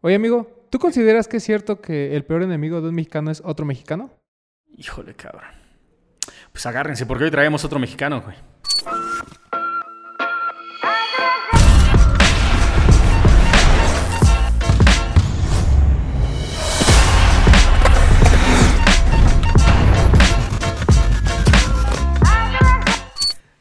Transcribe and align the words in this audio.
Oye, 0.00 0.14
amigo, 0.14 0.66
¿tú 0.70 0.78
consideras 0.78 1.26
que 1.26 1.38
es 1.38 1.44
cierto 1.44 1.80
que 1.80 2.14
el 2.14 2.24
peor 2.24 2.42
enemigo 2.42 2.80
de 2.80 2.88
un 2.88 2.94
mexicano 2.94 3.30
es 3.30 3.42
otro 3.44 3.66
mexicano? 3.66 4.10
Híjole, 4.76 5.14
cabrón. 5.14 5.50
Pues 6.52 6.66
agárrense, 6.66 7.04
porque 7.04 7.24
hoy 7.24 7.30
traemos 7.30 7.64
otro 7.64 7.78
mexicano, 7.78 8.22
güey. 8.22 8.36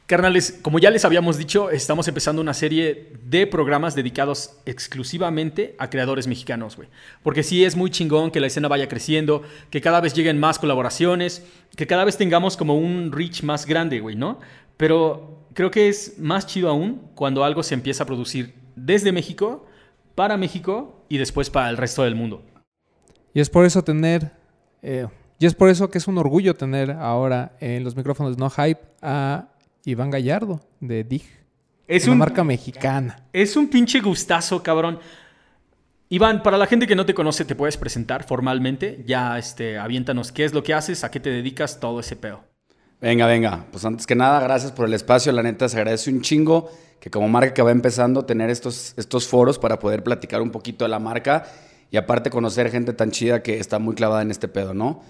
Carnales, 0.08 0.58
como 0.62 0.80
ya 0.80 0.90
les 0.90 1.04
habíamos 1.04 1.38
dicho, 1.38 1.70
estamos 1.70 2.08
empezando 2.08 2.42
una 2.42 2.54
serie 2.54 3.12
de 3.26 3.46
programas 3.46 3.94
dedicados 3.94 4.58
exclusivamente 4.66 5.76
a 5.80 5.90
creadores 5.90 6.28
mexicanos, 6.28 6.78
güey. 6.78 6.88
Porque 7.24 7.44
sí 7.44 7.66
es 7.66 7.76
muy 7.76 7.90
chingón 7.90 8.32
que 8.32 8.40
la 8.40 8.48
escena 8.48 8.70
vaya 8.70 8.88
creciendo, 8.88 9.42
que 9.70 9.82
cada 9.82 10.00
vez 10.00 10.14
lleguen 10.14 10.40
más 10.40 10.60
colaboraciones, 10.60 11.46
que 11.76 11.88
cada 11.88 12.06
vez 12.06 12.16
tengamos 12.16 12.56
como 12.56 12.78
un 12.78 13.12
reach 13.12 13.44
más 13.44 13.66
grande, 13.66 14.00
güey, 14.00 14.16
¿no? 14.16 14.40
Pero 14.78 15.46
creo 15.54 15.72
que 15.72 15.90
es 15.90 16.18
más 16.18 16.48
chido 16.48 16.70
aún 16.70 17.10
cuando 17.14 17.44
algo 17.44 17.62
se 17.62 17.74
empieza 17.74 18.04
a 18.04 18.08
producir 18.08 18.54
desde 18.78 19.12
México, 19.12 19.66
para 20.16 20.38
México 20.38 21.04
y 21.10 21.18
después 21.18 21.50
para 21.50 21.70
el 21.70 21.76
resto 21.76 22.04
del 22.04 22.16
mundo. 22.16 22.46
Y 23.34 23.42
es 23.42 23.50
por 23.50 23.66
eso 23.66 23.84
tener... 23.84 24.32
Eh, 24.82 25.06
y 25.38 25.46
es 25.46 25.54
por 25.54 25.68
eso 25.68 25.90
que 25.90 25.98
es 25.98 26.08
un 26.08 26.18
orgullo 26.18 26.54
tener 26.54 26.92
ahora 26.92 27.58
en 27.60 27.84
los 27.84 27.98
micrófonos 27.98 28.38
No 28.38 28.50
Hype 28.50 28.80
a 29.02 29.50
Iván 29.88 30.10
Gallardo, 30.12 30.60
de 30.82 31.04
DIG. 31.06 31.24
Es 31.88 32.04
una 32.04 32.14
un- 32.14 32.18
marca 32.20 32.44
mexicana. 32.44 33.24
Es 33.32 33.56
un 33.56 33.70
pinche 33.70 34.02
gustazo, 34.02 34.62
cabrón. 34.62 35.00
Iván, 36.10 36.44
para 36.44 36.58
la 36.58 36.68
gente 36.68 36.88
que 36.88 36.96
no 36.96 37.06
te 37.06 37.14
conoce, 37.14 37.46
te 37.46 37.56
puedes 37.56 37.78
presentar 37.78 38.26
formalmente. 38.26 39.04
Ya, 39.08 39.38
este, 39.38 39.78
aviéntanos 39.78 40.32
qué 40.34 40.44
es 40.44 40.54
lo 40.54 40.62
que 40.64 40.74
haces, 40.74 41.04
a 41.06 41.12
qué 41.12 41.20
te 41.22 41.30
dedicas, 41.30 41.80
todo 41.80 42.02
ese 42.02 42.18
pedo. 42.18 42.44
Venga, 43.00 43.28
venga. 43.28 43.66
Pues 43.72 43.86
antes 43.86 44.06
que 44.06 44.16
nada, 44.16 44.42
gracias 44.42 44.74
por 44.74 44.88
el 44.88 44.94
espacio. 44.94 45.32
La 45.32 45.42
neta, 45.44 45.70
se 45.70 45.78
agradece 45.78 46.10
un 46.10 46.22
chingo 46.22 46.70
que 47.00 47.10
como 47.10 47.30
marca 47.30 47.54
que 47.54 47.62
va 47.62 47.72
empezando, 47.72 48.26
tener 48.26 48.50
estos, 48.50 48.94
estos 48.98 49.28
foros 49.28 49.58
para 49.58 49.80
poder 49.80 50.04
platicar 50.04 50.42
un 50.42 50.50
poquito 50.52 50.84
de 50.84 50.90
la 50.90 51.00
marca 51.00 51.46
y 51.92 51.96
aparte 51.98 52.30
conocer 52.30 52.72
gente 52.72 52.92
tan 52.92 53.12
chida 53.12 53.42
que 53.42 53.60
está 53.60 53.80
muy 53.80 53.96
clavada 53.96 54.22
en 54.22 54.32
este 54.32 54.50
pedo, 54.50 54.74
¿no? 54.74 55.02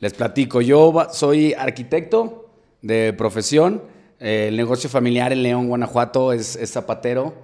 Les 0.00 0.14
platico, 0.14 0.62
yo 0.62 1.08
soy 1.12 1.52
arquitecto 1.52 2.50
de 2.80 3.12
profesión. 3.12 3.82
Eh, 4.22 4.46
el 4.48 4.56
negocio 4.56 4.88
familiar 4.88 5.32
en 5.32 5.42
León, 5.42 5.68
Guanajuato, 5.68 6.32
es, 6.32 6.56
es 6.56 6.70
zapatero. 6.70 7.34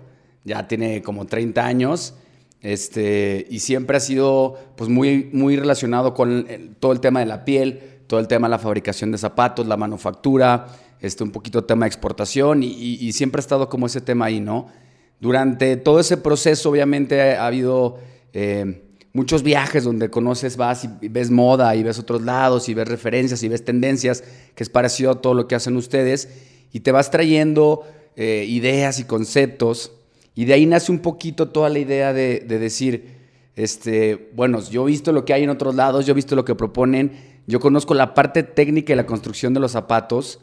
Ya 0.45 0.67
tiene 0.69 1.03
como 1.03 1.27
30 1.27 1.65
años. 1.67 2.15
Este, 2.61 3.47
y 3.51 3.61
siempre 3.61 3.97
ha 3.97 4.01
sido 4.01 4.57
pues, 4.77 4.91
muy, 4.91 5.31
muy 5.33 5.57
relacionado 5.57 6.15
con 6.15 6.47
el- 6.49 6.75
todo 6.77 6.93
el 6.93 7.01
tema 7.01 7.21
de 7.21 7.27
la 7.27 7.45
piel, 7.45 7.81
todo 8.07 8.19
el 8.21 8.27
tema 8.29 8.49
de 8.49 8.51
la 8.53 8.59
fabricación 8.59 9.13
de 9.13 9.19
zapatos, 9.19 9.67
la 9.67 9.77
manufactura, 9.77 10.67
este, 11.01 11.23
un 11.23 11.31
poquito 11.31 11.65
tema 11.65 11.85
de 11.87 11.89
exportación 11.89 12.63
y, 12.63 12.67
y- 12.69 12.99
y 13.07 13.13
siempre 13.13 13.39
ha 13.39 13.43
estado 13.43 13.69
como 13.69 13.87
ese 13.87 14.01
tema 14.01 14.25
ahí, 14.27 14.41
¿no? 14.41 14.67
Durante 15.21 15.77
todo 15.77 16.01
ese 16.01 16.17
proceso, 16.17 16.71
obviamente, 16.71 17.37
ha 17.37 17.47
habido 17.47 17.99
eh, 18.33 18.83
muchos 19.13 19.43
viajes 19.43 19.85
donde 19.85 20.11
conoces, 20.11 20.57
vas 20.57 20.85
y 21.01 21.09
ves 21.09 21.31
moda 21.31 21.75
y 21.77 21.83
ves 21.83 21.99
otros 21.99 22.23
lados 22.23 22.69
y 22.69 22.75
ves 22.75 22.89
referencias 22.89 23.43
y 23.43 23.49
ves 23.49 23.65
tendencias, 23.65 24.23
que 24.55 24.63
es 24.63 24.69
parecido 24.71 25.13
a 25.13 25.21
todo 25.21 25.35
lo 25.35 25.47
que 25.49 25.55
hacen 25.55 25.77
ustedes, 25.77 26.29
y 26.73 26.81
te 26.81 26.93
vas 26.93 27.11
trayendo 27.11 27.85
eh, 28.17 28.45
ideas 28.49 28.99
y 29.01 29.05
conceptos, 29.05 29.93
y 30.35 30.45
de 30.45 30.55
ahí 30.55 30.67
nace 30.67 30.93
un 30.93 31.01
poquito 31.01 31.49
toda 31.49 31.69
la 31.69 31.79
idea 31.79 32.13
de, 32.13 32.41
de 32.41 32.59
decir, 32.59 33.19
este, 33.57 34.31
bueno, 34.35 34.61
yo 34.61 34.85
he 34.87 34.91
visto 34.91 35.13
lo 35.13 35.25
que 35.25 35.33
hay 35.33 35.43
en 35.43 35.51
otros 35.51 35.75
lados, 35.75 36.07
yo 36.07 36.13
he 36.13 36.15
visto 36.15 36.37
lo 36.37 36.45
que 36.45 36.55
proponen, 36.55 37.13
yo 37.47 37.61
conozco 37.61 37.95
la 37.95 38.15
parte 38.15 38.43
técnica 38.43 38.93
y 38.93 38.97
la 38.97 39.07
construcción 39.07 39.55
de 39.55 39.61
los 39.61 39.73
zapatos, 39.73 40.41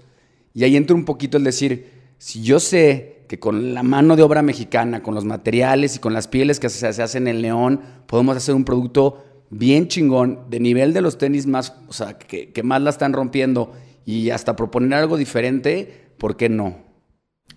y 0.54 0.64
ahí 0.64 0.76
entra 0.76 0.96
un 0.96 1.06
poquito 1.06 1.38
el 1.38 1.44
decir, 1.44 1.92
si 2.18 2.42
yo 2.42 2.60
sé 2.60 3.24
que 3.28 3.40
con 3.40 3.74
la 3.74 3.84
mano 3.84 4.16
de 4.16 4.24
obra 4.24 4.42
mexicana, 4.42 5.04
con 5.04 5.16
los 5.16 5.26
materiales 5.26 5.96
y 5.96 6.00
con 6.00 6.14
las 6.14 6.28
pieles 6.28 6.60
que 6.60 6.70
se, 6.70 6.88
hacen 6.88 7.28
en 7.28 7.42
León, 7.42 7.82
podemos 8.06 8.38
hacer 8.38 8.56
un 8.56 8.66
producto 8.66 9.24
bien 9.50 9.88
chingón, 9.88 10.42
de 10.50 10.60
nivel 10.60 10.94
de 10.94 11.02
los 11.02 11.18
tenis 11.18 11.48
más, 11.48 11.74
o 11.88 11.94
sea, 11.94 12.18
que 12.18 12.64
más 12.64 12.82
la 12.82 12.90
están 12.90 13.14
rompiendo 13.14 13.74
y 14.06 14.30
hasta 14.30 14.56
proponer 14.56 15.00
algo 15.00 15.18
diferente, 15.18 16.05
¿por 16.18 16.38
qué 16.38 16.50
no? 16.50 16.84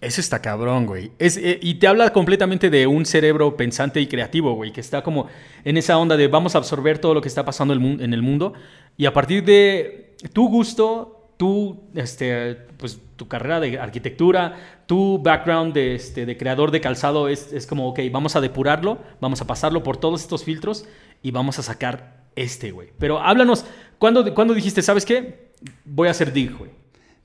Eso 0.01 0.21
está 0.21 0.41
cabrón, 0.41 0.87
güey. 0.87 1.11
Es, 1.19 1.37
eh, 1.37 1.59
y 1.61 1.75
te 1.75 1.89
habla 1.89 2.13
completamente 2.13 2.71
de 2.71 2.87
un 2.87 3.05
cerebro 3.05 3.57
pensante 3.57 4.01
y 4.01 4.07
creativo, 4.07 4.55
güey, 4.55 4.73
que 4.73 4.81
está 4.81 5.03
como 5.03 5.27
en 5.65 5.77
esa 5.77 5.99
onda 5.99 6.17
de 6.17 6.29
vamos 6.29 6.55
a 6.55 6.59
absorber 6.59 6.99
todo 6.99 7.15
lo 7.15 7.21
que 7.21 7.29
está 7.29 7.45
pasando 7.45 7.75
en 7.75 8.13
el 8.13 8.23
mundo 8.23 8.53
y 8.97 9.07
a 9.07 9.13
partir 9.13 9.45
de 9.45 10.17
tu 10.33 10.49
gusto, 10.49 11.33
tu, 11.37 11.85
este, 11.95 12.57
pues, 12.77 13.01
tu 13.17 13.29
carrera 13.29 13.61
de 13.61 13.79
arquitectura, 13.79 14.83
tu 14.87 15.21
background 15.23 15.73
de, 15.73 15.95
este, 15.95 16.27
de 16.27 16.37
creador 16.37 16.71
de 16.71 16.81
calzado 16.81 17.29
es, 17.29 17.53
es 17.53 17.67
como, 17.67 17.89
ok, 17.89 18.01
vamos 18.11 18.37
a 18.37 18.41
depurarlo, 18.41 18.99
vamos 19.21 19.41
a 19.41 19.47
pasarlo 19.47 19.83
por 19.83 19.97
todos 19.97 20.21
estos 20.21 20.45
filtros 20.45 20.87
y 21.23 21.31
vamos 21.31 21.59
a 21.59 21.63
sacar 21.63 22.27
este, 22.35 22.73
güey. 22.73 22.91
Pero 22.99 23.21
háblanos, 23.21 23.65
¿cuándo, 23.99 24.35
¿cuándo 24.35 24.55
dijiste, 24.55 24.83
sabes 24.83 25.05
qué? 25.05 25.53
Voy 25.85 26.09
a 26.09 26.13
hacer 26.13 26.33
dig, 26.33 26.57
güey. 26.57 26.78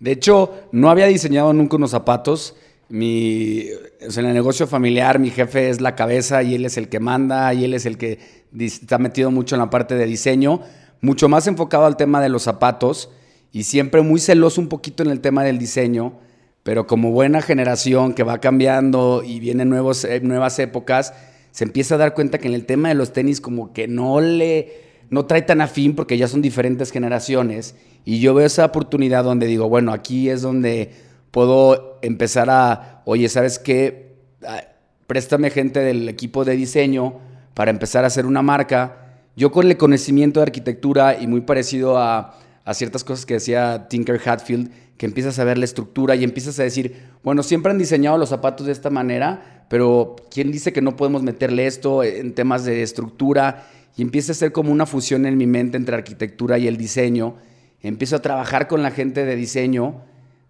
De 0.04 0.12
hecho, 0.12 0.68
no 0.74 0.90
había 0.90 1.06
diseñado 1.06 1.54
nunca 1.54 1.78
unos 1.78 1.92
zapatos. 1.92 2.58
En 2.90 3.00
el 3.00 4.34
negocio 4.34 4.68
familiar, 4.68 5.18
mi 5.18 5.30
jefe 5.30 5.70
es 5.70 5.80
la 5.80 5.96
cabeza 5.96 6.44
y 6.44 6.56
él 6.56 6.66
es 6.66 6.76
el 6.76 6.90
que 6.90 7.00
manda 7.00 7.54
y 7.54 7.64
él 7.64 7.74
es 7.74 7.86
el 7.86 7.98
que 7.98 8.20
está 8.60 8.98
metido 8.98 9.32
mucho 9.32 9.56
en 9.56 9.62
la 9.62 9.70
parte 9.70 9.96
de 9.96 10.06
diseño, 10.06 10.60
mucho 11.00 11.30
más 11.30 11.48
enfocado 11.48 11.86
al 11.86 11.96
tema 11.96 12.20
de 12.20 12.28
los 12.28 12.44
zapatos 12.44 13.12
y 13.54 13.64
siempre 13.64 14.02
muy 14.02 14.20
celoso 14.20 14.60
un 14.60 14.68
poquito 14.68 15.04
en 15.04 15.10
el 15.10 15.22
tema 15.22 15.42
del 15.46 15.58
diseño, 15.58 16.20
pero 16.64 16.86
como 16.86 17.12
buena 17.12 17.42
generación 17.42 18.14
que 18.14 18.24
va 18.24 18.40
cambiando 18.40 19.24
y 19.26 19.40
vienen 19.40 19.70
nuevos, 19.70 20.04
eh, 20.04 20.20
nuevas 20.20 20.60
épocas, 20.60 21.14
se 21.52 21.64
empieza 21.64 21.96
a 21.96 22.00
dar 22.00 22.14
cuenta 22.14 22.40
que 22.40 22.50
en 22.50 22.56
el 22.56 22.66
tema 22.66 22.90
de 22.90 22.96
los 22.96 23.14
tenis 23.14 23.40
como 23.40 23.72
que 23.72 23.88
no 23.88 24.20
le 24.20 24.84
no 25.14 25.28
trae 25.28 25.44
tan 25.44 25.62
afín 25.62 25.94
porque 25.96 26.18
ya 26.18 26.28
son 26.28 26.42
diferentes 26.42 26.92
generaciones 26.92 27.76
y 28.04 28.20
yo 28.20 28.34
veo 28.34 28.48
esa 28.48 28.66
oportunidad 28.66 29.24
donde 29.24 29.46
digo, 29.46 29.70
bueno, 29.70 29.94
aquí 29.94 30.28
es 30.28 30.42
donde 30.42 30.92
puedo 31.30 32.00
empezar 32.02 32.50
a, 32.50 33.04
oye, 33.06 33.30
¿sabes 33.30 33.60
qué? 33.60 34.16
Ah, 34.44 34.64
Préstame 35.06 35.52
gente 35.52 35.82
del 35.82 36.10
equipo 36.10 36.46
de 36.46 36.56
diseño 36.56 37.20
para 37.54 37.70
empezar 37.70 38.04
a 38.04 38.08
hacer 38.08 38.26
una 38.26 38.42
marca. 38.42 39.20
Yo 39.36 39.52
con 39.52 39.68
el 39.68 39.78
conocimiento 39.78 40.40
de 40.40 40.46
arquitectura 40.46 41.20
y 41.20 41.28
muy 41.28 41.42
parecido 41.42 42.00
a, 42.00 42.40
a 42.66 42.74
ciertas 42.74 43.04
cosas 43.04 43.28
que 43.28 43.36
decía 43.36 43.88
Tinker 43.90 44.20
Hatfield, 44.26 44.72
que 44.98 45.06
empiezas 45.06 45.38
a 45.38 45.44
ver 45.44 45.60
la 45.60 45.66
estructura 45.66 46.16
y 46.16 46.24
empiezas 46.24 46.60
a 46.60 46.64
decir, 46.64 47.04
bueno, 47.24 47.44
siempre 47.44 47.72
han 47.72 47.78
diseñado 47.78 48.18
los 48.18 48.30
zapatos 48.30 48.66
de 48.66 48.72
esta 48.72 48.90
manera, 48.90 49.66
pero 49.70 50.16
¿quién 50.32 50.52
dice 50.52 50.74
que 50.74 50.82
no 50.82 50.96
podemos 50.96 51.22
meterle 51.22 51.68
esto 51.68 52.04
en 52.04 52.34
temas 52.34 52.66
de 52.66 52.82
estructura? 52.82 53.68
Y 53.96 54.02
empieza 54.02 54.32
a 54.32 54.36
ser 54.36 54.52
como 54.52 54.72
una 54.72 54.86
fusión 54.86 55.26
en 55.26 55.38
mi 55.38 55.48
mente 55.48 55.78
entre 55.78 55.96
arquitectura 55.96 56.58
y 56.58 56.68
el 56.68 56.78
diseño. 56.78 57.36
Empiezo 57.82 58.16
a 58.16 58.22
trabajar 58.22 58.68
con 58.68 58.82
la 58.82 58.92
gente 58.92 59.26
de 59.26 59.36
diseño, 59.36 60.02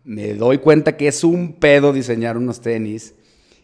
me 0.03 0.33
doy 0.33 0.59
cuenta 0.59 0.97
que 0.97 1.07
es 1.07 1.23
un 1.23 1.53
pedo 1.53 1.93
diseñar 1.93 2.37
unos 2.37 2.61
tenis. 2.61 3.15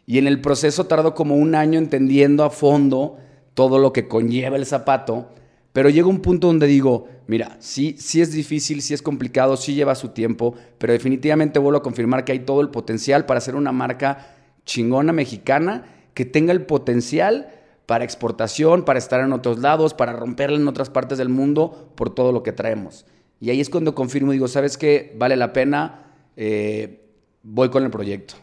Y 0.06 0.18
en 0.18 0.28
el 0.28 0.42
proceso 0.42 0.86
tardo 0.86 1.14
como 1.14 1.36
un 1.36 1.54
año 1.54 1.78
entendiendo 1.78 2.44
a 2.44 2.50
fondo 2.50 3.18
todo 3.54 3.78
lo 3.78 3.94
que 3.94 4.08
conlleva 4.08 4.58
el 4.58 4.66
zapato, 4.66 5.30
pero 5.74 5.90
llega 5.90 6.08
un 6.08 6.22
punto 6.22 6.48
donde 6.48 6.66
digo, 6.66 7.08
mira, 7.28 7.58
sí, 7.60 7.96
sí 8.00 8.22
es 8.22 8.32
difícil, 8.32 8.82
sí 8.82 8.94
es 8.94 9.02
complicado, 9.02 9.56
sí 9.56 9.76
lleva 9.76 9.94
su 9.96 10.10
tiempo, 10.10 10.56
pero 10.78 10.94
definitivamente 10.94 11.60
vuelvo 11.60 11.80
a 11.80 11.84
confirmar 11.84 12.26
que 12.26 12.32
hay 12.32 12.40
todo 12.40 12.62
el 12.62 12.70
potencial 12.70 13.26
para 13.26 13.38
hacer 13.38 13.56
una 13.56 13.72
marca 13.72 14.36
chingona 14.66 15.14
mexicana 15.14 15.86
que 16.14 16.26
tenga 16.26 16.54
el 16.54 16.66
potencial 16.66 17.52
para 17.90 18.04
exportación, 18.04 18.86
para 18.86 19.00
estar 19.00 19.20
en 19.20 19.34
otros 19.34 19.58
lados, 19.58 19.96
para 19.96 20.14
romperla 20.14 20.58
en 20.58 20.68
otras 20.68 20.92
partes 20.92 21.18
del 21.18 21.30
mundo 21.30 21.92
por 21.96 22.14
todo 22.14 22.32
lo 22.32 22.44
que 22.44 22.52
traemos. 22.52 23.08
Y 23.42 23.50
ahí 23.50 23.60
es 23.60 23.68
cuando 23.72 23.96
confirmo, 23.96 24.32
digo, 24.32 24.48
¿sabes 24.48 24.78
qué? 24.78 25.16
Vale 25.18 25.36
la 25.36 25.54
pena, 25.54 26.04
eh, 26.38 27.02
voy 27.42 27.70
con 27.70 27.84
el 27.84 27.90
proyecto. 27.90 28.36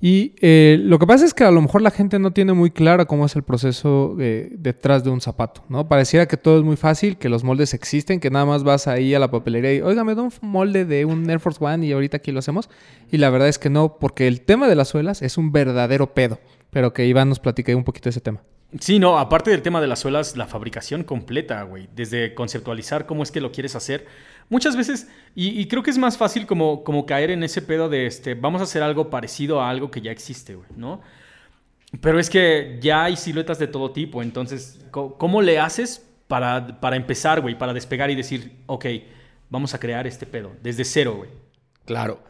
Y 0.00 0.36
eh, 0.40 0.78
lo 0.80 1.00
que 1.00 1.08
pasa 1.08 1.24
es 1.24 1.34
que 1.34 1.42
a 1.42 1.50
lo 1.50 1.60
mejor 1.60 1.82
la 1.82 1.90
gente 1.90 2.20
no 2.20 2.30
tiene 2.30 2.52
muy 2.52 2.70
claro 2.70 3.04
cómo 3.08 3.26
es 3.26 3.34
el 3.34 3.42
proceso 3.42 4.14
detrás 4.16 5.02
de 5.02 5.10
un 5.10 5.20
zapato, 5.20 5.64
¿no? 5.68 5.88
Pareciera 5.88 6.28
que 6.28 6.36
todo 6.36 6.58
es 6.58 6.64
muy 6.64 6.76
fácil, 6.76 7.16
que 7.16 7.28
los 7.28 7.42
moldes 7.42 7.74
existen, 7.74 8.20
que 8.20 8.30
nada 8.30 8.46
más 8.46 8.62
vas 8.62 8.86
ahí 8.86 9.12
a 9.12 9.18
la 9.18 9.32
papelería 9.32 9.74
y, 9.74 9.80
oiga, 9.80 10.04
me 10.04 10.14
da 10.14 10.22
un 10.22 10.32
molde 10.40 10.84
de 10.84 11.04
un 11.04 11.28
Air 11.28 11.40
Force 11.40 11.62
One 11.62 11.84
y 11.84 11.90
ahorita 11.90 12.18
aquí 12.18 12.30
lo 12.30 12.38
hacemos. 12.38 12.70
Y 13.10 13.16
la 13.16 13.28
verdad 13.28 13.48
es 13.48 13.58
que 13.58 13.70
no, 13.70 13.98
porque 13.98 14.28
el 14.28 14.42
tema 14.42 14.68
de 14.68 14.76
las 14.76 14.86
suelas 14.86 15.20
es 15.20 15.36
un 15.36 15.50
verdadero 15.50 16.14
pedo. 16.14 16.38
Pero 16.70 16.92
que 16.92 17.06
Iván 17.06 17.28
nos 17.28 17.40
platique 17.40 17.74
un 17.74 17.84
poquito 17.84 18.04
de 18.04 18.10
ese 18.10 18.20
tema. 18.20 18.42
Sí, 18.78 19.00
no, 19.00 19.18
aparte 19.18 19.50
del 19.50 19.62
tema 19.62 19.80
de 19.80 19.88
las 19.88 19.98
suelas, 19.98 20.36
la 20.36 20.46
fabricación 20.46 21.02
completa, 21.02 21.62
güey. 21.64 21.88
Desde 21.94 22.34
conceptualizar 22.34 23.04
cómo 23.04 23.24
es 23.24 23.32
que 23.32 23.40
lo 23.40 23.50
quieres 23.50 23.74
hacer. 23.74 24.06
Muchas 24.48 24.76
veces, 24.76 25.08
y, 25.34 25.60
y 25.60 25.66
creo 25.66 25.82
que 25.82 25.90
es 25.90 25.98
más 25.98 26.16
fácil 26.16 26.46
como, 26.46 26.84
como 26.84 27.04
caer 27.04 27.30
en 27.30 27.42
ese 27.42 27.62
pedo 27.62 27.88
de, 27.88 28.06
este, 28.06 28.34
vamos 28.34 28.60
a 28.60 28.64
hacer 28.64 28.82
algo 28.82 29.10
parecido 29.10 29.60
a 29.60 29.70
algo 29.70 29.90
que 29.90 30.00
ya 30.00 30.12
existe, 30.12 30.54
güey, 30.54 30.68
¿no? 30.76 31.00
Pero 32.00 32.20
es 32.20 32.30
que 32.30 32.78
ya 32.80 33.04
hay 33.04 33.16
siluetas 33.16 33.58
de 33.58 33.66
todo 33.66 33.90
tipo, 33.90 34.22
entonces, 34.22 34.78
¿cómo 34.92 35.42
le 35.42 35.58
haces 35.58 36.06
para, 36.28 36.80
para 36.80 36.94
empezar, 36.94 37.40
güey? 37.40 37.58
Para 37.58 37.72
despegar 37.72 38.10
y 38.10 38.14
decir, 38.14 38.52
ok, 38.66 38.86
vamos 39.48 39.74
a 39.74 39.80
crear 39.80 40.06
este 40.06 40.26
pedo, 40.26 40.52
desde 40.62 40.84
cero, 40.84 41.16
güey. 41.16 41.30
Claro. 41.84 42.22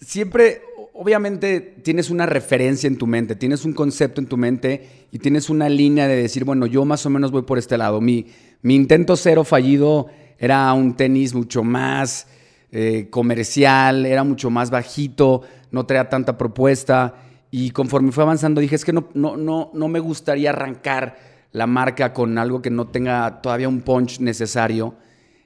Siempre, 0.00 0.62
obviamente, 1.00 1.62
tienes 1.82 2.10
una 2.10 2.26
referencia 2.26 2.86
en 2.86 2.98
tu 2.98 3.06
mente, 3.06 3.34
tienes 3.34 3.64
un 3.64 3.72
concepto 3.72 4.20
en 4.20 4.26
tu 4.26 4.36
mente 4.36 5.06
y 5.10 5.18
tienes 5.18 5.48
una 5.48 5.66
línea 5.66 6.06
de 6.06 6.14
decir, 6.14 6.44
bueno, 6.44 6.66
yo 6.66 6.84
más 6.84 7.06
o 7.06 7.10
menos 7.10 7.30
voy 7.30 7.40
por 7.40 7.56
este 7.56 7.78
lado. 7.78 8.02
Mi, 8.02 8.26
mi 8.60 8.74
intento 8.74 9.16
cero 9.16 9.44
fallido 9.44 10.08
era 10.38 10.70
un 10.74 10.94
tenis 10.96 11.32
mucho 11.32 11.64
más 11.64 12.26
eh, 12.70 13.06
comercial, 13.08 14.04
era 14.04 14.24
mucho 14.24 14.50
más 14.50 14.70
bajito, 14.70 15.40
no 15.70 15.86
traía 15.86 16.10
tanta 16.10 16.36
propuesta. 16.36 17.14
Y 17.50 17.70
conforme 17.70 18.12
fue 18.12 18.24
avanzando, 18.24 18.60
dije, 18.60 18.76
es 18.76 18.84
que 18.84 18.92
no, 18.92 19.08
no, 19.14 19.38
no, 19.38 19.70
no 19.72 19.88
me 19.88 20.00
gustaría 20.00 20.50
arrancar 20.50 21.16
la 21.52 21.66
marca 21.66 22.12
con 22.12 22.36
algo 22.36 22.60
que 22.60 22.68
no 22.68 22.88
tenga 22.88 23.40
todavía 23.40 23.70
un 23.70 23.80
punch 23.80 24.20
necesario. 24.20 24.96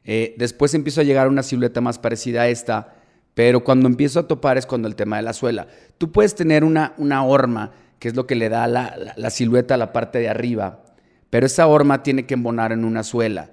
Eh, 0.02 0.34
después 0.36 0.74
empiezo 0.74 1.00
a 1.00 1.04
llegar 1.04 1.28
a 1.28 1.30
una 1.30 1.44
silueta 1.44 1.80
más 1.80 2.00
parecida 2.00 2.42
a 2.42 2.48
esta, 2.48 3.03
pero 3.34 3.64
cuando 3.64 3.88
empiezo 3.88 4.20
a 4.20 4.28
topar 4.28 4.56
es 4.58 4.66
cuando 4.66 4.88
el 4.88 4.94
tema 4.94 5.16
de 5.16 5.22
la 5.22 5.32
suela. 5.32 5.66
Tú 5.98 6.12
puedes 6.12 6.34
tener 6.34 6.64
una, 6.64 6.94
una 6.98 7.25
horma, 7.25 7.72
que 7.98 8.08
es 8.08 8.14
lo 8.16 8.26
que 8.26 8.34
le 8.34 8.48
da 8.48 8.66
la, 8.66 8.94
la- 9.16 9.31
silueta 9.31 9.75
a 9.75 9.78
la 9.78 9.92
parte 9.92 10.19
de 10.19 10.28
arriba, 10.28 10.84
pero 11.31 11.46
esa 11.46 11.66
horma 11.66 12.02
tiene 12.02 12.26
que 12.26 12.34
embonar 12.34 12.70
en 12.72 12.84
una 12.84 13.02
suela. 13.02 13.50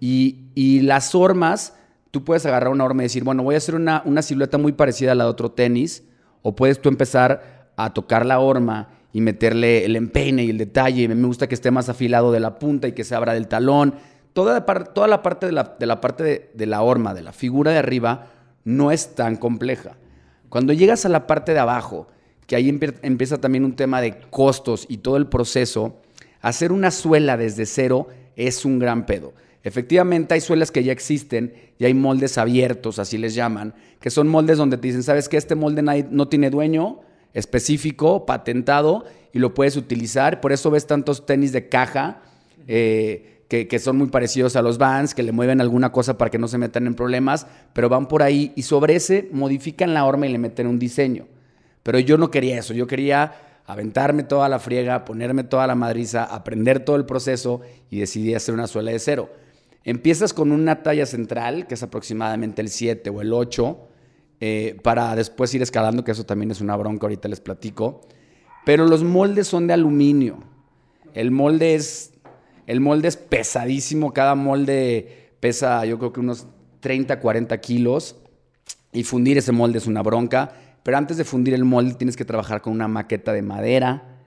Y, 0.00 0.46
y 0.54 0.80
las 0.80 1.14
hormas, 1.14 1.74
tú 2.10 2.24
puedes 2.24 2.46
agarrar 2.46 2.70
una 2.70 2.84
horma 2.84 3.02
y 3.02 3.06
decir, 3.06 3.24
bueno, 3.24 3.42
voy 3.42 3.54
a 3.56 3.58
hacer 3.58 3.74
una, 3.74 4.02
una 4.06 4.22
silueta 4.22 4.56
muy 4.58 4.72
parecida 4.72 5.12
a 5.12 5.14
la 5.14 5.24
de 5.24 5.30
otro 5.30 5.50
tenis, 5.52 6.04
o 6.42 6.56
puedes 6.56 6.80
tú 6.80 6.88
empezar 6.88 7.72
a 7.76 7.92
tocar 7.92 8.24
la 8.24 8.38
horma 8.40 8.88
y 9.12 9.20
meterle 9.20 9.84
el 9.84 9.96
empeine 9.96 10.44
y 10.44 10.50
el 10.50 10.56
detalle. 10.58 11.06
Me 11.08 11.26
gusta 11.26 11.46
que 11.48 11.54
esté 11.54 11.70
más 11.70 11.88
afilado 11.90 12.32
de 12.32 12.40
la 12.40 12.58
punta 12.58 12.88
y 12.88 12.92
que 12.92 13.04
se 13.04 13.14
abra 13.14 13.34
del 13.34 13.48
talón. 13.48 13.94
Toda 14.32 14.64
toda 14.64 15.08
la 15.08 15.22
parte, 15.22 15.46
de 15.46 15.52
la, 15.52 15.76
de 15.78 15.86
la, 15.86 16.00
parte 16.00 16.22
de, 16.24 16.50
de 16.54 16.66
la 16.66 16.80
horma, 16.82 17.12
de 17.12 17.22
la 17.22 17.32
figura 17.32 17.72
de 17.72 17.78
arriba, 17.78 18.28
no 18.64 18.90
es 18.90 19.14
tan 19.14 19.36
compleja. 19.36 19.96
Cuando 20.48 20.72
llegas 20.72 21.04
a 21.04 21.08
la 21.08 21.26
parte 21.26 21.52
de 21.52 21.60
abajo, 21.60 22.08
que 22.46 22.56
ahí 22.56 22.70
empie- 22.70 22.98
empieza 23.02 23.38
también 23.38 23.64
un 23.64 23.76
tema 23.76 24.00
de 24.00 24.18
costos 24.30 24.86
y 24.88 24.98
todo 24.98 25.16
el 25.16 25.28
proceso, 25.28 26.00
hacer 26.40 26.72
una 26.72 26.90
suela 26.90 27.36
desde 27.36 27.66
cero 27.66 28.08
es 28.36 28.64
un 28.64 28.78
gran 28.78 29.06
pedo. 29.06 29.32
Efectivamente, 29.62 30.34
hay 30.34 30.40
suelas 30.40 30.70
que 30.70 30.82
ya 30.82 30.92
existen 30.92 31.52
y 31.78 31.84
hay 31.84 31.94
moldes 31.94 32.38
abiertos, 32.38 32.98
así 32.98 33.18
les 33.18 33.34
llaman, 33.34 33.74
que 34.00 34.10
son 34.10 34.26
moldes 34.26 34.56
donde 34.58 34.78
te 34.78 34.88
dicen, 34.88 35.02
¿sabes 35.02 35.28
qué? 35.28 35.36
Este 35.36 35.54
molde 35.54 35.82
no 36.10 36.28
tiene 36.28 36.50
dueño 36.50 37.00
específico, 37.34 38.26
patentado, 38.26 39.04
y 39.32 39.38
lo 39.38 39.54
puedes 39.54 39.76
utilizar. 39.76 40.40
Por 40.40 40.52
eso 40.52 40.70
ves 40.70 40.86
tantos 40.86 41.24
tenis 41.26 41.52
de 41.52 41.68
caja 41.68 42.22
eh, 42.66 43.29
que, 43.50 43.78
son 43.80 43.98
muy 43.98 44.06
parecidos 44.06 44.54
a 44.54 44.62
los 44.62 44.78
Vans, 44.78 45.12
que 45.12 45.24
le 45.24 45.32
mueven 45.32 45.60
alguna 45.60 45.90
cosa 45.90 46.16
para 46.16 46.30
que 46.30 46.38
no 46.38 46.46
se 46.46 46.56
metan 46.56 46.86
en 46.86 46.94
problemas, 46.94 47.48
pero 47.72 47.88
van 47.88 48.06
por 48.06 48.22
ahí 48.22 48.52
y 48.54 48.62
sobre 48.62 48.94
ese 48.94 49.28
modifican 49.32 49.92
la 49.92 50.04
horma 50.04 50.28
y 50.28 50.32
le 50.32 50.38
meten 50.38 50.68
un 50.68 50.78
diseño. 50.78 51.26
Pero 51.82 51.98
yo 51.98 52.16
no 52.16 52.30
quería 52.30 52.60
eso, 52.60 52.74
yo 52.74 52.86
quería 52.86 53.32
aventarme 53.66 54.22
toda 54.22 54.48
la 54.48 54.60
friega, 54.60 55.04
ponerme 55.04 55.42
toda 55.42 55.66
la 55.66 55.74
madriza, 55.74 56.22
aprender 56.24 56.84
todo 56.84 56.94
el 56.94 57.06
proceso 57.06 57.60
y 57.90 57.98
decidí 57.98 58.34
hacer 58.34 58.54
una 58.54 58.68
suela 58.68 58.92
de 58.92 59.00
cero. 59.00 59.28
Empiezas 59.82 60.32
con 60.32 60.52
una 60.52 60.84
talla 60.84 61.04
central, 61.04 61.66
que 61.66 61.74
es 61.74 61.82
aproximadamente 61.82 62.62
el 62.62 62.68
7 62.68 63.10
o 63.10 63.20
el 63.20 63.32
8, 63.32 63.78
eh, 64.40 64.78
para 64.84 65.16
después 65.16 65.52
ir 65.54 65.62
escalando, 65.62 66.04
que 66.04 66.12
eso 66.12 66.24
también 66.24 66.52
es 66.52 66.60
una 66.60 66.76
bronca, 66.76 67.06
ahorita 67.06 67.28
les 67.28 67.40
platico. 67.40 68.02
Pero 68.64 68.86
los 68.86 69.02
moldes 69.02 69.48
son 69.48 69.66
de 69.66 69.72
aluminio. 69.72 70.38
El 71.14 71.32
molde 71.32 71.74
es, 71.74 72.12
el 72.70 72.78
molde 72.78 73.08
es 73.08 73.16
pesadísimo, 73.16 74.12
cada 74.12 74.36
molde 74.36 75.32
pesa 75.40 75.84
yo 75.86 75.98
creo 75.98 76.12
que 76.12 76.20
unos 76.20 76.46
30, 76.78 77.18
40 77.18 77.58
kilos. 77.58 78.14
Y 78.92 79.02
fundir 79.02 79.38
ese 79.38 79.50
molde 79.50 79.78
es 79.78 79.88
una 79.88 80.04
bronca. 80.04 80.52
Pero 80.84 80.96
antes 80.96 81.16
de 81.16 81.24
fundir 81.24 81.52
el 81.54 81.64
molde 81.64 81.94
tienes 81.94 82.16
que 82.16 82.24
trabajar 82.24 82.62
con 82.62 82.72
una 82.72 82.86
maqueta 82.86 83.32
de 83.32 83.42
madera. 83.42 84.20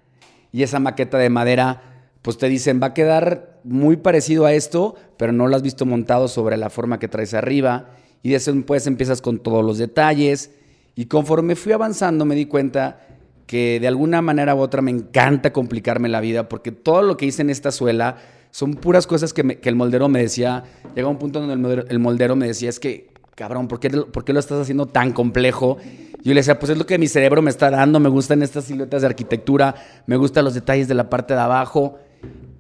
Y 0.52 0.64
esa 0.64 0.80
maqueta 0.80 1.18
de 1.18 1.30
madera, 1.30 2.10
pues 2.22 2.38
te 2.38 2.50
dicen, 2.50 2.82
va 2.84 2.88
a 2.88 2.94
quedar 2.94 3.62
muy 3.64 3.96
parecido 3.96 4.46
a 4.46 4.52
esto, 4.52 4.96
pero 5.16 5.32
no 5.32 5.48
lo 5.48 5.56
has 5.56 5.62
visto 5.62 5.86
montado 5.86 6.28
sobre 6.28 6.58
la 6.58 6.70
forma 6.70 7.00
que 7.00 7.08
traes 7.08 7.34
arriba. 7.34 7.92
Y 8.24 8.32
después 8.32 8.88
empiezas 8.88 9.22
con 9.22 9.40
todos 9.40 9.64
los 9.64 9.78
detalles. 9.78 10.52
Y 10.96 11.06
conforme 11.06 11.56
fui 11.56 11.72
avanzando 11.72 12.26
me 12.26 12.36
di 12.36 12.48
cuenta 12.48 13.13
que 13.54 13.80
de 13.80 13.88
alguna 13.88 14.24
manera 14.24 14.56
u 14.56 14.58
otra 14.62 14.82
me 14.82 14.90
encanta 14.90 15.54
complicarme 15.54 16.10
la 16.10 16.22
vida 16.22 16.50
porque 16.50 16.72
todo 16.72 17.04
lo 17.04 17.18
que 17.18 17.28
hice 17.28 17.44
en 17.44 17.52
esta 17.52 17.72
suela 17.72 18.18
son 18.50 18.74
puras 18.74 19.06
cosas 19.06 19.32
que, 19.32 19.60
el 19.62 19.76
moldero 19.76 20.10
me 20.10 20.20
decía. 20.20 20.64
Llega 20.96 21.08
un 21.08 21.20
punto 21.20 21.38
donde 21.38 21.54
el 21.54 21.60
moldero, 21.60 21.86
el 21.88 22.00
moldero 22.00 22.36
me 22.36 22.48
decía, 22.48 22.70
es 22.70 22.80
que, 22.80 23.12
cabrón, 23.36 23.68
¿por 23.68 23.80
qué, 23.80 23.92
¿por 23.92 24.26
qué 24.26 24.34
lo 24.34 24.40
estás 24.40 24.60
haciendo 24.60 24.88
tan 24.88 25.14
complejo? 25.14 25.78
Yo 26.24 26.34
le 26.34 26.40
decía, 26.40 26.58
pues 26.58 26.72
es 26.72 26.80
lo 26.80 26.88
que 26.88 26.98
mi 26.98 27.06
cerebro 27.06 27.44
me 27.44 27.52
está 27.52 27.70
dando, 27.70 28.00
me 28.00 28.10
gustan 28.10 28.42
estas 28.42 28.66
siluetas 28.66 29.04
de 29.04 29.08
arquitectura, 29.10 29.76
me 30.08 30.18
gustan 30.18 30.46
los 30.46 30.56
detalles 30.56 30.88
de 30.88 30.96
la 30.96 31.12
parte 31.12 31.36
de 31.36 31.42
abajo. 31.42 32.00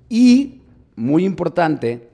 Y, 0.09 0.61
muy 0.95 1.25
importante, 1.25 2.07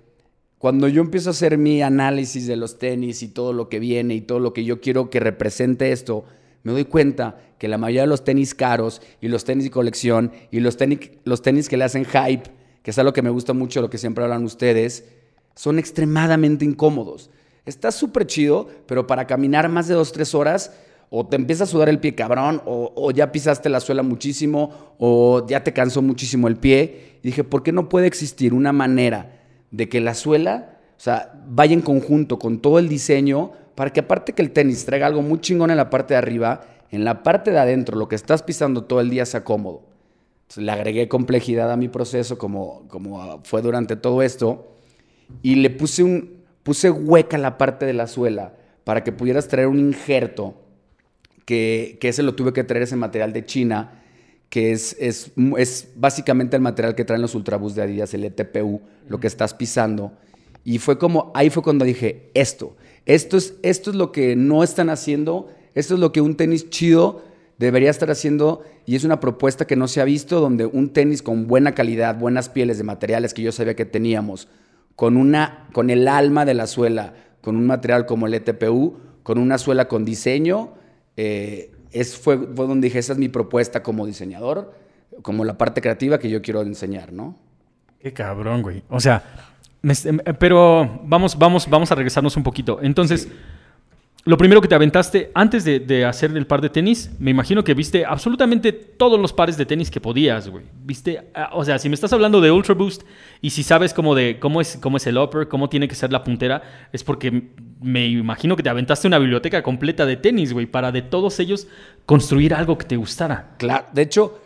cuando 0.57 0.87
yo 0.87 1.01
empiezo 1.01 1.31
a 1.31 1.31
hacer 1.31 1.57
mi 1.57 1.81
análisis 1.81 2.47
de 2.47 2.55
los 2.55 2.79
tenis 2.79 3.23
y 3.23 3.27
todo 3.27 3.51
lo 3.51 3.67
que 3.67 3.79
viene 3.79 4.15
y 4.15 4.21
todo 4.21 4.39
lo 4.39 4.53
que 4.53 4.63
yo 4.63 4.79
quiero 4.79 5.09
que 5.09 5.19
represente 5.19 5.91
esto, 5.91 6.23
me 6.63 6.71
doy 6.71 6.85
cuenta 6.85 7.39
que 7.57 7.67
la 7.67 7.77
mayoría 7.77 8.01
de 8.01 8.07
los 8.07 8.23
tenis 8.23 8.55
caros 8.55 9.01
y 9.21 9.27
los 9.27 9.43
tenis 9.43 9.65
de 9.65 9.71
colección 9.71 10.31
y 10.51 10.59
los 10.59 10.77
tenis, 10.77 11.11
los 11.23 11.41
tenis 11.41 11.69
que 11.69 11.77
le 11.77 11.83
hacen 11.83 12.05
hype, 12.05 12.49
que 12.83 12.91
es 12.91 12.99
algo 12.99 13.13
que 13.13 13.21
me 13.21 13.29
gusta 13.29 13.53
mucho, 13.53 13.81
lo 13.81 13.89
que 13.89 13.97
siempre 13.97 14.23
hablan 14.23 14.43
ustedes, 14.43 15.05
son 15.55 15.77
extremadamente 15.77 16.65
incómodos. 16.65 17.29
Está 17.65 17.91
súper 17.91 18.25
chido, 18.25 18.67
pero 18.87 19.05
para 19.07 19.27
caminar 19.27 19.69
más 19.69 19.87
de 19.87 19.93
dos, 19.93 20.11
tres 20.11 20.33
horas, 20.33 20.71
o 21.09 21.25
te 21.25 21.35
empieza 21.35 21.65
a 21.65 21.67
sudar 21.67 21.89
el 21.89 21.99
pie 21.99 22.15
cabrón, 22.15 22.61
o, 22.65 23.11
ya 23.11 23.31
pisaste 23.31 23.67
la 23.69 23.79
suela 23.79 24.03
muchísimo, 24.03 24.95
o 24.97 25.45
ya 25.47 25.63
te 25.63 25.73
cansó 25.73 26.01
muchísimo 26.01 26.47
el 26.47 26.55
pie. 26.55 27.17
Y 27.21 27.27
dije, 27.27 27.43
¿por 27.43 27.63
qué 27.63 27.71
no 27.71 27.89
puede 27.89 28.07
existir 28.07 28.53
una 28.53 28.71
manera 28.71 29.39
de 29.71 29.89
que 29.89 29.99
la 29.99 30.13
suela, 30.13 30.79
o 30.97 31.01
sea, 31.01 31.33
vaya 31.47 31.73
en 31.73 31.81
conjunto 31.81 32.39
con 32.39 32.59
todo 32.59 32.79
el 32.79 32.87
diseño, 32.87 33.51
para 33.79 33.93
que 33.93 34.01
aparte 34.01 34.33
que 34.33 34.41
el 34.41 34.51
tenis 34.51 34.83
traiga 34.83 35.07
algo 35.07 35.21
muy 35.21 35.39
chingón 35.39 35.71
en 35.71 35.77
la 35.77 35.89
parte 35.89 36.13
de 36.13 36.17
arriba, 36.17 36.65
en 36.91 37.05
la 37.05 37.23
parte 37.23 37.51
de 37.51 37.59
adentro, 37.59 37.97
lo 37.97 38.09
que 38.09 38.15
estás 38.17 38.43
pisando 38.43 38.83
todo 38.83 38.99
el 38.99 39.09
día 39.09 39.25
sea 39.25 39.45
cómodo. 39.45 39.83
Entonces, 40.41 40.65
le 40.65 40.71
agregué 40.73 41.07
complejidad 41.07 41.71
a 41.71 41.77
mi 41.77 41.87
proceso, 41.87 42.37
como, 42.37 42.85
como 42.89 43.21
ah, 43.21 43.39
fue 43.45 43.61
durante 43.61 43.95
todo 43.95 44.21
esto, 44.21 44.75
y 45.41 45.55
le 45.55 45.69
puse, 45.69 46.03
un, 46.03 46.41
puse 46.61 46.91
hueca 46.91 47.37
la 47.37 47.57
parte 47.57 47.85
de 47.85 47.93
la 47.93 48.07
suela 48.07 48.57
para 48.83 49.05
que 49.05 49.13
pudieras 49.13 49.47
traer 49.47 49.67
un 49.67 49.79
injerto, 49.79 50.55
que, 51.45 51.97
que 52.01 52.09
ese 52.09 52.21
lo 52.21 52.35
tuve 52.35 52.51
que 52.51 52.65
traer 52.65 52.83
ese 52.83 52.97
material 52.97 53.31
de 53.31 53.45
China, 53.45 54.03
que 54.49 54.73
es, 54.73 54.93
es, 54.99 55.31
es 55.57 55.87
básicamente 55.95 56.57
el 56.57 56.61
material 56.61 56.95
que 56.95 57.05
traen 57.05 57.21
los 57.21 57.33
Ultraboost 57.33 57.77
de 57.77 57.83
Adidas, 57.83 58.13
el 58.13 58.25
ETPU, 58.25 58.81
lo 59.07 59.21
que 59.21 59.27
estás 59.27 59.53
pisando. 59.53 60.11
Y 60.65 60.79
fue 60.79 60.99
como, 60.99 61.31
ahí 61.33 61.49
fue 61.49 61.63
cuando 61.63 61.85
dije, 61.85 62.29
esto, 62.33 62.75
esto 63.05 63.37
es, 63.37 63.55
esto 63.63 63.89
es 63.89 63.95
lo 63.95 64.11
que 64.11 64.35
no 64.35 64.63
están 64.63 64.89
haciendo, 64.89 65.49
esto 65.73 65.93
es 65.93 65.99
lo 65.99 66.11
que 66.11 66.21
un 66.21 66.35
tenis 66.35 66.69
chido 66.69 67.23
debería 67.57 67.89
estar 67.89 68.09
haciendo 68.09 68.63
y 68.85 68.95
es 68.95 69.03
una 69.03 69.19
propuesta 69.19 69.67
que 69.67 69.75
no 69.75 69.87
se 69.87 70.01
ha 70.01 70.05
visto 70.05 70.39
donde 70.39 70.65
un 70.65 70.89
tenis 70.89 71.21
con 71.21 71.47
buena 71.47 71.73
calidad, 71.73 72.17
buenas 72.17 72.49
pieles 72.49 72.77
de 72.77 72.83
materiales 72.83 73.33
que 73.33 73.41
yo 73.41 73.51
sabía 73.51 73.75
que 73.75 73.85
teníamos, 73.85 74.47
con, 74.95 75.17
una, 75.17 75.67
con 75.73 75.89
el 75.89 76.07
alma 76.07 76.45
de 76.45 76.53
la 76.53 76.67
suela, 76.67 77.13
con 77.41 77.55
un 77.55 77.67
material 77.67 78.05
como 78.05 78.27
el 78.27 78.33
ETPU, 78.33 78.97
con 79.23 79.37
una 79.37 79.57
suela 79.57 79.87
con 79.87 80.05
diseño, 80.05 80.73
eh, 81.17 81.71
es, 81.91 82.17
fue, 82.17 82.37
fue 82.37 82.67
donde 82.67 82.87
dije, 82.87 82.99
esa 82.99 83.13
es 83.13 83.19
mi 83.19 83.29
propuesta 83.29 83.83
como 83.83 84.05
diseñador, 84.05 84.73
como 85.21 85.43
la 85.45 85.57
parte 85.57 85.81
creativa 85.81 86.19
que 86.19 86.29
yo 86.29 86.41
quiero 86.41 86.61
enseñar, 86.61 87.11
¿no? 87.11 87.35
Qué 87.99 88.13
cabrón, 88.13 88.61
güey. 88.61 88.83
O 88.89 88.99
sea, 88.99 89.23
pero 90.39 91.01
vamos, 91.03 91.37
vamos, 91.37 91.69
vamos 91.69 91.91
a 91.91 91.95
regresarnos 91.95 92.35
un 92.35 92.43
poquito. 92.43 92.79
Entonces, 92.81 93.29
lo 94.25 94.37
primero 94.37 94.61
que 94.61 94.67
te 94.67 94.75
aventaste 94.75 95.31
antes 95.33 95.63
de, 95.63 95.79
de 95.79 96.03
hacer 96.03 96.35
el 96.35 96.45
par 96.45 96.59
de 96.59 96.69
tenis, 96.69 97.09
me 97.19 97.31
imagino 97.31 97.63
que 97.63 97.73
viste 97.73 98.05
absolutamente 98.05 98.73
todos 98.73 99.19
los 99.19 99.31
pares 99.31 99.55
de 99.57 99.65
tenis 99.65 99.89
que 99.89 100.01
podías, 100.01 100.49
güey. 100.49 100.65
Viste, 100.83 101.29
ah, 101.33 101.51
o 101.53 101.63
sea, 101.63 101.79
si 101.79 101.87
me 101.87 101.95
estás 101.95 102.11
hablando 102.11 102.41
de 102.41 102.51
Ultra 102.51 102.75
Boost 102.75 103.03
y 103.41 103.51
si 103.51 103.63
sabes 103.63 103.93
cómo 103.93 104.15
de 104.15 104.37
cómo 104.39 104.59
es 104.59 104.77
cómo 104.81 104.97
es 104.97 105.07
el 105.07 105.17
upper, 105.17 105.47
cómo 105.47 105.69
tiene 105.69 105.87
que 105.87 105.95
ser 105.95 106.11
la 106.11 106.23
puntera, 106.23 106.61
es 106.91 107.03
porque 107.03 107.49
me 107.81 108.07
imagino 108.07 108.57
que 108.57 108.63
te 108.63 108.69
aventaste 108.69 109.07
una 109.07 109.19
biblioteca 109.19 109.63
completa 109.63 110.05
de 110.05 110.17
tenis, 110.17 110.51
güey, 110.51 110.65
para 110.65 110.91
de 110.91 111.01
todos 111.01 111.39
ellos 111.39 111.67
construir 112.05 112.53
algo 112.53 112.77
que 112.77 112.85
te 112.85 112.97
gustara. 112.97 113.55
Claro, 113.57 113.85
de 113.93 114.01
hecho, 114.01 114.41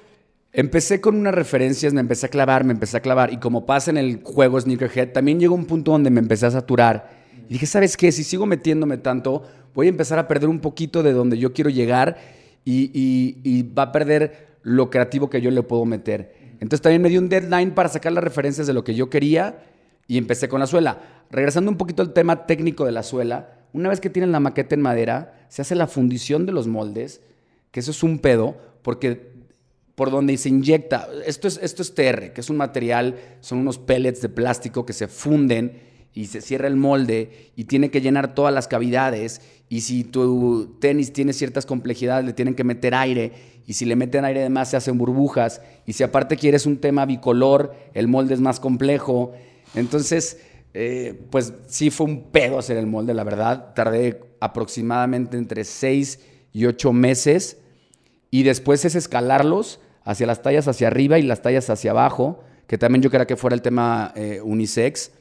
empecé 0.53 1.01
con 1.01 1.15
unas 1.15 1.33
referencias, 1.33 1.93
me 1.93 2.00
empecé 2.01 2.27
a 2.27 2.29
clavar, 2.29 2.63
me 2.63 2.74
empecé 2.74 2.98
a 2.98 3.01
clavar. 3.01 3.33
Y 3.33 3.38
como 3.38 3.65
pasa 3.65 3.91
en 3.91 3.98
el 3.98 4.22
juego 4.24 4.60
Sneakerhead, 4.62 5.12
también 5.12 5.39
llegó 5.39 5.55
un 5.55 5.65
punto 5.65 5.91
donde 5.91 6.10
me 6.10 6.19
empecé 6.19 6.45
a 6.45 6.51
saturar. 6.51 7.10
Y 7.50 7.53
dije, 7.53 7.65
¿sabes 7.65 7.98
qué? 7.98 8.12
Si 8.12 8.24
sigo 8.24 8.45
metiéndome 8.45 8.98
tanto, 8.98 9.43
voy 9.74 9.88
a 9.88 9.89
empezar 9.89 10.19
a 10.19 10.27
perder 10.27 10.50
un 10.50 10.60
poquito 10.60 11.03
de 11.03 11.12
donde 11.13 11.38
yo 11.38 11.51
quiero 11.53 11.69
llegar 11.69 12.17
y, 12.63 12.91
y- 13.43 13.63
va 13.63 13.83
a 13.83 13.91
perder 13.91 14.53
lo 14.62 14.89
creativo 14.89 15.29
que 15.29 15.41
yo 15.41 15.51
le 15.51 15.63
puedo 15.63 15.83
meter. 15.83 16.33
Entonces 16.62 16.81
también 16.81 17.01
me 17.01 17.10
dio 17.10 17.19
un 17.19 17.27
deadline 17.27 17.72
para 17.72 17.89
sacar 17.89 18.13
las 18.13 18.24
referencias 18.24 18.65
de 18.67 18.74
lo 18.74 18.86
que 18.86 18.95
yo 18.95 19.10
quería 19.10 19.57
y 20.07 20.17
empecé 20.17 20.48
con 20.48 20.62
la 20.62 20.67
suela. 20.67 21.25
Regresando 21.29 21.69
un 21.69 21.77
poquito 21.77 22.01
al 22.01 22.13
tema 22.13 22.45
técnico 22.45 22.86
de 22.86 22.93
la 22.93 23.03
suela, 23.03 23.50
una 23.74 23.89
vez 23.89 24.00
que 24.00 24.10
tienen 24.10 24.31
la 24.31 24.39
maqueta 24.39 24.75
en 24.75 24.81
madera, 24.81 25.45
se 25.50 25.62
hace 25.62 25.75
la 25.75 25.88
fundición 25.88 26.45
de 26.45 26.53
los 26.53 26.67
moldes, 26.67 27.22
que 27.72 27.81
eso 27.81 27.91
es 27.91 28.03
un 28.03 28.19
pedo, 28.19 28.55
porque 28.83 29.33
por 29.96 30.10
donde 30.10 30.38
se 30.38 30.50
inyecta, 30.50 31.08
esto 31.26 31.48
es, 31.48 31.60
esto 31.62 31.82
es 31.82 31.94
TR, 31.94 32.34
que 32.34 32.42
es 32.42 32.50
un 32.50 32.58
material, 32.58 33.16
son 33.42 33.60
unos 33.60 33.78
pellets 33.78 34.22
de 34.22 34.30
plástico 34.30 34.86
que 34.86 34.94
se 34.94 35.08
funden 35.08 35.94
y 36.14 36.28
se 36.28 36.42
cierra 36.42 36.68
el 36.68 36.76
molde 36.76 37.52
y 37.56 37.66
tiene 37.66 37.90
que 37.90 38.02
llenar 38.02 38.36
todas 38.36 38.54
las 38.54 38.68
cavidades. 38.68 39.42
Y 39.70 39.82
si 39.82 40.04
tu 40.04 40.78
tenis 40.80 41.12
tiene 41.12 41.34
ciertas 41.34 41.66
complejidades 41.66 42.26
le 42.26 42.34
tienen 42.34 42.56
que 42.56 42.64
meter 42.64 42.94
aire. 42.94 43.32
Y 43.66 43.74
si 43.74 43.86
le 43.86 43.96
meten 43.96 44.26
aire 44.26 44.42
además 44.42 44.70
se 44.70 44.78
hacen 44.78 44.98
burbujas. 44.98 45.62
Y 45.88 45.94
si 45.94 46.04
aparte 46.04 46.38
quieres 46.38 46.66
un 46.66 46.78
tema 46.78 47.06
bicolor, 47.06 47.74
el 47.94 48.08
molde 48.08 48.36
es 48.36 48.42
más 48.42 48.60
complejo. 48.60 49.34
Entonces, 49.74 50.40
eh, 50.76 51.20
pues 51.32 51.54
sí 51.68 51.90
fue 51.90 52.06
un 52.06 52.32
pedo 52.32 52.60
hacer 52.60 52.78
el 52.78 52.86
molde, 52.86 53.16
la 53.16 53.24
verdad. 53.24 53.74
Tardé 53.74 54.22
aproximadamente 54.40 55.38
entre 55.38 55.64
seis 55.64 56.20
y 56.52 56.66
ocho 56.66 56.94
meses. 56.94 57.58
Y 58.30 58.44
después 58.44 58.86
es 58.86 58.94
escalarlos 58.94 59.80
hacia 60.03 60.27
las 60.27 60.41
tallas 60.41 60.67
hacia 60.67 60.88
arriba 60.88 61.19
y 61.19 61.24
las 61.24 61.41
tallas 61.41 61.69
hacia 61.69 61.91
abajo, 61.91 62.43
que 62.67 62.77
también 62.77 63.01
yo 63.01 63.10
quería 63.10 63.27
que 63.27 63.36
fuera 63.36 63.55
el 63.55 63.62
tema 63.62 64.12
eh, 64.15 64.41
unisex. 64.41 65.12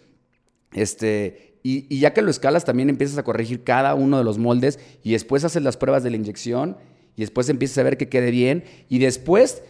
Este, 0.72 1.58
y, 1.62 1.98
ya 1.98 2.12
que 2.12 2.22
lo 2.22 2.30
escalas, 2.30 2.64
también 2.64 2.88
empiezas 2.90 3.18
a 3.18 3.22
corregir 3.22 3.62
cada 3.62 3.94
uno 3.94 4.18
de 4.18 4.24
los 4.24 4.38
moldes 4.38 4.78
y 5.02 5.12
después 5.12 5.44
haces 5.44 5.62
las 5.62 5.76
pruebas 5.76 6.02
de 6.02 6.10
la 6.10 6.16
inyección 6.16 6.76
y 7.16 7.22
después 7.22 7.48
empiezas 7.48 7.78
a 7.78 7.82
ver 7.84 7.96
que 7.96 8.08
quede 8.08 8.30
bien 8.30 8.64
y 8.88 8.98
después 8.98 9.62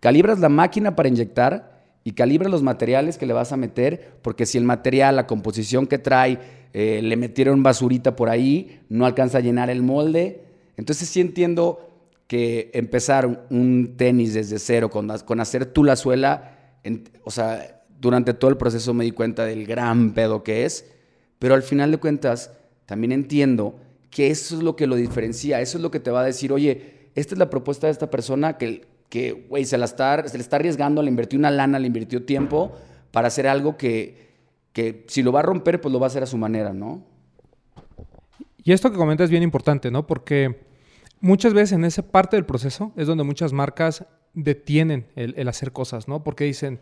calibras 0.00 0.40
la 0.40 0.48
máquina 0.48 0.96
para 0.96 1.08
inyectar 1.08 1.78
y 2.04 2.12
calibras 2.12 2.50
los 2.50 2.62
materiales 2.62 3.18
que 3.18 3.26
le 3.26 3.32
vas 3.32 3.52
a 3.52 3.56
meter, 3.56 4.14
porque 4.22 4.46
si 4.46 4.58
el 4.58 4.64
material, 4.64 5.16
la 5.16 5.26
composición 5.26 5.86
que 5.86 5.98
trae, 5.98 6.38
eh, 6.72 7.00
le 7.02 7.16
metieron 7.16 7.62
basurita 7.62 8.16
por 8.16 8.28
ahí, 8.28 8.80
no 8.88 9.06
alcanza 9.06 9.38
a 9.38 9.40
llenar 9.40 9.68
el 9.70 9.82
molde. 9.82 10.42
Entonces 10.76 11.08
sí 11.08 11.20
entiendo 11.20 11.87
que 12.28 12.70
empezar 12.74 13.46
un 13.50 13.96
tenis 13.96 14.34
desde 14.34 14.58
cero, 14.58 14.90
con, 14.90 15.08
con 15.24 15.40
hacer 15.40 15.66
tú 15.66 15.82
la 15.82 15.96
suela, 15.96 16.78
o 17.24 17.30
sea, 17.30 17.82
durante 18.00 18.34
todo 18.34 18.50
el 18.50 18.58
proceso 18.58 18.94
me 18.94 19.04
di 19.04 19.10
cuenta 19.10 19.44
del 19.44 19.66
gran 19.66 20.12
pedo 20.12 20.44
que 20.44 20.64
es, 20.64 20.86
pero 21.38 21.54
al 21.54 21.62
final 21.62 21.90
de 21.90 21.96
cuentas 21.96 22.52
también 22.86 23.12
entiendo 23.12 23.80
que 24.10 24.28
eso 24.28 24.56
es 24.56 24.62
lo 24.62 24.76
que 24.76 24.86
lo 24.86 24.96
diferencia, 24.96 25.60
eso 25.60 25.78
es 25.78 25.82
lo 25.82 25.90
que 25.90 26.00
te 26.00 26.10
va 26.10 26.20
a 26.20 26.24
decir, 26.24 26.52
oye, 26.52 27.10
esta 27.14 27.34
es 27.34 27.38
la 27.38 27.48
propuesta 27.48 27.86
de 27.86 27.92
esta 27.92 28.10
persona 28.10 28.58
que, 28.58 28.86
que 29.08 29.32
güey, 29.48 29.64
se, 29.64 29.78
la 29.78 29.86
está, 29.86 30.16
le 30.18 30.38
está 30.38 30.56
arriesgando, 30.56 31.02
le 31.02 31.08
invirtió 31.08 31.38
una 31.38 31.50
lana, 31.50 31.78
le 31.78 31.86
invirtió 31.86 32.24
tiempo 32.24 32.72
para 33.10 33.28
hacer 33.28 33.48
algo 33.48 33.78
que, 33.78 34.28
que 34.74 35.06
si 35.08 35.22
lo 35.22 35.32
va 35.32 35.40
a 35.40 35.44
romper, 35.44 35.80
pues 35.80 35.92
lo 35.92 35.98
va 35.98 36.06
a 36.06 36.08
hacer 36.08 36.22
a 36.22 36.26
su 36.26 36.36
manera, 36.36 36.74
¿no? 36.74 37.04
Y 38.62 38.72
esto 38.72 38.90
que 38.90 38.98
comentas 38.98 39.24
es 39.24 39.30
bien 39.30 39.42
importante, 39.42 39.90
¿no? 39.90 40.06
Porque 40.06 40.67
muchas 41.20 41.54
veces 41.54 41.72
en 41.72 41.84
esa 41.84 42.02
parte 42.02 42.36
del 42.36 42.46
proceso 42.46 42.92
es 42.96 43.06
donde 43.06 43.24
muchas 43.24 43.52
marcas 43.52 44.04
detienen 44.34 45.06
el, 45.16 45.34
el 45.36 45.48
hacer 45.48 45.72
cosas, 45.72 46.08
¿no? 46.08 46.22
Porque 46.22 46.44
dicen, 46.44 46.80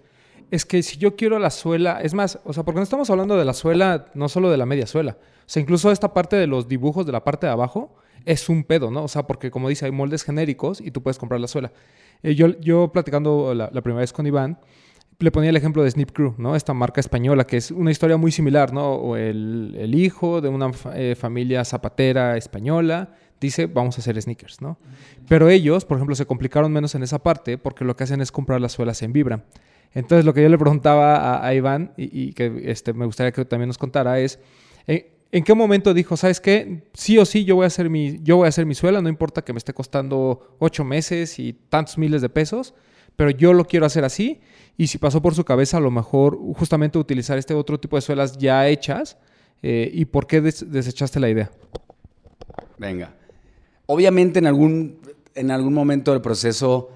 es 0.50 0.64
que 0.64 0.82
si 0.82 0.96
yo 0.98 1.16
quiero 1.16 1.38
la 1.38 1.50
suela, 1.50 2.00
es 2.02 2.14
más, 2.14 2.38
o 2.44 2.52
sea, 2.52 2.64
porque 2.64 2.78
no 2.78 2.84
estamos 2.84 3.10
hablando 3.10 3.36
de 3.36 3.44
la 3.44 3.54
suela, 3.54 4.06
no 4.14 4.28
solo 4.28 4.50
de 4.50 4.56
la 4.56 4.66
media 4.66 4.86
suela, 4.86 5.18
o 5.20 5.48
sea, 5.48 5.60
incluso 5.62 5.90
esta 5.90 6.12
parte 6.12 6.36
de 6.36 6.46
los 6.46 6.68
dibujos 6.68 7.06
de 7.06 7.12
la 7.12 7.24
parte 7.24 7.46
de 7.46 7.52
abajo 7.52 7.96
es 8.24 8.48
un 8.48 8.64
pedo, 8.64 8.90
¿no? 8.90 9.04
O 9.04 9.08
sea, 9.08 9.26
porque 9.26 9.50
como 9.50 9.68
dice, 9.68 9.86
hay 9.86 9.92
moldes 9.92 10.24
genéricos 10.24 10.80
y 10.80 10.90
tú 10.90 11.02
puedes 11.02 11.18
comprar 11.18 11.40
la 11.40 11.46
suela. 11.46 11.72
Eh, 12.22 12.34
yo, 12.34 12.58
yo 12.60 12.90
platicando 12.92 13.54
la, 13.54 13.70
primera 13.70 14.00
vez 14.00 14.12
con 14.12 14.26
Iván, 14.26 14.58
le 15.18 15.30
ponía 15.30 15.50
el 15.50 15.56
ejemplo 15.56 15.82
de 15.82 15.90
Snip 15.90 16.10
Crew, 16.10 16.34
¿no? 16.36 16.56
Esta 16.56 16.74
marca 16.74 17.00
española, 17.00 17.46
que 17.46 17.56
es 17.56 17.70
una 17.70 17.90
historia 17.90 18.16
muy 18.16 18.32
similar, 18.32 18.72
¿no? 18.72 18.94
O 18.94 19.16
el, 19.16 19.94
hijo 19.94 20.40
de 20.40 20.48
una 20.48 20.70
eh, 20.94 21.14
familia 21.16 21.64
zapatera 21.64 22.36
española 22.36 23.14
dice, 23.40 23.66
vamos 23.66 23.98
a 23.98 24.00
hacer 24.00 24.20
sneakers, 24.20 24.60
¿no? 24.60 24.78
Pero 25.28 25.48
ellos, 25.48 25.84
por 25.84 25.96
ejemplo, 25.96 26.14
se 26.14 26.26
complicaron 26.26 26.72
menos 26.72 26.94
en 26.94 27.02
esa 27.02 27.18
parte 27.22 27.58
porque 27.58 27.84
lo 27.84 27.96
que 27.96 28.04
hacen 28.04 28.20
es 28.20 28.32
comprar 28.32 28.60
las 28.60 28.72
suelas 28.72 29.02
en 29.02 29.12
Vibra. 29.12 29.44
Entonces, 29.94 30.24
lo 30.24 30.34
que 30.34 30.42
yo 30.42 30.48
le 30.48 30.58
preguntaba 30.58 31.44
a, 31.44 31.54
Iván, 31.54 31.92
y, 31.96 32.32
que 32.32 32.62
este, 32.64 32.92
me 32.92 33.06
gustaría 33.06 33.32
que 33.32 33.44
también 33.44 33.68
nos 33.68 33.78
contara, 33.78 34.18
es 34.18 34.38
eh, 34.86 35.12
¿en, 35.32 35.42
qué 35.42 35.54
momento 35.54 35.94
dijo, 35.94 36.16
sabes 36.16 36.40
qué? 36.40 36.82
Sí 36.92 37.18
o 37.18 37.24
sí, 37.24 37.44
yo 37.44 37.56
voy, 37.56 37.64
a 37.64 37.68
hacer 37.68 37.88
mi, 37.88 38.18
yo 38.22 38.36
voy 38.36 38.46
a 38.46 38.48
hacer 38.48 38.66
mi 38.66 38.74
suela, 38.74 39.00
no 39.00 39.08
importa 39.08 39.42
que 39.42 39.52
me 39.52 39.58
esté 39.58 39.72
costando 39.72 40.56
ocho 40.58 40.84
meses 40.84 41.38
y 41.38 41.54
tantos 41.54 41.96
miles 41.98 42.20
de 42.20 42.28
pesos, 42.28 42.74
pero 43.16 43.30
yo 43.30 43.52
lo 43.52 43.64
quiero 43.64 43.86
hacer 43.86 44.04
así. 44.04 44.40
Y 44.76 44.88
si 44.88 44.98
pasó 44.98 45.22
por 45.22 45.34
su 45.34 45.44
cabeza, 45.44 45.78
a 45.78 45.80
lo 45.80 45.90
mejor 45.90 46.38
justamente 46.54 46.98
utilizar 46.98 47.38
este 47.38 47.54
otro 47.54 47.80
tipo 47.80 47.96
de 47.96 48.02
suelas 48.02 48.36
ya 48.36 48.68
hechas. 48.68 49.16
Eh, 49.62 49.90
¿Y 49.94 50.04
por 50.04 50.26
qué 50.26 50.42
desechaste 50.42 51.18
la 51.18 51.30
idea? 51.30 51.50
Venga. 52.76 53.14
Obviamente 53.86 54.38
en 54.40 54.46
algún, 54.46 54.98
en 55.34 55.50
algún 55.50 55.72
momento 55.72 56.12
del 56.12 56.20
proceso 56.20 56.90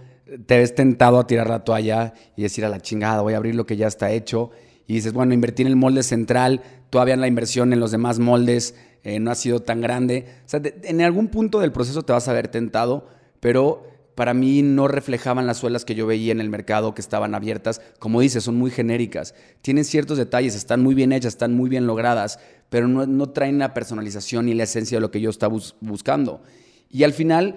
te 0.46 0.58
ves 0.58 0.74
tentado 0.74 1.18
a 1.18 1.26
tirar 1.26 1.48
la 1.48 1.64
toalla 1.64 2.14
y 2.36 2.42
decir 2.42 2.64
a 2.64 2.68
la 2.68 2.80
chingada, 2.80 3.22
voy 3.22 3.34
a 3.34 3.36
abrir 3.36 3.54
lo 3.54 3.66
que 3.66 3.76
ya 3.76 3.86
está 3.86 4.10
hecho. 4.10 4.50
Y 4.86 4.94
dices, 4.94 5.12
bueno, 5.12 5.34
invertir 5.34 5.66
en 5.66 5.72
el 5.72 5.76
molde 5.76 6.02
central, 6.02 6.62
todavía 6.90 7.16
la 7.16 7.28
inversión 7.28 7.72
en 7.72 7.80
los 7.80 7.92
demás 7.92 8.18
moldes 8.18 8.74
eh, 9.04 9.20
no 9.20 9.30
ha 9.30 9.34
sido 9.34 9.60
tan 9.60 9.80
grande. 9.80 10.26
O 10.44 10.48
sea, 10.48 10.60
en 10.64 11.00
algún 11.00 11.28
punto 11.28 11.60
del 11.60 11.72
proceso 11.72 12.02
te 12.02 12.12
vas 12.12 12.28
a 12.28 12.32
ver 12.32 12.48
tentado, 12.48 13.06
pero 13.38 13.86
para 14.14 14.34
mí 14.34 14.62
no 14.62 14.88
reflejaban 14.88 15.46
las 15.46 15.58
suelas 15.58 15.84
que 15.84 15.94
yo 15.94 16.06
veía 16.06 16.32
en 16.32 16.40
el 16.40 16.50
mercado 16.50 16.94
que 16.94 17.00
estaban 17.00 17.34
abiertas. 17.34 17.80
Como 17.98 18.20
dices, 18.20 18.44
son 18.44 18.56
muy 18.56 18.70
genéricas. 18.70 19.34
Tienen 19.62 19.84
ciertos 19.84 20.18
detalles, 20.18 20.54
están 20.54 20.82
muy 20.82 20.94
bien 20.94 21.12
hechas, 21.12 21.34
están 21.34 21.54
muy 21.54 21.70
bien 21.70 21.86
logradas, 21.86 22.38
pero 22.68 22.88
no, 22.88 23.06
no 23.06 23.30
traen 23.30 23.58
la 23.58 23.72
personalización 23.72 24.48
y 24.48 24.54
la 24.54 24.64
esencia 24.64 24.98
de 24.98 25.00
lo 25.00 25.10
que 25.10 25.20
yo 25.20 25.30
estaba 25.30 25.56
buscando. 25.80 26.42
Y 26.90 27.04
al 27.04 27.12
final, 27.12 27.56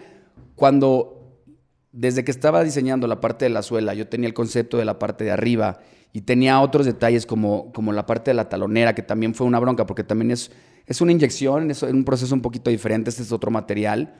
cuando 0.56 1.42
desde 1.92 2.24
que 2.24 2.32
estaba 2.32 2.64
diseñando 2.64 3.08
la 3.08 3.20
parte 3.20 3.46
de 3.46 3.50
la 3.50 3.62
suela, 3.62 3.94
yo 3.94 4.08
tenía 4.08 4.28
el 4.28 4.34
concepto 4.34 4.78
de 4.78 4.86
la 4.86 4.98
parte 5.00 5.24
de 5.24 5.32
arriba 5.32 5.80
y 6.12 6.22
tenía 6.22 6.60
otros 6.62 6.86
detalles 6.86 7.26
como, 7.26 7.72
como 7.74 7.92
la 7.92 8.06
parte 8.06 8.32
de 8.32 8.36
la 8.36 8.50
talonera, 8.50 8.96
que 8.96 9.02
también 9.02 9.34
fue 9.34 9.48
una 9.48 9.60
bronca, 9.60 9.86
porque 9.86 10.04
también 10.04 10.32
es, 10.32 10.52
es 10.86 11.02
una 11.02 11.12
inyección, 11.12 11.72
es 11.72 11.84
un 11.84 12.04
proceso 12.04 12.34
un 12.34 12.42
poquito 12.42 12.70
diferente, 12.70 13.10
este 13.10 13.24
es 13.24 13.32
otro 13.32 13.52
material, 13.52 14.16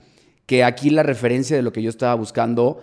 que 0.46 0.64
aquí 0.64 0.90
la 0.90 1.04
referencia 1.04 1.56
de 1.56 1.62
lo 1.62 1.72
que 1.72 1.82
yo 1.82 1.90
estaba 1.90 2.14
buscando 2.16 2.82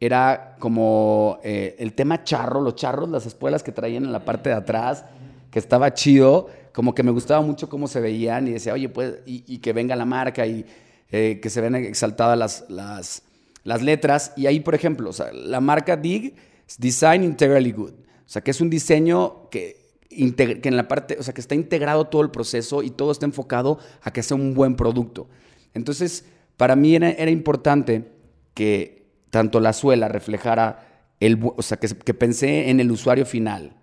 era 0.00 0.56
como 0.58 1.38
eh, 1.44 1.76
el 1.78 1.92
tema 1.92 2.24
charro, 2.24 2.60
los 2.60 2.74
charros, 2.74 3.08
las 3.08 3.26
espuelas 3.26 3.62
que 3.62 3.70
traían 3.70 4.04
en 4.04 4.12
la 4.12 4.24
parte 4.24 4.50
de 4.50 4.56
atrás, 4.56 5.04
que 5.50 5.60
estaba 5.60 5.94
chido, 5.94 6.48
como 6.72 6.94
que 6.94 7.04
me 7.04 7.12
gustaba 7.12 7.42
mucho 7.42 7.68
cómo 7.68 7.86
se 7.86 8.00
veían 8.00 8.48
y 8.48 8.52
decía, 8.52 8.72
oye, 8.72 8.88
pues, 8.88 9.18
y, 9.26 9.58
que 9.58 9.72
venga 9.72 9.94
la 9.94 10.04
marca 10.04 10.44
y 10.46 10.64
eh, 11.12 11.40
que 11.40 11.50
se 11.50 11.60
ven 11.60 11.74
exaltadas 11.74 12.64
las, 12.68 13.22
las 13.64 13.82
letras. 13.82 14.32
Y 14.36 14.46
ahí, 14.46 14.60
por 14.60 14.74
ejemplo, 14.74 15.10
la 15.32 15.60
marca 15.60 15.96
DIG 15.96 16.34
es 16.66 16.78
Design 16.78 17.22
Integrally 17.22 17.72
Good. 17.72 17.92
O 17.92 18.28
sea, 18.32 18.42
que 18.42 18.50
es 18.50 18.60
un 18.62 18.70
diseño 18.70 19.50
que, 19.50 19.76
que 20.08 20.60
en 20.64 20.76
la 20.76 20.88
parte, 20.88 21.16
o 21.18 21.22
sea, 21.22 21.34
que 21.34 21.42
está 21.42 21.54
integrado 21.54 22.06
todo 22.06 22.22
el 22.22 22.30
proceso 22.30 22.82
y 22.82 22.90
todo 22.90 23.12
está 23.12 23.26
enfocado 23.26 23.78
a 24.00 24.10
que 24.12 24.22
sea 24.22 24.36
un 24.36 24.54
buen 24.54 24.74
producto. 24.74 25.28
Entonces, 25.74 26.24
para 26.56 26.76
mí 26.76 26.96
era, 26.96 27.10
era 27.10 27.30
importante 27.30 28.10
que 28.54 29.06
tanto 29.30 29.60
la 29.60 29.72
suela 29.74 30.08
reflejara 30.08 30.88
el, 31.20 31.38
o 31.42 31.62
sea, 31.62 31.78
que, 31.78 31.88
que 31.88 32.14
pensé 32.14 32.70
en 32.70 32.80
el 32.80 32.90
usuario 32.90 33.26
final 33.26 33.76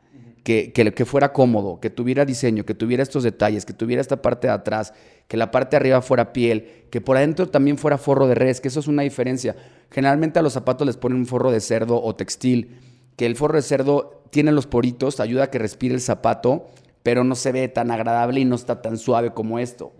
que, 0.49 1.05
fuera 1.05 1.31
cómodo, 1.31 1.79
que 1.79 1.91
tuviera 1.91 2.25
diseño, 2.25 2.65
que 2.65 2.73
tuviera 2.73 3.03
estos 3.03 3.21
detalles, 3.21 3.65
que 3.65 3.73
tuviera 3.73 4.01
esta 4.01 4.23
parte 4.23 4.47
de 4.47 4.53
atrás, 4.53 4.93
que 5.27 5.37
la 5.37 5.51
parte 5.51 5.71
de 5.71 5.77
arriba 5.77 6.01
fuera 6.01 6.33
piel, 6.33 6.85
que 6.89 7.01
por 7.01 7.17
adentro 7.17 7.47
también 7.49 7.77
fuera 7.77 7.99
forro 7.99 8.27
de 8.27 8.33
res, 8.33 8.59
que 8.59 8.69
eso 8.69 8.79
es 8.79 8.87
una 8.87 9.03
diferencia. 9.03 9.55
Generalmente 9.91 10.39
a 10.39 10.41
los 10.41 10.53
zapatos 10.53 10.87
les 10.87 10.97
ponen 10.97 11.19
un 11.19 11.27
forro 11.27 11.51
de 11.51 11.61
cerdo 11.61 12.01
o 12.01 12.15
textil, 12.15 12.79
que 13.15 13.27
el 13.27 13.35
forro 13.35 13.57
de 13.57 13.61
cerdo 13.61 14.23
tiene 14.31 14.51
los 14.51 14.65
poritos, 14.65 15.19
ayuda 15.19 15.43
a 15.43 15.51
que 15.51 15.59
respire 15.59 15.93
el 15.93 16.01
zapato, 16.01 16.65
pero 17.03 17.23
no 17.23 17.35
se 17.35 17.51
ve 17.51 17.67
tan 17.67 17.91
agradable 17.91 18.39
y 18.39 18.45
no 18.45 18.55
está 18.55 18.81
tan 18.81 18.97
suave 18.97 19.31
como 19.31 19.59
esto. 19.59 19.93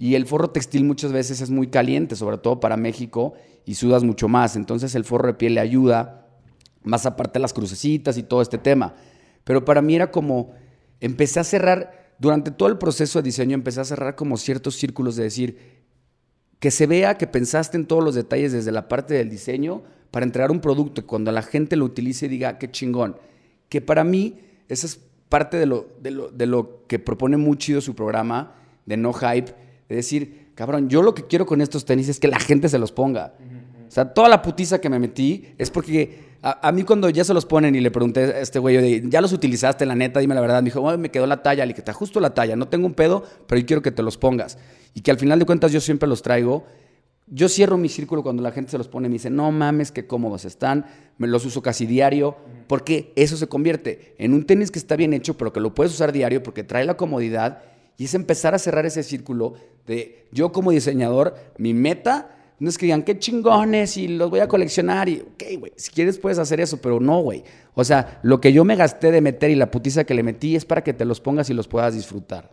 Y 0.00 0.16
el 0.16 0.26
forro 0.26 0.50
textil 0.50 0.84
muchas 0.84 1.12
veces 1.12 1.40
es 1.40 1.50
muy 1.50 1.68
caliente, 1.68 2.16
sobre 2.16 2.38
todo 2.38 2.58
para 2.58 2.76
México, 2.76 3.34
y 3.64 3.74
sudas 3.74 4.02
mucho 4.02 4.26
más. 4.26 4.56
Entonces 4.56 4.96
el 4.96 5.04
forro 5.04 5.28
de 5.28 5.34
piel 5.34 5.54
le 5.54 5.60
ayuda, 5.60 6.26
más 6.82 7.06
aparte 7.06 7.38
las 7.38 7.52
crucecitas 7.52 8.18
y 8.18 8.24
todo 8.24 8.42
este 8.42 8.58
tema. 8.58 8.94
Pero 9.46 9.64
para 9.64 9.80
mí 9.80 9.94
era 9.94 10.10
como, 10.10 10.54
empecé 11.00 11.38
a 11.38 11.44
cerrar, 11.44 12.12
durante 12.18 12.50
todo 12.50 12.68
el 12.68 12.78
proceso 12.78 13.20
de 13.20 13.26
diseño, 13.26 13.54
empecé 13.54 13.80
a 13.80 13.84
cerrar 13.84 14.16
como 14.16 14.36
ciertos 14.38 14.74
círculos 14.74 15.14
de 15.14 15.22
decir, 15.22 15.56
que 16.58 16.72
se 16.72 16.88
vea 16.88 17.16
que 17.16 17.28
pensaste 17.28 17.76
en 17.76 17.86
todos 17.86 18.02
los 18.02 18.16
detalles 18.16 18.50
desde 18.50 18.72
la 18.72 18.88
parte 18.88 19.14
del 19.14 19.30
diseño 19.30 19.84
para 20.10 20.26
entregar 20.26 20.50
un 20.50 20.60
producto 20.60 21.00
y 21.00 21.04
cuando 21.04 21.30
la 21.30 21.42
gente 21.42 21.76
lo 21.76 21.84
utilice 21.84 22.28
diga, 22.28 22.48
ah, 22.48 22.58
qué 22.58 22.68
chingón. 22.68 23.18
Que 23.68 23.80
para 23.80 24.02
mí, 24.02 24.40
esa 24.68 24.88
es 24.88 24.98
parte 25.28 25.58
de 25.58 25.66
lo, 25.66 25.90
de 26.02 26.10
lo, 26.10 26.28
de 26.32 26.46
lo 26.46 26.84
que 26.88 26.98
propone 26.98 27.36
muy 27.36 27.56
chido 27.56 27.80
su 27.80 27.94
programa 27.94 28.56
de 28.84 28.96
No 28.96 29.12
Hype, 29.12 29.54
de 29.88 29.94
decir, 29.94 30.48
cabrón, 30.56 30.88
yo 30.88 31.02
lo 31.02 31.14
que 31.14 31.28
quiero 31.28 31.46
con 31.46 31.60
estos 31.60 31.84
tenis 31.84 32.08
es 32.08 32.18
que 32.18 32.26
la 32.26 32.40
gente 32.40 32.68
se 32.68 32.80
los 32.80 32.90
ponga. 32.90 33.34
O 33.86 33.90
sea, 33.92 34.12
toda 34.12 34.28
la 34.28 34.42
putiza 34.42 34.80
que 34.80 34.90
me 34.90 34.98
metí 34.98 35.54
es 35.56 35.70
porque 35.70 36.25
a, 36.46 36.68
a 36.68 36.70
mí 36.70 36.84
cuando 36.84 37.10
ya 37.10 37.24
se 37.24 37.34
los 37.34 37.44
ponen 37.44 37.74
y 37.74 37.80
le 37.80 37.90
pregunté 37.90 38.20
a 38.20 38.40
este 38.40 38.60
güey, 38.60 38.76
oye, 38.76 39.02
¿ya 39.06 39.20
los 39.20 39.32
utilizaste, 39.32 39.84
la 39.84 39.96
neta? 39.96 40.20
Dime 40.20 40.32
la 40.36 40.40
verdad. 40.40 40.62
Me 40.62 40.66
dijo, 40.70 40.88
"Ay, 40.88 40.96
me 40.96 41.10
quedó 41.10 41.26
la 41.26 41.42
talla. 41.42 41.66
Le 41.66 41.72
dije, 41.72 41.82
te 41.82 41.90
ajusto 41.90 42.20
la 42.20 42.34
talla. 42.34 42.54
No 42.54 42.68
tengo 42.68 42.86
un 42.86 42.94
pedo, 42.94 43.24
pero 43.48 43.60
yo 43.60 43.66
quiero 43.66 43.82
que 43.82 43.90
te 43.90 44.00
los 44.04 44.16
pongas. 44.16 44.56
Y 44.94 45.00
que 45.00 45.10
al 45.10 45.18
final 45.18 45.40
de 45.40 45.44
cuentas 45.44 45.72
yo 45.72 45.80
siempre 45.80 46.08
los 46.08 46.22
traigo. 46.22 46.64
Yo 47.26 47.48
cierro 47.48 47.76
mi 47.76 47.88
círculo 47.88 48.22
cuando 48.22 48.44
la 48.44 48.52
gente 48.52 48.70
se 48.70 48.78
los 48.78 48.86
pone 48.86 49.08
y 49.08 49.10
me 49.10 49.14
dice, 49.14 49.28
no 49.28 49.50
mames, 49.50 49.90
qué 49.90 50.06
cómodos 50.06 50.44
están, 50.44 50.86
me 51.18 51.26
los 51.26 51.44
uso 51.44 51.60
casi 51.60 51.84
diario, 51.84 52.36
porque 52.68 53.12
eso 53.16 53.36
se 53.36 53.48
convierte 53.48 54.14
en 54.18 54.32
un 54.32 54.46
tenis 54.46 54.70
que 54.70 54.78
está 54.78 54.94
bien 54.94 55.12
hecho, 55.12 55.36
pero 55.36 55.52
que 55.52 55.58
lo 55.58 55.74
puedes 55.74 55.92
usar 55.92 56.12
diario 56.12 56.44
porque 56.44 56.62
trae 56.62 56.84
la 56.84 56.96
comodidad 56.96 57.62
y 57.96 58.04
es 58.04 58.14
empezar 58.14 58.54
a 58.54 58.60
cerrar 58.60 58.86
ese 58.86 59.02
círculo 59.02 59.54
de 59.88 60.28
yo 60.30 60.52
como 60.52 60.70
diseñador, 60.70 61.34
mi 61.58 61.74
meta 61.74 62.35
no 62.58 62.68
es 62.68 62.78
que 62.78 62.86
digan, 62.86 63.02
qué 63.02 63.18
chingones 63.18 63.96
y 63.96 64.08
los 64.08 64.30
voy 64.30 64.40
a 64.40 64.48
coleccionar 64.48 65.08
y, 65.08 65.20
ok, 65.20 65.58
güey, 65.58 65.72
si 65.76 65.90
quieres 65.90 66.18
puedes 66.18 66.38
hacer 66.38 66.60
eso, 66.60 66.80
pero 66.80 67.00
no, 67.00 67.20
güey. 67.20 67.44
O 67.74 67.84
sea, 67.84 68.18
lo 68.22 68.40
que 68.40 68.52
yo 68.52 68.64
me 68.64 68.76
gasté 68.76 69.10
de 69.10 69.20
meter 69.20 69.50
y 69.50 69.54
la 69.54 69.70
putiza 69.70 70.04
que 70.04 70.14
le 70.14 70.22
metí 70.22 70.56
es 70.56 70.64
para 70.64 70.82
que 70.82 70.94
te 70.94 71.04
los 71.04 71.20
pongas 71.20 71.50
y 71.50 71.54
los 71.54 71.68
puedas 71.68 71.94
disfrutar. 71.94 72.50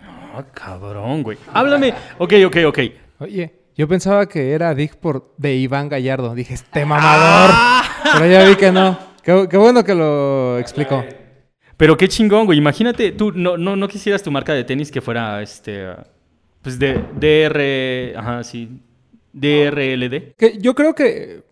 Ah, 0.00 0.44
cabrón, 0.54 1.22
güey. 1.22 1.38
Háblame. 1.52 1.92
Ok, 2.18 2.34
ok, 2.46 2.56
ok. 2.68 2.78
Oye, 3.18 3.52
yo 3.76 3.88
pensaba 3.88 4.26
que 4.26 4.52
era 4.52 4.74
Dick 4.74 4.96
por 4.96 5.34
de 5.36 5.56
Iván 5.56 5.88
Gallardo. 5.88 6.34
Dije, 6.34 6.54
este 6.54 6.86
mamador. 6.86 7.50
Pero 8.12 8.26
ya 8.26 8.48
vi 8.48 8.54
que 8.54 8.70
no. 8.70 8.96
Qué, 9.22 9.46
qué 9.50 9.56
bueno 9.56 9.82
que 9.82 9.94
lo 9.94 10.58
explicó. 10.58 11.04
Pero 11.76 11.96
qué 11.96 12.06
chingón, 12.06 12.46
güey. 12.46 12.58
Imagínate, 12.58 13.10
tú 13.10 13.32
no, 13.32 13.56
no, 13.56 13.74
no 13.74 13.88
quisieras 13.88 14.22
tu 14.22 14.30
marca 14.30 14.54
de 14.54 14.62
tenis 14.62 14.92
que 14.92 15.00
fuera 15.00 15.42
este. 15.42 15.88
Pues 16.62 16.78
de 16.78 16.94
DR. 17.18 18.16
Ajá, 18.16 18.44
sí. 18.44 18.80
DRLD. 19.32 20.34
Que 20.36 20.58
yo 20.58 20.74
creo 20.74 20.94
que 20.94 21.42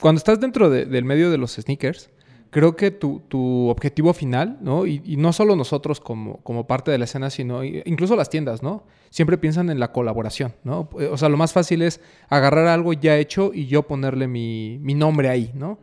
cuando 0.00 0.18
estás 0.18 0.40
dentro 0.40 0.70
de- 0.70 0.86
del 0.86 1.04
medio 1.04 1.30
de 1.30 1.38
los 1.38 1.52
sneakers, 1.54 2.10
creo 2.50 2.76
que 2.76 2.90
tu, 2.90 3.20
tu 3.28 3.68
objetivo 3.68 4.12
final, 4.14 4.58
¿no? 4.60 4.86
Y, 4.86 5.02
y 5.04 5.16
no 5.16 5.32
solo 5.32 5.56
nosotros 5.56 5.98
como, 6.00 6.38
como 6.38 6.66
parte 6.66 6.90
de 6.92 6.98
la 6.98 7.04
escena, 7.04 7.30
sino 7.30 7.64
incluso 7.64 8.14
las 8.14 8.30
tiendas, 8.30 8.62
¿no? 8.62 8.84
Siempre 9.10 9.38
piensan 9.38 9.70
en 9.70 9.80
la 9.80 9.90
colaboración, 9.92 10.54
¿no? 10.62 10.88
O 11.10 11.16
sea, 11.16 11.28
lo 11.28 11.36
más 11.36 11.52
fácil 11.52 11.82
es 11.82 12.00
agarrar 12.28 12.66
algo 12.68 12.92
ya 12.92 13.16
hecho 13.18 13.50
y 13.52 13.66
yo 13.66 13.82
ponerle 13.84 14.28
mi, 14.28 14.78
mi 14.82 14.94
nombre 14.94 15.28
ahí, 15.28 15.50
¿no? 15.54 15.78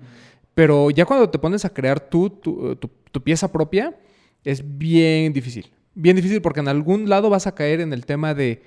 Pero 0.54 0.92
ya 0.92 1.06
cuando 1.06 1.30
te 1.30 1.40
pones 1.40 1.66
a 1.66 1.74
crear 1.74 2.00
tú, 2.00 2.30
tu, 2.30 2.76
tu- 2.76 2.90
tu 3.12 3.22
pieza 3.22 3.52
propia, 3.52 3.96
es 4.44 4.78
bien 4.78 5.34
difícil. 5.34 5.72
Bien 5.94 6.16
difícil 6.16 6.42
porque 6.42 6.62
en 6.62 6.68
algún 6.70 7.10
lado 7.10 7.30
vas 7.30 7.48
a 7.48 7.54
caer 7.56 7.82
en 7.82 7.92
el 7.92 8.06
tema 8.06 8.34
de 8.34 8.62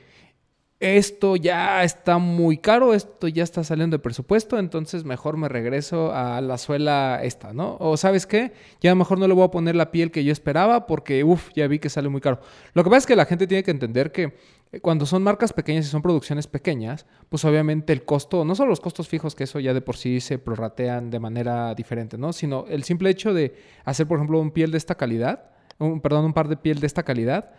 esto 0.80 1.36
ya 1.36 1.82
está 1.84 2.18
muy 2.18 2.58
caro, 2.58 2.94
esto 2.94 3.28
ya 3.28 3.42
está 3.42 3.64
saliendo 3.64 3.96
de 3.96 4.02
presupuesto, 4.02 4.58
entonces 4.58 5.04
mejor 5.04 5.36
me 5.36 5.48
regreso 5.48 6.12
a 6.12 6.40
la 6.40 6.58
suela 6.58 7.20
esta, 7.22 7.52
¿no? 7.52 7.76
O 7.80 7.96
sabes 7.96 8.26
qué, 8.26 8.52
ya 8.80 8.94
mejor 8.94 9.18
no 9.18 9.28
le 9.28 9.34
voy 9.34 9.44
a 9.44 9.50
poner 9.50 9.76
la 9.76 9.90
piel 9.90 10.10
que 10.10 10.24
yo 10.24 10.32
esperaba 10.32 10.86
porque, 10.86 11.24
uff, 11.24 11.50
ya 11.54 11.66
vi 11.68 11.78
que 11.78 11.88
sale 11.88 12.08
muy 12.08 12.20
caro. 12.20 12.40
Lo 12.74 12.82
que 12.84 12.90
pasa 12.90 12.98
es 12.98 13.06
que 13.06 13.16
la 13.16 13.24
gente 13.24 13.46
tiene 13.46 13.62
que 13.62 13.70
entender 13.70 14.12
que 14.12 14.34
eh, 14.72 14.80
cuando 14.80 15.06
son 15.06 15.22
marcas 15.22 15.52
pequeñas 15.52 15.86
y 15.86 15.88
son 15.88 16.02
producciones 16.02 16.46
pequeñas, 16.48 17.06
pues 17.28 17.44
obviamente 17.44 17.92
el 17.92 18.04
costo, 18.04 18.44
no 18.44 18.54
solo 18.54 18.70
los 18.70 18.80
costos 18.80 19.08
fijos, 19.08 19.34
que 19.34 19.44
eso 19.44 19.60
ya 19.60 19.72
de 19.72 19.80
por 19.80 19.96
sí 19.96 20.20
se 20.20 20.38
prorratean 20.38 21.10
de 21.10 21.20
manera 21.20 21.74
diferente, 21.74 22.18
¿no? 22.18 22.32
Sino 22.32 22.66
el 22.68 22.82
simple 22.82 23.10
hecho 23.10 23.32
de 23.32 23.54
hacer, 23.84 24.06
por 24.06 24.18
ejemplo, 24.18 24.40
un 24.40 24.50
piel 24.50 24.70
de 24.72 24.78
esta 24.78 24.96
calidad, 24.96 25.50
un, 25.78 26.00
perdón, 26.00 26.24
un 26.24 26.32
par 26.32 26.48
de 26.48 26.56
piel 26.56 26.80
de 26.80 26.86
esta 26.86 27.04
calidad, 27.04 27.52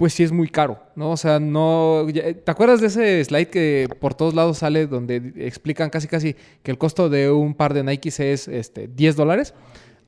pues 0.00 0.14
sí 0.14 0.22
es 0.22 0.32
muy 0.32 0.48
caro, 0.48 0.82
¿no? 0.96 1.10
O 1.10 1.16
sea, 1.18 1.38
no... 1.38 2.08
ya- 2.08 2.32
¿Te 2.32 2.50
acuerdas 2.50 2.80
de 2.80 2.86
ese 2.86 3.22
slide 3.22 3.48
que 3.48 3.86
por 4.00 4.14
todos 4.14 4.32
lados 4.32 4.56
sale 4.56 4.86
donde 4.86 5.34
explican 5.36 5.90
casi 5.90 6.08
casi 6.08 6.34
que 6.62 6.70
el 6.70 6.78
costo 6.78 7.10
de 7.10 7.30
un 7.30 7.52
par 7.54 7.74
de 7.74 7.84
Nikes 7.84 8.18
es 8.20 8.48
este, 8.48 8.88
10 8.88 9.14
dólares? 9.16 9.52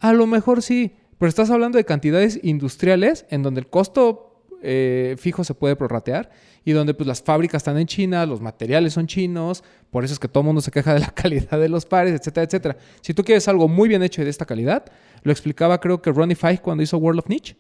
A 0.01 0.15
lo 0.15 0.27
mejor 0.27 0.63
sí, 0.63 0.95
pero 1.19 1.29
estás 1.29 1.51
hablando 1.51 1.77
de 1.77 1.85
cantidades 1.85 2.41
industriales 2.43 3.27
en 3.29 3.43
donde 3.43 3.61
el 3.61 3.67
costo 3.67 4.47
eh, 4.63 5.15
fijo 5.19 5.45
se 5.45 5.53
puede 5.53 5.77
prorratear 5.77 6.31
y 6.65 6.73
donde 6.73 6.95
pues 6.95 7.07
las 7.07 7.21
fábricas 7.23 7.61
están 7.61 7.77
en 7.77 7.87
China, 7.87 8.25
los 8.25 8.41
materiales 8.41 8.95
son 8.95 9.07
chinos, 9.07 9.63
por 9.91 10.05
eso 10.05 10.15
es 10.15 10.19
que 10.19 10.27
todo 10.29 10.41
el 10.41 10.47
mundo 10.47 10.63
se 10.63 10.71
queja 10.71 10.95
de 10.95 11.01
la 11.01 11.11
calidad 11.15 11.61
de 11.61 11.69
los 11.69 11.85
pares, 11.85 12.15
etcétera, 12.19 12.45
etcétera. 12.47 12.77
Si 13.03 13.13
tú 13.13 13.25
quieres 13.25 13.47
algo 13.47 13.69
muy 13.69 13.91
bien 13.91 14.03
hecho 14.03 14.23
y 14.23 14.25
de 14.25 14.31
esta 14.31 14.47
calidad, 14.47 14.87
lo 15.23 15.33
explicaba 15.33 15.79
creo 15.83 16.01
que 16.01 16.11
Ronnie 16.11 16.35
Fieg 16.35 16.63
cuando 16.63 16.83
hizo 16.83 16.97
World 16.97 17.19
of 17.19 17.29
Niche. 17.29 17.57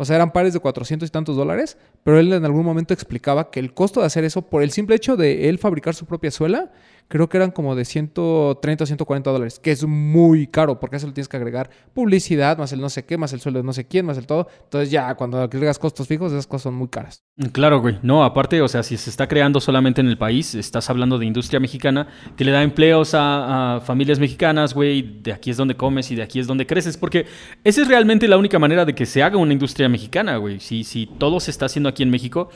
O 0.00 0.06
sea, 0.06 0.16
eran 0.16 0.30
pares 0.30 0.54
de 0.54 0.60
400 0.60 1.06
y 1.06 1.12
tantos 1.12 1.36
dólares, 1.36 1.76
pero 2.04 2.18
él 2.18 2.32
en 2.32 2.42
algún 2.46 2.64
momento 2.64 2.94
explicaba 2.94 3.50
que 3.50 3.60
el 3.60 3.74
costo 3.74 4.00
de 4.00 4.06
hacer 4.06 4.24
eso, 4.24 4.40
por 4.40 4.62
el 4.62 4.70
simple 4.70 4.96
hecho 4.96 5.14
de 5.14 5.50
él 5.50 5.58
fabricar 5.58 5.94
su 5.94 6.06
propia 6.06 6.30
suela, 6.30 6.72
creo 7.10 7.28
que 7.28 7.36
eran 7.36 7.50
como 7.50 7.74
de 7.74 7.84
130 7.84 8.84
o 8.84 8.86
140 8.86 9.30
dólares, 9.30 9.58
que 9.58 9.72
es 9.72 9.84
muy 9.84 10.46
caro, 10.46 10.78
porque 10.78 10.96
eso 10.96 11.08
le 11.08 11.12
tienes 11.12 11.28
que 11.28 11.36
agregar 11.36 11.68
publicidad, 11.92 12.56
más 12.56 12.72
el 12.72 12.80
no 12.80 12.88
sé 12.88 13.04
qué, 13.04 13.18
más 13.18 13.32
el 13.32 13.40
sueldo 13.40 13.58
de 13.58 13.64
no 13.64 13.72
sé 13.72 13.86
quién, 13.86 14.06
más 14.06 14.16
el 14.16 14.26
todo. 14.26 14.46
Entonces 14.62 14.92
ya, 14.92 15.12
cuando 15.16 15.42
agregas 15.42 15.80
costos 15.80 16.06
fijos, 16.06 16.30
esas 16.30 16.46
cosas 16.46 16.62
son 16.62 16.74
muy 16.74 16.86
caras. 16.86 17.24
Claro, 17.50 17.80
güey. 17.80 17.98
No, 18.02 18.22
aparte, 18.22 18.62
o 18.62 18.68
sea, 18.68 18.84
si 18.84 18.96
se 18.96 19.10
está 19.10 19.26
creando 19.26 19.60
solamente 19.60 20.00
en 20.00 20.06
el 20.06 20.18
país, 20.18 20.54
estás 20.54 20.88
hablando 20.88 21.18
de 21.18 21.26
industria 21.26 21.58
mexicana 21.58 22.06
que 22.36 22.44
le 22.44 22.52
da 22.52 22.62
empleos 22.62 23.14
a, 23.14 23.76
a 23.76 23.80
familias 23.80 24.20
mexicanas, 24.20 24.72
güey. 24.72 25.20
De 25.20 25.32
aquí 25.32 25.50
es 25.50 25.56
donde 25.56 25.76
comes 25.76 26.12
y 26.12 26.14
de 26.14 26.22
aquí 26.22 26.38
es 26.38 26.46
donde 26.46 26.64
creces. 26.64 26.96
Porque 26.96 27.26
esa 27.64 27.82
es 27.82 27.88
realmente 27.88 28.28
la 28.28 28.38
única 28.38 28.60
manera 28.60 28.84
de 28.84 28.94
que 28.94 29.04
se 29.04 29.24
haga 29.24 29.36
una 29.36 29.52
industria 29.52 29.88
mexicana, 29.88 30.36
güey. 30.36 30.60
Si, 30.60 30.84
si 30.84 31.06
todo 31.06 31.40
se 31.40 31.50
está 31.50 31.66
haciendo 31.66 31.88
aquí 31.88 32.04
en 32.04 32.10
México 32.10 32.50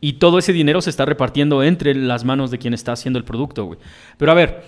y 0.00 0.14
todo 0.14 0.38
ese 0.38 0.52
dinero 0.52 0.80
se 0.80 0.90
está 0.90 1.04
repartiendo 1.04 1.62
entre 1.62 1.94
las 1.94 2.24
manos 2.24 2.50
de 2.50 2.58
quien 2.58 2.74
está 2.74 2.92
haciendo 2.92 3.18
el 3.18 3.24
producto, 3.24 3.64
güey. 3.64 3.78
Pero 4.16 4.30
a 4.32 4.34
ver, 4.34 4.62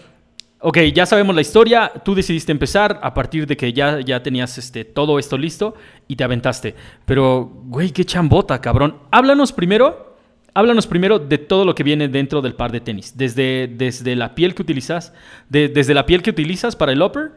ok, 0.60 0.78
ya 0.94 1.06
sabemos 1.06 1.34
la 1.34 1.40
historia. 1.40 1.92
Tú 2.04 2.14
decidiste 2.14 2.52
empezar 2.52 2.98
a 3.02 3.14
partir 3.14 3.46
de 3.46 3.56
que 3.56 3.72
ya, 3.72 4.00
ya 4.00 4.22
tenías 4.22 4.58
este, 4.58 4.84
todo 4.84 5.18
esto 5.18 5.38
listo 5.38 5.74
y 6.08 6.16
te 6.16 6.24
aventaste. 6.24 6.74
Pero, 7.04 7.50
güey, 7.66 7.90
qué 7.90 8.04
chambota, 8.04 8.60
cabrón. 8.60 8.96
Háblanos 9.10 9.52
primero. 9.52 10.16
Háblanos 10.52 10.88
primero 10.88 11.20
de 11.20 11.38
todo 11.38 11.64
lo 11.64 11.76
que 11.76 11.84
viene 11.84 12.08
dentro 12.08 12.42
del 12.42 12.54
par 12.54 12.72
de 12.72 12.80
tenis. 12.80 13.16
Desde, 13.16 13.68
desde 13.68 14.16
la 14.16 14.34
piel 14.34 14.54
que 14.56 14.62
utilizas, 14.62 15.12
de- 15.48 15.68
desde 15.68 15.94
la 15.94 16.06
piel 16.06 16.22
que 16.22 16.30
utilizas 16.30 16.74
para 16.74 16.90
el 16.90 17.00
upper, 17.00 17.30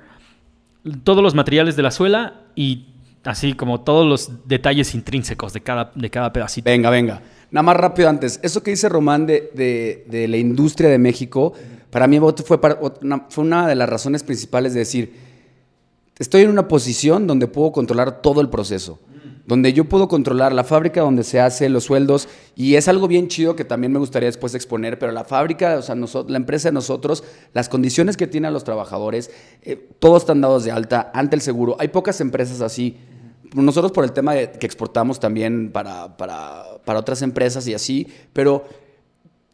todos 1.04 1.22
los 1.22 1.36
materiales 1.36 1.76
de 1.76 1.84
la 1.84 1.92
suela 1.92 2.42
y 2.56 2.88
así 3.24 3.54
como 3.54 3.82
todos 3.82 4.06
los 4.08 4.48
detalles 4.48 4.94
intrínsecos 4.96 5.54
de 5.54 5.62
cada, 5.62 5.92
de 5.96 6.10
cada 6.10 6.32
pedacito. 6.34 6.70
Venga, 6.70 6.90
venga. 6.90 7.22
Nada 7.52 7.64
más 7.64 7.78
rápido 7.78 8.10
antes. 8.10 8.40
Eso 8.44 8.64
que 8.64 8.72
dice 8.72 8.90
Román 8.90 9.26
de, 9.28 9.52
de- 9.54 10.06
de 10.10 10.28
la 10.28 10.38
industria 10.38 10.90
de 10.90 10.98
México, 10.98 11.54
para 11.90 12.08
mí 12.08 12.20
fue, 12.20 12.60
fue 13.30 13.44
una 13.44 13.68
de 13.68 13.76
las 13.76 13.88
razones 13.88 14.24
principales 14.24 14.74
de 14.74 14.80
decir, 14.80 15.14
estoy 16.20 16.42
en 16.42 16.50
una 16.50 16.68
posición 16.68 17.28
donde 17.28 17.48
puedo 17.48 17.72
controlar 17.72 18.22
todo 18.22 18.42
el 18.42 18.50
proceso, 18.50 19.00
donde 19.46 19.74
yo 19.74 19.86
puedo 19.86 20.08
controlar 20.08 20.52
la 20.54 20.64
fábrica 20.64 21.02
donde 21.02 21.24
se 21.24 21.40
hace, 21.40 21.70
los 21.70 21.84
sueldos, 21.84 22.28
y 22.56 22.76
es 22.76 22.88
algo 22.88 23.08
bien 23.08 23.28
chido 23.28 23.56
que 23.56 23.66
también 23.66 23.92
me 23.94 24.00
gustaría 24.00 24.28
después 24.28 24.56
exponer, 24.56 24.98
pero 24.98 25.12
la 25.12 25.24
fábrica, 25.24 25.78
o 25.78 25.82
sea, 25.84 25.96
noso- 25.96 26.26
la 26.28 26.38
empresa 26.38 26.70
de 26.70 26.74
nosotros, 26.74 27.24
las 27.54 27.70
condiciones 27.70 28.18
que 28.18 28.26
tienen 28.26 28.52
los 28.54 28.64
trabajadores, 28.64 29.30
eh, 29.62 29.90
todos 30.00 30.24
están 30.24 30.42
dados 30.42 30.64
de 30.64 30.72
alta 30.72 31.12
ante 31.14 31.36
el 31.36 31.42
seguro. 31.42 31.76
Hay 31.80 31.90
pocas 31.90 32.20
empresas 32.22 32.62
así. 32.62 32.98
Nosotros 33.54 33.92
por 33.92 34.04
el 34.04 34.12
tema 34.12 34.34
de 34.34 34.52
que 34.52 34.66
exportamos 34.66 35.20
también 35.20 35.72
para, 35.72 36.18
para, 36.18 36.63
para 36.86 37.00
otras 37.00 37.22
empresas 37.22 37.68
y 37.68 37.74
así, 37.74 38.08
pero 38.34 38.66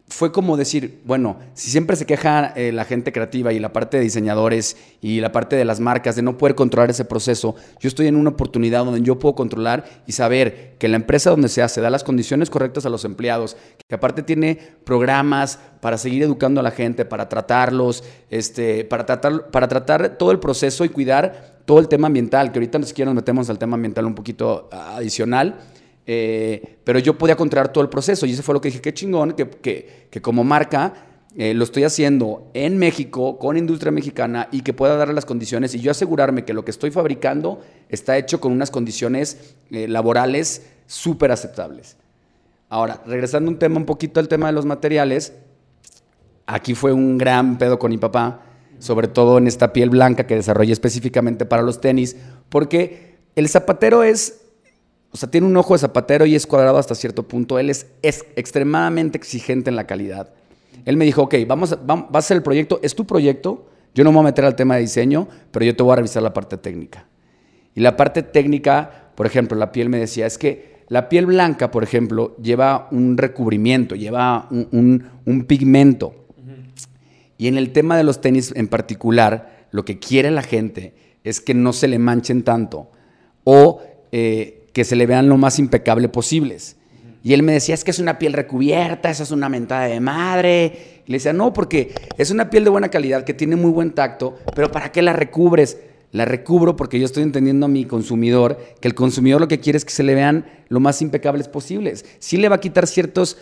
fue 0.10 0.32
como 0.32 0.58
decir, 0.58 1.02
bueno, 1.06 1.38
si 1.54 1.70
siempre 1.70 1.96
se 1.96 2.06
queja 2.06 2.48
eh, 2.56 2.72
la 2.72 2.86
gente 2.86 3.12
creativa 3.12 3.54
y 3.54 3.60
la 3.60 3.72
parte 3.72 3.98
de 3.98 4.04
diseñadores 4.04 4.76
y 5.02 5.22
la 5.22 5.32
parte 5.32 5.56
de 5.56 5.66
las 5.66 5.80
marcas 5.80 6.16
de 6.16 6.22
no 6.22 6.38
poder 6.38 6.56
controlar 6.56 6.90
ese 6.90 7.06
proceso, 7.06 7.56
yo 7.80 7.88
estoy 7.88 8.08
en 8.08 8.16
una 8.16 8.32
oportunidad 8.32 8.86
donde 8.86 9.02
yo 9.02 9.20
puedo 9.20 9.36
controlar 9.36 9.86
y 10.08 10.14
saber 10.14 10.76
que 10.80 10.88
la 10.88 10.96
empresa 10.96 11.30
donde 11.30 11.48
se 11.48 11.62
hace 11.62 11.80
da 11.80 11.90
las 11.90 12.04
condiciones 12.04 12.50
correctas 12.50 12.86
a 12.86 12.90
los 12.90 13.06
empleados, 13.06 13.56
que 13.88 13.96
aparte 13.96 14.24
tiene 14.24 14.58
programas 14.84 15.60
para 15.80 15.98
seguir 15.98 16.24
educando 16.24 16.60
a 16.60 16.64
la 16.64 16.72
gente, 16.72 17.06
para 17.06 17.30
tratarlos, 17.30 18.04
este, 18.30 18.86
para, 18.86 19.06
tratar, 19.06 19.52
para 19.52 19.68
tratar 19.68 20.18
todo 20.18 20.32
el 20.32 20.40
proceso 20.40 20.84
y 20.86 20.90
cuidar 20.90 21.60
todo 21.66 21.80
el 21.80 21.88
tema 21.88 22.08
ambiental, 22.08 22.52
que 22.52 22.58
ahorita 22.58 22.80
ni 22.80 22.86
siquiera 22.86 23.10
nos 23.10 23.16
metemos 23.16 23.50
al 23.50 23.60
tema 23.60 23.76
ambiental 23.76 24.06
un 24.06 24.16
poquito 24.16 24.70
ah, 24.72 24.96
adicional. 24.98 25.60
Eh, 26.12 26.80
pero 26.84 26.98
yo 26.98 27.20
podía 27.20 27.36
controlar 27.36 27.72
todo 27.72 27.84
el 27.84 27.90
proceso 27.92 28.26
y 28.26 28.32
eso 28.32 28.42
fue 28.42 28.56
lo 28.56 28.62
que 28.62 28.70
dije, 28.70 28.82
qué 28.82 28.96
chingón, 28.96 29.34
que, 29.34 30.08
que, 30.10 30.22
como 30.24 30.44
marca 30.44 30.92
eh, 31.38 31.54
lo 31.54 31.64
estoy 31.64 31.84
haciendo 31.84 32.50
en 32.56 32.80
México, 32.80 33.38
con 33.38 33.58
industria 33.58 33.92
mexicana 33.92 34.48
y 34.52 34.62
que 34.62 34.74
pueda 34.74 34.96
darle 34.96 35.14
las 35.14 35.26
condiciones 35.26 35.76
y 35.76 35.82
yo 35.82 35.92
asegurarme 35.92 36.46
que 36.46 36.56
lo 36.56 36.66
que 36.66 36.72
estoy 36.72 36.90
fabricando 36.90 37.62
está 37.90 38.18
hecho 38.18 38.40
con 38.40 38.52
unas 38.52 38.72
condiciones 38.72 39.54
eh, 39.70 39.88
laborales 39.88 40.66
súper 40.88 41.32
aceptables. 41.32 41.96
Ahora, 42.70 43.04
regresando 43.06 43.52
un 43.52 43.60
tema 43.60 43.78
un 43.78 43.86
poquito 43.86 44.20
al 44.20 44.28
tema 44.28 44.48
de 44.48 44.54
los 44.54 44.66
materiales, 44.66 45.34
aquí 46.48 46.74
fue 46.74 46.92
un 46.92 47.20
gran 47.20 47.60
pedo 47.60 47.78
con 47.78 47.92
mi 47.92 48.00
papá, 48.00 48.42
sobre 48.80 49.10
todo 49.10 49.38
en 49.38 49.46
esta 49.46 49.74
piel 49.74 49.92
blanca 49.92 50.26
que 50.26 50.34
desarrollé 50.34 50.74
específicamente 50.74 51.46
para 51.46 51.62
los 51.62 51.80
tenis, 51.80 52.16
porque 52.50 53.20
el 53.36 53.48
zapatero 53.48 54.02
es 54.02 54.39
o 55.12 55.18
sea, 55.18 55.30
tiene 55.32 55.48
un 55.48 55.58
ojo 55.58 55.74
de 55.74 55.80
zapatero 55.80 56.26
y 56.26 56.36
es 56.36 56.46
cuadrado 56.46 56.78
hasta 56.78 56.94
cierto 56.96 57.28
punto. 57.28 57.58
Él 57.60 57.70
es, 57.70 57.88
es 58.02 58.26
extremadamente 58.36 59.18
exigente 59.18 59.70
en 59.70 59.76
la 59.76 59.88
calidad. 59.88 60.32
Él 60.86 60.98
me 60.98 61.06
dijo, 61.06 61.24
ok, 61.24 61.36
vamos, 61.48 61.72
a- 61.74 61.78
vas 61.78 62.06
a 62.14 62.18
hacer 62.20 62.38
el 62.38 62.44
proyecto, 62.44 62.80
es 62.84 62.96
tu 62.96 63.06
proyecto, 63.06 63.68
yo 63.96 64.04
no 64.04 64.12
me 64.12 64.18
voy 64.18 64.26
a 64.26 64.30
meter 64.30 64.46
al 64.46 64.56
tema 64.56 64.76
de 64.76 64.82
diseño, 64.82 65.28
pero 65.52 65.66
yo 65.66 65.76
te 65.76 65.84
voy 65.84 65.94
a 65.94 65.96
revisar 65.98 66.22
la 66.24 66.34
parte 66.34 66.58
técnica. 66.58 67.08
Y 67.76 67.82
la 67.82 67.98
parte 67.98 68.24
técnica, 68.24 69.10
por 69.16 69.26
ejemplo, 69.26 69.58
la 69.58 69.72
piel 69.72 69.90
me 69.90 69.98
decía, 70.00 70.26
es 70.26 70.38
que 70.38 70.80
la 70.90 71.10
piel 71.10 71.26
blanca, 71.26 71.70
por 71.72 71.84
ejemplo, 71.84 72.36
lleva 72.38 72.88
un 72.92 73.18
recubrimiento, 73.18 73.96
lleva 73.96 74.48
un, 74.52 74.68
un- 74.72 75.06
un 75.26 75.44
pigmento. 75.46 76.14
Y 77.38 77.48
en 77.48 77.58
el 77.58 77.72
tema 77.72 77.96
de 77.98 78.04
los 78.04 78.22
tenis 78.22 78.52
en 78.56 78.68
particular, 78.68 79.68
lo 79.72 79.86
que 79.86 79.98
quiere 80.00 80.30
la 80.32 80.42
gente 80.42 80.94
es 81.24 81.42
que 81.42 81.54
no 81.54 81.74
se 81.74 81.88
le 81.88 82.00
manchen 82.00 82.44
tanto 82.44 82.90
o 83.44 83.82
eh, 84.12 84.59
que 84.74 84.84
se 84.84 84.96
le 84.96 85.06
vean 85.06 85.30
lo 85.30 85.38
más 85.38 85.60
impecable 85.60 86.10
posibles. 86.10 86.78
Y 87.22 87.34
él 87.34 87.44
me 87.44 87.52
decía, 87.52 87.76
es 87.76 87.84
que 87.84 87.92
es 87.92 88.00
una 88.00 88.18
piel 88.18 88.34
recubierta, 88.34 89.10
esa 89.10 89.24
es 89.24 89.32
una 89.32 89.50
mentada 89.50 89.86
de 89.86 90.00
madre. 90.00 91.02
Y 91.06 91.12
le 91.12 91.18
decía, 91.18 91.34
no, 91.34 91.52
porque 91.52 91.94
es 92.18 92.32
una 92.32 92.50
piel 92.50 92.64
de 92.64 92.70
buena 92.70 92.90
calidad, 92.90 93.24
que 93.24 93.34
tiene 93.34 93.56
muy 93.56 93.72
buen 93.72 93.92
tacto, 93.92 94.38
pero 94.56 94.72
¿para 94.72 94.92
qué 94.92 95.02
la 95.02 95.14
recubres? 95.14 95.78
La 96.12 96.26
recubro 96.26 96.76
porque 96.76 96.98
yo 97.00 97.06
estoy 97.06 97.24
entendiendo 97.24 97.66
a 97.66 97.70
mi 97.70 97.86
consumidor 97.86 98.58
que 98.80 98.88
el 98.88 98.96
consumidor 98.96 99.42
lo 99.42 99.48
que 99.48 99.60
quiere 99.60 99.78
es 99.78 99.86
que 99.86 99.92
se 99.92 100.04
le 100.04 100.16
vean 100.16 100.46
lo 100.70 100.80
más 100.80 101.02
impecables 101.02 101.48
posibles. 101.48 102.06
Sí 102.20 102.38
le 102.38 102.50
va 102.50 102.56
a 102.56 102.62
quitar 102.62 102.88
ciertas 102.88 103.38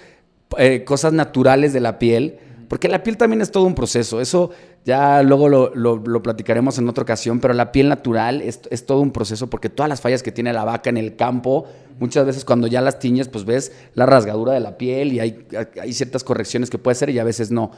cosas 0.86 1.13
naturales 1.13 1.72
de 1.72 1.80
la 1.80 2.00
piel, 2.00 2.40
porque 2.67 2.88
la 2.88 3.03
piel 3.03 3.17
también 3.17 3.41
es 3.41 3.51
todo 3.51 3.65
un 3.65 3.75
proceso. 3.75 4.19
Eso 4.21 4.51
ya 4.86 5.23
luego 5.23 5.47
lo, 5.49 5.73
lo- 5.75 6.23
platicaremos 6.23 6.77
en 6.77 6.88
otra 6.89 7.03
ocasión, 7.03 7.39
pero 7.39 7.53
la 7.53 7.71
piel 7.71 7.89
natural 7.89 8.41
es, 8.41 8.62
es 8.69 8.86
todo 8.86 9.01
un 9.01 9.12
proceso 9.12 9.49
porque 9.49 9.69
todas 9.69 9.89
las 9.89 10.01
fallas 10.01 10.23
que 10.23 10.32
tiene 10.32 10.51
la 10.53 10.63
vaca 10.65 10.89
en 10.89 10.97
el 10.97 11.15
campo, 11.15 11.65
muchas 11.99 12.25
veces 12.25 12.43
cuando 12.45 12.67
ya 12.67 12.82
las 12.82 12.99
tiñes, 12.99 13.27
pues 13.30 13.45
ves 13.45 13.71
la 13.93 14.06
rasgadura 14.06 14.53
de 14.53 14.60
la 14.60 14.77
piel 14.77 15.13
y 15.13 15.19
hay, 15.19 15.45
hay 15.82 15.93
ciertas 15.93 16.23
correcciones 16.23 16.69
que 16.69 16.77
puede 16.77 16.95
ser 16.95 17.10
y 17.10 17.19
a 17.19 17.23
veces 17.23 17.51
no. 17.51 17.71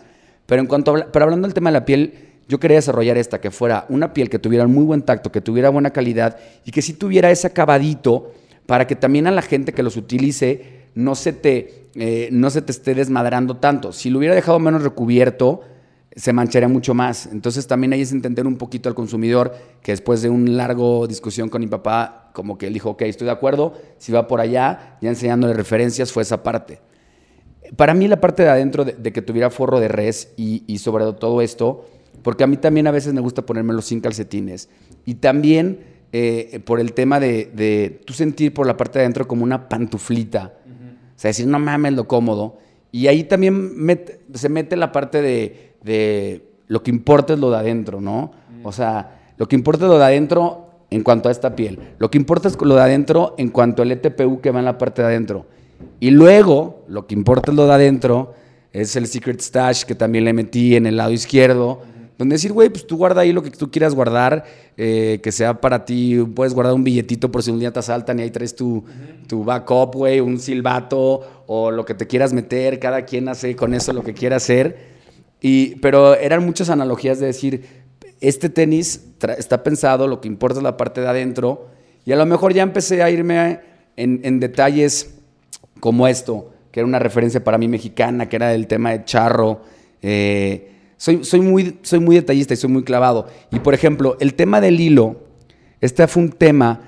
Pero, 0.46 0.62
en 0.62 0.68
cuanto 0.68 0.96
a 0.96 1.06
pero 1.12 1.26
hablando 1.26 1.48
del 1.48 1.54
tema 1.54 1.70
de 1.70 1.74
la 1.80 1.86
piel, 1.86 2.14
yo 2.48 2.60
quería 2.60 2.78
desarrollar 2.78 3.16
esta, 3.18 3.40
que 3.40 3.52
fuera 3.52 3.86
una 3.90 4.12
piel 4.14 4.30
que 4.30 4.40
tuviera 4.40 4.66
muy 4.66 4.84
buen 4.84 5.04
tacto, 5.04 5.32
que 5.32 5.42
tuviera 5.42 5.70
buena 5.70 5.92
calidad 5.92 6.38
y 6.66 6.72
que 6.72 6.82
sí 6.82 6.94
tuviera 6.94 7.30
ese 7.30 7.46
acabadito 7.46 8.32
para 8.66 8.88
que 8.88 8.96
también 8.96 9.28
a 9.28 9.32
la 9.32 9.44
gente 9.44 9.72
que 9.74 9.84
los 9.84 9.98
utilice 9.98 10.79
no 10.96 11.16
se 11.16 11.34
te, 11.34 11.90
eh, 11.96 12.30
no 12.32 12.50
se 12.50 12.62
te 12.62 12.72
esté 12.72 12.96
desmadrando 12.96 13.58
tanto. 13.58 13.92
Si 13.92 14.10
lo 14.10 14.20
hubiera 14.20 14.36
dejado 14.36 14.60
menos 14.60 14.84
recubierto, 14.84 15.62
se 16.16 16.34
mancharía 16.34 16.68
mucho 16.68 16.94
más. 16.94 17.28
Entonces 17.32 17.68
también 17.68 17.94
ahí 17.94 18.02
es 18.02 18.12
entender 18.12 18.48
un 18.48 18.58
poquito 18.58 18.90
al 18.90 18.96
consumidor 18.96 19.54
que 19.82 19.92
después 19.92 20.22
de 20.22 20.30
una 20.30 20.52
largo 20.52 21.08
discusión 21.08 21.50
con 21.50 21.62
mi 21.62 21.68
papá, 21.68 22.32
como 22.34 22.58
que 22.58 22.68
él 22.68 22.74
dijo, 22.74 22.92
ok, 22.92 23.04
estoy 23.04 23.26
de 23.26 23.32
acuerdo, 23.32 23.74
si 23.98 24.12
va 24.12 24.28
por 24.28 24.42
allá, 24.42 24.98
ya 25.02 25.10
enseñándole 25.10 25.54
referencias, 25.54 26.12
fue 26.12 26.24
esa 26.24 26.44
parte. 26.44 26.80
Para 27.76 27.94
mí 27.94 28.08
la 28.08 28.20
parte 28.20 28.44
de 28.44 28.50
adentro 28.50 28.84
de, 28.84 29.14
que 29.14 29.22
tuviera 29.22 29.50
forro 29.50 29.80
de 29.80 29.88
res 29.88 30.34
y, 30.38 30.64
y 30.66 30.80
sobre 30.80 31.06
todo 31.14 31.42
esto, 31.42 31.86
porque 32.24 32.44
a 32.44 32.48
mí 32.48 32.58
también 32.58 32.88
a 32.88 32.92
veces 32.92 33.14
me 33.14 33.22
gusta 33.22 33.46
ponérmelo 33.46 33.82
sin 33.82 34.02
calcetines. 34.02 34.70
Y 35.06 35.16
también 35.16 35.80
eh, 36.12 36.60
por 36.66 36.80
el 36.80 36.94
tema 36.94 37.20
de, 37.20 37.52
de 37.54 38.02
tú 38.04 38.14
sentir 38.14 38.52
por 38.52 38.66
la 38.66 38.76
parte 38.76 38.98
de 38.98 39.06
adentro 39.06 39.28
como 39.28 39.44
una 39.44 39.70
pantuflita. 39.70 40.56
O 41.20 41.22
sea, 41.22 41.30
decir, 41.32 41.48
no 41.48 41.60
mames 41.60 41.92
lo 41.94 42.08
cómodo. 42.08 42.56
Y 42.94 43.08
ahí 43.08 43.26
también 43.26 43.76
met- 43.76 44.20
se 44.34 44.48
mete 44.48 44.78
la 44.78 44.94
parte 44.94 45.22
de, 45.22 45.74
de 45.84 46.46
lo 46.68 46.82
que 46.82 46.92
importa 46.92 47.34
es 47.34 47.40
lo 47.40 47.52
de 47.52 47.58
adentro, 47.58 48.00
¿no? 48.00 48.32
O 48.64 48.72
sea, 48.72 49.34
lo 49.38 49.46
que 49.50 49.58
importa 49.58 49.84
es 49.84 49.92
lo 49.92 49.98
de 50.00 50.06
adentro 50.06 50.70
en 50.90 51.04
cuanto 51.04 51.28
a 51.28 51.34
esta 51.34 51.58
piel. 51.58 51.78
Lo 51.98 52.10
que 52.10 52.18
importa 52.18 52.48
es 52.48 52.58
lo 52.62 52.74
de 52.74 52.82
adentro 52.82 53.36
en 53.38 53.50
cuanto 53.50 53.82
al 53.82 53.92
ETPU 53.92 54.40
que 54.40 54.52
va 54.52 54.60
en 54.60 54.66
la 54.66 54.78
parte 54.78 55.02
de 55.02 55.10
adentro. 55.10 55.46
Y 56.00 56.12
luego, 56.12 56.86
lo 56.88 57.06
que 57.06 57.16
importa 57.16 57.52
es 57.52 57.58
lo 57.58 57.68
de 57.68 57.74
adentro, 57.74 58.34
es 58.72 58.96
el 58.96 59.06
Secret 59.06 59.42
Stash 59.42 59.84
que 59.84 59.96
también 59.96 60.24
le 60.24 60.32
metí 60.32 60.78
en 60.78 60.86
el 60.86 60.96
lado 60.96 61.12
izquierdo. 61.12 61.82
Donde 62.20 62.36
decir, 62.36 62.52
güey, 62.52 62.68
pues 62.68 62.86
tú 62.86 62.98
guarda 62.98 63.22
ahí 63.22 63.32
lo 63.32 63.42
que 63.42 63.50
tú 63.50 63.72
quieras 63.72 63.96
guardar, 63.96 64.44
eh, 64.76 65.22
que 65.24 65.32
sea 65.32 65.62
para 65.62 65.86
ti, 65.86 66.18
puedes 66.36 66.54
guardar 66.54 66.74
un 66.74 66.84
billetito 66.84 67.32
por 67.32 67.42
si 67.44 67.50
un 67.50 67.60
día 67.60 67.72
te 67.72 67.80
asaltan 67.80 68.20
y 68.20 68.24
ahí 68.24 68.30
traes 68.30 68.54
tu, 68.54 68.84
tu 69.26 69.46
backup, 69.46 69.96
güey, 69.96 70.20
un 70.20 70.38
silbato 70.38 71.46
o 71.48 71.72
lo 71.72 71.86
que 71.86 71.94
te 71.94 72.08
quieras 72.08 72.34
meter, 72.34 72.78
cada 72.78 73.06
quien 73.06 73.30
hace 73.30 73.56
con 73.56 73.74
eso 73.74 73.94
lo 73.94 74.04
que 74.04 74.14
quiera 74.14 74.36
hacer. 74.36 75.00
Y, 75.40 75.76
pero 75.76 76.14
eran 76.14 76.46
muchas 76.46 76.70
analogías 76.70 77.22
de 77.22 77.28
decir, 77.28 77.64
este 78.20 78.50
tenis 78.50 79.02
está 79.38 79.64
pensado, 79.64 80.06
lo 80.06 80.20
que 80.20 80.28
importa 80.28 80.60
es 80.60 80.64
la 80.64 80.76
parte 80.76 81.00
de 81.00 81.08
adentro, 81.08 81.70
y 82.04 82.12
a 82.12 82.18
lo 82.18 82.26
mejor 82.26 82.54
ya 82.54 82.64
empecé 82.64 83.02
a 83.02 83.10
irme 83.10 83.62
en, 83.96 84.20
en 84.24 84.42
detalles 84.42 85.16
como 85.80 86.06
esto, 86.06 86.52
que 86.74 86.82
era 86.82 86.88
una 86.88 87.00
referencia 87.00 87.42
para 87.46 87.58
mí 87.58 87.70
mexicana, 87.70 88.28
que 88.28 88.36
era 88.36 88.54
el 88.54 88.68
tema 88.68 88.92
de 88.92 89.06
charro. 89.06 89.62
eh, 90.02 90.66
soy, 91.00 91.40
muy, 91.40 91.76
detallista 92.16 92.54
y 92.54 92.58
soy 92.58 92.70
muy 92.70 92.84
clavado. 92.84 93.28
Y 93.52 93.60
por 93.60 93.74
ejemplo, 93.74 94.18
el 94.20 94.34
tema 94.34 94.60
del 94.60 94.80
hilo, 94.80 95.24
este 95.80 96.06
fue 96.08 96.24
un 96.24 96.30
tema, 96.32 96.82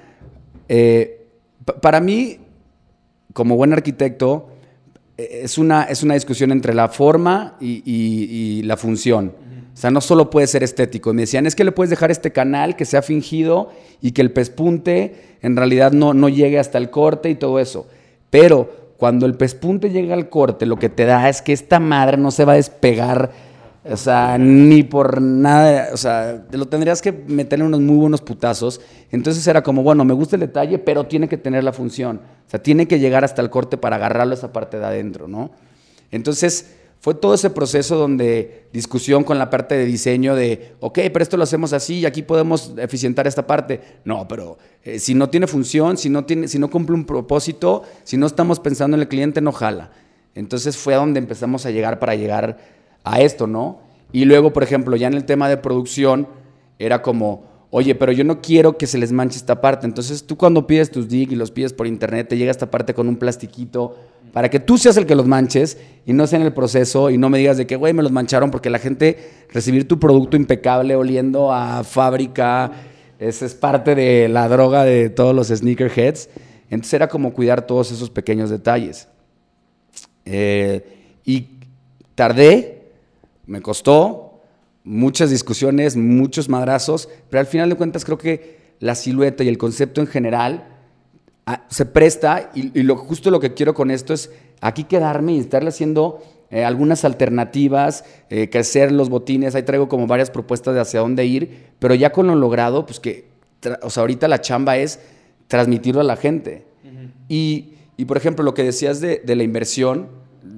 eh, 0.68 1.26
pa- 1.64 1.80
para 1.80 2.02
mí, 2.02 2.40
como 3.34 3.56
buen 3.56 3.72
arquitecto, 3.72 4.50
eh, 5.18 5.42
es 5.44 5.58
una, 5.58 5.84
es 5.84 6.04
una 6.04 6.16
discusión 6.16 6.52
entre 6.52 6.74
la 6.74 6.90
forma 6.90 7.56
y 7.62 8.62
la 8.64 8.76
función. 8.76 9.34
O 9.74 9.78
sea, 9.78 9.90
no 9.90 10.02
solo 10.02 10.30
puede 10.30 10.48
ser 10.48 10.64
estético. 10.64 11.14
Me 11.14 11.22
decían, 11.22 11.46
es 11.48 11.56
que 11.56 11.64
le 11.64 11.72
puedes 11.72 11.90
dejar 11.90 12.12
este 12.12 12.34
canal 12.34 12.76
que 12.76 12.84
sea 12.84 13.02
fingido 13.02 13.70
y 14.02 14.12
que 14.12 14.22
el 14.22 14.32
pespunte 14.32 15.38
en 15.42 15.56
realidad 15.56 15.94
no, 15.94 16.14
no 16.14 16.28
llegue 16.28 16.60
hasta 16.60 16.78
el 16.78 16.90
corte 16.90 17.30
y 17.30 17.36
todo 17.36 17.58
eso. 17.60 17.88
Pero 18.30 18.92
cuando 18.98 19.26
el 19.26 19.36
pespunte 19.36 19.90
llega 19.90 20.14
al 20.14 20.28
corte, 20.28 20.66
lo 20.66 20.76
que 20.78 20.90
te 20.90 21.06
da 21.06 21.30
es 21.30 21.42
que 21.42 21.54
esta 21.54 21.80
madre 21.80 22.18
no 22.18 22.32
se 22.32 22.44
va 22.44 22.52
a 22.54 22.58
despegar, 22.58 23.32
o 23.84 23.98
sea, 23.98 24.38
ni 24.38 24.84
por 24.84 25.22
nada. 25.22 25.90
O 25.94 25.98
sea, 25.98 26.46
te 26.50 26.58
lo 26.58 26.68
tendrías 26.68 27.02
que 27.02 27.12
meterle 27.12 27.66
unos 27.66 27.82
muy 27.82 27.98
buenos 27.98 28.22
putazos. 28.22 28.82
Entonces 29.12 29.46
era 29.48 29.64
como, 29.64 29.84
bueno, 29.84 30.06
me 30.06 30.14
gusta 30.14 30.36
el 30.36 30.42
detalle, 30.42 30.78
pero 30.78 31.06
tiene 31.06 31.28
que 31.28 31.38
tener 31.38 31.64
la 31.64 31.74
función. 31.74 32.22
O 32.48 32.50
sea, 32.50 32.62
tiene 32.62 32.88
que 32.88 33.00
llegar 33.00 33.24
hasta 33.24 33.42
el 33.42 33.50
corte 33.50 33.78
para 33.78 33.96
agarrarlo 33.96 34.34
esa 34.34 34.54
parte 34.54 34.78
de 34.78 34.86
adentro, 34.86 35.28
¿no? 35.28 35.52
Entonces, 36.12 36.76
fue 37.00 37.16
todo 37.16 37.34
ese 37.34 37.50
proceso 37.50 37.96
donde 37.96 38.68
discusión 38.72 39.24
con 39.24 39.40
la 39.40 39.50
parte 39.50 39.76
de 39.76 39.86
diseño 39.86 40.36
de, 40.36 40.74
ok, 40.82 41.00
pero 41.12 41.24
esto 41.24 41.36
lo 41.36 41.42
hacemos 41.42 41.74
así 41.74 41.96
y 41.96 42.06
aquí 42.06 42.22
podemos 42.22 42.74
eficientar 42.78 43.26
esta 43.26 43.48
parte. 43.48 43.82
No, 44.06 44.28
pero 44.28 44.60
eh, 44.84 45.00
si 45.00 45.16
no 45.16 45.28
tiene 45.28 45.48
función, 45.48 45.98
si 45.98 46.10
no, 46.10 46.26
tiene, 46.26 46.48
si 46.48 46.60
no 46.60 46.70
cumple 46.70 46.96
un 46.96 47.06
propósito, 47.06 47.82
si 48.04 48.18
no 48.18 48.28
estamos 48.28 48.60
pensando 48.60 48.96
en 48.96 49.02
el 49.02 49.08
cliente, 49.08 49.42
no 49.42 49.52
jala. 49.52 49.90
Entonces 50.36 50.78
fue 50.78 50.94
a 50.94 50.98
donde 50.98 51.18
empezamos 51.18 51.66
a 51.66 51.72
llegar 51.72 51.98
para 51.98 52.14
llegar 52.14 52.60
a 53.04 53.22
esto, 53.22 53.48
¿no? 53.48 53.80
Y 54.12 54.26
luego, 54.26 54.54
por 54.54 54.64
ejemplo, 54.64 54.96
ya 54.96 55.08
en 55.08 55.14
el 55.14 55.26
tema 55.26 55.48
de 55.50 55.58
producción, 55.58 56.28
era 56.78 57.02
como, 57.02 57.44
oye, 57.70 57.96
pero 57.96 58.12
yo 58.12 58.24
no 58.24 58.42
quiero 58.42 58.78
que 58.78 58.88
se 58.88 58.98
les 58.98 59.12
manche 59.12 59.38
esta 59.38 59.62
parte. 59.62 59.86
Entonces 59.86 60.26
tú 60.26 60.38
cuando 60.38 60.68
pides 60.68 60.92
tus 60.92 61.08
dig 61.08 61.32
y 61.32 61.36
los 61.36 61.52
pides 61.52 61.74
por 61.74 61.88
internet, 61.88 62.28
te 62.28 62.38
llega 62.38 62.52
esta 62.52 62.70
parte 62.70 62.94
con 62.94 63.08
un 63.08 63.18
plastiquito 63.18 63.96
para 64.34 64.50
que 64.50 64.60
tú 64.60 64.78
seas 64.78 64.98
el 64.98 65.06
que 65.06 65.16
los 65.16 65.28
manches 65.28 65.78
y 66.06 66.14
no 66.14 66.26
sea 66.28 66.40
en 66.40 66.46
el 66.46 66.54
proceso 66.54 67.10
y 67.10 67.18
no 67.18 67.30
me 67.30 67.38
digas 67.38 67.58
de 67.58 67.68
que, 67.68 67.76
güey, 67.76 67.94
me 67.94 68.04
los 68.04 68.12
mancharon 68.12 68.50
porque 68.50 68.70
la 68.70 68.80
gente 68.80 69.18
recibir 69.50 69.88
tu 69.88 70.00
producto 70.00 70.38
impecable 70.38 70.96
oliendo 70.96 71.52
a 71.52 71.84
fábrica, 71.84 72.72
esa 73.20 73.46
es 73.46 73.56
parte 73.56 73.94
de 73.94 74.30
la 74.30 74.48
droga 74.48 74.84
de 74.84 75.10
todos 75.10 75.36
los 75.36 75.48
sneakerheads. 75.50 76.30
Entonces 76.70 76.94
era 76.94 77.08
como 77.10 77.34
cuidar 77.34 77.68
todos 77.68 77.92
esos 77.92 78.10
pequeños 78.10 78.50
detalles. 78.50 79.10
Eh, 80.26 81.18
y 81.26 81.50
tardé, 82.16 82.81
me 83.46 83.62
costó, 83.62 84.42
muchas 84.84 85.30
discusiones, 85.30 85.96
muchos 85.96 86.50
madrazos, 86.50 87.10
pero 87.30 87.42
al 87.42 87.48
final 87.48 87.70
de 87.70 87.76
cuentas 87.76 88.06
creo 88.06 88.18
que 88.18 88.60
la 88.80 88.96
silueta 88.96 89.44
y 89.44 89.48
el 89.48 89.58
concepto 89.58 90.02
en 90.02 90.08
general 90.08 90.68
ah, 91.46 91.66
se 91.70 91.86
presta 91.86 92.52
y, 92.56 92.78
y 92.80 92.84
lo, 92.84 92.96
justo 92.98 93.30
lo 93.30 93.40
que 93.40 93.54
quiero 93.54 93.74
con 93.74 93.92
esto 93.92 94.14
es 94.14 94.32
aquí 94.60 94.86
quedarme 94.86 95.34
y 95.34 95.40
estarle 95.40 95.70
haciendo 95.70 96.24
eh, 96.52 96.66
algunas 96.66 97.06
alternativas, 97.06 98.04
eh, 98.30 98.50
que 98.50 98.58
hacer 98.60 98.92
los 98.92 99.10
botines, 99.10 99.56
ahí 99.56 99.64
traigo 99.64 99.88
como 99.88 100.06
varias 100.06 100.30
propuestas 100.30 100.76
de 100.76 100.82
hacia 100.82 101.00
dónde 101.00 101.26
ir, 101.26 101.70
pero 101.80 101.96
ya 101.96 102.12
con 102.12 102.28
lo 102.28 102.36
logrado, 102.36 102.86
pues 102.86 103.00
que, 103.00 103.30
o 103.82 103.90
sea, 103.90 104.02
ahorita 104.02 104.28
la 104.28 104.42
chamba 104.42 104.76
es 104.76 105.00
transmitirlo 105.48 106.02
a 106.02 106.04
la 106.04 106.18
gente. 106.18 106.66
y, 107.30 107.76
y, 107.96 108.04
por 108.04 108.18
ejemplo, 108.18 108.44
lo 108.44 108.54
que 108.54 108.64
decías 108.64 109.00
de, 109.00 109.22
de 109.24 109.36
la 109.38 109.44
inversión, 109.44 110.10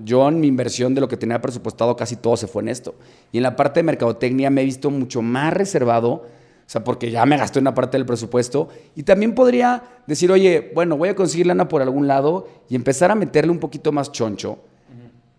yo 0.03 0.27
en 0.27 0.39
mi 0.39 0.47
inversión 0.47 0.95
de 0.95 1.01
lo 1.01 1.07
que 1.07 1.17
tenía 1.17 1.41
presupuestado 1.41 1.95
casi 1.95 2.15
todo 2.15 2.37
se 2.37 2.47
fue 2.47 2.61
en 2.61 2.69
esto. 2.69 2.95
Y 3.31 3.37
en 3.37 3.43
la 3.43 3.55
parte 3.55 3.79
de 3.79 3.83
mercadotecnia 3.83 4.49
me 4.49 4.61
he 4.61 4.65
visto 4.65 4.89
mucho 4.89 5.21
más 5.21 5.53
reservado, 5.53 6.11
o 6.11 6.25
sea, 6.65 6.83
porque 6.83 7.11
ya 7.11 7.25
me 7.25 7.37
gasté 7.37 7.59
una 7.59 7.73
parte 7.73 7.97
del 7.97 8.05
presupuesto. 8.05 8.69
Y 8.95 9.03
también 9.03 9.35
podría 9.35 9.83
decir, 10.07 10.31
oye, 10.31 10.71
bueno, 10.73 10.97
voy 10.97 11.09
a 11.09 11.15
conseguir 11.15 11.47
lana 11.47 11.67
por 11.67 11.81
algún 11.81 12.07
lado 12.07 12.47
y 12.69 12.75
empezar 12.75 13.11
a 13.11 13.15
meterle 13.15 13.51
un 13.51 13.59
poquito 13.59 13.91
más 13.91 14.11
choncho. 14.11 14.59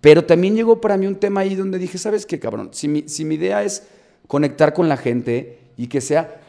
Pero 0.01 0.25
también 0.25 0.55
llegó 0.55 0.81
para 0.81 0.99
mí 0.99 1.07
un 1.07 1.17
tema 1.17 1.41
ahí 1.41 1.55
donde 1.55 1.79
dije, 1.79 1.97
¿sabes 1.97 2.27
qué, 2.27 2.39
cabrón? 2.39 2.69
Si 2.73 2.89
mi, 2.89 3.09
si 3.09 3.25
mi 3.25 3.37
idea 3.37 3.63
es 3.63 3.85
conectar 4.27 4.75
con 4.75 4.89
la 4.89 4.97
gente 4.97 5.59
y 5.77 5.87
que 5.87 6.01
sea... 6.01 6.41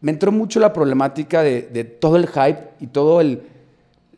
Me 0.00 0.12
entró 0.12 0.30
mucho 0.30 0.60
la 0.60 0.72
problemática 0.74 1.42
de, 1.42 1.62
de 1.62 1.82
todo 1.82 2.16
el 2.16 2.26
hype 2.26 2.58
y 2.78 2.88
todo 2.88 3.22
el, 3.22 3.42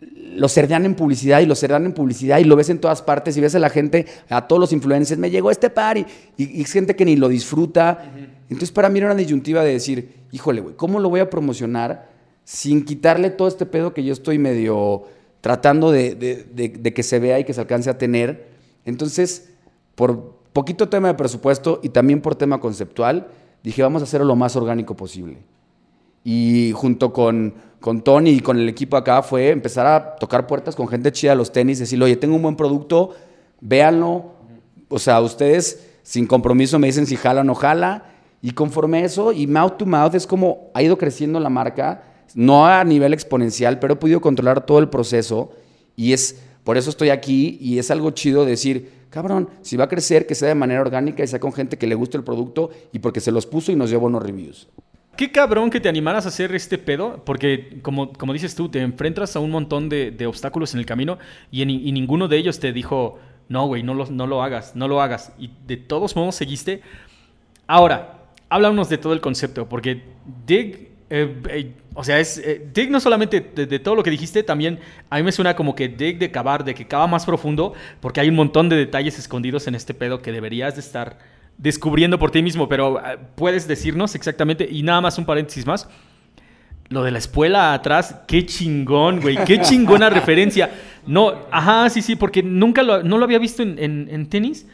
lo 0.01 0.49
cerdean 0.49 0.85
en 0.85 0.95
publicidad 0.95 1.41
y 1.41 1.47
lo 1.47 1.55
cerdean 1.55 1.87
en 1.87 1.93
publicidad 1.93 2.39
y 2.39 2.45
lo 2.45 2.57
ves 2.57 2.69
en 2.71 2.79
todas 2.79 3.03
partes 3.03 3.37
y 3.37 3.41
ves 3.41 3.55
a 3.55 3.59
la 3.59 3.71
gente, 3.71 4.07
a 4.29 4.47
todos 4.47 4.61
los 4.61 4.73
influencers, 4.73 5.19
me 5.19 5.31
llegó 5.31 5.51
este 5.51 5.71
par 5.71 5.97
y, 5.97 6.07
y, 6.37 6.63
es 6.63 6.73
gente 6.73 6.95
que 6.95 7.05
ni 7.05 7.17
lo 7.17 7.29
disfruta. 7.29 8.13
Entonces 8.49 8.73
para 8.73 8.89
mí 8.89 8.99
era 8.99 9.09
una 9.09 9.17
disyuntiva 9.17 9.65
de 9.65 9.73
decir, 9.73 10.15
híjole, 10.33 10.61
güey, 10.61 10.77
¿cómo 10.77 11.01
lo 11.01 11.09
voy 11.09 11.21
a 11.21 11.31
promocionar 11.31 12.11
sin 12.45 12.85
quitarle 12.85 13.31
todo 13.31 13.49
este 13.49 13.67
pedo 13.67 13.95
que 13.95 14.05
yo 14.05 14.13
estoy 14.13 14.39
medio 14.39 15.05
tratando 15.41 15.91
de, 15.91 16.15
de 16.15 16.95
que 16.95 17.03
se 17.03 17.19
vea 17.19 17.39
y 17.39 17.45
que 17.45 17.55
se 17.55 17.61
alcance 17.61 17.89
a 17.91 17.99
tener? 17.99 18.49
Entonces, 18.85 19.49
por 19.95 20.37
poquito 20.53 20.89
tema 20.89 21.09
de 21.09 21.15
presupuesto 21.15 21.81
y 21.83 21.89
también 21.89 22.21
por 22.21 22.35
tema 22.35 22.61
conceptual, 22.61 23.29
dije, 23.63 23.83
vamos 23.83 24.03
a 24.03 24.05
hacerlo 24.05 24.27
lo 24.27 24.37
más 24.37 24.57
orgánico 24.57 24.97
posible. 24.97 25.39
Y 26.25 26.73
junto 26.75 27.13
con, 27.13 27.55
con 27.87 28.03
Tony 28.03 28.31
y 28.31 28.41
con 28.41 28.59
el 28.59 28.69
equipo 28.69 28.97
acá 28.97 29.23
fue 29.23 29.51
empezar 29.51 29.87
a 29.87 30.17
tocar 30.17 30.49
puertas 30.49 30.75
con 30.75 30.89
gente 30.89 31.13
chida 31.13 31.37
los 31.37 31.53
tenis, 31.53 31.79
decirle, 31.79 32.07
oye, 32.07 32.17
tengo 32.17 32.35
un 32.35 32.43
buen 32.43 32.57
producto, 32.57 33.15
véanlo. 33.61 34.33
O 34.89 34.99
sea, 34.99 35.21
ustedes 35.21 35.87
sin 36.03 36.27
compromiso 36.27 36.81
me 36.81 36.89
dicen 36.89 37.07
si 37.07 37.15
jala 37.15 37.43
o 37.43 37.45
no 37.45 37.55
jala. 37.55 38.07
Y 38.43 38.51
conforme 38.51 39.05
eso, 39.05 39.31
y 39.31 39.47
mouth 39.47 39.77
to 39.77 39.87
mouth 39.87 40.17
es 40.17 40.27
como 40.27 40.73
ha 40.75 40.83
ido 40.83 40.99
creciendo 40.99 41.39
la 41.39 41.49
marca, 41.49 42.03
no 42.35 42.67
a 42.67 42.83
nivel 42.83 43.15
exponencial, 43.15 43.79
pero 43.79 43.93
he 43.93 43.97
podido 43.97 44.21
controlar 44.21 44.67
todo 44.67 44.81
el 44.81 44.89
proceso. 44.89 45.53
Y 45.95 46.13
es, 46.13 46.41
por 46.65 46.77
eso 46.77 46.91
estoy 46.91 47.11
aquí 47.11 47.57
y 47.61 47.79
es 47.79 47.93
algo 47.93 48.11
chido 48.11 48.45
decir, 48.45 48.91
cabrón, 49.11 49.49
si 49.63 49.77
va 49.77 49.85
a 49.85 49.89
crecer, 49.89 50.27
que 50.27 50.35
sea 50.35 50.49
de 50.49 50.57
manera 50.57 50.81
orgánica 50.81 51.23
y 51.23 51.29
sea 51.29 51.39
con 51.39 51.53
gente 51.53 51.79
que 51.79 51.87
le 51.87 51.95
guste 51.95 52.17
el 52.17 52.25
producto 52.25 52.69
y 52.93 52.99
porque 52.99 53.21
se 53.21 53.31
los 53.31 53.47
puso 53.47 53.71
y 53.71 53.77
nos 53.77 53.91
dio 53.91 54.01
buenos 54.01 54.25
reviews. 54.25 54.67
Qué 55.17 55.33
cabrón 55.33 55.71
que 55.71 55.81
te 55.81 55.89
animaras 55.89 56.27
a 56.27 56.29
hacer 56.29 56.55
este 56.55 56.77
pedo, 56.77 57.23
porque 57.25 57.79
como, 57.83 58.13
como 58.13 58.33
dices 58.33 58.55
tú, 58.55 58.69
te 58.69 58.81
enfrentas 58.81 59.35
a 59.35 59.41
un 59.41 59.51
montón 59.51 59.89
de, 59.89 60.27
obstáculos 60.27 60.75
en 60.75 60.81
el 60.81 60.87
camino 60.87 61.19
y, 61.51 61.65
ninguno 61.65 62.29
de 62.29 62.37
ellos 62.37 62.61
te 62.61 62.73
dijo, 62.73 63.19
no, 63.49 63.67
güey, 63.67 63.83
no 63.83 63.95
lo, 63.95 64.07
no 64.07 64.27
lo 64.27 64.43
hagas, 64.43 64.77
no 64.77 64.89
lo 64.89 65.01
hagas. 65.01 65.33
Y 65.39 65.51
de 65.67 65.79
todos 65.79 66.17
modos 66.17 66.35
seguiste. 66.35 66.83
Ahora, 67.67 68.27
háblanos 68.49 68.89
de 68.89 68.99
todo 68.99 69.13
el 69.13 69.21
concepto, 69.21 69.69
porque 69.69 70.03
Dig, 70.47 70.91
eh, 71.09 71.35
eh, 71.49 71.73
o 71.95 72.05
sea, 72.05 72.21
es 72.21 72.39
eh, 72.39 72.69
Dig 72.73 72.91
no 72.91 73.01
solamente 73.01 73.41
de, 73.41 73.79
todo 73.79 73.95
lo 73.95 74.03
que 74.03 74.11
dijiste, 74.11 74.43
también 74.43 74.81
a 75.09 75.17
mí 75.17 75.23
me 75.23 75.33
suena 75.33 75.57
como 75.57 75.75
que 75.75 75.89
Dig 75.89 76.19
de 76.19 76.31
cavar, 76.31 76.63
de 76.63 76.75
que 76.75 76.87
cava 76.87 77.07
más 77.07 77.25
profundo, 77.25 77.73
porque 78.01 78.21
hay 78.21 78.29
un 78.29 78.37
montón 78.37 78.69
de 78.69 78.77
detalles 78.77 79.19
escondidos 79.19 79.67
en 79.67 79.75
este 79.75 79.95
pedo 79.95 80.21
que 80.21 80.33
deberías 80.33 80.75
de 80.75 80.81
estar 80.81 81.19
descubriendo 81.59 82.19
por 82.19 82.31
ti 82.31 82.43
mismo, 82.43 82.69
pero 82.69 82.99
ah, 82.99 83.17
puedes 83.35 83.67
decirnos 83.67 84.15
exactamente, 84.15 84.69
y 84.71 84.83
nada 84.83 85.01
más 85.01 85.19
un 85.19 85.25
paréntesis 85.25 85.67
más, 85.67 85.89
lo 86.89 87.03
de 87.03 87.11
la 87.11 87.19
espuela 87.19 87.75
atrás, 87.75 88.17
qué 88.27 88.47
chingón, 88.47 89.21
güey, 89.21 89.37
qué 89.45 89.61
chingona 89.63 90.11
referencia. 90.11 90.71
No, 91.07 91.35
ajá, 91.51 91.89
sí, 91.91 92.03
sí, 92.03 92.17
porque 92.17 92.43
nunca 92.43 92.83
lo, 92.83 93.03
no 93.03 93.19
lo 93.19 93.25
había 93.25 93.39
visto 93.39 93.63
en, 93.63 94.27
tenis, 94.29 94.67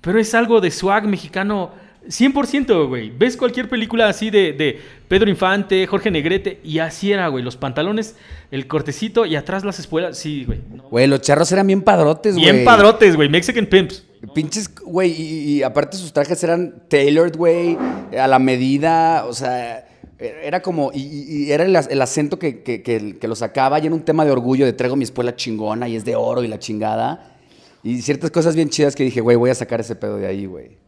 pero 0.00 0.18
es 0.18 0.34
algo 0.34 0.60
de 0.60 0.70
swag 0.70 1.06
mexicano 1.06 1.72
100%, 2.06 2.88
güey. 2.88 3.10
Ves 3.10 3.36
cualquier 3.36 3.68
película 3.68 4.08
así 4.08 4.30
de, 4.30 4.80
Pedro 5.08 5.30
Infante, 5.30 5.86
Jorge 5.86 6.10
Negrete, 6.10 6.60
y 6.62 6.78
así 6.78 7.12
era, 7.12 7.28
güey. 7.28 7.42
Los 7.42 7.56
pantalones, 7.56 8.16
el 8.50 8.66
cortecito 8.66 9.24
y 9.24 9.36
atrás 9.36 9.64
las 9.64 9.78
espuelas, 9.78 10.18
sí, 10.18 10.44
güey. 10.44 10.60
Güey, 10.90 11.06
los 11.06 11.22
charros 11.22 11.50
eran 11.52 11.66
bien 11.66 11.82
padrotes, 11.82 12.34
güey. 12.34 12.50
Bien 12.50 12.64
padrotes, 12.64 13.16
güey. 13.16 13.28
Mexican 13.28 13.66
Pimps. 13.66 14.04
Pinches, 14.32 14.74
güey, 14.74 15.12
y, 15.12 15.62
aparte 15.62 15.96
sus 15.96 16.12
trajes 16.12 16.42
eran 16.44 16.84
tailored, 16.88 17.36
güey, 17.36 17.76
a 18.18 18.26
la 18.26 18.38
medida, 18.38 19.24
o 19.26 19.32
sea, 19.32 19.86
era 20.18 20.62
como, 20.62 20.90
y, 20.94 21.50
era 21.50 21.64
el, 21.64 22.02
acento 22.02 22.38
que, 22.38 22.62
que, 22.62 23.28
lo 23.28 23.34
sacaba, 23.34 23.78
y 23.80 23.86
era 23.86 23.94
un 23.94 24.04
tema 24.04 24.24
de 24.24 24.30
orgullo, 24.30 24.64
de 24.64 24.72
traigo 24.72 24.96
mi 24.96 25.04
espuela 25.04 25.36
chingona 25.36 25.88
y 25.88 25.96
es 25.96 26.04
de 26.04 26.16
oro 26.16 26.42
y 26.42 26.48
la 26.48 26.58
chingada. 26.58 27.36
Y 27.82 28.00
ciertas 28.00 28.30
cosas 28.30 28.56
bien 28.56 28.70
chidas 28.70 28.94
que 28.94 29.04
dije, 29.04 29.20
güey, 29.20 29.36
voy 29.36 29.50
a 29.50 29.54
sacar 29.54 29.80
ese 29.80 29.94
pedo 29.94 30.16
de 30.16 30.26
ahí, 30.26 30.46
güey. 30.46 30.78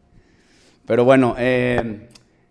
Pero 0.85 1.05
bueno, 1.05 1.35
eh, 1.37 2.07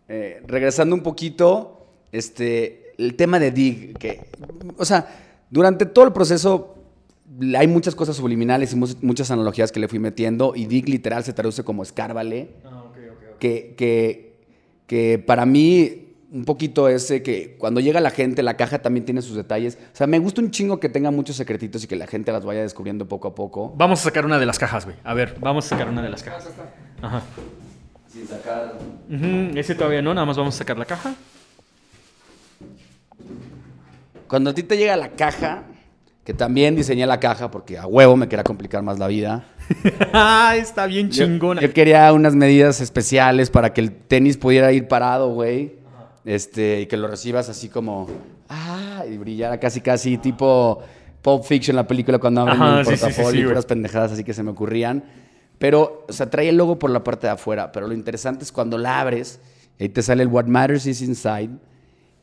eh, 0.09 0.43
regresando 0.47 0.95
un 0.95 1.03
poquito, 1.03 1.89
este, 2.13 2.93
el 2.99 3.17
tema 3.17 3.41
de 3.41 3.51
Dig, 3.51 3.99
que, 3.99 4.29
o 4.77 4.85
sea, 4.85 5.09
durante 5.51 5.87
todo 5.87 6.05
el 6.05 6.13
proceso 6.13 6.76
hay 7.59 7.67
muchas 7.67 7.95
cosas 7.95 8.17
subliminales 8.17 8.73
y 8.73 8.77
muchas 8.77 9.31
analogías 9.31 9.73
que 9.73 9.81
le 9.81 9.89
fui 9.89 9.99
metiendo 9.99 10.55
y 10.55 10.67
Dig 10.67 10.89
literal 10.89 11.25
se 11.25 11.33
traduce 11.33 11.65
como 11.65 11.83
escárvale. 11.83 12.51
Ah, 12.65 12.85
Que, 13.39 13.75
que, 13.77 14.39
que, 14.87 15.19
para 15.19 15.45
mí 15.45 16.03
un 16.33 16.45
poquito 16.45 16.89
ese 16.89 17.23
que 17.23 17.57
cuando 17.59 17.81
llega 17.81 18.01
la 18.01 18.11
gente, 18.11 18.43
la 18.43 18.57
caja 18.57 18.81
también 18.81 19.05
tiene 19.05 19.23
sus 19.23 19.37
detalles. 19.37 19.79
O 19.93 19.97
sea, 19.97 20.07
me 20.07 20.19
gusta 20.19 20.41
un 20.41 20.51
chingo 20.51 20.81
que 20.81 20.89
tenga 20.89 21.11
muchos 21.11 21.37
secretitos 21.37 21.85
y 21.85 21.87
que 21.87 21.97
la 21.97 22.07
gente 22.07 22.33
las 22.33 22.45
vaya 22.45 22.63
descubriendo 22.63 23.07
poco 23.07 23.29
a 23.29 23.35
poco. 23.35 23.73
Vamos 23.77 24.01
a 24.01 24.05
sacar 24.05 24.25
una 24.25 24.39
de 24.39 24.47
las 24.47 24.59
cajas, 24.59 24.85
güey. 24.85 24.97
A 25.05 25.15
ver, 25.15 25.37
vamos 25.41 25.67
a 25.67 25.69
sacar 25.71 25.89
una 25.89 26.03
de 26.03 26.11
las 26.11 26.23
cajas. 26.23 26.49
Ajá. 27.03 27.23
Sin 28.09 28.27
sacar. 28.27 28.79
Ese 29.55 29.75
todavía 29.75 30.03
no, 30.03 30.15
nada 30.15 30.27
más 30.27 30.37
vamos 30.37 30.55
a 30.55 30.59
sacar 30.59 30.79
la 30.79 30.85
caja. 30.85 31.15
Cuando 34.29 34.51
a 34.51 34.55
ti 34.55 34.63
te 34.63 34.77
llega 34.77 34.97
la 34.97 35.11
caja, 35.11 35.65
que 36.27 36.35
también 36.35 36.75
diseñé 36.75 37.07
la 37.07 37.21
caja 37.21 37.53
porque 37.53 37.79
a 37.79 37.87
huevo 37.87 38.17
me 38.17 38.29
quería 38.29 38.43
complicar 38.43 38.83
más 38.83 38.99
la 38.99 39.07
vida. 39.07 39.45
Está 40.57 40.87
bien 40.87 41.09
chingona. 41.09 41.61
Yo, 41.61 41.73
quería 41.73 42.13
unas 42.13 42.35
medidas 42.35 42.81
especiales 42.81 43.49
para 43.49 43.73
que 43.73 43.81
el 43.81 43.93
tenis 43.93 44.37
pudiera 44.37 44.73
ir 44.73 44.89
parado, 44.89 45.29
güey. 45.31 45.77
Este, 46.25 46.81
y 46.81 46.87
que 46.87 46.97
lo 46.97 47.07
recibas 47.07 47.49
así 47.49 47.69
como, 47.69 48.09
ah, 48.49 49.05
y 49.09 49.17
brillara 49.19 49.61
casi, 49.61 49.81
casi 49.81 50.19
tipo 50.19 50.81
Pulp 51.23 51.45
Fiction, 51.45 51.77
la 51.77 51.87
película 51.87 52.19
cuando 52.19 52.41
abren 52.41 52.61
el 52.61 52.85
portafolio 52.85 53.43
y 53.43 53.47
puras 53.47 53.65
pendejadas 53.65 54.11
así 54.11 54.25
que 54.25 54.35
se 54.35 54.43
me 54.43 54.51
ocurrían. 54.51 55.05
Pero, 55.61 56.07
o 56.09 56.13
sea, 56.13 56.29
trae 56.29 56.49
el 56.49 56.57
logo 56.57 56.77
por 56.77 56.91
la 56.91 57.05
parte 57.05 57.29
de 57.29 57.35
afuera, 57.35 57.71
pero 57.71 57.87
lo 57.87 57.95
interesante 57.95 58.43
es 58.43 58.51
cuando 58.51 58.79
la 58.79 59.01
abres, 59.01 59.39
ahí 59.79 59.89
te 59.89 60.03
sale 60.03 60.25
el 60.25 60.29
What 60.29 60.47
Matters 60.47 60.87
is 60.87 61.03
Inside 61.03 61.51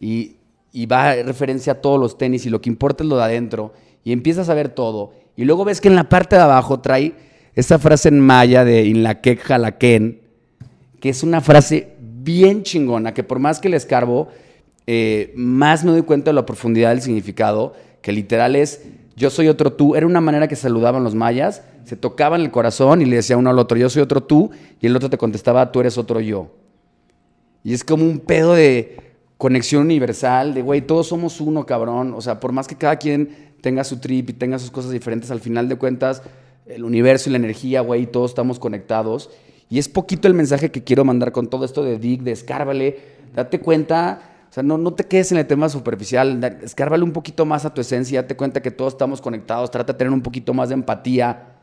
y, 0.02 0.36
y 0.74 0.88
va 0.88 1.12
a 1.12 1.24
referencia 1.24 1.72
a 1.72 1.76
todos 1.82 1.98
los 1.98 2.18
tenis 2.18 2.46
y 2.46 2.50
lo 2.50 2.60
que 2.60 2.70
importa 2.70 3.06
es 3.06 3.10
lo 3.10 3.16
de 3.16 3.24
adentro 3.24 3.72
y 4.04 4.12
empiezas 4.12 4.50
a 4.50 4.54
ver 4.54 4.70
todo. 4.70 5.14
Y 5.36 5.46
luego 5.46 5.66
ves 5.66 5.82
que 5.82 5.88
en 5.88 5.96
la 5.96 6.10
parte 6.10 6.36
de 6.36 6.42
abajo 6.42 6.80
trae 6.80 7.14
esa 7.56 7.80
frase 7.80 8.10
en 8.10 8.20
maya 8.20 8.64
de 8.64 8.86
Inlaquec 8.86 9.40
Jalaquén, 9.42 10.22
que 11.00 11.10
es 11.10 11.24
una 11.24 11.42
frase 11.42 11.96
bien 12.00 12.64
chingona, 12.64 13.14
que 13.14 13.24
por 13.24 13.40
más 13.40 13.60
que 13.60 13.70
le 13.70 13.78
escarbo, 13.78 14.30
eh, 14.88 15.34
más 15.36 15.84
me 15.84 15.92
doy 15.92 16.02
cuenta 16.04 16.32
de 16.32 16.36
la 16.36 16.46
profundidad 16.46 16.90
del 16.90 17.02
significado, 17.02 17.74
que 18.02 18.12
literal 18.12 18.56
es, 18.56 18.84
yo 19.16 19.30
soy 19.30 19.48
otro 19.48 19.74
tú. 19.74 19.96
Era 19.96 20.06
una 20.06 20.22
manera 20.22 20.48
que 20.48 20.56
saludaban 20.56 21.04
los 21.04 21.16
mayas, 21.16 21.64
se 21.86 21.96
tocaban 21.96 22.42
el 22.42 22.52
corazón 22.52 23.02
y 23.02 23.06
le 23.06 23.18
decía 23.18 23.38
uno 23.38 23.50
al 23.50 23.60
otro, 23.60 23.78
yo 23.78 23.90
soy 23.90 24.02
otro 24.02 24.24
tú, 24.24 24.52
y 24.82 24.88
el 24.88 24.96
otro 24.96 25.10
te 25.10 25.18
contestaba, 25.18 25.72
tú 25.72 25.80
eres 25.80 25.98
otro 25.98 26.20
yo. 26.20 26.52
Y 27.64 27.74
es 27.74 27.84
como 27.84 28.04
un 28.04 28.20
pedo 28.20 28.54
de 28.54 28.98
conexión 29.38 29.84
universal, 29.84 30.54
de, 30.54 30.62
güey, 30.62 30.82
todos 30.82 31.08
somos 31.08 31.40
uno, 31.42 31.66
cabrón. 31.66 32.14
O 32.16 32.22
sea, 32.22 32.40
por 32.40 32.52
más 32.52 32.68
que 32.68 32.76
cada 32.76 32.98
quien 32.98 33.53
tenga 33.64 33.86
su 33.86 33.98
trip 33.98 34.30
y 34.30 34.34
tenga 34.34 34.60
sus 34.60 34.72
cosas 34.72 34.92
diferentes, 34.92 35.32
al 35.32 35.40
final 35.40 35.70
de 35.70 35.78
cuentas, 35.78 36.22
el 36.66 36.84
universo 36.84 37.30
y 37.30 37.32
la 37.32 37.38
energía, 37.38 37.80
güey, 37.80 38.06
todos 38.06 38.32
estamos 38.32 38.60
conectados. 38.60 39.30
Y 39.70 39.80
es 39.80 39.88
poquito 39.88 40.28
el 40.28 40.34
mensaje 40.34 40.70
que 40.70 40.84
quiero 40.84 41.06
mandar 41.06 41.32
con 41.32 41.48
todo 41.48 41.64
esto 41.64 41.82
de 41.82 41.98
Dick, 41.98 42.24
de 42.24 42.34
escárvale, 42.34 43.00
date 43.34 43.62
cuenta, 43.62 44.20
o 44.50 44.54
sea, 44.54 44.64
no, 44.64 44.78
no 44.78 44.94
te 44.94 45.06
quedes 45.06 45.32
en 45.32 45.38
el 45.38 45.48
tema 45.48 45.70
superficial, 45.70 46.44
escárvale 46.62 47.06
un 47.06 47.14
poquito 47.14 47.46
más 47.46 47.64
a 47.64 47.74
tu 47.74 47.80
esencia, 47.80 48.24
date 48.24 48.36
cuenta 48.36 48.62
que 48.62 48.70
todos 48.70 48.94
estamos 48.94 49.22
conectados, 49.22 49.72
trata 49.72 49.94
de 49.94 49.98
tener 49.98 50.12
un 50.12 50.22
poquito 50.22 50.54
más 50.54 50.68
de 50.68 50.76
empatía. 50.76 51.54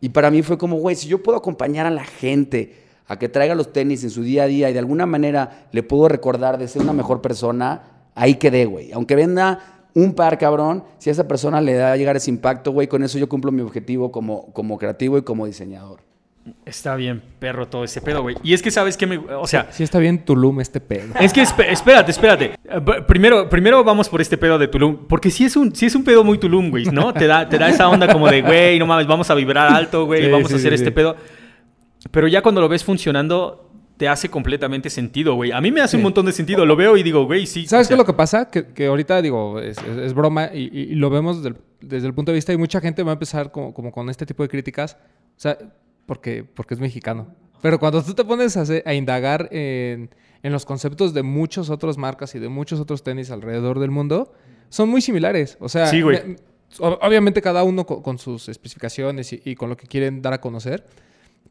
Y 0.00 0.10
para 0.10 0.30
mí 0.30 0.42
fue 0.42 0.56
como, 0.56 0.76
güey, 0.76 0.94
si 0.94 1.08
yo 1.08 1.24
puedo 1.24 1.36
acompañar 1.36 1.86
a 1.86 1.90
la 1.90 2.04
gente 2.04 2.76
a 3.08 3.18
que 3.18 3.28
traiga 3.28 3.56
los 3.56 3.72
tenis 3.72 4.04
en 4.04 4.10
su 4.10 4.22
día 4.22 4.44
a 4.44 4.46
día 4.46 4.70
y 4.70 4.72
de 4.74 4.78
alguna 4.78 5.06
manera 5.06 5.66
le 5.72 5.82
puedo 5.82 6.06
recordar 6.06 6.56
de 6.56 6.68
ser 6.68 6.82
una 6.82 6.92
mejor 6.92 7.20
persona, 7.20 7.82
ahí 8.14 8.36
quedé, 8.36 8.64
güey. 8.64 8.92
Aunque 8.92 9.16
venda 9.16 9.81
un 9.94 10.14
par, 10.14 10.38
cabrón, 10.38 10.84
si 10.98 11.10
a 11.10 11.12
esa 11.12 11.28
persona 11.28 11.60
le 11.60 11.74
da 11.74 11.92
a 11.92 11.96
llegar 11.96 12.16
ese 12.16 12.30
impacto, 12.30 12.72
güey, 12.72 12.88
con 12.88 13.02
eso 13.02 13.18
yo 13.18 13.28
cumplo 13.28 13.52
mi 13.52 13.62
objetivo 13.62 14.10
como, 14.10 14.52
como 14.52 14.78
creativo 14.78 15.18
y 15.18 15.22
como 15.22 15.46
diseñador. 15.46 16.00
Está 16.66 16.96
bien, 16.96 17.22
perro, 17.38 17.68
todo 17.68 17.84
ese 17.84 18.00
pedo, 18.00 18.22
güey. 18.22 18.36
Y 18.42 18.52
es 18.52 18.62
que 18.62 18.72
sabes 18.72 18.96
que 18.96 19.06
me. 19.06 19.16
O 19.16 19.46
sea. 19.46 19.68
Sí, 19.70 19.84
está 19.84 20.00
bien 20.00 20.24
Tulum 20.24 20.60
este 20.60 20.80
pedo. 20.80 21.14
Es 21.20 21.32
que 21.32 21.42
espérate, 21.42 22.10
espérate. 22.10 22.44
Eh, 22.64 22.80
primero, 23.06 23.48
primero 23.48 23.84
vamos 23.84 24.08
por 24.08 24.20
este 24.20 24.36
pedo 24.36 24.58
de 24.58 24.66
Tulum. 24.66 25.06
Porque 25.06 25.30
sí 25.30 25.44
es 25.44 25.54
un, 25.56 25.72
sí 25.72 25.86
es 25.86 25.94
un 25.94 26.02
pedo 26.02 26.24
muy 26.24 26.38
Tulum, 26.38 26.70
güey, 26.70 26.86
¿no? 26.86 27.14
Te 27.14 27.28
da, 27.28 27.48
te 27.48 27.58
da 27.58 27.68
esa 27.68 27.88
onda 27.88 28.12
como 28.12 28.28
de, 28.28 28.42
güey, 28.42 28.78
no 28.80 28.86
mames, 28.86 29.06
vamos 29.06 29.30
a 29.30 29.34
vibrar 29.34 29.72
alto, 29.72 30.06
güey, 30.06 30.28
vamos 30.30 30.52
a 30.52 30.56
hacer 30.56 30.72
este 30.72 30.90
pedo. 30.90 31.14
Pero 32.10 32.26
ya 32.26 32.42
cuando 32.42 32.60
lo 32.60 32.68
ves 32.68 32.82
funcionando, 32.82 33.71
te 34.02 34.08
hace 34.08 34.28
completamente 34.28 34.90
sentido, 34.90 35.36
güey. 35.36 35.52
A 35.52 35.60
mí 35.60 35.70
me 35.70 35.80
hace 35.80 35.96
un 35.96 36.02
montón 36.02 36.26
de 36.26 36.32
sentido. 36.32 36.66
Lo 36.66 36.74
veo 36.74 36.96
y 36.96 37.04
digo, 37.04 37.24
güey, 37.24 37.46
sí. 37.46 37.68
¿Sabes 37.68 37.86
qué 37.86 37.94
es 37.94 37.98
lo 37.98 38.04
que 38.04 38.12
pasa? 38.12 38.50
Que, 38.50 38.86
ahorita, 38.86 39.22
digo, 39.22 39.60
es, 39.60 39.76
broma 40.12 40.50
y, 40.52 40.96
lo 40.96 41.08
vemos 41.08 41.40
desde 41.80 42.08
el, 42.08 42.12
punto 42.12 42.32
de 42.32 42.34
vista 42.34 42.52
y 42.52 42.56
mucha 42.56 42.80
gente 42.80 43.04
va 43.04 43.12
a 43.12 43.14
empezar 43.14 43.52
como, 43.52 43.72
con 43.72 44.10
este 44.10 44.26
tipo 44.26 44.42
de 44.42 44.48
críticas. 44.48 44.96
O 45.36 45.40
sea, 45.40 45.56
porque, 46.04 46.42
porque 46.42 46.74
es 46.74 46.80
mexicano. 46.80 47.28
Pero 47.60 47.78
cuando 47.78 48.02
tú 48.02 48.12
te 48.12 48.24
pones 48.24 48.56
a, 48.56 48.92
indagar 48.92 49.48
en, 49.52 50.10
los 50.42 50.66
conceptos 50.66 51.14
de 51.14 51.22
muchas 51.22 51.70
otras 51.70 51.96
marcas 51.96 52.34
y 52.34 52.40
de 52.40 52.48
muchos 52.48 52.80
otros 52.80 53.04
tenis 53.04 53.30
alrededor 53.30 53.78
del 53.78 53.92
mundo, 53.92 54.32
son 54.68 54.88
muy 54.88 55.00
similares. 55.00 55.56
O 55.60 55.68
sea, 55.68 55.88
o- 56.80 56.98
obviamente 57.02 57.40
cada 57.40 57.62
uno 57.62 57.86
co- 57.86 58.02
con, 58.02 58.18
sus 58.18 58.48
especificaciones 58.48 59.32
y, 59.32 59.42
y 59.44 59.54
con 59.54 59.68
lo 59.68 59.76
que 59.76 59.86
quieren 59.86 60.22
dar 60.22 60.32
a 60.32 60.40
conocer. 60.40 60.88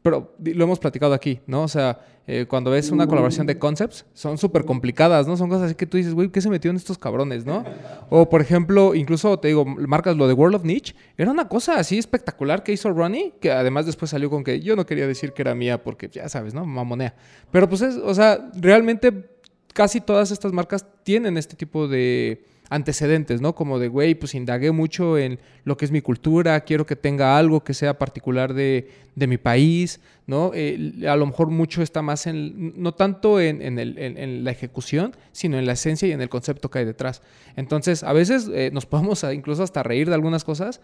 Pero 0.02 0.34
lo 0.42 0.64
hemos 0.64 0.78
platicado 0.80 1.14
aquí, 1.14 1.40
¿no? 1.46 1.62
O 1.62 1.68
sea, 1.68 2.00
eh, 2.26 2.46
cuando 2.48 2.70
ves 2.70 2.90
una 2.90 3.06
colaboración 3.06 3.46
de 3.46 3.58
concepts, 3.58 4.04
son 4.14 4.36
súper 4.36 4.64
complicadas, 4.64 5.26
¿no? 5.26 5.36
Son 5.36 5.48
cosas 5.48 5.66
así 5.66 5.74
que 5.74 5.86
tú 5.86 5.96
dices, 5.96 6.14
güey, 6.14 6.28
¿qué 6.28 6.40
se 6.40 6.50
metió 6.50 6.70
en 6.70 6.76
estos 6.76 6.98
cabrones, 6.98 7.46
no? 7.46 7.64
O, 8.10 8.28
por 8.28 8.40
ejemplo, 8.40 8.94
incluso, 8.94 9.38
te 9.38 9.48
digo, 9.48 9.64
marcas 9.64 10.16
lo 10.16 10.26
de 10.26 10.34
World 10.34 10.56
of 10.56 10.64
Niche, 10.64 10.94
era 11.16 11.30
una 11.30 11.48
cosa 11.48 11.78
así 11.78 11.98
espectacular 11.98 12.62
que 12.64 12.72
hizo 12.72 12.90
Ronnie, 12.90 13.34
que 13.40 13.52
además 13.52 13.86
después 13.86 14.10
salió 14.10 14.28
con 14.28 14.42
que 14.42 14.60
yo 14.60 14.76
no 14.76 14.86
quería 14.86 15.06
decir 15.06 15.32
que 15.32 15.42
era 15.42 15.54
mía 15.54 15.82
porque, 15.82 16.08
ya 16.08 16.28
sabes, 16.28 16.52
¿no? 16.52 16.66
Mamonea. 16.66 17.14
Pero 17.50 17.68
pues 17.68 17.82
es, 17.82 17.96
o 17.96 18.14
sea, 18.14 18.50
realmente 18.54 19.30
casi 19.72 20.00
todas 20.00 20.30
estas 20.30 20.52
marcas 20.52 20.86
tienen 21.04 21.36
este 21.36 21.56
tipo 21.56 21.88
de 21.88 22.44
antecedentes, 22.72 23.40
¿no? 23.40 23.54
Como 23.54 23.78
de, 23.78 23.88
güey, 23.88 24.14
pues 24.14 24.34
indagué 24.34 24.70
mucho 24.72 25.18
en 25.18 25.38
lo 25.64 25.76
que 25.76 25.84
es 25.84 25.90
mi 25.90 26.00
cultura, 26.00 26.60
quiero 26.62 26.86
que 26.86 26.96
tenga 26.96 27.36
algo 27.36 27.62
que 27.62 27.74
sea 27.74 27.98
particular 27.98 28.54
de, 28.54 28.88
de 29.14 29.26
mi 29.26 29.38
país, 29.38 30.00
¿no? 30.26 30.50
Eh, 30.54 31.04
a 31.08 31.16
lo 31.16 31.26
mejor 31.26 31.48
mucho 31.50 31.82
está 31.82 32.02
más 32.02 32.26
en, 32.26 32.72
no 32.82 32.92
tanto 32.94 33.40
en, 33.40 33.60
en 33.62 33.78
el- 33.78 33.98
en- 33.98 34.16
en 34.18 34.44
la 34.44 34.50
ejecución, 34.50 35.14
sino 35.32 35.58
en 35.58 35.66
la 35.66 35.72
esencia 35.72 36.08
y 36.08 36.12
en 36.12 36.20
el 36.22 36.28
concepto 36.28 36.70
que 36.70 36.80
hay 36.80 36.84
detrás. 36.84 37.22
Entonces, 37.56 38.02
a 38.02 38.12
veces 38.12 38.48
eh, 38.52 38.70
nos 38.72 38.86
podemos 38.92 39.24
incluso 39.32 39.62
hasta 39.62 39.82
reír 39.82 40.08
de 40.08 40.14
algunas 40.14 40.44
cosas, 40.44 40.80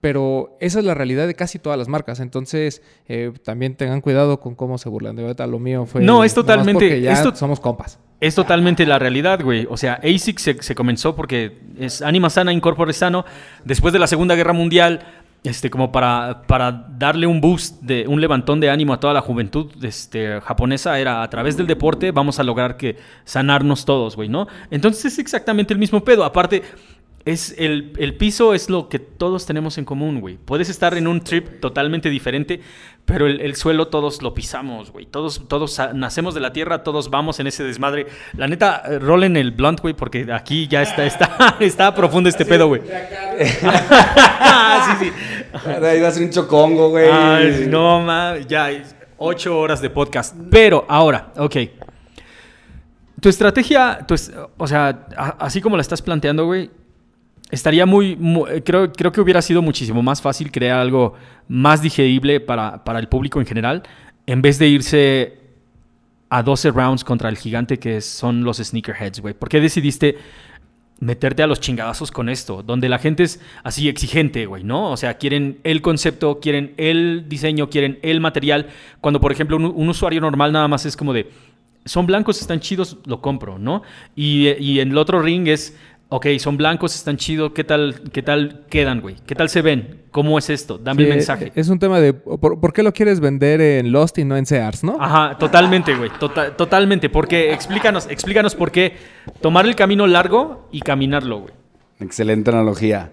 pero 0.00 0.56
esa 0.60 0.78
es 0.78 0.84
la 0.84 0.94
realidad 0.94 1.26
de 1.26 1.34
casi 1.34 1.58
todas 1.58 1.78
las 1.78 1.88
marcas. 1.88 2.20
Entonces, 2.20 2.82
eh, 3.08 3.32
también 3.44 3.74
tengan 3.76 4.00
cuidado 4.00 4.40
con 4.40 4.54
cómo 4.54 4.78
se 4.78 4.88
burlan. 4.88 5.14
De 5.16 5.22
verdad, 5.22 5.48
lo 5.48 5.58
mío 5.58 5.84
fue... 5.86 6.02
No, 6.02 6.24
es 6.24 6.32
totalmente- 6.34 6.72
porque 6.72 7.00
ya 7.02 7.12
esto- 7.12 7.34
somos 7.36 7.60
compas. 7.60 7.98
Es 8.20 8.34
totalmente 8.34 8.84
la 8.84 8.98
realidad, 8.98 9.42
güey. 9.42 9.66
O 9.70 9.78
sea, 9.78 9.94
ASIC 10.04 10.38
se, 10.38 10.74
comenzó 10.74 11.16
porque 11.16 11.58
es 11.78 12.02
Anima 12.02 12.28
Sana, 12.28 12.52
Incorpore 12.52 12.92
Sano. 12.92 13.24
Después 13.64 13.94
de 13.94 13.98
la 13.98 14.06
Segunda 14.06 14.34
Guerra 14.34 14.52
Mundial, 14.52 15.00
este, 15.42 15.70
como 15.70 15.90
para, 15.90 16.42
para 16.46 16.70
darle 16.70 17.26
un 17.26 17.40
boost, 17.40 17.80
de, 17.80 18.06
un 18.06 18.20
levantón 18.20 18.60
de 18.60 18.68
ánimo 18.68 18.92
a 18.92 19.00
toda 19.00 19.14
la 19.14 19.22
juventud 19.22 19.72
este, 19.82 20.38
japonesa, 20.42 20.98
era 20.98 21.22
a 21.22 21.30
través 21.30 21.56
del 21.56 21.66
deporte 21.66 22.10
vamos 22.10 22.38
a 22.38 22.42
lograr 22.42 22.76
que 22.76 22.98
sanarnos 23.24 23.86
todos, 23.86 24.16
güey, 24.16 24.28
¿no? 24.28 24.48
Entonces 24.70 25.06
es 25.06 25.18
exactamente 25.18 25.72
el 25.72 25.80
mismo 25.80 26.04
pedo. 26.04 26.24
Aparte, 26.24 26.62
es 27.24 27.54
el, 27.58 27.92
el 27.98 28.16
piso 28.16 28.54
es 28.54 28.68
lo 28.68 28.88
que 28.90 28.98
todos 28.98 29.46
tenemos 29.46 29.78
en 29.78 29.86
común, 29.86 30.20
güey. 30.20 30.36
Puedes 30.36 30.68
estar 30.68 30.94
en 30.96 31.06
un 31.06 31.20
trip 31.20 31.60
totalmente 31.60 32.10
diferente, 32.10 32.60
pero 33.10 33.26
el, 33.26 33.40
el 33.40 33.56
suelo 33.56 33.88
todos 33.88 34.22
lo 34.22 34.32
pisamos, 34.34 34.90
güey. 34.92 35.04
Todos, 35.06 35.46
todos 35.48 35.78
nacemos 35.94 36.34
de 36.34 36.40
la 36.40 36.52
tierra, 36.52 36.82
todos 36.84 37.10
vamos 37.10 37.40
en 37.40 37.46
ese 37.48 37.64
desmadre. 37.64 38.06
La 38.36 38.46
neta, 38.46 38.82
eh, 38.88 38.98
rolen 38.98 39.36
el 39.36 39.50
blunt, 39.50 39.80
güey, 39.80 39.94
porque 39.94 40.26
aquí 40.32 40.68
ya 40.68 40.82
está, 40.82 41.04
está, 41.04 41.56
está 41.60 41.94
profundo 41.94 42.28
este 42.28 42.44
pedo, 42.46 42.68
güey. 42.68 42.82
sí, 43.40 44.92
sí. 45.00 45.12
Iba 45.96 46.08
a 46.08 46.10
ser 46.10 46.22
un 46.22 46.30
chocongo, 46.30 46.90
güey. 46.90 47.08
Ay, 47.10 47.66
no, 47.68 48.00
ma, 48.00 48.38
ya, 48.38 48.68
ocho 49.18 49.58
horas 49.58 49.80
de 49.82 49.90
podcast. 49.90 50.34
Pero 50.50 50.84
ahora, 50.88 51.32
ok. 51.36 51.56
Tu 53.20 53.28
estrategia, 53.28 53.98
tu 54.06 54.14
es- 54.14 54.32
o 54.56 54.66
sea, 54.66 55.06
a- 55.16 55.36
así 55.40 55.60
como 55.60 55.76
la 55.76 55.82
estás 55.82 56.00
planteando, 56.00 56.46
güey, 56.46 56.70
estaría 57.50 57.86
muy, 57.86 58.16
mu- 58.16 58.46
eh, 58.46 58.62
creo, 58.62 58.92
creo 58.92 59.12
que 59.12 59.20
hubiera 59.20 59.42
sido 59.42 59.62
muchísimo 59.62 60.02
más 60.02 60.20
fácil 60.22 60.50
crear 60.50 60.78
algo 60.80 61.14
más 61.48 61.82
digerible 61.82 62.40
para, 62.40 62.84
para 62.84 62.98
el 62.98 63.08
público 63.08 63.40
en 63.40 63.46
general, 63.46 63.82
en 64.26 64.42
vez 64.42 64.58
de 64.58 64.68
irse 64.68 65.38
a 66.28 66.42
12 66.42 66.70
rounds 66.70 67.02
contra 67.04 67.28
el 67.28 67.36
gigante 67.36 67.78
que 67.78 68.00
son 68.00 68.44
los 68.44 68.58
sneakerheads, 68.58 69.20
güey. 69.20 69.34
¿Por 69.34 69.48
qué 69.48 69.60
decidiste 69.60 70.16
meterte 71.00 71.42
a 71.42 71.46
los 71.46 71.58
chingadazos 71.60 72.10
con 72.12 72.28
esto? 72.28 72.62
Donde 72.62 72.88
la 72.88 72.98
gente 72.98 73.24
es 73.24 73.40
así 73.64 73.88
exigente, 73.88 74.46
güey, 74.46 74.62
¿no? 74.62 74.92
O 74.92 74.96
sea, 74.96 75.14
quieren 75.14 75.58
el 75.64 75.82
concepto, 75.82 76.38
quieren 76.40 76.74
el 76.76 77.24
diseño, 77.28 77.68
quieren 77.70 77.98
el 78.02 78.20
material. 78.20 78.68
Cuando, 79.00 79.20
por 79.20 79.32
ejemplo, 79.32 79.56
un, 79.56 79.64
un 79.64 79.88
usuario 79.88 80.20
normal 80.20 80.52
nada 80.52 80.68
más 80.68 80.86
es 80.86 80.96
como 80.96 81.12
de, 81.12 81.30
son 81.84 82.06
blancos, 82.06 82.40
están 82.40 82.60
chidos, 82.60 82.98
lo 83.06 83.20
compro, 83.20 83.58
¿no? 83.58 83.82
Y, 84.14 84.48
y 84.62 84.78
en 84.80 84.90
el 84.90 84.98
otro 84.98 85.20
ring 85.22 85.48
es, 85.48 85.76
ok, 86.10 86.26
son 86.38 86.56
blancos, 86.56 86.94
están 86.94 87.16
chidos, 87.16 87.52
¿qué 87.54 87.64
tal, 87.64 88.02
qué 88.12 88.22
tal 88.22 88.64
quedan, 88.68 89.00
güey? 89.00 89.16
¿Qué 89.26 89.34
tal 89.34 89.48
se 89.48 89.62
ven? 89.62 90.02
¿Cómo 90.10 90.38
es 90.38 90.50
esto? 90.50 90.76
Dame 90.76 91.04
Sí, 91.04 91.08
el 91.08 91.14
mensaje. 91.16 91.52
Es 91.54 91.68
un 91.68 91.78
tema 91.78 92.00
de 92.00 92.12
¿por, 92.12 92.60
por 92.60 92.72
qué 92.72 92.82
lo 92.82 92.92
quieres 92.92 93.20
vender 93.20 93.60
en 93.60 93.92
Lost 93.92 94.18
y 94.18 94.24
no 94.24 94.36
en 94.36 94.44
Sears, 94.44 94.82
no? 94.84 94.96
Ajá, 95.00 95.38
totalmente, 95.38 95.94
güey. 95.94 96.10
Tota- 96.18 96.56
totalmente. 96.56 97.08
Porque 97.08 97.52
explícanos, 97.52 98.08
explícanos 98.10 98.54
por 98.56 98.72
qué 98.72 98.94
tomar 99.40 99.66
el 99.66 99.76
camino 99.76 100.06
largo 100.06 100.68
y 100.72 100.80
caminarlo, 100.80 101.40
güey. 101.42 101.54
Excelente 102.00 102.50
analogía. 102.50 103.10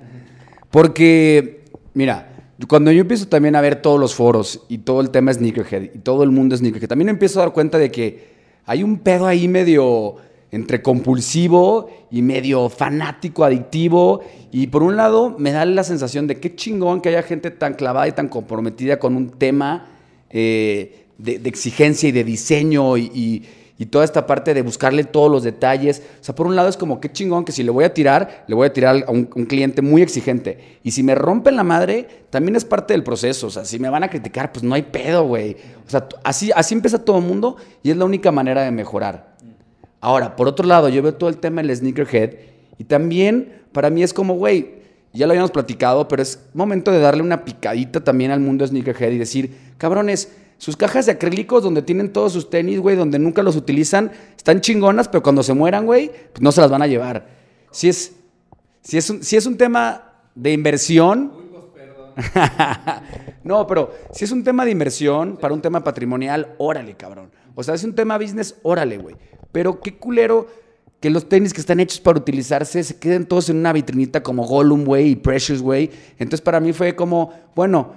Porque, 0.72 1.66
mira, 1.94 2.30
cuando 2.68 2.92
yo 2.92 3.02
empiezo 3.02 3.28
también 3.28 3.56
a 3.56 3.62
ver 3.62 3.76
todos 3.82 4.00
los 4.00 4.16
foros 4.16 4.66
y 4.70 4.80
todo 4.80 5.02
el 5.02 5.12
tema 5.12 5.32
sneakerhead 5.32 5.84
y 5.94 6.00
todo 6.00 6.24
el 6.24 6.32
mundo 6.32 6.58
sneakerhead, 6.58 6.90
también 6.90 7.10
empiezo 7.10 7.40
a 7.40 7.44
dar 7.44 7.54
cuenta 7.54 7.78
de 7.78 7.92
que 7.92 8.36
hay 8.66 8.82
un 8.82 8.98
pedo 9.00 9.28
ahí 9.28 9.48
medio 9.48 10.16
entre 10.52 10.82
compulsivo 10.82 11.90
y 12.10 12.22
medio 12.22 12.70
fanático, 12.70 13.44
adictivo. 13.44 14.22
Y 14.52 14.68
por 14.68 14.84
un 14.84 14.96
lado 14.96 15.36
me 15.38 15.52
da 15.52 15.66
la 15.66 15.84
sensación 15.84 16.28
de 16.28 16.40
qué 16.40 16.56
chingón 16.56 17.02
que 17.02 17.10
haya 17.10 17.24
gente 17.24 17.52
tan 17.52 17.74
clavada 17.74 18.08
y 18.08 18.14
tan 18.14 18.30
comprometida 18.30 19.00
con 19.00 19.16
un 19.16 19.30
tema 19.30 19.88
eh, 20.30 21.08
de, 21.18 21.42
exigencia 21.46 22.10
y 22.10 22.12
de 22.12 22.24
diseño 22.24 22.98
y, 22.98 23.46
toda 23.92 24.04
esta 24.04 24.26
parte 24.26 24.56
de 24.56 24.64
buscarle 24.64 25.04
todos 25.04 25.30
los 25.32 25.44
detalles. 25.44 26.02
O 26.20 26.24
sea, 26.24 26.34
por 26.34 26.48
un 26.48 26.56
lado 26.56 26.68
es 26.68 26.78
como 26.78 27.00
qué 27.00 27.12
chingón 27.12 27.46
que 27.46 27.52
si 27.52 27.62
le 27.62 27.70
voy 27.70 27.84
a 27.84 27.94
tirar, 27.94 28.44
le 28.48 28.56
voy 28.56 28.66
a 28.66 28.74
tirar 28.74 29.06
a 29.08 29.12
un, 29.12 29.30
un 29.36 29.46
cliente 29.46 29.84
muy 29.84 30.02
exigente. 30.02 30.80
Y 30.82 30.92
si 30.92 31.04
me 31.04 31.14
rompen 31.14 31.56
la 31.56 31.64
madre, 31.64 32.08
también 32.32 32.56
es 32.56 32.66
parte 32.66 32.96
del 32.96 33.04
proceso. 33.04 33.48
O 33.48 33.50
sea, 33.52 33.66
si 33.66 33.78
me 33.78 33.90
van 33.90 34.04
a 34.04 34.10
criticar, 34.10 34.52
pues 34.52 34.64
no 34.64 34.74
hay 34.74 34.82
pedo, 34.82 35.26
güey. 35.26 35.58
O 35.86 35.90
sea, 35.90 36.08
así, 36.24 36.52
así 36.56 36.74
empieza 36.74 37.06
todo 37.06 37.20
el 37.20 37.26
mundo 37.26 37.58
y 37.84 37.92
es 37.92 37.98
la 37.98 38.06
única 38.06 38.32
manera 38.32 38.64
de 38.64 38.72
mejorar. 38.72 39.37
Ahora, 40.02 40.36
por 40.36 40.48
otro 40.48 40.68
lado, 40.68 40.90
yo 40.90 41.02
veo 41.02 41.14
todo 41.14 41.30
el 41.30 41.38
tema 41.38 41.62
del 41.62 41.76
sneakerhead 41.76 42.36
y 42.78 42.84
también 42.84 43.62
para 43.72 43.90
mí 43.90 44.04
es 44.04 44.14
como, 44.14 44.36
güey, 44.36 44.78
ya 45.14 45.26
lo 45.26 45.32
habíamos 45.32 45.52
platicado, 45.52 46.08
pero 46.08 46.22
es 46.22 46.40
momento 46.54 46.92
de 46.92 47.00
darle 47.00 47.24
una 47.24 47.44
picadita 47.44 48.04
también 48.04 48.32
al 48.32 48.40
mundo 48.40 48.66
sneakerhead 48.66 49.12
y 49.12 49.18
decir, 49.18 49.58
cabrones, 49.78 50.32
sus 50.58 50.76
cajas 50.76 51.06
de 51.06 51.12
acrílicos 51.14 51.64
donde 51.64 51.82
tienen 51.82 52.12
todos 52.12 52.34
sus 52.34 52.50
tenis, 52.50 52.80
güey, 52.80 52.96
donde 52.96 53.20
nunca 53.20 53.44
los 53.44 53.56
utilizan, 53.56 54.12
están 54.36 54.62
chingonas, 54.62 55.08
pero 55.08 55.22
cuando 55.24 55.44
se 55.44 55.54
mueran, 55.54 55.86
güey, 55.86 56.10
pues 56.34 56.42
no 56.42 56.52
se 56.52 56.62
las 56.62 56.70
van 56.70 56.82
a 56.82 56.88
llevar. 56.88 57.28
Si 57.72 57.90
es, 57.90 58.14
si 58.82 58.98
es, 58.98 59.10
un, 59.10 59.24
si 59.24 59.36
es 59.36 59.46
un 59.46 59.58
tema 59.58 60.14
de 60.34 60.52
inversión, 60.52 61.32
no, 63.44 63.68
pero 63.68 63.94
si 64.12 64.26
es 64.26 64.32
un 64.32 64.44
tema 64.44 64.66
de 64.66 64.72
inversión 64.72 65.38
para 65.38 65.54
un 65.54 65.62
tema 65.62 65.84
patrimonial, 65.84 66.56
órale, 66.58 66.96
cabrón. 66.96 67.30
O 67.54 67.64
sea, 67.64 67.76
es 67.76 67.84
un 67.84 67.94
tema 67.94 68.18
business, 68.18 68.56
órale, 68.64 68.98
güey. 68.98 69.16
Pero 69.52 69.80
qué 69.80 69.96
culero 69.98 70.48
que 71.00 71.10
los 71.10 71.30
tenis 71.30 71.54
que 71.54 71.62
están 71.62 71.80
hechos 71.80 72.00
para 72.00 72.20
utilizarse 72.20 72.84
se 72.84 72.98
queden 72.98 73.26
todos 73.26 73.50
en 73.50 73.58
una 73.58 73.74
vitrinita 73.74 74.24
como 74.24 74.46
Gollum, 74.46 74.84
güey, 74.84 75.10
y 75.10 75.16
Precious, 75.16 75.62
güey. 75.62 75.92
Entonces 76.18 76.42
para 76.42 76.60
mí 76.60 76.74
fue 76.74 76.96
como, 76.96 77.32
bueno, 77.56 77.94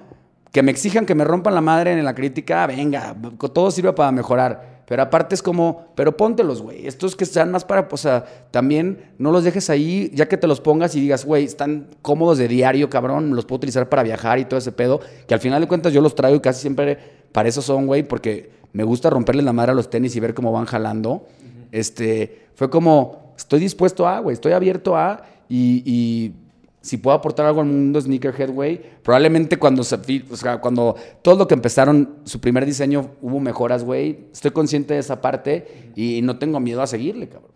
que 0.52 0.62
me 0.62 0.70
exijan 0.70 1.06
que 1.06 1.14
me 1.14 1.24
rompan 1.24 1.54
la 1.54 1.60
madre 1.60 1.92
en 1.92 2.04
la 2.04 2.14
crítica, 2.14 2.66
venga, 2.66 3.16
todo 3.52 3.70
sirve 3.70 3.92
para 3.92 4.12
mejorar. 4.12 4.69
Pero 4.90 5.04
aparte 5.04 5.36
es 5.36 5.42
como, 5.42 5.86
pero 5.94 6.16
póntelos, 6.16 6.62
güey. 6.62 6.84
Estos 6.84 7.14
que 7.14 7.24
sean 7.24 7.52
más 7.52 7.64
para, 7.64 7.86
o 7.88 7.96
sea, 7.96 8.24
también 8.50 9.12
no 9.18 9.30
los 9.30 9.44
dejes 9.44 9.70
ahí, 9.70 10.10
ya 10.12 10.26
que 10.26 10.36
te 10.36 10.48
los 10.48 10.60
pongas 10.60 10.96
y 10.96 11.00
digas, 11.00 11.24
güey, 11.24 11.44
están 11.44 11.90
cómodos 12.02 12.38
de 12.38 12.48
diario, 12.48 12.90
cabrón, 12.90 13.36
los 13.36 13.44
puedo 13.44 13.58
utilizar 13.58 13.88
para 13.88 14.02
viajar 14.02 14.40
y 14.40 14.46
todo 14.46 14.58
ese 14.58 14.72
pedo. 14.72 14.98
Que 15.28 15.34
al 15.34 15.38
final 15.38 15.60
de 15.60 15.68
cuentas 15.68 15.92
yo 15.92 16.00
los 16.00 16.16
traigo 16.16 16.38
y 16.38 16.40
casi 16.40 16.62
siempre 16.62 16.98
para 17.30 17.48
eso 17.48 17.62
son, 17.62 17.86
güey, 17.86 18.02
porque 18.02 18.50
me 18.72 18.82
gusta 18.82 19.10
romperles 19.10 19.44
la 19.44 19.52
madre 19.52 19.70
a 19.70 19.74
los 19.76 19.90
tenis 19.90 20.16
y 20.16 20.18
ver 20.18 20.34
cómo 20.34 20.50
van 20.50 20.64
jalando. 20.64 21.24
Este, 21.70 22.48
fue 22.56 22.68
como, 22.68 23.32
estoy 23.36 23.60
dispuesto 23.60 24.08
a, 24.08 24.18
güey, 24.18 24.34
estoy 24.34 24.54
abierto 24.54 24.96
a, 24.96 25.22
y, 25.48 25.84
y 25.86 26.32
si 26.80 26.96
puedo 26.96 27.16
aportar 27.16 27.46
algo 27.46 27.60
al 27.60 27.66
mundo 27.66 28.00
sneakerhead, 28.00 28.50
güey, 28.50 28.80
probablemente 29.02 29.58
cuando 29.58 29.84
se, 29.84 29.96
o 30.30 30.36
sea, 30.36 30.58
cuando 30.58 30.96
todo 31.22 31.36
lo 31.36 31.46
que 31.46 31.54
empezaron 31.54 32.16
su 32.24 32.40
primer 32.40 32.64
diseño 32.64 33.10
hubo 33.20 33.38
mejoras, 33.38 33.84
güey, 33.84 34.28
estoy 34.32 34.50
consciente 34.52 34.94
de 34.94 35.00
esa 35.00 35.20
parte 35.20 35.92
y 35.94 36.22
no 36.22 36.38
tengo 36.38 36.58
miedo 36.58 36.80
a 36.80 36.86
seguirle, 36.86 37.28
cabrón. 37.28 37.50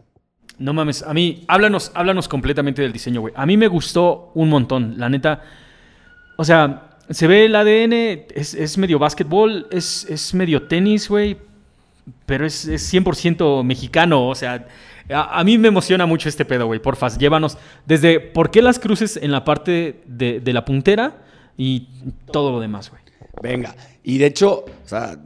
No 0.59 0.72
mames, 0.72 1.03
a 1.03 1.12
mí, 1.14 1.45
háblanos, 1.49 1.91
háblanos 1.95 2.29
completamente 2.29 2.83
del 2.83 2.93
diseño, 2.93 3.22
güey. 3.22 3.35
A 3.37 3.45
mí 3.45 3.57
me 3.57 3.66
gustó 3.66 4.31
un 4.35 4.51
montón, 4.51 4.95
la 4.99 5.09
neta. 5.09 5.43
O 6.37 6.45
sea, 6.45 6.91
se 7.11 7.27
ve 7.27 7.47
el 7.47 7.57
ADN, 7.57 7.93
es, 8.35 8.55
es 8.55 8.79
medio 8.79 8.99
básquetbol, 8.99 9.66
es, 9.70 10.07
es 10.09 10.33
medio 10.35 10.68
tenis, 10.68 11.09
güey, 11.09 11.39
pero 12.27 12.47
es, 12.47 12.66
es 12.66 12.93
100% 12.93 13.64
mexicano, 13.64 14.29
o 14.29 14.35
sea, 14.35 14.66
a, 15.11 15.45
mí 15.45 15.59
me 15.59 15.69
emociona 15.69 16.07
mucho 16.07 16.29
este 16.29 16.45
pedo, 16.45 16.67
güey, 16.67 16.81
porfa, 16.81 17.09
llévanos 17.09 17.59
desde 17.87 18.21
por 18.21 18.51
qué 18.51 18.63
las 18.63 18.79
cruces 18.79 19.17
en 19.17 19.33
la 19.33 19.45
parte 19.45 20.03
de, 20.07 20.53
la 20.53 20.65
puntera 20.65 21.23
y 21.57 21.89
todo 22.33 22.53
lo 22.53 22.61
demás, 22.61 22.91
güey. 22.91 23.03
Venga, 23.43 23.75
y 24.03 24.19
de 24.19 24.27
hecho, 24.27 24.65
o 24.65 24.89
sea, 24.89 25.19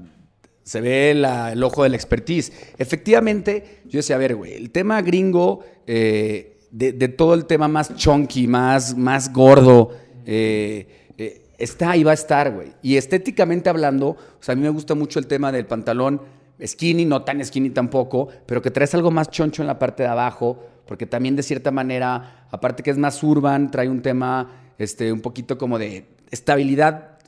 se 0.63 0.81
ve 0.81 1.11
el 1.13 1.63
ojo 1.63 1.83
de 1.83 1.91
la 1.91 1.97
expertise. 1.97 2.53
Efectivamente, 2.79 3.83
yo 3.85 3.99
decía, 3.99 4.17
a 4.17 4.19
ver, 4.19 4.35
güey, 4.35 4.55
el 4.55 4.71
tema 4.71 5.01
gringo, 5.03 5.65
eh, 5.87 6.59
de, 6.71 6.93
de 6.93 7.09
todo 7.09 7.35
el 7.35 7.47
tema 7.47 7.69
más 7.69 7.95
chunky, 7.97 8.47
más, 8.47 8.97
más 8.97 9.33
gordo, 9.33 9.93
eh, 10.27 11.13
eh, 11.17 11.43
está 11.57 11.97
y 11.97 12.05
va 12.05 12.11
a 12.11 12.15
estar, 12.15 12.53
güey. 12.53 12.73
Y 12.83 12.97
estéticamente 12.97 13.71
hablando, 13.71 14.09
o 14.09 14.39
sea, 14.41 14.53
a 14.53 14.57
mí 14.57 14.63
me 14.63 14.69
gusta 14.69 14.95
mucho 14.95 15.19
el 15.19 15.27
tema 15.27 15.51
del 15.53 15.67
pantalón 15.67 16.21
skinny, 16.65 17.05
no 17.05 17.23
tan 17.23 17.45
skinny 17.45 17.71
tampoco, 17.71 18.29
pero 18.47 18.63
que 18.63 18.71
traes 18.71 18.95
algo 18.95 19.11
más 19.11 19.31
choncho 19.31 19.63
en 19.63 19.69
la 19.69 19.79
parte 19.79 20.03
de 20.03 20.09
abajo, 20.09 20.65
porque 20.87 21.07
también 21.07 21.37
de 21.37 21.43
cierta 21.43 21.71
manera, 21.71 22.47
aparte 22.51 22.83
que 22.83 22.91
es 22.91 22.99
más 22.99 23.23
urban, 23.23 23.71
trae 23.71 23.89
un 23.89 24.03
tema 24.03 24.73
este, 24.79 25.13
un 25.13 25.21
poquito 25.21 25.59
como 25.59 25.79
de 25.79 26.07
estabilidad 26.31 27.19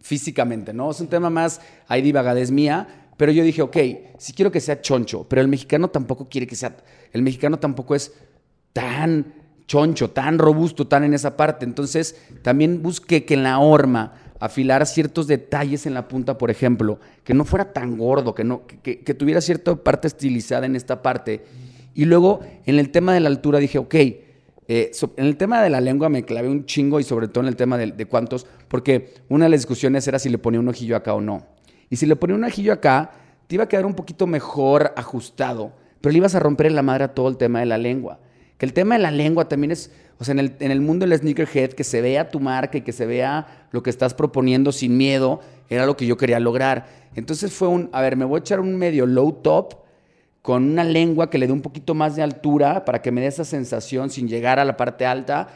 físicamente, 0.00 0.72
¿no? 0.72 0.90
Es 0.90 1.00
un 1.00 1.08
tema 1.08 1.30
más, 1.30 1.60
hay 1.88 2.02
divagadez 2.02 2.50
mía, 2.50 2.86
pero 3.16 3.32
yo 3.32 3.42
dije, 3.42 3.62
ok, 3.62 3.76
sí 4.18 4.32
quiero 4.34 4.52
que 4.52 4.60
sea 4.60 4.80
choncho, 4.80 5.26
pero 5.28 5.42
el 5.42 5.48
mexicano 5.48 5.88
tampoco 5.88 6.28
quiere 6.28 6.46
que 6.46 6.54
sea, 6.54 6.76
el 7.12 7.22
mexicano 7.22 7.58
tampoco 7.58 7.94
es 7.94 8.12
tan 8.72 9.32
choncho, 9.66 10.10
tan 10.10 10.38
robusto, 10.38 10.86
tan 10.86 11.04
en 11.04 11.14
esa 11.14 11.36
parte. 11.36 11.64
Entonces, 11.64 12.16
también 12.42 12.82
busqué 12.82 13.24
que 13.24 13.34
en 13.34 13.42
la 13.42 13.58
horma 13.58 14.14
afilara 14.40 14.84
ciertos 14.84 15.26
detalles 15.26 15.86
en 15.86 15.94
la 15.94 16.08
punta, 16.08 16.38
por 16.38 16.50
ejemplo, 16.50 16.98
que 17.24 17.34
no 17.34 17.44
fuera 17.44 17.72
tan 17.72 17.96
gordo, 17.96 18.34
que, 18.34 18.44
no, 18.44 18.66
que, 18.66 18.96
tuviera 19.14 19.40
cierta 19.40 19.74
parte 19.76 20.08
estilizada 20.08 20.66
en 20.66 20.76
esta 20.76 21.02
parte. 21.02 21.44
Y 21.94 22.04
luego, 22.04 22.40
en 22.66 22.78
el 22.78 22.90
tema 22.90 23.14
de 23.14 23.20
la 23.20 23.28
altura, 23.28 23.58
dije, 23.58 23.78
ok, 23.78 23.94
eh, 23.94 24.20
en 24.68 25.26
el 25.26 25.36
tema 25.36 25.62
de 25.62 25.70
la 25.70 25.80
lengua 25.80 26.08
me 26.08 26.24
clavé 26.24 26.48
un 26.48 26.66
chingo 26.66 27.00
y 27.00 27.04
sobre 27.04 27.28
todo 27.28 27.44
en 27.44 27.48
el 27.48 27.56
tema 27.56 27.78
de, 27.78 27.92
de 27.92 28.06
cuántos, 28.06 28.46
porque 28.68 29.14
una 29.28 29.46
de 29.46 29.50
las 29.50 29.60
discusiones 29.60 30.06
era 30.08 30.18
si 30.18 30.28
le 30.28 30.38
ponía 30.38 30.60
un 30.60 30.68
ojillo 30.68 30.96
acá 30.96 31.14
o 31.14 31.20
no. 31.20 31.46
Y 31.88 31.96
si 31.96 32.06
le 32.06 32.16
ponía 32.16 32.36
un 32.36 32.44
ojillo 32.44 32.72
acá, 32.72 33.12
te 33.46 33.54
iba 33.54 33.64
a 33.64 33.68
quedar 33.68 33.86
un 33.86 33.94
poquito 33.94 34.26
mejor 34.26 34.92
ajustado, 34.96 35.72
pero 36.00 36.12
le 36.12 36.18
ibas 36.18 36.34
a 36.34 36.40
romper 36.40 36.66
en 36.66 36.74
la 36.74 36.82
madre 36.82 37.04
a 37.04 37.14
todo 37.14 37.28
el 37.28 37.36
tema 37.36 37.60
de 37.60 37.66
la 37.66 37.78
lengua. 37.78 38.18
Que 38.58 38.66
el 38.66 38.72
tema 38.72 38.96
de 38.96 39.02
la 39.02 39.10
lengua 39.10 39.48
también 39.48 39.72
es, 39.72 39.90
o 40.18 40.24
sea, 40.24 40.32
en 40.32 40.38
el, 40.38 40.56
en 40.60 40.70
el 40.70 40.80
mundo 40.80 41.06
del 41.06 41.18
sneakerhead, 41.18 41.72
que 41.72 41.84
se 41.84 42.00
vea 42.00 42.30
tu 42.30 42.40
marca 42.40 42.78
y 42.78 42.82
que 42.82 42.92
se 42.92 43.06
vea 43.06 43.68
lo 43.70 43.82
que 43.82 43.90
estás 43.90 44.14
proponiendo 44.14 44.72
sin 44.72 44.96
miedo, 44.96 45.40
era 45.68 45.86
lo 45.86 45.96
que 45.96 46.06
yo 46.06 46.16
quería 46.16 46.40
lograr. 46.40 46.86
Entonces 47.14 47.52
fue 47.52 47.68
un, 47.68 47.90
a 47.92 48.00
ver, 48.00 48.16
me 48.16 48.24
voy 48.24 48.38
a 48.38 48.40
echar 48.40 48.60
un 48.60 48.76
medio 48.76 49.06
low 49.06 49.32
top, 49.32 49.86
con 50.46 50.62
una 50.62 50.84
lengua 50.84 51.28
que 51.28 51.38
le 51.38 51.48
dé 51.48 51.52
un 51.52 51.60
poquito 51.60 51.92
más 51.92 52.14
de 52.14 52.22
altura 52.22 52.84
para 52.84 53.02
que 53.02 53.10
me 53.10 53.20
dé 53.20 53.26
esa 53.26 53.44
sensación 53.44 54.10
sin 54.10 54.28
llegar 54.28 54.60
a 54.60 54.64
la 54.64 54.76
parte 54.76 55.04
alta 55.04 55.48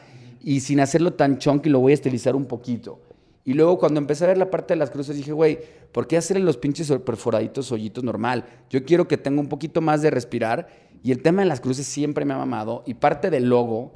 y 0.42 0.58
sin 0.60 0.80
hacerlo 0.80 1.12
tan 1.12 1.38
chunky 1.38 1.70
lo 1.70 1.78
voy 1.78 1.92
a 1.92 1.94
estilizar 1.94 2.34
un 2.34 2.46
poquito. 2.46 2.98
Y 3.44 3.54
luego 3.54 3.78
cuando 3.78 4.00
empecé 4.00 4.24
a 4.24 4.26
ver 4.26 4.38
la 4.38 4.50
parte 4.50 4.74
de 4.74 4.78
las 4.78 4.90
cruces 4.90 5.16
dije, 5.16 5.30
güey, 5.30 5.60
¿por 5.92 6.08
qué 6.08 6.16
hacerle 6.16 6.42
los 6.42 6.56
pinches 6.56 6.90
perforaditos 7.06 7.70
hoyitos 7.70 8.02
normal? 8.02 8.44
Yo 8.68 8.84
quiero 8.84 9.06
que 9.06 9.16
tenga 9.16 9.40
un 9.40 9.48
poquito 9.48 9.80
más 9.80 10.02
de 10.02 10.10
respirar 10.10 10.66
y 11.02 11.12
el 11.12 11.22
tema 11.22 11.42
de 11.42 11.48
las 11.48 11.60
cruces 11.60 11.86
siempre 11.86 12.24
me 12.24 12.34
ha 12.34 12.38
mamado 12.38 12.82
y 12.86 12.94
parte 12.94 13.30
del 13.30 13.48
logo, 13.48 13.92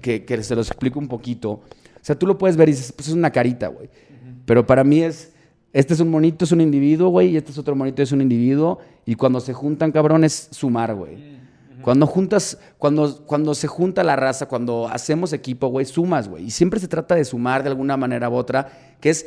que, 0.00 0.24
que 0.24 0.42
se 0.42 0.56
los 0.56 0.68
explico 0.68 0.98
un 0.98 1.08
poquito, 1.08 1.50
o 2.04 2.06
sea, 2.06 2.18
tú 2.18 2.26
lo 2.26 2.36
puedes 2.36 2.58
ver 2.58 2.68
y 2.68 2.72
dices, 2.72 2.92
pues 2.92 3.08
es 3.08 3.14
una 3.14 3.30
carita, 3.30 3.68
güey. 3.68 3.88
Pero 4.44 4.66
para 4.66 4.84
mí 4.84 5.00
es, 5.00 5.32
este 5.72 5.94
es 5.94 6.00
un 6.00 6.10
monito, 6.10 6.44
es 6.44 6.52
un 6.52 6.60
individuo, 6.60 7.08
güey, 7.08 7.30
y 7.30 7.38
este 7.38 7.50
es 7.50 7.56
otro 7.56 7.74
monito, 7.74 8.02
es 8.02 8.12
un 8.12 8.20
individuo. 8.20 8.78
Y 9.06 9.14
cuando 9.14 9.40
se 9.40 9.54
juntan, 9.54 9.90
cabrón, 9.90 10.22
es 10.22 10.48
sumar, 10.50 10.94
güey. 10.94 11.34
Cuando 11.80 12.06
juntas, 12.06 12.58
cuando, 12.76 13.24
cuando 13.24 13.54
se 13.54 13.68
junta 13.68 14.04
la 14.04 14.16
raza, 14.16 14.46
cuando 14.46 14.86
hacemos 14.86 15.32
equipo, 15.32 15.68
güey, 15.68 15.86
sumas, 15.86 16.28
güey. 16.28 16.44
Y 16.44 16.50
siempre 16.50 16.78
se 16.78 16.88
trata 16.88 17.14
de 17.14 17.24
sumar 17.24 17.62
de 17.62 17.70
alguna 17.70 17.96
manera 17.96 18.28
u 18.28 18.34
otra, 18.34 18.96
que 19.00 19.08
es, 19.08 19.26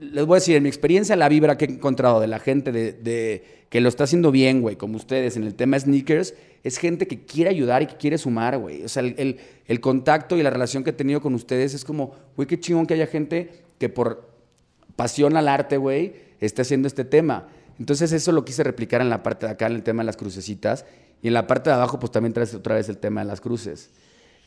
les 0.00 0.24
voy 0.26 0.36
a 0.36 0.40
decir, 0.40 0.56
en 0.56 0.62
mi 0.62 0.68
experiencia, 0.68 1.14
la 1.16 1.28
vibra 1.28 1.56
que 1.56 1.64
he 1.66 1.70
encontrado 1.70 2.20
de 2.20 2.26
la 2.26 2.38
gente 2.38 2.72
de, 2.72 3.44
que 3.68 3.80
lo 3.80 3.88
está 3.88 4.04
haciendo 4.04 4.30
bien, 4.30 4.60
güey, 4.62 4.76
como 4.76 4.96
ustedes, 4.96 5.36
en 5.36 5.44
el 5.44 5.54
tema 5.54 5.78
sneakers, 5.78 6.34
es 6.62 6.78
gente 6.78 7.06
que 7.06 7.24
quiere 7.24 7.50
ayudar 7.50 7.82
y 7.82 7.86
que 7.86 7.96
quiere 7.96 8.18
sumar, 8.18 8.58
güey. 8.58 8.84
O 8.84 8.88
sea, 8.88 9.02
el, 9.02 9.14
el- 9.18 9.36
el 9.66 9.80
contacto 9.80 10.36
y 10.36 10.42
la 10.42 10.50
relación 10.50 10.84
que 10.84 10.90
he 10.90 10.94
tenido 10.94 11.20
con 11.22 11.34
ustedes 11.34 11.72
es 11.74 11.84
como, 11.84 12.14
güey, 12.36 12.46
qué 12.46 12.58
chingón 12.60 12.86
que 12.86 12.94
haya 12.94 13.06
gente 13.06 13.50
que 13.78 13.88
por 13.88 14.28
pasión 14.96 15.36
al 15.36 15.48
arte, 15.48 15.76
güey, 15.76 16.14
esté 16.40 16.62
haciendo 16.62 16.86
este 16.88 17.04
tema. 17.04 17.48
Entonces 17.78 18.12
eso 18.12 18.30
lo 18.32 18.44
quise 18.44 18.62
replicar 18.62 19.00
en 19.00 19.10
la 19.10 19.22
parte 19.22 19.46
de 19.46 19.52
acá, 19.52 19.66
en 19.66 19.72
el 19.74 19.82
tema 19.82 20.02
de 20.02 20.06
las 20.06 20.16
crucecitas. 20.16 20.84
Y 21.22 21.28
en 21.28 21.34
la 21.34 21.46
parte 21.46 21.70
de 21.70 21.76
abajo, 21.76 21.98
pues 21.98 22.12
también 22.12 22.32
traes 22.34 22.54
otra 22.54 22.74
vez 22.74 22.88
el 22.88 22.98
tema 22.98 23.22
de 23.22 23.26
las 23.26 23.40
cruces. 23.40 23.90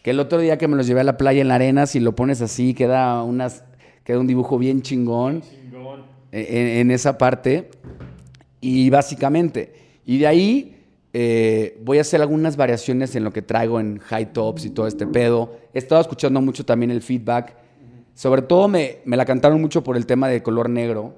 Que 0.04 0.12
el 0.12 0.20
otro 0.20 0.40
día 0.40 0.58
que 0.58 0.68
me 0.68 0.76
los 0.78 0.86
llevé 0.88 1.02
a 1.02 1.04
la 1.04 1.18
playa 1.18 1.42
en 1.42 1.48
la 1.48 1.56
arena, 1.56 1.88
si 1.88 2.00
lo 2.00 2.16
pones 2.16 2.42
así, 2.42 2.74
queda, 2.76 3.24
unas, 3.24 3.64
queda 4.08 4.20
un 4.20 4.28
dibujo 4.28 4.58
bien 4.58 4.82
chingón 4.82 5.44
en, 6.32 6.68
en 6.68 6.92
esa 6.92 7.18
parte. 7.18 7.70
Y 8.62 8.90
básicamente, 8.90 9.74
y 10.06 10.18
de 10.18 10.28
ahí 10.28 10.78
eh, 11.12 11.78
voy 11.84 11.98
a 11.98 12.02
hacer 12.02 12.22
algunas 12.22 12.56
variaciones 12.56 13.18
en 13.18 13.26
lo 13.26 13.34
que 13.34 13.42
traigo 13.42 13.82
en 13.82 14.00
high 14.00 14.32
tops 14.32 14.64
y 14.64 14.70
todo 14.70 14.88
este 14.88 15.06
pedo. 15.08 15.58
He 15.74 15.80
estado 15.80 16.00
escuchando 16.00 16.40
mucho 16.40 16.66
también 16.66 16.90
el 16.90 17.02
feedback. 17.02 17.58
Sobre 18.14 18.44
todo 18.44 18.70
me, 18.70 19.00
me 19.04 19.18
la 19.18 19.26
cantaron 19.26 19.60
mucho 19.60 19.84
por 19.84 19.98
el 19.98 20.06
tema 20.06 20.30
de 20.30 20.42
color 20.42 20.70
negro. 20.70 21.14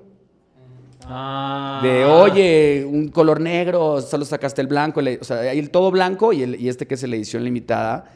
Ah. 1.04 1.82
De, 1.84 2.06
oye, 2.06 2.88
un 2.90 3.10
color 3.10 3.40
negro, 3.40 4.02
solo 4.02 4.26
sacaste 4.26 4.62
el 4.62 4.68
blanco. 4.68 5.00
o 5.00 5.24
sea, 5.24 5.42
hay 5.42 5.60
el 5.60 5.70
todo 5.70 5.92
blanco 5.92 6.34
y, 6.34 6.42
el, 6.42 6.60
y 6.60 6.70
este 6.70 6.88
que 6.88 6.96
es 6.96 7.08
la 7.08 7.16
edición 7.16 7.44
limitada. 7.44 8.12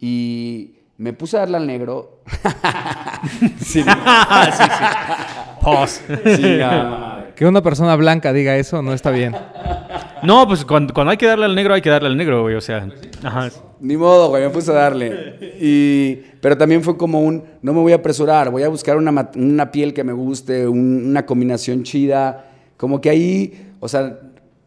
Y 0.00 0.75
me 0.98 1.12
puse 1.12 1.36
a 1.36 1.40
darle 1.40 1.56
al 1.58 1.66
negro. 1.66 2.20
sí, 3.60 3.84
Pause. 5.62 6.00
sí, 6.36 6.56
no, 6.58 6.66
madre. 6.98 7.26
Que 7.34 7.44
una 7.46 7.62
persona 7.62 7.94
blanca 7.96 8.32
diga 8.32 8.56
eso 8.56 8.80
no 8.82 8.92
está 8.94 9.10
bien. 9.10 9.36
No, 10.22 10.46
pues 10.48 10.64
cuando, 10.64 10.94
cuando 10.94 11.10
hay 11.10 11.16
que 11.18 11.26
darle 11.26 11.44
al 11.44 11.54
negro, 11.54 11.74
hay 11.74 11.82
que 11.82 11.90
darle 11.90 12.08
al 12.08 12.16
negro, 12.16 12.42
güey. 12.42 12.54
O 12.54 12.60
sea, 12.60 12.88
ajá. 13.22 13.50
Ni 13.80 13.96
modo, 13.96 14.28
güey, 14.30 14.42
me 14.42 14.50
puse 14.50 14.70
a 14.70 14.74
darle. 14.74 15.36
Y, 15.60 16.16
pero 16.40 16.56
también 16.56 16.82
fue 16.82 16.96
como 16.96 17.20
un, 17.20 17.44
no 17.60 17.74
me 17.74 17.80
voy 17.80 17.92
a 17.92 17.96
apresurar, 17.96 18.50
voy 18.50 18.62
a 18.62 18.68
buscar 18.68 18.96
una, 18.96 19.30
una 19.36 19.70
piel 19.70 19.92
que 19.92 20.02
me 20.02 20.14
guste, 20.14 20.66
un- 20.66 21.08
una 21.08 21.26
combinación 21.26 21.82
chida. 21.82 22.46
Como 22.78 23.00
que 23.02 23.10
ahí, 23.10 23.72
o 23.80 23.88
sea, 23.88 24.18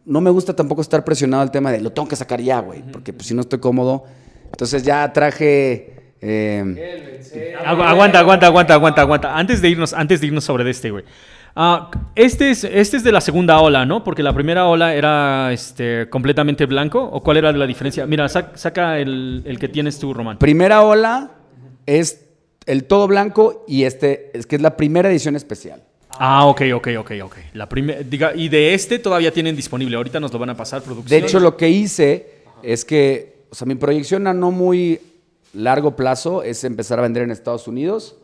no 0.04 0.20
me 0.20 0.30
gusta 0.30 0.54
tampoco 0.54 0.80
estar 0.80 1.04
presionado 1.04 1.42
al 1.42 1.50
tema 1.50 1.72
de 1.72 1.80
lo 1.80 1.90
tengo 1.92 2.06
que 2.08 2.16
sacar 2.16 2.40
ya, 2.40 2.60
güey, 2.60 2.82
porque 2.92 3.12
pues, 3.12 3.26
si 3.26 3.34
no 3.34 3.40
estoy 3.40 3.58
cómodo. 3.58 4.04
Entonces 4.52 4.82
ya 4.84 5.12
traje... 5.12 5.96
eh, 6.22 7.20
Agu- 7.64 7.82
Aguanta, 7.82 8.18
aguanta, 8.20 8.46
aguanta, 8.46 8.74
aguanta, 8.74 9.00
aguanta. 9.02 9.36
Antes 9.38 9.60
de 9.62 9.68
irnos, 9.70 9.92
antes 9.92 10.20
de 10.20 10.26
irnos 10.28 10.44
sobre 10.44 10.64
de 10.64 10.70
este, 10.70 10.90
güey. 10.90 11.04
Ah, 11.56 11.90
este, 12.14 12.50
es, 12.50 12.62
este 12.64 12.96
es 12.98 13.04
de 13.04 13.10
la 13.12 13.20
segunda 13.20 13.58
ola, 13.60 13.84
¿no? 13.84 14.04
Porque 14.04 14.22
la 14.22 14.32
primera 14.32 14.66
ola 14.66 14.94
era 14.94 15.52
este, 15.52 16.08
completamente 16.08 16.66
blanco. 16.66 17.02
¿O 17.02 17.22
cuál 17.22 17.38
era 17.38 17.50
la 17.52 17.66
diferencia? 17.66 18.06
Mira, 18.06 18.26
sac- 18.26 18.54
saca 18.54 18.98
el, 18.98 19.42
el 19.44 19.58
que 19.58 19.68
tienes 19.68 19.98
tú, 19.98 20.14
Román. 20.14 20.38
primera 20.38 20.82
ola 20.82 21.32
es 21.86 22.26
el 22.66 22.84
todo 22.84 23.08
blanco 23.08 23.64
y 23.66 23.82
este 23.84 24.30
es 24.32 24.46
que 24.46 24.56
es 24.56 24.62
la 24.62 24.76
primera 24.76 25.10
edición 25.10 25.34
especial. 25.34 25.82
Ah, 26.10 26.44
ok, 26.46 26.62
ok, 26.74 26.88
ok, 26.98 27.12
ok. 27.24 27.36
La 27.54 27.66
diga, 28.08 28.32
y 28.34 28.48
de 28.48 28.74
este 28.74 28.98
todavía 28.98 29.32
tienen 29.32 29.56
disponible. 29.56 29.96
Ahorita 29.96 30.20
nos 30.20 30.32
lo 30.32 30.38
van 30.38 30.50
a 30.50 30.56
pasar 30.56 30.80
De 30.80 30.84
producción. 30.86 31.24
hecho, 31.24 31.40
lo 31.40 31.56
que 31.56 31.68
hice 31.68 32.42
es 32.62 32.84
que, 32.84 33.44
o 33.50 33.54
sea, 33.54 33.66
mi 33.66 33.74
proyección 33.74 34.26
a 34.26 34.34
no 34.34 34.50
muy 34.50 35.00
largo 35.54 35.96
plazo 35.96 36.42
es 36.42 36.62
empezar 36.64 36.98
a 36.98 37.02
vender 37.02 37.22
en 37.22 37.30
Estados 37.30 37.66
Unidos. 37.68 38.16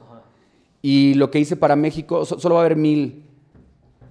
Y 0.82 1.14
lo 1.14 1.30
que 1.30 1.38
hice 1.40 1.56
para 1.56 1.74
México, 1.76 2.24
so- 2.24 2.38
solo 2.38 2.54
va 2.56 2.60
a 2.62 2.64
haber 2.64 2.76
mil, 2.76 3.24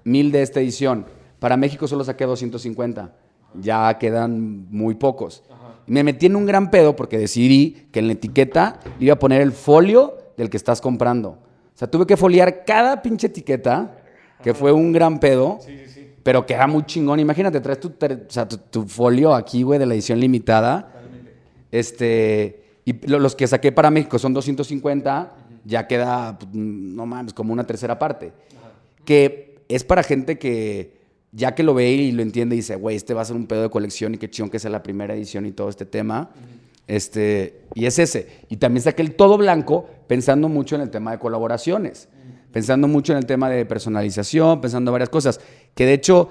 mil 0.03 0.31
de 0.31 0.41
esta 0.41 0.59
edición. 0.59 1.05
Para 1.39 1.55
México 1.57 1.87
solo 1.87 2.03
saqué 2.03 2.25
250. 2.25 3.13
Ya 3.61 3.97
quedan 3.97 4.67
muy 4.69 4.95
pocos. 4.95 5.43
Me 5.87 6.03
metí 6.03 6.25
en 6.25 6.35
un 6.35 6.45
gran 6.45 6.71
pedo 6.71 6.95
porque 6.95 7.17
decidí 7.17 7.87
que 7.91 7.99
en 7.99 8.07
la 8.07 8.13
etiqueta 8.13 8.79
iba 8.99 9.13
a 9.13 9.19
poner 9.19 9.41
el 9.41 9.51
folio 9.51 10.17
del 10.35 10.49
que 10.49 10.57
estás 10.57 10.81
comprando. 10.81 11.29
O 11.29 11.77
sea, 11.77 11.89
tuve 11.89 12.05
que 12.07 12.17
foliar 12.17 12.65
cada 12.65 13.01
pinche 13.01 13.27
etiqueta, 13.27 13.95
que 14.43 14.53
fue 14.53 14.71
un 14.71 14.91
gran 14.91 15.19
pedo. 15.19 15.59
Pero 16.23 16.45
queda 16.45 16.65
muy 16.67 16.83
chingón. 16.85 17.19
Imagínate, 17.19 17.61
traes 17.61 17.79
tu, 17.79 17.91
ter- 17.91 18.25
o 18.27 18.31
sea, 18.31 18.47
tu, 18.47 18.57
tu 18.57 18.83
folio 18.87 19.33
aquí, 19.35 19.61
güey, 19.63 19.77
de 19.79 19.85
la 19.85 19.93
edición 19.93 20.19
limitada. 20.19 20.91
Este, 21.71 22.64
y 22.85 22.93
lo- 23.07 23.19
los 23.19 23.35
que 23.35 23.47
saqué 23.47 23.71
para 23.71 23.89
México 23.91 24.17
son 24.19 24.33
250, 24.33 25.33
ya 25.65 25.87
queda, 25.87 26.37
pues, 26.37 26.51
no 26.53 27.05
mames, 27.05 27.33
como 27.33 27.51
una 27.51 27.65
tercera 27.65 27.97
parte. 27.99 28.31
Que 29.03 29.57
es 29.67 29.83
para 29.83 30.03
gente 30.03 30.37
que 30.37 30.93
ya 31.31 31.53
que 31.53 31.63
lo 31.63 31.73
ve 31.73 31.91
y 31.91 32.11
lo 32.13 32.21
entiende 32.21 32.55
y 32.55 32.59
dice, 32.59 32.75
güey, 32.77 32.95
este 32.95 33.13
va 33.13 33.21
a 33.21 33.25
ser 33.25 33.35
un 33.35 33.45
pedo 33.45 33.63
de 33.63 33.69
colección 33.69 34.13
y 34.13 34.17
qué 34.17 34.29
chingón 34.29 34.49
que 34.49 34.57
sea 34.59 34.71
la 34.71 34.81
primera 34.83 35.13
edición 35.15 35.45
y 35.45 35.51
todo 35.51 35.67
este 35.67 35.85
tema. 35.85 36.29
Este, 36.87 37.61
y 37.73 37.87
es 37.87 37.99
ese. 37.99 38.27
Y 38.47 38.57
también 38.57 38.83
saqué 38.83 39.01
el 39.01 39.15
todo 39.15 39.37
blanco 39.37 39.89
pensando 40.07 40.47
mucho 40.47 40.75
en 40.75 40.81
el 40.81 40.91
tema 40.91 41.11
de 41.11 41.19
colaboraciones, 41.19 42.07
pensando 42.53 42.87
mucho 42.87 43.11
en 43.11 43.17
el 43.17 43.25
tema 43.25 43.49
de 43.49 43.65
personalización, 43.65 44.61
pensando 44.61 44.91
en 44.91 44.93
varias 44.93 45.09
cosas. 45.09 45.41
Que 45.73 45.85
de 45.85 45.93
hecho, 45.93 46.29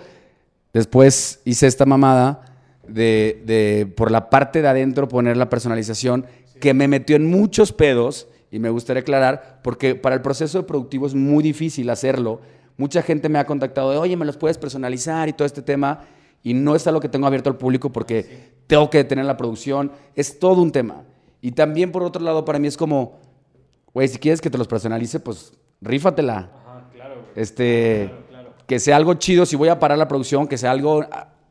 después 0.72 1.40
hice 1.44 1.66
esta 1.66 1.84
mamada 1.86 2.40
de, 2.88 3.42
de 3.44 3.86
por 3.94 4.10
la 4.10 4.30
parte 4.30 4.62
de 4.62 4.68
adentro 4.68 5.08
poner 5.08 5.36
la 5.36 5.50
personalización, 5.50 6.24
que 6.64 6.74
me 6.74 6.88
metió 6.88 7.14
en 7.14 7.30
muchos 7.30 7.72
pedos, 7.72 8.26
y 8.50 8.58
me 8.58 8.70
gustaría 8.70 9.02
aclarar, 9.02 9.60
porque 9.62 9.94
para 9.94 10.16
el 10.16 10.22
proceso 10.22 10.66
productivo 10.66 11.06
es 11.06 11.14
muy 11.14 11.44
difícil 11.44 11.90
hacerlo. 11.90 12.40
Mucha 12.76 13.02
gente 13.02 13.28
me 13.28 13.38
ha 13.38 13.46
contacado 13.46 13.90
de, 13.90 13.98
oye, 13.98 14.16
¿me 14.16 14.24
los 14.24 14.36
puedes 14.36 14.58
personalizar 14.58 15.28
y 15.28 15.32
todo 15.32 15.46
este 15.46 15.62
tema? 15.62 16.06
y 16.44 16.52
no 16.52 16.76
es 16.76 16.86
algo 16.86 17.00
que 17.00 17.08
tengo 17.08 17.26
abierto 17.26 17.48
al 17.48 17.56
público 17.56 17.90
porque 17.90 18.52
tengo 18.66 18.90
que 18.90 18.98
detener 18.98 19.24
la 19.24 19.36
producción. 19.36 19.90
Es 20.14 20.38
todo 20.38 20.60
un 20.60 20.70
tema. 20.70 21.02
Y 21.40 21.52
también, 21.52 21.90
por 21.90 22.02
otro 22.02 22.22
lado, 22.22 22.44
para 22.44 22.58
mí 22.58 22.68
es 22.68 22.76
como, 22.76 23.18
güey, 23.94 24.06
si 24.08 24.18
quieres 24.18 24.42
que 24.42 24.50
te 24.50 24.58
los 24.58 24.68
personalice, 24.68 25.20
pues 25.20 25.54
rífatela. 25.80 26.50
Ajá, 26.66 26.90
claro, 26.92 27.14
güey. 27.14 27.26
Este, 27.34 28.10
Claro, 28.10 28.26
claro. 28.28 28.54
que 28.66 28.78
sea 28.78 28.96
algo 28.96 29.14
chido, 29.14 29.46
si 29.46 29.56
voy 29.56 29.68
a 29.70 29.78
parar 29.78 29.96
la 29.96 30.06
producción, 30.06 30.46
que 30.46 30.58
sea 30.58 30.70
algo... 30.70 31.04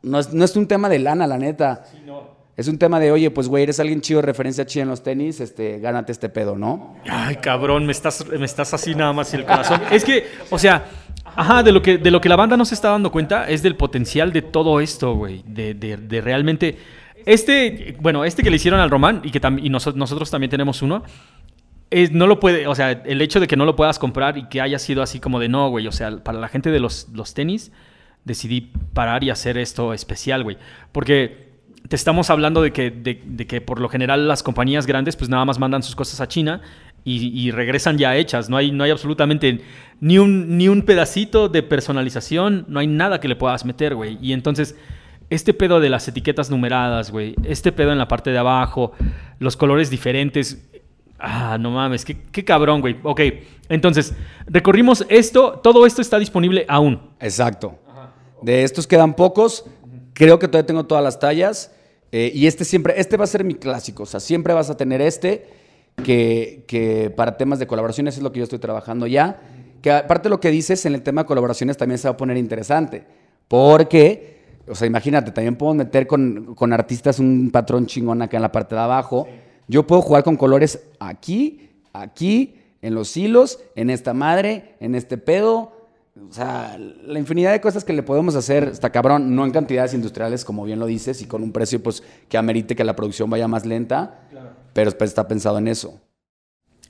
No 0.04 0.20
es, 0.20 0.32
no 0.32 0.46
es 0.46 0.56
un 0.56 0.68
tema 0.68 0.90
de 0.90 1.00
lana, 1.00 1.26
la 1.26 1.40
neta. 1.40 1.86
Sí, 1.90 2.04
no. 2.06 2.33
Es 2.56 2.68
un 2.68 2.78
tema 2.78 3.00
de, 3.00 3.12
oye, 3.12 3.32
pues, 3.32 3.48
güey, 3.48 3.64
eres 3.64 3.80
alguien 3.80 4.02
chido, 4.02 4.22
referencia 4.22 4.66
chida 4.66 4.84
en 4.84 4.90
los 4.90 5.02
tenis, 5.02 5.40
este, 5.40 5.80
gánate 5.80 6.12
este 6.12 6.30
pedo, 6.30 6.56
¿no? 6.56 6.96
Ay, 7.10 7.38
cabrón, 7.38 7.86
me 7.88 7.92
estás, 7.92 8.26
me 8.28 8.46
estás 8.46 8.74
así 8.76 8.94
nada 8.94 9.12
más 9.12 9.34
en 9.34 9.40
el 9.40 9.46
corazón. 9.48 9.82
es 9.92 10.06
que, 10.06 10.28
o 10.52 10.60
sea, 10.60 10.86
ajá, 11.36 11.64
de 11.64 11.72
lo 11.72 11.82
que, 11.82 11.98
de 11.98 12.12
lo 12.12 12.22
que 12.22 12.30
la 12.30 12.36
banda 12.36 12.56
no 12.56 12.64
se 12.66 12.76
está 12.76 12.90
dando 12.90 13.12
cuenta 13.12 13.50
es 13.50 13.64
del 13.64 13.76
potencial 13.76 14.32
de 14.32 14.44
todo 14.44 14.80
esto, 14.82 15.16
güey. 15.16 15.44
De, 15.48 15.74
de- 15.74 15.98
de 15.98 16.22
realmente. 16.22 16.78
Este, 17.26 17.96
bueno, 18.02 18.24
este 18.26 18.44
que 18.44 18.50
le 18.52 18.58
hicieron 18.58 18.80
al 18.80 18.90
Román 18.92 19.22
y 19.24 19.32
que 19.32 19.42
tam- 19.42 19.60
y 19.64 19.70
noso- 19.70 19.94
nosotros 19.96 20.30
también 20.30 20.50
tenemos 20.52 20.82
uno. 20.84 21.04
es- 21.90 22.12
no 22.12 22.28
lo 22.28 22.40
puede, 22.40 22.68
o 22.68 22.76
sea, 22.76 22.92
el 22.92 23.22
hecho 23.22 23.40
de 23.40 23.48
que 23.48 23.56
no 23.56 23.66
lo 23.66 23.76
puedas 23.76 23.98
comprar 23.98 24.38
y 24.38 24.48
que 24.48 24.62
haya 24.62 24.78
sido 24.80 25.02
así 25.02 25.20
como 25.20 25.40
de 25.40 25.48
no, 25.50 25.70
güey. 25.70 25.88
O 25.88 25.92
sea, 25.92 26.24
para 26.24 26.38
la 26.40 26.48
gente 26.50 26.70
de 26.70 26.80
los, 26.80 27.08
los 27.14 27.34
tenis, 27.34 27.72
decidí 28.26 28.72
parar 28.94 29.24
y 29.24 29.30
hacer 29.32 29.58
esto 29.58 29.94
especial, 29.94 30.44
güey. 30.44 30.58
Porque 30.92 31.43
te 31.88 31.96
estamos 31.96 32.30
hablando 32.30 32.62
de 32.62 32.72
que, 32.72 32.92
de, 32.92 33.22
de 33.26 33.48
que 33.48 33.62
por 33.62 33.80
lo 33.80 33.90
general 33.90 34.28
las 34.28 34.44
compañías 34.44 34.86
grandes 34.88 35.16
pues 35.16 35.30
nada 35.30 35.46
más 35.46 35.60
mandan 35.60 35.84
sus 35.84 35.96
cosas 35.96 36.22
a 36.22 36.28
China 36.28 36.62
y, 37.04 37.28
y 37.40 37.52
regresan 37.52 37.98
ya 37.98 38.16
hechas. 38.16 38.50
No 38.50 38.58
hay, 38.58 38.72
no 38.72 38.84
hay 38.84 38.92
absolutamente 38.92 39.62
ni 40.00 40.18
un, 40.18 40.58
ni 40.58 40.68
un 40.68 40.84
pedacito 40.84 41.50
de 41.50 41.64
personalización, 41.64 42.66
no 42.68 42.80
hay 42.80 42.88
nada 42.88 43.20
que 43.20 43.28
le 43.28 43.36
puedas 43.36 43.66
meter, 43.66 43.96
güey. 43.96 44.18
Y 44.22 44.34
entonces, 44.34 44.76
este 45.30 45.54
pedo 45.54 45.80
de 45.80 45.90
las 45.90 46.08
etiquetas 46.08 46.50
numeradas, 46.50 47.12
güey, 47.12 47.36
este 47.44 47.72
pedo 47.72 47.92
en 47.92 47.98
la 47.98 48.08
parte 48.08 48.32
de 48.32 48.38
abajo, 48.38 48.94
los 49.40 49.58
colores 49.58 49.90
diferentes. 49.90 50.70
Ah, 51.20 51.58
no 51.60 51.72
mames, 51.72 52.04
qué, 52.06 52.18
qué 52.32 52.44
cabrón, 52.44 52.82
güey. 52.82 52.98
Ok, 53.04 53.22
entonces, 53.70 54.14
recorrimos 54.46 55.06
esto, 55.10 55.60
todo 55.64 55.86
esto 55.86 56.02
está 56.02 56.20
disponible 56.20 56.66
aún. 56.68 57.00
Exacto. 57.20 57.80
De 58.42 58.64
estos 58.64 58.86
quedan 58.88 59.14
pocos. 59.14 59.66
Creo 60.14 60.40
que 60.40 60.48
todavía 60.48 60.68
tengo 60.68 60.86
todas 60.86 61.04
las 61.04 61.20
tallas. 61.20 61.72
eh, 62.12 62.32
y 62.34 62.48
este 62.48 62.66
siempre, 62.66 62.94
este 62.98 63.18
va 63.18 63.24
a 63.24 63.28
ser 63.28 63.44
mi 63.44 63.56
clásico. 63.56 64.04
O 64.04 64.06
sea, 64.06 64.20
siempre 64.20 64.54
vas 64.54 64.70
a 64.70 64.78
tener 64.78 65.02
este 65.02 65.48
que, 66.04 66.64
que 66.68 67.12
para 67.16 67.38
temas 67.38 67.60
de 67.60 67.68
colaboraciones 67.68 68.18
es 68.18 68.24
lo 68.24 68.32
que 68.32 68.40
yo 68.40 68.44
estoy 68.44 68.60
trabajando 68.60 69.08
ya. 69.08 69.42
Que 69.82 69.92
aparte 69.92 70.28
de 70.28 70.30
lo 70.30 70.40
que 70.40 70.52
dices, 70.52 70.86
en 70.86 70.94
el 70.94 71.02
tema 71.02 71.24
de 71.24 71.28
colaboraciones 71.28 71.76
también 71.78 71.98
se 71.98 72.08
va 72.08 72.14
a 72.14 72.18
poner 72.18 72.38
interesante. 72.38 73.04
Porque, 73.48 74.40
o 74.68 74.76
sea, 74.76 74.88
imagínate, 74.88 75.32
también 75.32 75.56
puedo 75.56 75.74
meter 75.74 76.08
con, 76.08 76.56
con 76.56 76.72
artistas 76.72 77.20
un 77.20 77.52
patrón 77.52 77.86
chingón 77.86 78.22
acá 78.22 78.38
en 78.38 78.44
la 78.44 78.52
parte 78.52 78.76
de 78.76 78.82
abajo. 78.82 79.28
Yo 79.68 79.86
puedo 79.86 80.02
jugar 80.02 80.24
con 80.24 80.38
colores 80.38 80.84
aquí, 81.00 81.70
aquí, 81.94 82.60
en 82.82 82.96
los 82.96 83.16
hilos, 83.16 83.60
en 83.76 83.90
esta 83.90 84.14
madre, 84.14 84.76
en 84.80 84.94
este 84.96 85.18
pedo. 85.18 85.83
O 86.16 86.32
sea, 86.32 86.78
la 86.78 87.18
infinidad 87.18 87.52
de 87.54 87.62
cosas 87.62 87.84
que 87.84 87.92
le 87.94 88.04
podemos 88.04 88.36
hacer 88.36 88.66
está 88.66 88.92
cabrón, 88.92 89.36
no 89.36 89.46
en 89.46 89.52
cantidades 89.52 89.94
industriales, 89.96 90.46
como 90.46 90.64
bien 90.64 90.80
lo 90.80 90.86
dices, 90.86 91.22
y 91.24 91.26
con 91.26 91.42
un 91.42 91.52
precio 91.52 91.82
pues 91.82 92.04
que 92.30 92.38
amerite 92.38 92.76
que 92.76 92.84
la 92.84 92.96
producción 92.96 93.30
vaya 93.32 93.48
más 93.48 93.66
lenta, 93.66 94.28
pero 94.74 94.92
pues, 94.92 95.10
está 95.10 95.28
pensado 95.28 95.58
en 95.58 95.68
eso. 95.68 96.00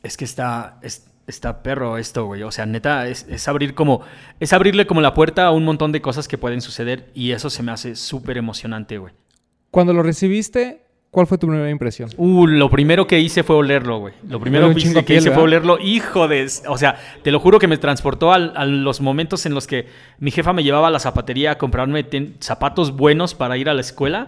Es 0.03 0.17
que 0.17 0.25
está, 0.25 0.77
es- 0.81 1.07
está 1.25 1.63
perro 1.63 1.97
esto, 1.97 2.25
güey. 2.25 2.43
O 2.43 2.51
sea, 2.51 2.65
neta, 2.65 3.07
es, 3.07 3.25
es 3.29 3.47
abrir 3.47 3.75
como, 3.75 4.01
es 4.41 4.51
abrirle 4.51 4.85
como 4.87 4.99
la 4.99 5.13
puerta 5.13 5.45
a 5.45 5.51
un 5.51 5.63
montón 5.63 5.93
de 5.93 6.01
cosas 6.01 6.27
que 6.27 6.37
pueden 6.37 6.59
suceder 6.61 7.09
y 7.13 7.31
eso 7.31 7.49
se 7.49 7.63
me 7.63 7.71
hace 7.71 7.95
súper 7.95 8.37
emocionante, 8.37 8.97
güey. 8.97 9.13
Cuando 9.71 9.93
lo 9.93 10.03
recibiste, 10.03 10.82
¿cuál 11.13 11.27
fue 11.27 11.37
tu 11.37 11.47
primera 11.47 11.69
impresión? 11.69 12.09
Uh, 12.17 12.45
lo 12.47 12.69
primero 12.69 13.07
que 13.07 13.19
hice 13.19 13.43
fue 13.43 13.55
olerlo, 13.55 13.99
güey. 13.99 14.13
Lo 14.27 14.39
primero 14.41 14.73
que 14.73 14.79
hice, 14.81 15.05
que 15.05 15.21
fue 15.31 15.43
olerlo. 15.43 15.77
Hijo 15.79 16.27
de... 16.27 16.45
O 16.67 16.77
sea, 16.77 16.97
te 17.21 17.31
lo 17.31 17.39
juro 17.39 17.59
que 17.59 17.67
me 17.67 17.77
transportó 17.77 18.33
al- 18.33 18.51
a, 18.57 18.65
los 18.65 18.99
momentos 18.99 19.45
en 19.45 19.53
los 19.53 19.67
que 19.67 19.87
mi 20.19 20.31
jefa 20.31 20.51
me 20.51 20.63
llevaba 20.63 20.87
a 20.87 20.91
la 20.91 20.99
zapatería 20.99 21.51
a 21.51 21.57
comprarme 21.57 22.05
zapatos 22.39 22.95
buenos 22.97 23.35
para 23.35 23.55
ir 23.57 23.69
a 23.69 23.73
la 23.73 23.81
escuela. 23.81 24.27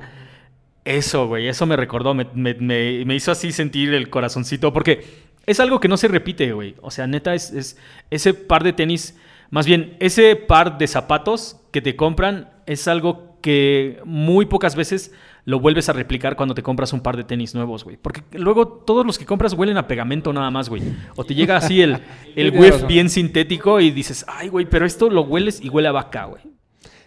Eso, 0.86 1.28
güey, 1.28 1.48
eso 1.48 1.66
me 1.66 1.76
recordó, 1.76 2.14
me, 2.14 2.28
me- 2.36 2.54
me- 2.54 3.04
me 3.04 3.16
hizo 3.16 3.32
así 3.32 3.52
sentir 3.52 3.94
el 3.94 4.10
corazoncito, 4.12 4.72
porque 4.72 5.04
es 5.48 5.60
algo 5.60 5.80
que 5.80 5.88
no 5.88 5.98
se 5.98 6.08
repite, 6.08 6.54
güey. 6.54 6.76
O 6.82 6.92
sea, 6.92 7.08
neta, 7.08 7.34
es, 7.34 7.52
es 7.52 7.78
ese 8.12 8.36
par 8.36 8.64
de 8.64 8.72
tenis, 8.74 9.18
más 9.50 9.66
bien, 9.66 9.98
ese 10.00 10.36
par 10.36 10.78
de 10.78 10.86
zapatos 10.88 11.60
que 11.72 11.82
te 11.82 11.96
compran 11.96 12.50
es 12.68 12.88
algo 12.88 13.38
que 13.42 14.00
muy 14.06 14.46
pocas 14.46 14.76
veces 14.76 15.12
lo 15.46 15.60
vuelves 15.60 15.88
a 15.90 15.94
replicar 15.94 16.36
cuando 16.36 16.56
te 16.56 16.64
compras 16.64 16.92
un 16.92 17.02
par 17.02 17.16
de 17.18 17.24
tenis 17.24 17.54
nuevos, 17.56 17.84
güey. 17.84 17.98
Porque 17.98 18.24
luego 18.34 18.68
todos 18.68 19.06
los 19.06 19.18
que 19.20 19.26
compras 19.26 19.54
huelen 19.54 19.78
a 19.78 19.88
pegamento 19.88 20.34
nada 20.34 20.50
más, 20.52 20.70
güey. 20.70 20.82
O 21.16 21.24
te 21.24 21.36
llega 21.36 21.56
así 21.58 21.82
el, 21.82 22.00
el 22.36 22.52
whiff 22.58 22.86
bien 22.88 23.10
sintético 23.10 23.80
y 23.80 23.92
dices, 23.92 24.26
ay, 24.28 24.48
güey, 24.50 24.66
pero 24.66 24.86
esto 24.86 25.10
lo 25.10 25.22
hueles 25.22 25.62
y 25.62 25.70
huele 25.70 25.88
a 25.88 25.92
vaca, 25.92 26.26
güey. 26.26 26.42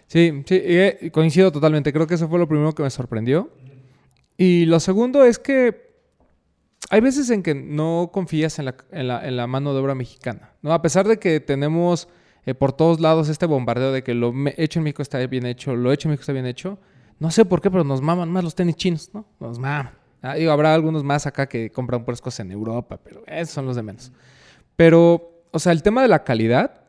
Sí, 0.07 0.41
sí, 0.45 0.55
eh, 0.63 1.09
coincido 1.13 1.51
totalmente. 1.51 1.91
Creo 1.93 2.07
que 2.07 2.15
eso 2.15 2.27
fue 2.29 2.39
lo 2.39 2.47
primero 2.47 2.73
que 2.73 2.81
me 2.81 2.89
sorprendió. 2.89 3.49
Y 4.37 4.65
lo 4.65 4.79
segundo 4.79 5.23
es 5.25 5.37
que 5.37 5.89
hay 6.89 7.01
veces 7.01 7.29
en 7.29 7.43
que 7.43 7.53
no 7.53 8.09
confías 8.11 8.57
en 8.57 8.65
la, 8.65 8.75
en 8.91 9.07
la- 9.09 9.27
en 9.27 9.35
la 9.35 9.47
mano 9.47 9.73
de 9.73 9.79
obra 9.81 9.95
mexicana. 9.95 10.53
¿no? 10.61 10.71
A 10.73 10.81
pesar 10.81 11.07
de 11.07 11.19
que 11.19 11.39
tenemos 11.41 12.07
eh, 12.45 12.55
por 12.55 12.71
todos 12.71 12.99
lados 13.01 13.27
este 13.29 13.45
bombardeo 13.45 13.91
de 13.91 14.01
que 14.01 14.13
lo 14.13 14.33
hecho 14.57 14.79
en 14.79 14.83
México 14.85 15.01
está 15.01 15.19
bien 15.27 15.45
hecho, 15.45 15.75
lo 15.75 15.91
hecho 15.91 16.07
en 16.07 16.11
México 16.11 16.21
está 16.21 16.33
bien 16.33 16.45
hecho. 16.45 16.79
No 17.19 17.31
sé 17.31 17.45
por 17.45 17.61
qué, 17.61 17.69
pero 17.69 17.83
nos 17.83 18.01
maman 18.01 18.31
más 18.31 18.43
los 18.43 18.55
tenis 18.55 18.75
chinos, 18.75 19.09
¿no? 19.13 19.25
Nos 19.39 19.59
maman. 19.59 19.93
Ah, 20.21 20.35
digo, 20.35 20.51
habrá 20.51 20.73
algunos 20.73 21.03
más 21.03 21.25
acá 21.27 21.47
que 21.47 21.69
compran 21.71 22.03
puras 22.03 22.21
cosas 22.21 22.41
en 22.41 22.51
Europa, 22.51 22.97
pero 23.03 23.23
esos 23.27 23.53
son 23.53 23.65
los 23.65 23.75
de 23.75 23.83
menos. 23.83 24.11
Pero, 24.75 25.43
o 25.51 25.59
sea, 25.59 25.71
el 25.71 25.83
tema 25.83 26.01
de 26.01 26.07
la 26.07 26.23
calidad, 26.23 26.81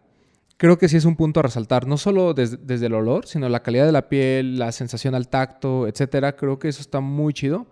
creo 0.57 0.79
que 0.79 0.89
sí 0.89 0.97
es 0.97 1.05
un 1.05 1.17
punto 1.17 1.41
a 1.41 1.43
resaltar, 1.45 1.87
no 1.87 1.97
solo 1.97 2.35
des- 2.35 2.67
desde 2.67 2.87
el 2.87 2.95
olor, 2.95 3.27
sino 3.27 3.49
la 3.49 3.63
calidad 3.63 3.87
de 3.87 3.93
la 3.93 4.09
piel, 4.09 4.59
la 4.59 4.73
sensación 4.73 5.15
al 5.15 5.29
tacto, 5.29 5.87
etcétera. 5.89 6.37
Creo 6.37 6.59
que 6.59 6.69
eso 6.69 6.81
está 6.81 7.01
muy 7.01 7.33
chido. 7.33 7.67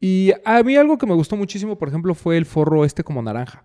Y 0.00 0.32
a 0.46 0.62
mí 0.62 0.76
algo 0.76 0.96
que 0.96 1.06
me 1.06 1.14
gustó 1.14 1.36
muchísimo, 1.36 1.76
por 1.76 1.88
ejemplo, 1.88 2.14
fue 2.14 2.36
el 2.38 2.46
forro 2.46 2.84
este 2.86 3.04
como 3.04 3.20
naranja. 3.22 3.64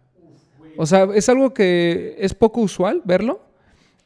O 0.78 0.86
sea, 0.86 1.08
es 1.14 1.30
algo 1.30 1.54
que 1.54 2.16
es 2.20 2.34
poco 2.34 2.60
usual 2.60 3.02
verlo. 3.06 3.45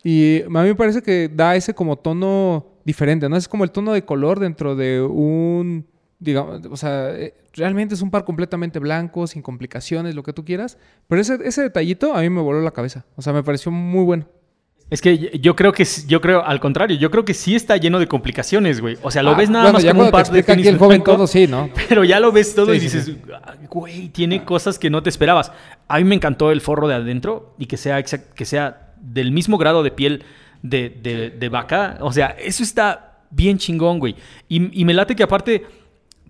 Y 0.04 0.42
a 0.44 0.48
mí 0.50 0.68
me 0.70 0.76
parece 0.76 1.02
que 1.02 1.30
da 1.34 1.56
ese 1.56 1.74
como 1.74 1.98
tono 1.98 2.66
diferente, 2.86 3.28
¿no? 3.30 3.36
Es 3.36 3.48
como 3.48 3.64
el 3.64 3.72
tono 3.72 3.92
de 3.94 4.06
color 4.06 4.40
dentro 4.40 4.76
de 4.76 5.02
un, 5.02 5.86
digamos, 6.20 6.62
o 6.72 6.78
sea, 6.78 7.12
eh, 7.12 7.34
realmente 7.54 7.96
es 7.96 8.02
un 8.02 8.10
par 8.10 8.24
completamente 8.24 8.80
blanco, 8.80 9.28
sin 9.28 9.42
complicaciones, 9.42 10.16
lo 10.16 10.24
que 10.24 10.32
tú 10.34 10.46
quieras. 10.46 10.78
Pero 11.08 11.22
ese, 11.22 11.38
ese 11.44 11.64
detallito 11.64 12.14
a 12.16 12.22
mí 12.22 12.30
me 12.30 12.42
voló 12.42 12.62
la 12.62 12.72
cabeza. 12.72 13.06
O 13.18 13.22
sea, 13.22 13.34
me 13.34 13.44
pareció 13.44 13.72
muy 13.72 14.04
bueno. 14.06 14.26
Es 14.90 15.02
que 15.04 15.38
yo 15.40 15.56
creo 15.56 15.72
que 15.72 15.86
yo 16.08 16.20
creo 16.20 16.44
al 16.44 16.60
contrario, 16.60 16.98
yo 16.98 17.12
creo 17.12 17.24
que 17.24 17.36
sí 17.36 17.54
está 17.54 17.78
lleno 17.78 18.00
de 18.00 18.08
complicaciones, 18.08 18.82
güey. 18.82 18.98
O 19.04 19.12
sea, 19.12 19.22
lo 19.22 19.32
Ah, 19.32 19.36
ven 19.38 19.52
nada 19.52 19.66
bueno, 19.72 19.78
más 19.78 19.86
como 19.86 20.04
un 20.06 20.10
par 20.12 20.26
de 20.32 20.42
tenis 20.42 20.66
aquí 20.66 20.68
el 20.68 20.80
joven 20.80 21.04
blanco, 21.04 21.12
todo, 21.12 21.28
sí, 21.28 21.46
¿no? 21.46 21.70
Pero 21.90 22.04
ya 22.06 22.20
lo 22.20 22.32
ves 22.32 22.56
todo 22.56 22.72
Sí, 22.72 22.78
y 22.78 22.80
dices, 22.80 23.06
sí. 23.06 23.22
"Ah, 23.32 23.54
güey, 23.70 24.10
tiene 24.10 24.44
cosas 24.46 24.80
que 24.80 24.90
no 24.90 25.04
te 25.04 25.10
esperabas. 25.12 25.52
A 25.88 26.00
mí 26.00 26.06
me 26.06 26.16
encantó 26.16 26.50
el 26.52 26.60
forro 26.62 26.88
de 26.88 26.96
adentro 26.96 27.54
y 27.60 27.68
que 27.68 27.78
sea 27.78 28.00
exact- 28.00 28.34
que 28.34 28.46
sea 28.46 28.89
del 29.02 29.32
mismo 29.32 29.58
grado 29.58 29.84
de 29.84 29.92
piel 29.92 30.24
de, 30.62 30.90
de- 30.90 31.30
de 31.32 31.50
vaca. 31.50 31.98
O 32.02 32.12
sea, 32.12 32.36
eso 32.40 32.64
está 32.64 33.20
bien 33.32 33.58
chingón, 33.58 34.00
güey. 34.00 34.16
Y, 34.48 34.82
y 34.82 34.86
me 34.86 34.94
late 34.94 35.16
que 35.16 35.24
aparte 35.24 35.66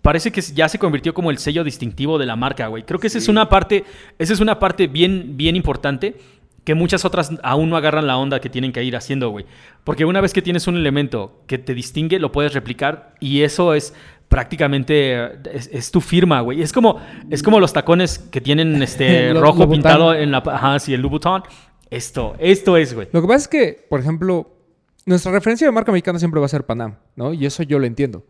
parece 0.02 0.32
que 0.32 0.42
ya 0.42 0.70
se 0.70 0.80
convirtió 0.80 1.14
como 1.14 1.30
el 1.32 1.38
sello 1.38 1.64
distintivo 1.64 2.18
de 2.18 2.26
la 2.26 2.36
marca, 2.36 2.68
güey. 2.68 2.84
Creo 2.84 3.00
que 3.00 3.08
esa 3.08 3.18
es 3.18 3.28
una 3.28 3.50
parte, 3.50 3.84
esa 4.18 4.34
es 4.34 4.40
una 4.40 4.60
parte 4.60 4.88
bien, 4.88 5.36
bien 5.36 5.56
importante 5.56 6.16
que 6.64 6.76
muchas 6.76 7.04
otras 7.06 7.32
aún 7.42 7.70
no 7.70 7.78
agarran 7.78 8.06
la 8.06 8.18
onda 8.18 8.40
que 8.40 8.50
tienen 8.50 8.72
que 8.72 8.84
ir 8.84 8.96
haciendo, 8.96 9.30
güey. 9.30 9.46
Porque 9.84 10.06
una 10.06 10.22
vez 10.22 10.34
que 10.34 10.42
tienes 10.42 10.68
un 10.68 10.76
elemento 10.78 11.42
que 11.48 11.58
te 11.58 11.74
distingue, 11.74 12.20
lo 12.20 12.32
puedes 12.32 12.54
replicar 12.54 13.16
y 13.20 13.42
eso 13.42 13.74
es 13.74 13.94
prácticamente 14.28 15.40
es, 15.52 15.70
es 15.74 15.92
tu 15.92 16.02
firma, 16.02 16.42
güey. 16.42 16.62
Es 16.62 16.72
como 16.72 17.00
es 17.30 17.44
como 17.44 17.60
los 17.60 17.74
tacones 17.74 18.20
que 18.20 18.40
tienen 18.42 18.82
este 18.82 19.34
rojo 19.34 19.70
pintado 19.70 20.14
en 20.14 20.32
la 20.32 20.38
ajá, 20.46 20.80
sí, 20.80 20.94
el 20.94 21.02
Louboutin. 21.02 21.44
Esto, 21.90 22.36
esto 22.40 22.78
es, 22.78 22.94
güey. 22.94 23.08
Lo 23.12 23.22
que 23.22 23.28
pasa 23.28 23.44
es 23.44 23.48
que, 23.48 23.86
por 23.90 24.00
ejemplo, 24.00 24.56
nuestra 25.06 25.32
referencia 25.32 25.68
de 25.68 25.72
marca 25.72 25.92
mexicana 25.92 26.20
siempre 26.20 26.40
va 26.40 26.46
a 26.46 26.50
ser 26.50 26.66
Panam, 26.66 26.98
¿no? 27.16 27.34
Y 27.34 27.46
eso 27.46 27.64
yo 27.64 27.80
lo 27.80 27.86
entiendo. 27.86 28.24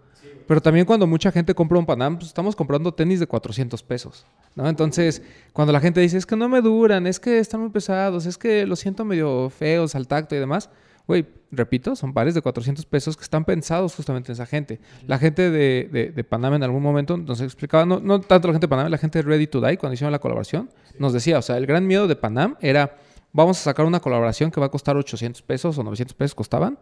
Pero 0.48 0.62
también 0.62 0.86
cuando 0.86 1.06
mucha 1.06 1.32
gente 1.32 1.54
compra 1.54 1.78
un 1.78 1.86
Panam, 1.86 2.18
pues 2.18 2.28
estamos 2.28 2.56
comprando 2.56 2.92
tenis 2.92 3.20
de 3.20 3.28
400 3.28 3.84
pesos, 3.84 4.26
¿no? 4.56 4.68
Entonces, 4.68 5.22
cuando 5.54 5.72
la 5.72 5.80
gente 5.80 6.02
dice, 6.02 6.18
es 6.18 6.26
que 6.26 6.36
no 6.36 6.50
me 6.50 6.62
duran, 6.62 7.06
es 7.06 7.20
que 7.20 7.38
están 7.38 7.62
muy 7.62 7.70
pesados, 7.70 8.26
es 8.26 8.38
que 8.38 8.66
los 8.66 8.80
siento 8.80 9.06
medio 9.06 9.52
feos 9.52 9.94
al 9.94 10.08
tacto 10.08 10.36
y 10.36 10.40
demás, 10.40 10.72
güey, 11.06 11.28
repito, 11.52 11.96
son 11.96 12.14
pares 12.14 12.34
de 12.34 12.42
400 12.42 12.86
pesos 12.86 13.18
que 13.18 13.24
están 13.24 13.46
pensados 13.46 13.94
justamente 13.96 14.32
en 14.32 14.34
esa 14.34 14.46
gente. 14.46 14.80
La 15.06 15.20
gente 15.20 15.52
de, 15.52 15.90
de, 15.92 16.12
de 16.12 16.24
Panam 16.24 16.56
en 16.56 16.64
algún 16.64 16.82
momento 16.82 17.18
nos 17.18 17.42
explicaba, 17.42 17.86
no, 17.86 18.00
no 18.00 18.22
tanto 18.22 18.48
la 18.48 18.54
gente 18.54 18.66
de 18.66 18.70
Panam, 18.70 18.90
la 18.90 18.98
gente 18.98 19.20
de 19.20 19.30
Ready 19.30 19.48
to 19.48 19.62
Die, 19.62 19.78
cuando 19.78 19.94
hicieron 19.94 20.12
la 20.12 20.20
colaboración, 20.20 20.70
nos 20.98 21.14
decía, 21.14 21.38
o 21.38 21.42
sea, 21.42 21.58
el 21.58 21.66
gran 21.66 21.86
miedo 21.86 22.08
de 22.08 22.16
Panam 22.16 22.56
era, 22.62 22.98
vamos 23.34 23.60
a 23.60 23.64
sacar 23.64 23.86
una 23.86 24.00
colaboración 24.00 24.52
que 24.52 24.60
va 24.60 24.68
a 24.68 24.72
costar 24.72 24.98
800 24.98 25.42
pesos 25.42 25.78
o 25.78 25.84
900 25.84 26.14
pesos 26.16 26.36
costaban. 26.36 26.80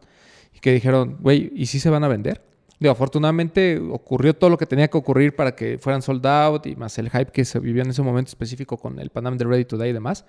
y 0.54 0.60
que 0.60 0.72
dijeron, 0.74 1.18
güey, 1.20 1.52
¿y 1.56 1.66
si 1.68 1.80
se 1.80 1.90
van 1.90 2.04
a 2.04 2.08
vender? 2.08 2.42
Digo, 2.80 2.92
afortunadamente 2.92 3.80
ocurrió 3.80 4.36
todo 4.36 4.50
lo 4.52 4.58
que 4.58 4.66
tenía 4.66 4.88
que 4.88 4.98
ocurrir 4.98 5.36
para 5.36 5.56
que 5.56 5.78
fueran 5.80 6.02
sold 6.02 6.26
out 6.28 6.68
y 6.68 6.76
más 6.76 6.98
el 7.00 7.10
hype 7.10 7.32
que 7.32 7.44
se 7.44 7.60
vivió 7.60 7.82
en 7.82 7.90
ese 7.90 8.04
momento 8.04 8.30
específico 8.30 8.78
con 8.78 9.00
el 9.00 9.10
Panam 9.10 9.38
de 9.38 9.46
Ready 9.46 9.66
Today 9.66 9.90
y 9.90 9.94
demás. 9.94 10.26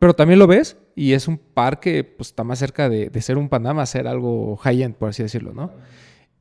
Pero 0.00 0.14
también 0.14 0.40
lo 0.40 0.48
ves 0.48 0.76
y 0.96 1.12
es 1.12 1.28
un 1.28 1.38
par 1.38 1.78
que 1.78 2.02
pues, 2.02 2.28
está 2.30 2.42
más 2.42 2.58
cerca 2.58 2.88
de, 2.88 3.10
ser 3.20 3.38
un 3.38 3.48
Panam 3.48 3.78
a 3.78 3.86
ser 3.86 4.08
algo 4.08 4.56
high-end, 4.56 4.96
por 4.96 5.10
así 5.10 5.22
decirlo, 5.22 5.52
¿no? 5.52 5.72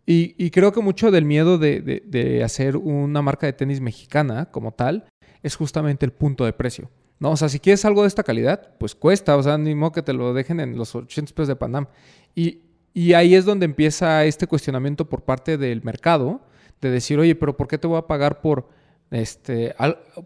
Y, 0.05 0.49
creo 0.49 0.73
que 0.73 0.81
mucho 0.81 1.11
del 1.11 1.23
miedo 1.23 1.57
de, 1.57 2.41
hacer 2.43 2.75
una 2.75 3.21
marca 3.21 3.45
de 3.45 3.53
tenis 3.53 3.79
mexicana 3.79 4.51
como 4.51 4.73
tal 4.73 5.05
es 5.43 5.55
justamente 5.55 6.05
el 6.05 6.11
punto 6.11 6.43
de 6.43 6.51
precio. 6.51 6.89
¿No? 7.23 7.31
O 7.31 7.37
sea, 7.37 7.47
si 7.47 7.57
quieres 7.61 7.85
algo 7.85 8.01
de 8.01 8.09
esta 8.09 8.21
calidad, 8.21 8.71
pues 8.77 8.95
cuesta, 8.95 9.37
o 9.37 9.41
sea, 9.41 9.57
ni 9.57 9.73
modo 9.73 9.93
que 9.93 10.01
te 10.01 10.11
lo 10.11 10.33
dejen 10.33 10.59
en 10.59 10.77
los 10.77 10.93
800 10.93 11.31
pesos 11.31 11.47
de 11.47 11.55
Panam. 11.55 11.87
Y, 12.35 12.63
y 12.93 13.13
ahí 13.13 13.33
es 13.33 13.45
donde 13.45 13.63
empieza 13.63 14.25
este 14.25 14.45
cuestionamiento 14.45 15.07
por 15.07 15.21
parte 15.21 15.57
del 15.57 15.81
mercado 15.83 16.41
de 16.81 16.91
decir, 16.91 17.17
oye, 17.17 17.33
pero 17.33 17.55
¿por 17.55 17.69
qué 17.69 17.77
te 17.77 17.87
voy 17.87 17.97
a 17.97 18.07
pagar 18.07 18.41
por, 18.41 18.67
este, 19.09 19.73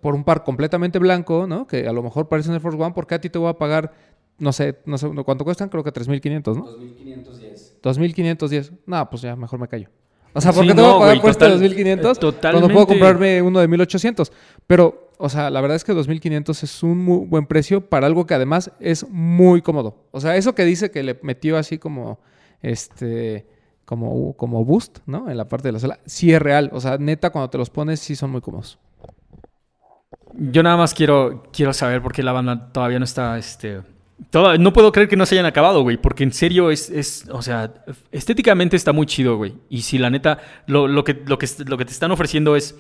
por 0.02 0.16
un 0.16 0.24
par 0.24 0.44
completamente 0.44 0.98
blanco, 0.98 1.46
¿no? 1.46 1.68
que 1.68 1.88
a 1.88 1.94
lo 1.94 2.02
mejor 2.02 2.30
parece 2.30 2.50
un 2.50 2.56
Air 2.56 2.64
Force 2.64 2.82
One, 2.82 2.96
¿por 2.96 3.06
qué 3.06 3.14
a 3.14 3.22
ti 3.22 3.30
te 3.30 3.38
voy 3.38 3.50
a 3.50 3.54
pagar, 3.54 3.94
no 4.40 4.52
sé, 4.52 4.80
no 4.86 4.98
sé 4.98 5.08
cuánto 5.24 5.44
cuestan? 5.46 5.70
Creo 5.70 5.84
que 5.84 5.94
3.500, 5.94 6.56
¿no? 6.56 6.66
2.510. 6.66 7.74
2.510. 7.84 8.72
No, 8.88 9.08
pues 9.08 9.22
ya, 9.22 9.36
mejor 9.36 9.60
me 9.60 9.68
callo. 9.68 9.88
O 10.34 10.42
sea, 10.42 10.52
¿por 10.52 10.66
qué 10.66 10.74
te 10.74 10.82
voy 10.82 10.96
a 10.96 11.00
pagar 11.00 11.22
por 11.22 11.30
este 11.30 11.46
2.500 11.46 12.18
totalmente... 12.18 12.42
cuando 12.42 12.70
puedo 12.70 12.88
comprarme 12.88 13.40
uno 13.44 13.60
de 13.60 13.70
1.800? 13.70 14.32
Pero, 14.66 15.07
o 15.18 15.30
sea, 15.30 15.50
la 15.50 15.62
verdad 15.62 15.76
es 15.76 15.84
que 15.84 15.94
2.500 15.94 16.64
es 16.64 16.84
un 16.84 16.98
muy 16.98 17.26
buen 17.26 17.46
precio 17.46 17.82
para 17.82 18.08
algo 18.08 18.26
que 18.26 18.34
además 18.34 18.72
es 18.80 19.08
muy 19.10 19.62
cómodo. 19.62 20.08
O 20.12 20.22
sea, 20.22 20.36
eso 20.36 20.56
que 20.56 20.66
dice 20.66 20.92
que 20.92 21.04
le 21.04 21.20
metió 21.24 21.58
así 21.58 21.78
como 21.78 22.20
este, 22.62 23.48
como, 23.86 24.36
como 24.36 24.66
boost, 24.66 25.00
¿no? 25.06 25.30
En 25.30 25.38
la 25.38 25.48
parte 25.48 25.70
de 25.70 25.72
la 25.72 25.80
sala. 25.80 26.00
Sí 26.06 26.34
es 26.34 26.42
real. 26.42 26.70
O 26.74 26.82
sea, 26.82 26.98
neta, 26.98 27.30
cuando 27.30 27.50
te 27.50 27.58
los 27.58 27.70
pones, 27.70 28.00
sí 28.00 28.16
son 28.16 28.32
muy 28.32 28.42
cómodos. 28.42 28.80
Yo 30.34 30.62
nada 30.62 30.78
más 30.78 30.94
quiero, 30.94 31.44
quiero 31.52 31.74
saber 31.74 32.02
por 32.02 32.14
qué 32.14 32.22
la 32.22 32.32
banda 32.32 32.72
todavía 32.72 33.00
no 33.00 33.06
está, 33.06 33.38
este... 33.38 33.82
no 34.60 34.74
puedo 34.74 34.92
creer 34.92 35.10
que 35.10 35.16
no 35.16 35.26
se 35.26 35.36
hayan 35.36 35.46
acabado, 35.46 35.82
güey, 35.82 35.98
porque 35.98 36.24
en 36.24 36.32
serio 36.32 36.70
es, 36.70 36.90
es, 36.90 37.28
o 37.32 37.42
sea, 37.42 37.74
estéticamente 38.12 38.76
está 38.76 38.92
muy 38.94 39.08
chido, 39.08 39.38
güey. 39.38 39.56
Y 39.70 39.82
si 39.82 39.98
la 39.98 40.10
neta, 40.10 40.40
lo, 40.68 40.88
lo, 40.88 41.04
que, 41.04 41.24
lo, 41.26 41.40
que, 41.40 41.48
lo 41.66 41.78
que 41.78 41.86
te 41.86 41.92
están 41.92 42.12
ofreciendo 42.12 42.56
es, 42.56 42.76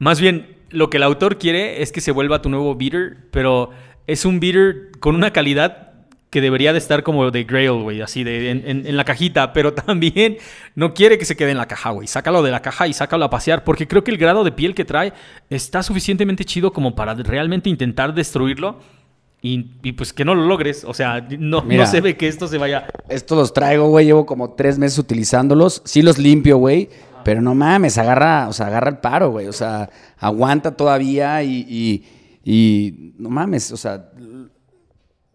más 0.00 0.18
bien, 0.18 0.56
lo 0.70 0.88
que 0.88 0.96
el 0.96 1.02
autor 1.02 1.38
quiere 1.38 1.82
es 1.82 1.92
que 1.92 2.00
se 2.00 2.10
vuelva 2.10 2.40
tu 2.40 2.48
nuevo 2.48 2.74
beater, 2.74 3.18
pero 3.30 3.70
es 4.06 4.24
un 4.24 4.40
beater 4.40 4.90
con 4.98 5.14
una 5.14 5.30
calidad 5.30 5.90
que 6.30 6.40
debería 6.40 6.72
de 6.72 6.78
estar 6.78 7.02
como 7.02 7.30
de 7.30 7.44
Grail, 7.44 7.82
güey, 7.82 8.00
así 8.00 8.24
de 8.24 8.50
en, 8.50 8.96
la 8.96 9.04
cajita, 9.04 9.52
pero 9.52 9.74
también 9.74 10.38
no 10.74 10.94
quiere 10.94 11.18
que 11.18 11.26
se 11.26 11.36
quede 11.36 11.50
en 11.50 11.58
la 11.58 11.68
caja, 11.68 11.90
güey. 11.90 12.06
Sácalo 12.06 12.42
de 12.42 12.50
la 12.50 12.62
caja 12.62 12.88
y 12.88 12.94
sácalo 12.94 13.26
a 13.26 13.30
pasear, 13.30 13.62
porque 13.62 13.86
creo 13.86 14.02
que 14.02 14.10
el 14.10 14.16
grado 14.16 14.42
de 14.42 14.52
piel 14.52 14.74
que 14.74 14.86
trae 14.86 15.12
está 15.50 15.82
suficientemente 15.82 16.46
chido 16.46 16.72
como 16.72 16.94
para 16.94 17.14
realmente 17.14 17.68
intentar 17.68 18.14
destruirlo. 18.14 18.78
Y, 19.42 19.62
pues 19.92 20.12
que 20.12 20.24
no 20.24 20.34
lo 20.34 20.44
logres, 20.46 20.84
o 20.84 20.92
sea, 20.92 21.26
no, 21.38 21.62
no 21.62 21.86
se 21.86 22.02
ve 22.02 22.14
que 22.14 22.28
esto 22.28 22.46
se 22.46 22.58
vaya. 22.58 22.86
Estos 23.08 23.38
los 23.38 23.54
traigo, 23.54 23.88
güey, 23.88 24.04
llevo 24.04 24.26
como 24.26 24.52
tres 24.52 24.78
meses 24.78 24.98
utilizándolos. 24.98 25.80
Sí 25.86 26.02
los 26.02 26.18
limpio, 26.18 26.58
güey, 26.58 26.90
pero 27.24 27.40
no 27.40 27.54
mames, 27.54 27.98
agarra, 27.98 28.48
o 28.48 28.52
sea, 28.52 28.66
agarra 28.66 28.90
el 28.90 28.98
paro, 28.98 29.30
güey. 29.30 29.46
O 29.46 29.52
sea, 29.52 29.90
aguanta 30.18 30.76
todavía 30.76 31.42
y, 31.42 31.66
y, 31.68 32.04
y 32.44 33.14
no 33.18 33.30
mames, 33.30 33.72
o 33.72 33.76
sea, 33.76 34.10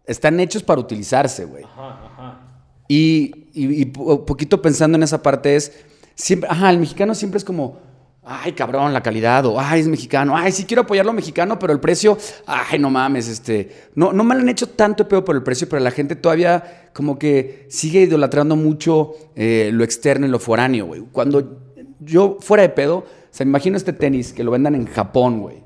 están 0.05 0.39
hechos 0.39 0.63
para 0.63 0.81
utilizarse, 0.81 1.45
güey. 1.45 1.63
Ajá, 1.63 1.99
ajá. 2.05 2.41
Y, 2.87 3.49
y, 3.53 3.85
poquito 3.85 4.61
pensando 4.61 4.97
en 4.97 5.03
esa 5.03 5.23
parte 5.23 5.55
es, 5.55 5.71
siempre, 6.13 6.49
ajá, 6.49 6.69
el 6.69 6.77
mexicano 6.77 7.15
siempre 7.15 7.39
es 7.39 7.43
como, 7.43 7.79
ay, 8.23 8.53
cabrón, 8.53 8.93
la 8.93 9.01
calidad, 9.01 9.45
o 9.45 9.59
ay, 9.59 9.81
es 9.81 9.87
mexicano, 9.87 10.37
ay, 10.37 10.51
sí 10.51 10.65
quiero 10.65 10.83
apoyarlo 10.83 11.11
mexicano, 11.11 11.57
pero 11.57 11.73
el 11.73 11.79
precio, 11.79 12.17
ay, 12.45 12.77
no 12.77 12.91
mames, 12.91 13.27
este, 13.27 13.89
no, 13.95 14.13
no 14.13 14.23
me 14.23 14.35
lo 14.35 14.41
han 14.41 14.49
hecho 14.49 14.69
tanto 14.69 15.07
peor 15.07 15.25
por 15.25 15.35
el 15.35 15.41
precio, 15.41 15.67
pero 15.67 15.81
la 15.81 15.91
gente 15.91 16.15
todavía 16.15 16.89
como 16.93 17.17
que 17.17 17.65
sigue 17.69 18.01
idolatrando 18.01 18.55
mucho 18.55 19.13
eh, 19.35 19.69
lo 19.73 19.83
externo 19.83 20.27
y 20.27 20.29
lo 20.29 20.39
foráneo, 20.39 20.85
güey. 20.85 21.01
Cuando 21.11 21.64
yo 22.05 22.37
fuera 22.39 22.63
de 22.63 22.69
pedo, 22.69 22.97
o 22.97 23.05
sea, 23.31 23.45
me 23.45 23.49
imagino 23.49 23.75
este 23.75 23.93
tenis 23.93 24.31
que 24.31 24.43
lo 24.43 24.51
vendan 24.51 24.75
en 24.75 24.85
Japón, 24.85 25.41
güey. 25.41 25.57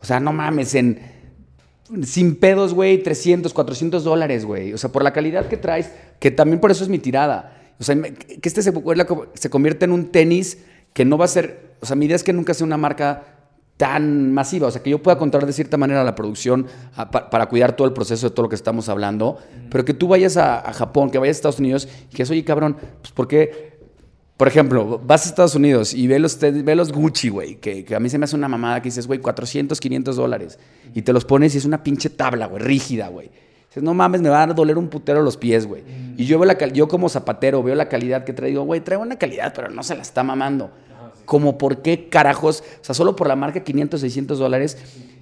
O 0.00 0.04
sea, 0.04 0.20
no 0.20 0.32
mames, 0.32 0.74
en 0.74 1.00
sin 2.04 2.36
pedos, 2.36 2.72
güey, 2.72 3.02
300, 3.02 3.52
400 3.52 4.04
dólares, 4.04 4.44
güey. 4.44 4.72
O 4.72 4.78
sea, 4.78 4.90
por 4.90 5.02
la 5.02 5.12
calidad 5.12 5.46
que 5.46 5.56
traes, 5.56 5.90
que 6.18 6.30
también 6.30 6.60
por 6.60 6.70
eso 6.70 6.84
es 6.84 6.88
mi 6.88 6.98
tirada. 6.98 7.56
O 7.78 7.84
sea, 7.84 8.00
que 8.00 8.40
este 8.42 8.62
se, 8.62 8.72
se 9.34 9.50
convierte 9.50 9.84
en 9.84 9.92
un 9.92 10.10
tenis 10.12 10.58
que 10.92 11.04
no 11.04 11.18
va 11.18 11.24
a 11.24 11.28
ser, 11.28 11.74
o 11.80 11.86
sea, 11.86 11.96
mi 11.96 12.06
idea 12.06 12.16
es 12.16 12.24
que 12.24 12.32
nunca 12.32 12.54
sea 12.54 12.66
una 12.66 12.76
marca 12.76 13.24
tan 13.76 14.32
masiva, 14.32 14.68
o 14.68 14.70
sea, 14.70 14.82
que 14.82 14.90
yo 14.90 15.02
pueda 15.02 15.16
controlar 15.16 15.46
de 15.46 15.54
cierta 15.54 15.78
manera 15.78 16.04
la 16.04 16.14
producción 16.14 16.66
para 17.30 17.46
cuidar 17.46 17.74
todo 17.74 17.86
el 17.86 17.94
proceso 17.94 18.28
de 18.28 18.34
todo 18.34 18.42
lo 18.42 18.48
que 18.50 18.54
estamos 18.54 18.90
hablando, 18.90 19.38
pero 19.70 19.86
que 19.86 19.94
tú 19.94 20.06
vayas 20.06 20.36
a, 20.36 20.58
a, 20.58 20.74
Japón, 20.74 21.10
que 21.10 21.16
vayas 21.16 21.36
a 21.36 21.38
Estados 21.38 21.60
Unidos 21.60 21.88
y 22.10 22.14
que, 22.14 22.22
oye, 22.24 22.44
cabrón, 22.44 22.76
pues 23.00 23.12
¿por 23.12 23.26
qué 23.26 23.79
por 24.40 24.48
ejemplo, 24.48 24.98
vas 25.04 25.26
a 25.26 25.28
Estados 25.28 25.54
Unidos 25.54 25.92
y 25.92 26.06
ve 26.06 26.18
los, 26.18 26.40
ve 26.40 26.74
los 26.74 26.92
Gucci, 26.92 27.28
güey, 27.28 27.56
que, 27.56 27.84
a 27.94 28.00
mí 28.00 28.08
se 28.08 28.16
me 28.16 28.24
hace 28.24 28.34
una 28.34 28.48
mamada 28.48 28.80
que 28.80 28.86
dices, 28.86 29.06
güey, 29.06 29.18
400, 29.18 29.78
500 29.78 30.16
dólares. 30.16 30.58
Y 30.94 31.02
te 31.02 31.12
los 31.12 31.26
pones 31.26 31.54
y 31.54 31.58
es 31.58 31.66
una 31.66 31.82
pinche 31.82 32.08
tabla, 32.08 32.46
güey, 32.46 32.62
rígida, 32.62 33.08
güey. 33.08 33.28
Dices, 33.68 33.82
no 33.82 33.92
mames, 33.92 34.22
me 34.22 34.30
van 34.30 34.52
a 34.52 34.54
doler 34.54 34.78
un 34.78 34.88
putero 34.88 35.20
los 35.20 35.36
pies, 35.36 35.66
güey. 35.66 35.82
Y 36.16 36.24
yo, 36.24 36.38
veo 36.38 36.46
la, 36.46 36.56
yo 36.68 36.88
como 36.88 37.10
zapatero 37.10 37.62
veo 37.62 37.74
la 37.74 37.90
calidad 37.90 38.24
que 38.24 38.32
traigo, 38.32 38.62
güey, 38.62 38.80
traigo 38.80 39.02
una 39.02 39.18
calidad, 39.18 39.52
pero 39.54 39.68
no 39.68 39.82
se 39.82 39.94
la 39.94 40.00
está 40.00 40.22
mamando. 40.22 40.70
Como 41.26 41.58
por 41.58 41.82
qué 41.82 42.08
carajos, 42.08 42.64
o 42.80 42.84
sea, 42.86 42.94
solo 42.94 43.16
por 43.16 43.28
la 43.28 43.36
marca 43.36 43.62
500, 43.62 44.00
600 44.00 44.38
dólares. 44.38 44.78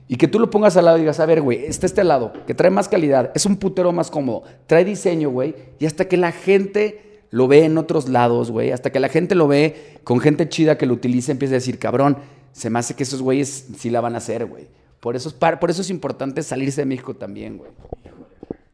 Y 0.06 0.14
que 0.14 0.28
tú 0.28 0.38
lo 0.38 0.48
pongas 0.48 0.76
al 0.76 0.84
lado 0.84 0.96
y 0.96 1.00
digas, 1.00 1.18
a 1.18 1.26
ver, 1.26 1.40
güey, 1.40 1.64
está 1.64 1.86
este 1.86 2.04
lado, 2.04 2.32
que 2.46 2.54
trae 2.54 2.70
más 2.70 2.86
calidad, 2.86 3.32
es 3.34 3.46
un 3.46 3.56
putero 3.56 3.90
más 3.90 4.12
cómodo, 4.12 4.44
trae 4.68 4.84
diseño, 4.84 5.30
güey. 5.30 5.56
Y 5.80 5.86
hasta 5.86 6.04
que 6.06 6.16
la 6.16 6.30
gente 6.30 7.07
lo 7.30 7.48
ve 7.48 7.64
en 7.64 7.78
otros 7.78 8.08
lados, 8.08 8.50
güey, 8.50 8.72
hasta 8.72 8.90
que 8.90 9.00
la 9.00 9.08
gente 9.08 9.34
lo 9.34 9.48
ve 9.48 9.98
con 10.04 10.20
gente 10.20 10.48
chida 10.48 10.78
que 10.78 10.86
lo 10.86 10.94
utiliza, 10.94 11.32
empieza 11.32 11.54
a 11.54 11.56
decir, 11.56 11.78
cabrón, 11.78 12.18
se 12.52 12.70
me 12.70 12.78
hace 12.78 12.94
que 12.94 13.02
esos 13.02 13.22
güeyes 13.22 13.68
sí 13.76 13.90
la 13.90 14.00
van 14.00 14.14
a 14.14 14.18
hacer, 14.18 14.46
güey. 14.46 14.66
Por 15.00 15.14
eso, 15.14 15.28
es 15.28 15.34
por 15.34 15.70
eso 15.70 15.82
es 15.82 15.90
importante 15.90 16.42
salirse 16.42 16.80
de 16.80 16.86
México 16.86 17.14
también, 17.14 17.58
güey. 17.58 17.70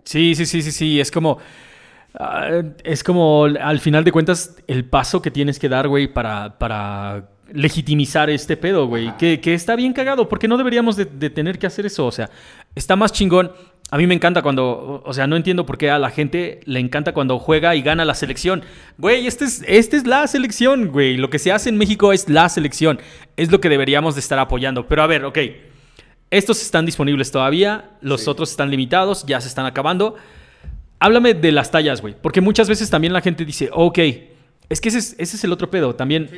Sí, 0.05 0.35
sí, 0.35 0.47
sí, 0.47 0.63
sí, 0.63 0.73
sí, 0.73 1.01
es 1.01 1.11
como... 1.11 1.39
Ah, 2.17 2.63
es 2.85 3.03
como, 3.03 3.45
al 3.45 3.81
final 3.81 4.05
de 4.05 4.13
cuentas, 4.13 4.55
el 4.69 4.85
paso 4.85 5.21
que 5.21 5.33
tienes 5.33 5.59
que 5.59 5.69
dar, 5.69 5.89
güey, 5.89 6.07
para, 6.07 6.59
para 6.59 7.29
legitimizar 7.53 8.31
este 8.31 8.57
pedo, 8.57 8.87
güey. 8.87 9.17
Que, 9.17 9.41
está 9.53 9.75
bien 9.75 9.93
cagado, 9.93 10.29
porque 10.29 10.47
no 10.47 10.57
deberíamos 10.57 10.95
de, 10.95 11.07
de, 11.07 11.29
tener 11.29 11.59
que 11.59 11.67
hacer 11.67 11.87
eso. 11.87 12.07
O 12.07 12.13
sea, 12.13 12.31
está 12.77 12.95
más 12.95 13.13
chingón 13.13 13.51
a 13.91 13.99
mí 13.99 14.07
me 14.07 14.15
encanta 14.15 14.43
cuando, 14.43 15.03
o 15.05 15.13
sea, 15.13 15.27
no 15.27 15.37
entiendo 15.37 15.67
por 15.67 15.79
qué 15.79 15.91
a 15.91 15.99
la 15.99 16.11
gente 16.11 16.61
le 16.65 16.81
encanta 16.81 17.13
cuando 17.13 17.39
juega 17.39 17.77
y 17.77 17.83
gana 17.83 18.05
la 18.05 18.15
selección. 18.15 18.63
Güey, 18.99 19.27
esta 19.27 19.45
es, 19.45 19.63
este 19.69 19.97
es 19.97 20.07
la 20.07 20.27
selección, 20.27 20.89
güey. 20.89 21.17
Lo 21.17 21.31
que 21.31 21.39
se 21.39 21.53
hace 21.53 21.69
en 21.69 21.77
México 21.77 22.13
es 22.13 22.29
la 22.29 22.49
selección. 22.49 22.99
Es 23.37 23.53
lo 23.53 23.61
que 23.61 23.69
deberíamos 23.69 24.15
de 24.15 24.21
estar 24.21 24.39
apoyando. 24.39 24.89
Pero 24.89 25.03
a 25.03 25.07
ver, 25.07 25.25
ok. 25.25 25.39
Estos 26.31 26.63
están 26.63 26.87
disponibles 26.87 27.31
todavía, 27.31 27.91
los 28.01 28.27
otros 28.27 28.51
están 28.51 28.71
limitados, 28.71 29.25
ya 29.27 29.41
se 29.41 29.47
están 29.47 29.67
acabando. 29.67 30.17
Háblame 30.99 31.35
de 31.35 31.53
las 31.53 31.71
tallas, 31.71 32.01
güey. 32.01 32.17
Porque 32.21 32.41
muchas 32.41 32.69
veces 32.69 32.91
también 32.91 33.13
la 33.13 33.21
gente 33.21 33.45
dice, 33.45 33.69
ok, 33.73 33.99
es 34.69 34.81
que 34.81 34.89
ese 34.89 34.99
es, 34.99 35.15
ese 35.19 35.37
es 35.37 35.45
el 35.45 35.53
otro 35.53 35.71
pedo. 35.71 35.95
También 35.95 36.29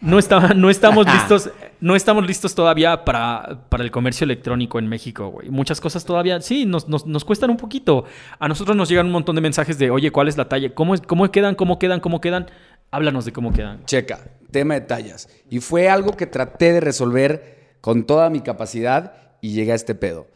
no, 0.00 0.18
no 0.54 0.70
estamos 0.70 1.06
listos, 1.12 1.50
no 1.80 1.96
estamos 1.96 2.26
listos 2.26 2.54
todavía 2.54 3.04
para, 3.04 3.66
para 3.68 3.84
el 3.84 3.90
comercio 3.90 4.24
electrónico 4.24 4.78
en 4.78 4.88
México, 4.88 5.28
güey. 5.28 5.50
Muchas 5.50 5.80
cosas 5.80 6.04
todavía, 6.04 6.40
sí, 6.40 6.66
nos, 6.66 6.88
nos, 6.88 7.24
cuestan 7.24 7.50
un 7.50 7.56
poquito. 7.56 8.04
A 8.38 8.48
nosotros 8.48 8.76
nos 8.76 8.88
llegan 8.88 9.06
un 9.06 9.12
montón 9.12 9.34
de 9.36 9.42
mensajes 9.42 9.78
de, 9.78 9.90
oye, 9.90 10.10
¿cuál 10.10 10.28
es 10.28 10.36
la 10.36 10.48
talla? 10.48 10.74
¿Cómo, 10.74 10.94
cómo 11.06 11.30
quedan? 11.30 11.54
¿Cómo 11.54 11.78
quedan? 11.78 12.00
¿Cómo 12.00 12.20
quedan? 12.20 12.46
Háblanos 12.90 13.24
de 13.24 13.32
cómo 13.32 13.52
quedan. 13.52 13.84
Checa, 13.84 14.20
tema 14.50 14.74
de 14.74 14.82
tallas. 14.82 15.28
Y 15.50 15.60
fue 15.60 15.88
algo 15.88 16.16
que 16.16 16.26
traté 16.26 16.72
de 16.72 16.80
resolver 16.80 17.76
con 17.80 18.04
toda 18.04 18.30
mi 18.30 18.40
capacidad 18.40 19.14
y 19.40 19.52
llegué 19.52 19.72
a 19.72 19.76
este 19.76 19.94
pedo. 19.94 20.28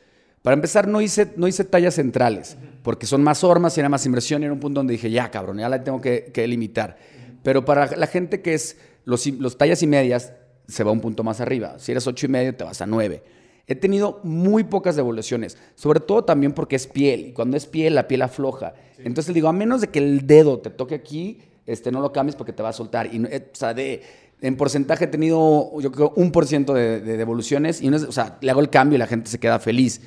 Para 0.43 0.55
empezar, 0.55 0.89
no 0.89 1.01
hice, 1.01 1.33
no 1.37 1.47
hice 1.49 1.65
tallas 1.65 1.95
centrales, 1.95 2.57
porque 2.83 3.05
son 3.05 3.23
más 3.23 3.45
hormas 3.45 3.77
y 3.77 3.81
era 3.81 3.91
más 3.91 4.07
inversión 4.07 4.41
y 4.41 4.47
era 4.47 4.55
un 4.55 4.61
punto 4.61 4.81
donde 4.81 4.93
dije, 4.93 5.11
ya, 5.11 5.31
cabrón, 5.31 5.59
ya 5.59 5.69
la 5.69 5.85
tengo 5.85 6.01
que, 6.01 6.31
que 6.33 6.47
limitar. 6.49 6.97
Pero 7.43 7.65
para 7.65 7.95
la 7.97 8.07
gente 8.07 8.41
que 8.41 8.55
es 8.55 8.79
los, 9.05 9.57
tallas 9.57 9.83
y 9.83 9.87
medias 9.87 10.33
se 10.67 10.85
va 10.85 10.93
un 10.93 11.01
punto 11.01 11.25
más 11.25 11.41
arriba. 11.41 11.79
Si 11.79 11.93
eres 11.93 12.07
8 12.07 12.27
y 12.27 12.29
medio, 12.29 12.55
te 12.55 12.65
vas 12.65 12.81
a 12.81 12.87
9. 12.87 13.23
He 13.67 13.75
tenido 13.75 14.21
muy 14.25 14.65
pocas 14.65 14.97
devoluciones, 14.97 15.57
sobre 15.75 16.01
todo 16.01 16.25
también 16.25 16.53
porque 16.53 16.77
es 16.77 16.87
piel. 16.87 17.29
Y 17.29 17.33
cuando 17.33 17.57
es 17.57 17.67
piel, 17.67 17.95
la 17.95 18.09
piel 18.09 18.23
afloja. 18.23 18.75
Entonces 18.99 19.35
digo, 19.35 19.49
a 19.49 19.53
menos 19.53 19.81
de 19.81 19.89
que 19.89 20.01
el 20.01 20.27
dedo 20.27 20.59
te 20.59 20.71
toque 20.71 20.95
aquí, 20.95 21.39
este, 21.67 21.93
no 21.93 22.01
lo 22.01 22.13
cambies 22.13 22.37
porque 22.37 22.53
te 22.53 22.63
va 22.63 22.71
a 22.71 22.73
soltar. 22.73 23.13
Y, 23.15 23.25
eh, 23.27 23.49
o 23.53 23.57
sea, 23.57 23.75
de, 23.75 24.03
en 24.41 24.57
porcentaje 24.57 25.05
he 25.05 25.09
tenido, 25.09 25.71
yo 25.81 25.93
creo, 25.93 26.13
un 26.17 26.33
por 26.33 26.47
ciento 26.47 26.75
de, 26.75 27.01
devoluciones. 27.01 27.81
Y 27.81 27.89
o 27.89 28.13
sea, 28.13 28.39
le 28.41 28.51
hago 28.51 28.61
el 28.61 28.71
cambio 28.71 28.97
y 28.97 28.99
la 28.99 29.07
gente 29.07 29.31
se 29.31 29.39
queda 29.39 29.59
feliz. 29.59 30.01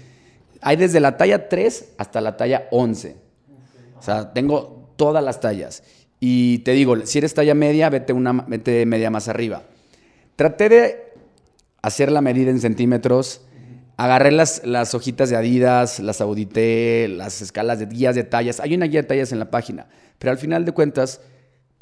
Hay 0.62 0.76
desde 0.76 1.00
la 1.00 1.18
talla 1.18 1.50
3 1.50 1.96
hasta 1.98 2.22
la 2.22 2.38
talla 2.38 2.68
11. 2.72 3.16
O 3.98 4.02
sea, 4.02 4.34
tengo 4.34 4.92
todas 4.96 5.24
las 5.24 5.40
tallas. 5.40 5.84
Y 6.26 6.60
te 6.60 6.72
digo, 6.72 7.06
si 7.06 7.18
eres 7.18 7.34
talla 7.34 7.54
media, 7.54 7.90
vete, 7.90 8.14
una, 8.14 8.32
vete 8.48 8.86
media 8.86 9.10
más 9.10 9.28
arriba. 9.28 9.64
Traté 10.38 10.70
de 10.70 11.14
hacer 11.82 12.14
la 12.14 12.22
medida 12.22 12.50
en 12.50 12.62
centímetros. 12.62 13.42
Agarré 13.98 14.32
las, 14.32 14.66
las 14.66 14.96
hojitas 14.96 15.30
de 15.30 15.36
Adidas, 15.36 16.00
las 16.00 16.22
audité, 16.22 17.10
las 17.10 17.42
escalas 17.42 17.80
de 17.80 17.88
guías 17.88 18.16
de 18.16 18.24
tallas. 18.24 18.62
Hay 18.62 18.74
una 18.74 18.86
guía 18.86 19.02
de 19.02 19.08
tallas 19.10 19.34
en 19.34 19.40
la 19.40 19.52
página. 19.52 19.88
Pero 20.18 20.32
al 20.32 20.38
final 20.38 20.64
de 20.64 20.72
cuentas, 20.72 21.20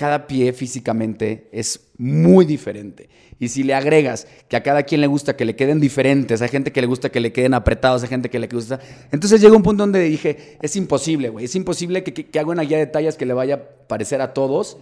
cada 0.02 0.26
pie 0.26 0.52
físicamente 0.52 1.48
es 1.52 1.80
muy 2.00 2.44
diferente. 2.44 3.08
Y 3.38 3.50
si 3.50 3.62
le 3.62 3.76
agregas 3.76 4.26
que 4.48 4.58
a 4.58 4.64
cada 4.64 4.82
quien 4.82 5.00
le 5.00 5.06
gusta 5.06 5.36
que 5.36 5.46
le 5.46 5.56
queden 5.56 5.80
diferentes, 5.80 6.42
hay 6.42 6.50
gente 6.50 6.72
que 6.72 6.82
le 6.82 6.88
gusta 6.88 7.12
que 7.12 7.20
le 7.20 7.32
queden 7.32 7.54
apretados, 7.54 8.02
hay 8.02 8.10
gente 8.10 8.32
que 8.32 8.40
le 8.40 8.48
gusta... 8.48 8.80
Entonces 9.12 9.40
llegó 9.42 9.56
un 9.56 9.62
punto 9.62 9.84
donde 9.84 10.00
dije, 10.00 10.58
es 10.60 10.76
imposible, 10.76 11.30
güey, 11.30 11.46
es 11.46 11.54
imposible 11.54 12.04
que, 12.04 12.40
haga 12.40 12.50
una 12.50 12.64
guía 12.64 12.80
de 12.80 12.88
tallas 12.88 13.16
que 13.16 13.28
le 13.28 13.36
vaya 13.36 13.54
a 13.54 13.60
parecer 13.88 14.22
a 14.22 14.34
todos. 14.34 14.78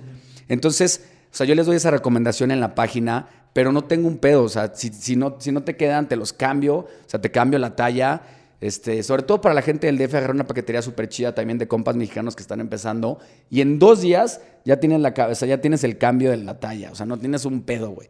Entonces, 0.48 1.04
o 1.34 1.36
sea, 1.36 1.46
yo 1.46 1.54
les 1.54 1.66
doy 1.66 1.76
esa 1.76 1.92
recomendación 1.92 2.50
en 2.50 2.62
la 2.62 2.74
página, 2.74 3.28
pero 3.52 3.74
no 3.74 3.84
tengo 3.84 4.08
un 4.08 4.20
pedo, 4.20 4.44
o 4.44 4.50
sea, 4.50 4.72
si, 4.74 4.88
si, 4.88 5.18
no, 5.18 5.36
si 5.40 5.52
no 5.52 5.64
te 5.64 5.76
quedan, 5.76 6.08
te 6.08 6.16
los 6.16 6.32
cambio, 6.32 6.76
o 6.76 6.88
sea, 7.08 7.20
te 7.20 7.30
cambio 7.30 7.60
la 7.60 7.76
talla 7.76 8.22
este, 8.62 9.04
sobre 9.04 9.24
todo 9.24 9.40
para 9.40 9.56
la 9.56 9.62
gente 9.62 9.88
del 9.88 9.98
DF, 9.98 10.16
agarrar 10.16 10.36
una 10.36 10.48
paquetería 10.48 10.82
súper 10.82 11.08
chida 11.08 11.34
también 11.34 11.58
de 11.58 11.68
compas 11.68 11.96
mexicanos 11.96 12.36
que 12.36 12.42
están 12.42 12.60
empezando. 12.60 13.20
Y 13.50 13.62
en 13.62 13.80
dos 13.80 14.02
días 14.02 14.42
ya 14.66 14.80
tienes 14.80 15.00
la 15.00 15.14
cabeza, 15.14 15.46
ya 15.46 15.62
tienes 15.62 15.84
el 15.84 15.98
cambio 15.98 16.32
de 16.32 16.38
la 16.38 16.60
talla. 16.60 16.92
O 16.92 16.96
sea, 16.96 17.06
no 17.06 17.18
tienes 17.18 17.46
un 17.46 17.62
pedo, 17.62 17.92
güey. 17.92 18.10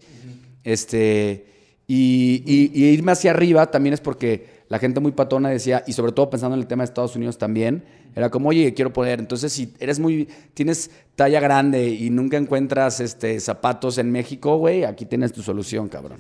Este. 0.63 1.45
Y, 1.85 2.43
y, 2.45 2.85
irme 2.85 3.13
hacia 3.13 3.31
arriba 3.31 3.71
también 3.71 3.93
es 3.95 3.99
porque 3.99 4.59
la 4.69 4.77
gente 4.77 4.99
muy 4.99 5.11
patona 5.11 5.49
decía, 5.49 5.83
y 5.87 5.93
sobre 5.93 6.11
todo 6.11 6.29
pensando 6.29 6.55
en 6.55 6.61
el 6.61 6.67
tema 6.67 6.83
de 6.83 6.85
Estados 6.85 7.15
Unidos 7.15 7.39
también, 7.39 7.83
era 8.15 8.29
como, 8.29 8.49
oye, 8.49 8.75
quiero 8.75 8.93
poder. 8.93 9.19
Entonces, 9.19 9.51
si 9.51 9.73
eres 9.79 9.99
muy, 9.99 10.29
tienes 10.53 10.91
talla 11.15 11.39
grande 11.39 11.89
y 11.89 12.11
nunca 12.11 12.37
encuentras 12.37 12.99
este, 12.99 13.39
zapatos 13.39 13.97
en 13.97 14.11
México, 14.11 14.57
güey, 14.57 14.83
aquí 14.83 15.05
tienes 15.05 15.33
tu 15.33 15.41
solución, 15.41 15.89
cabrón. 15.89 16.19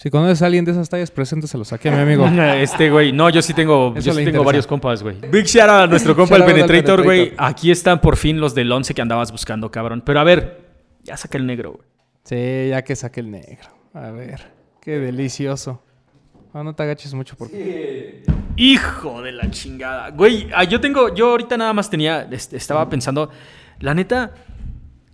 Si 0.00 0.08
conoces 0.08 0.40
a 0.40 0.46
alguien 0.46 0.64
de 0.64 0.70
esas 0.70 0.88
tallas, 0.88 1.10
preséntaselos 1.10 1.74
aquí 1.74 1.88
a 1.88 1.92
mi 1.92 1.98
amigo. 1.98 2.26
Este, 2.56 2.88
güey. 2.88 3.12
No, 3.12 3.28
yo 3.28 3.42
sí 3.42 3.52
tengo, 3.52 3.94
yo 3.96 4.14
sí 4.14 4.24
tengo 4.24 4.42
varios 4.42 4.66
compas, 4.66 5.02
güey. 5.02 5.16
Big 5.30 5.44
shout 5.44 5.68
out 5.68 5.82
a 5.82 5.86
nuestro 5.88 6.16
compa, 6.16 6.36
el 6.36 6.44
Penetrator, 6.44 7.02
güey. 7.02 7.34
Aquí 7.36 7.70
están 7.70 8.00
por 8.00 8.16
fin 8.16 8.40
los 8.40 8.54
del 8.54 8.72
11 8.72 8.94
que 8.94 9.02
andabas 9.02 9.30
buscando, 9.30 9.70
cabrón. 9.70 10.02
Pero 10.02 10.18
a 10.20 10.24
ver, 10.24 10.62
ya 11.02 11.18
saqué 11.18 11.36
el 11.36 11.46
negro, 11.46 11.72
güey. 11.72 11.84
Sí, 12.24 12.70
ya 12.70 12.82
que 12.82 12.96
saqué 12.96 13.20
el 13.20 13.30
negro. 13.30 13.68
A 13.92 14.10
ver, 14.10 14.40
qué 14.80 14.98
delicioso. 14.98 15.82
Ah, 16.54 16.64
no 16.64 16.74
te 16.74 16.82
agaches 16.82 17.12
mucho 17.12 17.36
porque... 17.36 18.22
Hijo 18.56 19.20
de 19.20 19.32
la 19.32 19.50
chingada. 19.50 20.12
Güey, 20.12 20.48
ah, 20.54 20.64
yo 20.64 20.80
tengo, 20.80 21.14
yo 21.14 21.32
ahorita 21.32 21.58
nada 21.58 21.74
más 21.74 21.90
tenía, 21.90 22.26
estaba 22.30 22.88
pensando, 22.88 23.28
la 23.80 23.92
neta, 23.92 24.32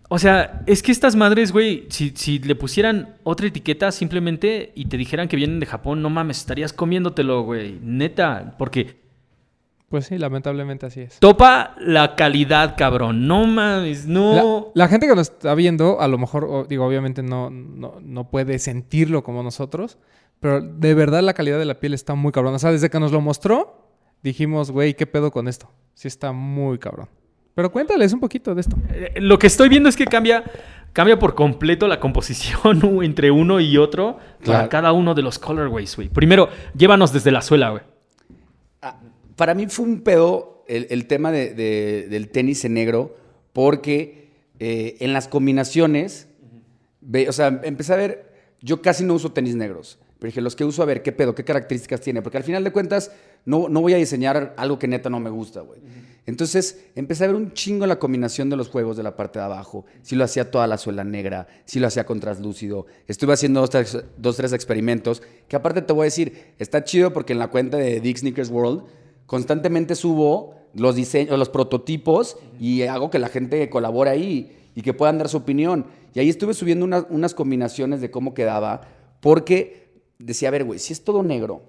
o 0.08 0.18
sea, 0.18 0.62
es 0.66 0.82
que 0.82 0.92
estas 0.92 1.16
madres, 1.16 1.50
güey, 1.52 1.86
si, 1.90 2.38
le 2.38 2.54
pusieran 2.54 3.16
otra 3.24 3.48
etiqueta 3.48 3.90
simplemente 3.90 4.72
y 4.74 4.86
te 4.86 4.96
dijeran 4.96 5.28
que 5.28 5.36
vienen 5.36 5.58
de 5.58 5.66
Japón, 5.66 6.00
no 6.00 6.10
mames, 6.10 6.38
estarías 6.38 6.72
comiéndotelo, 6.72 7.42
güey. 7.42 7.78
Neta, 7.82 8.54
porque... 8.58 9.04
Pues 9.88 10.06
sí, 10.06 10.18
lamentablemente 10.18 10.86
así 10.86 11.02
es. 11.02 11.18
Topa 11.20 11.76
la 11.78 12.16
calidad, 12.16 12.74
cabrón. 12.76 13.26
No 13.28 13.46
mames, 13.46 14.06
no. 14.06 14.72
La, 14.74 14.88
gente 14.88 15.06
que 15.06 15.14
nos 15.14 15.30
está 15.30 15.54
viendo, 15.54 16.00
a 16.00 16.08
lo 16.08 16.18
mejor, 16.18 16.66
digo, 16.68 16.84
obviamente 16.84 17.22
no, 17.22 17.50
no, 17.50 17.98
no, 18.00 18.30
puede 18.30 18.58
sentirlo 18.58 19.22
como 19.22 19.44
nosotros, 19.44 19.98
pero 20.40 20.60
de 20.60 20.94
verdad 20.94 21.22
la 21.22 21.34
calidad 21.34 21.58
de 21.58 21.66
la 21.66 21.78
piel 21.78 21.94
está 21.94 22.14
muy 22.14 22.32
cabrón. 22.32 22.54
O 22.54 22.58
sea, 22.58 22.72
desde 22.72 22.90
que 22.90 22.98
nos 22.98 23.12
lo 23.12 23.20
mostró, 23.20 23.88
dijimos, 24.24 24.72
güey, 24.72 24.94
¿qué 24.94 25.06
pedo 25.06 25.30
con 25.30 25.46
esto? 25.46 25.70
Sí 25.94 26.08
está 26.08 26.32
muy 26.32 26.78
cabrón. 26.78 27.08
Pero 27.56 27.72
cuéntales 27.72 28.12
un 28.12 28.20
poquito 28.20 28.54
de 28.54 28.60
esto. 28.60 28.76
Eh, 28.92 29.14
lo 29.16 29.38
que 29.38 29.46
estoy 29.46 29.70
viendo 29.70 29.88
es 29.88 29.96
que 29.96 30.04
cambia, 30.04 30.44
cambia 30.92 31.18
por 31.18 31.34
completo 31.34 31.88
la 31.88 31.98
composición 31.98 32.82
entre 33.02 33.30
uno 33.30 33.60
y 33.60 33.78
otro 33.78 34.18
para 34.44 34.68
cada 34.68 34.92
uno 34.92 35.14
de 35.14 35.22
los 35.22 35.38
colorways, 35.38 35.96
güey. 35.96 36.10
Primero, 36.10 36.50
llévanos 36.76 37.14
desde 37.14 37.30
la 37.32 37.40
suela, 37.40 37.70
güey. 37.70 37.82
Ah, 38.82 39.00
para 39.36 39.54
mí 39.54 39.68
fue 39.68 39.86
un 39.86 40.02
pedo 40.02 40.64
el, 40.68 41.06
tema 41.06 41.32
del 41.32 42.28
tenis 42.30 42.62
en 42.66 42.74
negro 42.74 43.16
porque 43.54 44.32
eh, 44.58 44.98
en 45.00 45.14
las 45.14 45.26
combinaciones, 45.26 46.28
o 47.26 47.32
sea, 47.32 47.62
empecé 47.64 47.94
a 47.94 47.96
ver, 47.96 48.34
yo 48.60 48.82
casi 48.82 49.02
no 49.02 49.14
uso 49.14 49.32
tenis 49.32 49.54
negros. 49.54 49.98
Pero 50.26 50.32
dije, 50.32 50.40
los 50.40 50.56
que 50.56 50.64
uso, 50.64 50.82
a 50.82 50.86
ver, 50.86 51.04
¿qué 51.04 51.12
pedo? 51.12 51.36
¿Qué 51.36 51.44
características 51.44 52.00
tiene? 52.00 52.20
Porque 52.20 52.36
al 52.36 52.42
final 52.42 52.64
de 52.64 52.72
cuentas, 52.72 53.12
no, 53.44 53.68
no 53.68 53.80
voy 53.80 53.94
a 53.94 53.96
diseñar 53.96 54.54
algo 54.56 54.76
que 54.76 54.88
neta 54.88 55.08
no 55.08 55.20
me 55.20 55.30
gusta, 55.30 55.60
güey. 55.60 55.78
Entonces 56.26 56.84
empecé 56.96 57.22
a 57.22 57.26
ver 57.28 57.36
un 57.36 57.52
chingo 57.52 57.86
la 57.86 58.00
combinación 58.00 58.50
de 58.50 58.56
los 58.56 58.68
juegos 58.68 58.96
de 58.96 59.04
la 59.04 59.14
parte 59.14 59.38
de 59.38 59.44
abajo. 59.44 59.84
Si 60.02 60.16
lo 60.16 60.24
hacía 60.24 60.50
toda 60.50 60.66
la 60.66 60.78
suela 60.78 61.04
negra, 61.04 61.46
si 61.64 61.78
lo 61.78 61.86
hacía 61.86 62.06
con 62.06 62.18
translúcido. 62.18 62.86
Estuve 63.06 63.34
haciendo 63.34 63.60
dos 63.60 63.70
tres, 63.70 63.96
dos, 64.16 64.36
tres 64.36 64.52
experimentos 64.52 65.22
que 65.46 65.54
aparte 65.54 65.80
te 65.80 65.92
voy 65.92 66.02
a 66.02 66.04
decir, 66.06 66.54
está 66.58 66.82
chido 66.82 67.12
porque 67.12 67.32
en 67.32 67.38
la 67.38 67.46
cuenta 67.46 67.76
de 67.76 68.00
Dick 68.00 68.16
Sneakers 68.16 68.50
World 68.50 68.82
constantemente 69.26 69.94
subo 69.94 70.56
los 70.74 70.96
diseños, 70.96 71.38
los 71.38 71.50
prototipos 71.50 72.36
y 72.58 72.82
hago 72.82 73.10
que 73.10 73.20
la 73.20 73.28
gente 73.28 73.70
colabore 73.70 74.10
ahí 74.10 74.70
y 74.74 74.82
que 74.82 74.92
puedan 74.92 75.18
dar 75.18 75.28
su 75.28 75.36
opinión. 75.36 75.86
Y 76.14 76.18
ahí 76.18 76.28
estuve 76.28 76.52
subiendo 76.52 76.84
unas 77.10 77.34
combinaciones 77.34 78.00
de 78.00 78.10
cómo 78.10 78.34
quedaba 78.34 78.96
porque 79.20 79.85
decía, 80.18 80.48
a 80.48 80.52
ver, 80.52 80.64
güey, 80.64 80.78
si 80.78 80.92
es 80.92 81.04
todo 81.04 81.22
negro, 81.22 81.62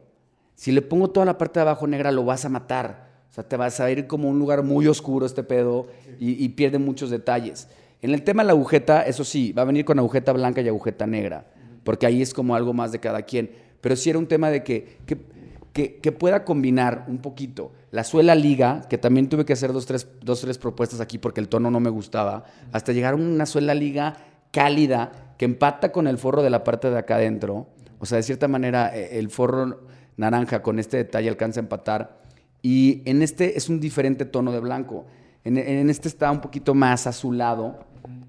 si 0.56 0.72
le 0.72 0.82
pongo 0.82 1.10
toda 1.10 1.26
la 1.26 1.38
parte 1.38 1.60
de 1.60 1.62
abajo 1.62 1.88
negra 1.88 2.12
lo 2.12 2.26
vas 2.26 2.46
a 2.46 2.50
matar 2.50 3.08
sea, 3.38 3.48
te 3.48 3.56
vas 3.56 3.80
a 3.80 3.90
ir 3.92 4.08
como 4.08 4.30
un 4.30 4.40
lugar 4.40 4.64
muy 4.64 4.88
oscuro 4.88 5.26
este 5.26 5.44
pedo 5.44 5.88
y, 6.20 6.50
pierde 6.50 6.80
muchos 6.80 7.10
detalles. 7.12 7.68
En 8.02 8.14
el 8.14 8.24
tema 8.24 8.42
de 8.42 8.48
la 8.48 8.54
agujeta, 8.54 9.04
eso 9.04 9.24
sí, 9.24 9.54
va 9.54 9.62
a 9.62 9.66
venir 9.66 9.86
con 9.86 10.00
agujeta 10.00 10.34
blanca 10.34 10.62
y 10.62 10.68
agujeta 10.68 11.06
negra, 11.06 11.46
porque 11.84 12.08
ahí 12.08 12.22
es 12.22 12.34
como 12.34 12.56
algo 12.56 12.74
más 12.74 12.92
de 12.92 13.00
cada 13.00 13.22
quien. 13.22 13.52
Pero 13.82 13.96
sí 13.96 14.10
era 14.10 14.18
un 14.18 14.28
tema 14.28 14.50
de 14.50 14.64
que, 14.64 14.98
que, 15.06 16.00
que, 16.00 16.12
pueda 16.12 16.44
combinar 16.44 17.06
un 17.08 17.20
poquito 17.20 17.72
la 17.92 18.04
suela 18.04 18.34
liga, 18.34 18.82
que 18.90 18.98
también 18.98 19.30
tuve 19.30 19.46
que 19.46 19.54
hacer 19.54 19.72
dos 19.72 19.86
tres, 19.86 20.08
dos, 20.22 20.42
tres 20.42 20.58
propuestas 20.58 21.00
aquí 21.00 21.20
porque 21.20 21.40
el 21.40 21.48
tono 21.48 21.70
no 21.70 21.80
me 21.80 21.92
gustaba, 21.92 22.46
hasta 22.72 22.92
llegar 22.92 23.14
a 23.14 23.18
una 23.18 23.46
suela 23.46 23.76
liga 23.76 24.18
cálida 24.52 25.36
que 25.38 25.46
empata 25.46 25.92
con 25.92 26.08
el 26.08 26.18
forro 26.18 26.42
de 26.42 26.50
la 26.50 26.64
parte 26.64 26.90
de 26.90 26.98
acá 26.98 27.18
adentro. 27.18 27.68
O 28.00 28.06
sea, 28.06 28.18
de 28.18 28.24
cierta 28.24 28.48
manera, 28.48 28.96
e, 28.96 29.20
el 29.20 29.30
forro 29.30 29.82
naranja 30.18 30.62
con 30.62 30.80
este 30.80 30.98
detalle 30.98 31.30
alcanza 31.30 31.60
a 31.60 31.64
empatar 31.64 32.22
y 32.62 33.02
en 33.06 33.22
este 33.22 33.58
es 33.58 33.70
un 33.70 33.80
diferente 33.80 34.26
tono 34.26 34.52
de 34.52 34.60
blanco. 34.60 35.06
En, 35.44 35.90
este 35.90 36.10
está 36.10 36.30
un 36.32 36.42
poquito 36.42 36.74
más 36.74 37.08
azulado. 37.08 37.80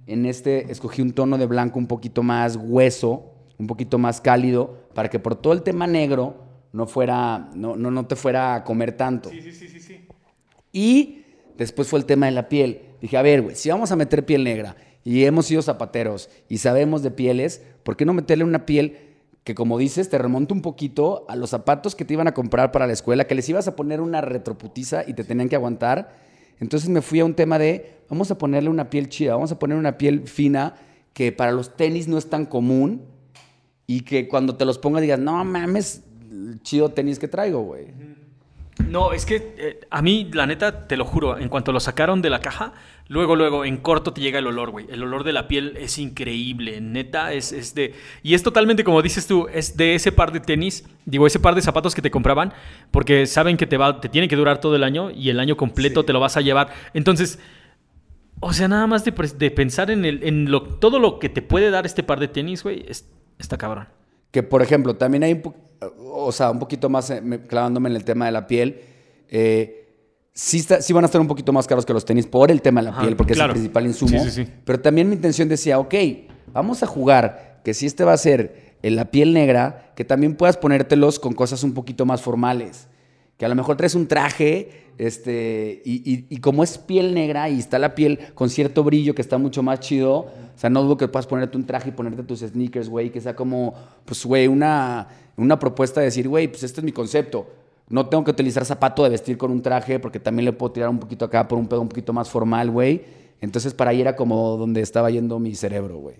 En 0.07 0.27
este 0.27 0.71
escogí 0.71 1.03
un 1.03 1.13
tono 1.13 1.37
de 1.39 1.47
blanco 1.47 1.79
un 1.79 1.89
poquito 1.89 2.23
más 2.23 2.57
hueso, 2.57 3.33
un 3.59 3.67
poquito 3.67 3.99
más 3.99 4.21
cálido, 4.21 4.87
para 4.95 5.11
que 5.11 5.19
por 5.19 5.35
todo 5.35 5.53
el 5.53 5.63
tema 5.63 5.89
negro 5.89 6.37
no, 6.73 6.87
fuera, 6.87 7.51
no, 7.55 7.75
no, 7.75 7.91
no 7.91 8.07
te 8.07 8.15
fuera 8.15 8.55
a 8.55 8.65
comer 8.65 8.93
tanto. 8.93 9.31
Sí, 9.31 9.41
sí, 9.41 9.69
sí, 9.69 9.81
sí, 9.81 10.07
Y 10.73 11.25
después 11.57 11.89
fue 11.89 11.99
el 11.99 12.05
tema 12.05 12.27
de 12.27 12.33
la 12.33 12.49
piel. 12.49 12.83
Dije, 13.01 13.17
a 13.17 13.23
ver, 13.23 13.43
güey, 13.43 13.57
si 13.57 13.69
vamos 13.71 13.91
a 13.91 13.97
meter 13.97 14.25
piel 14.25 14.45
negra 14.45 14.77
y 15.03 15.25
hemos 15.25 15.47
sido 15.47 15.63
zapateros 15.63 16.31
y 16.49 16.59
sabemos 16.59 17.03
de 17.03 17.11
pieles, 17.11 17.63
¿por 17.83 17.97
qué 17.97 18.05
no 18.05 18.13
meterle 18.13 18.45
una 18.45 18.67
piel 18.67 19.08
que 19.49 19.55
como 19.55 19.79
dices, 19.79 20.11
te 20.11 20.19
remonta 20.19 20.53
un 20.53 20.61
poquito 20.61 21.25
a 21.27 21.35
los 21.35 21.49
zapatos 21.49 21.95
que 21.95 22.05
te 22.05 22.13
iban 22.13 22.29
a 22.29 22.35
comprar 22.35 22.71
para 22.71 22.87
la 22.87 22.93
escuela, 22.93 23.27
que 23.27 23.35
les 23.35 23.49
ibas 23.49 23.67
a 23.67 23.77
poner 23.77 24.03
una 24.03 24.21
retroputiza 24.21 25.05
y 25.09 25.15
te 25.15 25.25
tenían 25.25 25.49
que 25.49 25.57
aguantar. 25.57 26.15
Entonces 26.61 26.91
me 26.91 27.01
fui 27.01 27.21
a 27.21 27.25
un 27.25 27.33
tema 27.33 27.59
de, 27.59 27.95
vamos 28.11 28.31
a 28.31 28.37
ponerle 28.37 28.69
una 28.69 28.91
piel 28.91 29.09
chida, 29.09 29.33
vamos 29.33 29.51
a 29.51 29.59
poner 29.59 29.79
una 29.79 29.97
piel 29.97 30.29
fina 30.29 30.75
que 31.15 31.33
para 31.33 31.51
los 31.53 31.75
tenis 31.79 32.09
no 32.09 32.19
es 32.19 32.29
tan 32.29 32.45
común 32.45 33.07
y 33.87 34.03
que 34.03 34.29
cuando 34.29 34.55
te 34.55 34.67
los 34.67 34.77
pongas 34.77 35.01
digas, 35.01 35.19
no 35.19 35.43
mames, 35.47 36.03
chido 36.61 36.91
tenis 36.91 37.19
que 37.19 37.29
traigo, 37.29 37.63
güey. 37.63 37.87
No, 38.87 39.15
es 39.15 39.25
que 39.25 39.55
eh, 39.57 39.81
a 39.89 40.03
mí, 40.03 40.29
la 40.31 40.47
neta, 40.47 40.87
te 40.87 40.99
lo 40.99 41.07
juro, 41.07 41.39
en 41.39 41.49
cuanto 41.49 41.73
lo 41.73 41.81
sacaron 41.81 42.21
de 42.21 42.29
la 42.29 42.41
caja, 42.41 42.75
luego, 43.09 43.37
luego, 43.37 43.65
en 43.65 43.79
corto 43.79 44.13
te 44.13 44.21
llega 44.21 44.39
el 44.39 44.47
olor, 44.47 44.71
güey. 44.71 44.87
El 44.91 45.03
olor 45.03 45.25
de 45.25 45.33
la 45.33 45.49
piel 45.49 45.77
es 45.79 45.99
increíble, 45.99 46.81
neta, 46.81 47.33
es, 47.33 47.53
es, 47.53 47.75
de... 47.75 47.95
Y 48.23 48.35
es 48.35 48.43
totalmente, 48.43 48.85
como 48.85 49.03
dices 49.03 49.27
tú, 49.27 49.49
es 49.53 49.77
de 49.77 49.95
ese 49.95 50.13
par 50.13 50.33
de 50.33 50.41
tenis, 50.41 50.85
digo, 51.05 51.27
ese 51.27 51.41
par 51.41 51.55
de 51.55 51.63
zapatos 51.63 51.95
que 51.95 52.03
te 52.03 52.11
compraban, 52.11 52.53
porque 52.91 53.27
saben 53.27 53.57
que 53.57 53.67
te, 53.67 53.77
va, 53.77 54.01
te 54.01 54.09
tiene 54.09 54.29
que 54.29 54.37
durar 54.37 54.61
todo 54.61 54.77
el 54.77 54.85
año 54.85 55.11
y 55.11 55.31
el 55.31 55.41
año 55.41 55.57
completo 55.57 56.05
te 56.05 56.13
lo 56.13 56.21
vas 56.21 56.37
a 56.37 56.41
llevar. 56.41 56.73
Entonces, 56.95 57.39
o 58.41 58.53
sea, 58.53 58.69
nada 58.69 58.87
más 58.87 59.05
de, 59.05 59.13
pensar 59.51 59.91
en, 59.91 60.05
el, 60.05 60.23
en 60.23 60.51
lo, 60.51 60.63
todo 60.63 60.99
lo 60.99 61.19
que 61.19 61.29
te 61.29 61.43
puede 61.43 61.71
dar 61.71 61.87
este 61.87 62.03
par 62.03 62.21
de 62.21 62.29
tenis, 62.29 62.63
güey, 62.63 62.87
está 63.39 63.57
cabrón. 63.57 63.89
Que, 64.31 64.43
por 64.43 64.63
ejemplo, 64.63 64.95
también 64.95 65.25
hay 65.25 65.33
un 65.33 65.43
o 65.81 66.33
sea, 66.33 66.51
un 66.51 66.59
poquito 66.59 66.89
más 66.89 67.11
eh, 67.11 67.23
clavándome 67.47 67.89
en 67.89 67.97
el 67.97 68.05
tema 68.05 68.27
de 68.27 68.33
la 68.33 68.47
piel, 68.47 68.81
eh, 69.29 69.88
sí, 70.33 70.93
van 70.93 71.05
a 71.05 71.07
estar 71.07 71.21
un 71.21 71.27
poquito 71.27 71.53
más 71.53 71.67
caros 71.67 71.85
que 71.85 71.93
los 71.93 72.05
tenis 72.05 72.27
por 72.27 72.51
el 72.51 72.63
tema 72.63 72.81
de 72.81 72.91
la 72.91 72.99
piel, 73.01 73.17
porque 73.17 73.33
es 73.33 73.39
el 73.39 73.43
principal 73.55 73.87
insumo. 73.87 74.11
Pero 74.65 74.81
también 74.81 75.09
mi 75.09 75.15
intención 75.17 75.49
decía, 75.49 75.79
ok, 75.79 75.95
vamos 76.53 76.83
a 76.83 76.87
jugar 76.87 77.61
que 77.65 77.75
si 77.75 77.87
este 77.87 78.05
va 78.05 78.13
a 78.13 78.17
ser 78.19 78.77
en 78.83 78.95
la 78.97 79.11
piel 79.11 79.33
negra, 79.35 79.93
que 79.97 80.05
también 80.05 80.37
puedas 80.37 80.57
ponértelos 80.57 81.19
con 81.19 81.35
cosas 81.35 81.63
un 81.65 81.75
poquito 81.75 82.07
más 82.07 82.23
formales. 82.23 82.87
que 83.37 83.45
a 83.45 83.49
lo 83.49 83.55
mejor 83.55 83.77
traes 83.77 83.95
un 83.95 84.09
traje, 84.09 84.69
este, 84.99 85.81
y, 85.85 86.13
y- 86.13 86.27
y 86.29 86.39
como 86.39 86.65
es 86.65 86.77
piel 86.77 87.15
negra 87.15 87.49
y 87.49 87.61
está 87.61 87.79
la 87.79 87.95
piel 87.95 88.19
con 88.35 88.51
cierto 88.51 88.83
brillo 88.83 89.15
que 89.15 89.23
está 89.23 89.39
mucho 89.39 89.63
más 89.63 89.79
chido, 89.79 90.13
o 90.17 90.31
sea, 90.57 90.71
no 90.71 90.83
dudo 90.83 90.97
que 90.97 91.07
puedas 91.07 91.29
ponerte 91.29 91.57
un 91.57 91.65
traje 91.65 91.91
y 91.91 91.93
ponerte 91.93 92.25
tus 92.25 92.41
sneakers, 92.41 92.89
güey, 92.89 93.11
que 93.13 93.21
sea 93.21 93.37
como, 93.37 93.75
pues, 94.05 94.25
güey, 94.25 94.49
una, 94.49 95.07
una 95.37 95.57
propuesta 95.61 96.01
de 96.01 96.07
decir, 96.07 96.29
güey, 96.29 96.49
pues 96.49 96.65
este 96.65 96.81
es 96.81 96.85
mi 96.85 96.91
concepto. 96.91 97.47
No 97.89 98.07
tengo 98.07 98.25
que 98.25 98.31
utilizar 98.31 98.65
zapato 98.65 99.03
de 99.03 99.11
vestir 99.11 99.39
con 99.39 99.51
un 99.51 99.63
traje 99.63 99.99
porque 99.99 100.21
también 100.21 100.45
le 100.45 100.53
puedo 100.53 100.73
tirar 100.73 100.91
un 100.91 100.99
poquito 100.99 101.25
acá 101.25 101.49
por 101.49 101.59
un 101.59 101.67
pedo 101.67 101.81
un 101.81 101.89
poquito 101.89 102.13
más 102.13 102.29
formal, 102.29 102.71
güey. 102.71 103.03
Entonces, 103.41 103.73
para 103.73 103.93
ahí 103.93 104.01
era 104.01 104.17
como 104.17 104.57
donde 104.57 104.81
estaba 104.81 105.11
yendo 105.11 105.39
mi 105.39 105.55
cerebro, 105.55 105.99
güey. 105.99 106.17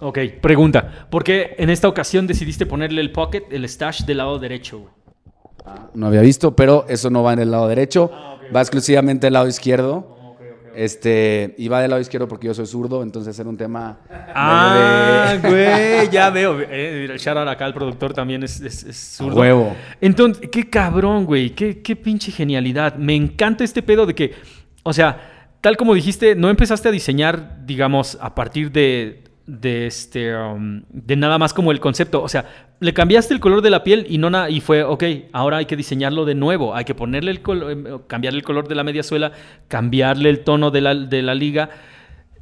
Ok, 0.00 0.18
pregunta. 0.40 1.06
¿Por 1.10 1.22
qué 1.22 1.54
en 1.58 1.68
esta 1.70 1.86
ocasión 1.86 2.26
decidiste 2.26 2.64
ponerle 2.64 3.00
el 3.00 3.12
pocket, 3.12 3.44
el 3.50 3.68
stash 3.68 4.04
del 4.04 4.16
lado 4.16 4.38
derecho, 4.38 4.78
güey? 4.78 4.92
No 5.94 6.06
había 6.06 6.22
visto, 6.22 6.56
pero 6.56 6.86
eso 6.88 7.10
no 7.10 7.22
va 7.22 7.34
en 7.34 7.38
el 7.38 7.50
lado 7.50 7.68
derecho, 7.68 8.10
va 8.54 8.60
exclusivamente 8.60 9.26
del 9.26 9.34
lado 9.34 9.46
izquierdo. 9.46 10.16
Este, 10.80 11.54
y 11.58 11.68
va 11.68 11.82
del 11.82 11.90
lado 11.90 12.00
izquierdo 12.00 12.26
porque 12.26 12.46
yo 12.46 12.54
soy 12.54 12.64
zurdo, 12.66 13.02
entonces 13.02 13.38
era 13.38 13.46
un 13.50 13.56
tema 13.58 13.98
Ah, 14.34 15.34
de- 15.42 15.46
güey, 15.50 16.08
ya 16.10 16.30
veo. 16.30 16.58
Eh, 16.58 17.04
el 17.04 17.28
out 17.36 17.48
acá 17.48 17.66
al 17.66 17.74
productor 17.74 18.14
también 18.14 18.42
es, 18.42 18.62
es, 18.62 18.84
es 18.84 18.96
zurdo. 18.96 19.38
huevo. 19.40 19.76
Entonces, 20.00 20.48
qué 20.50 20.70
cabrón, 20.70 21.26
güey. 21.26 21.50
Qué, 21.50 21.82
qué 21.82 21.96
pinche 21.96 22.32
genialidad. 22.32 22.94
Me 22.96 23.14
encanta 23.14 23.62
este 23.62 23.82
pedo 23.82 24.06
de 24.06 24.14
que, 24.14 24.32
o 24.82 24.94
sea, 24.94 25.50
tal 25.60 25.76
como 25.76 25.92
dijiste, 25.92 26.34
no 26.34 26.48
empezaste 26.48 26.88
a 26.88 26.92
diseñar, 26.92 27.58
digamos, 27.66 28.16
a 28.18 28.34
partir 28.34 28.72
de, 28.72 29.24
de 29.46 29.86
este, 29.86 30.36
um, 30.36 30.82
de 30.90 31.16
nada 31.16 31.38
más 31.38 31.52
como 31.52 31.72
el 31.72 31.80
concepto. 31.80 32.22
O 32.22 32.28
sea, 32.28 32.68
le 32.80 32.94
cambiaste 32.94 33.34
el 33.34 33.40
color 33.40 33.62
de 33.62 33.70
la 33.70 33.82
piel 33.82 34.06
y 34.08 34.18
no 34.18 34.30
na- 34.30 34.48
y 34.50 34.60
fue, 34.60 34.84
ok, 34.84 35.04
ahora 35.32 35.56
hay 35.58 35.66
que 35.66 35.76
diseñarlo 35.76 36.24
de 36.24 36.34
nuevo. 36.34 36.74
Hay 36.74 36.84
que 36.84 36.94
ponerle 36.94 37.30
el 37.32 37.42
color, 37.42 38.06
cambiarle 38.06 38.38
el 38.38 38.44
color 38.44 38.68
de 38.68 38.74
la 38.74 38.84
media 38.84 39.02
suela, 39.02 39.32
cambiarle 39.68 40.30
el 40.30 40.40
tono 40.40 40.70
de 40.70 40.80
la, 40.80 40.94
de 40.94 41.22
la 41.22 41.34
liga. 41.34 41.70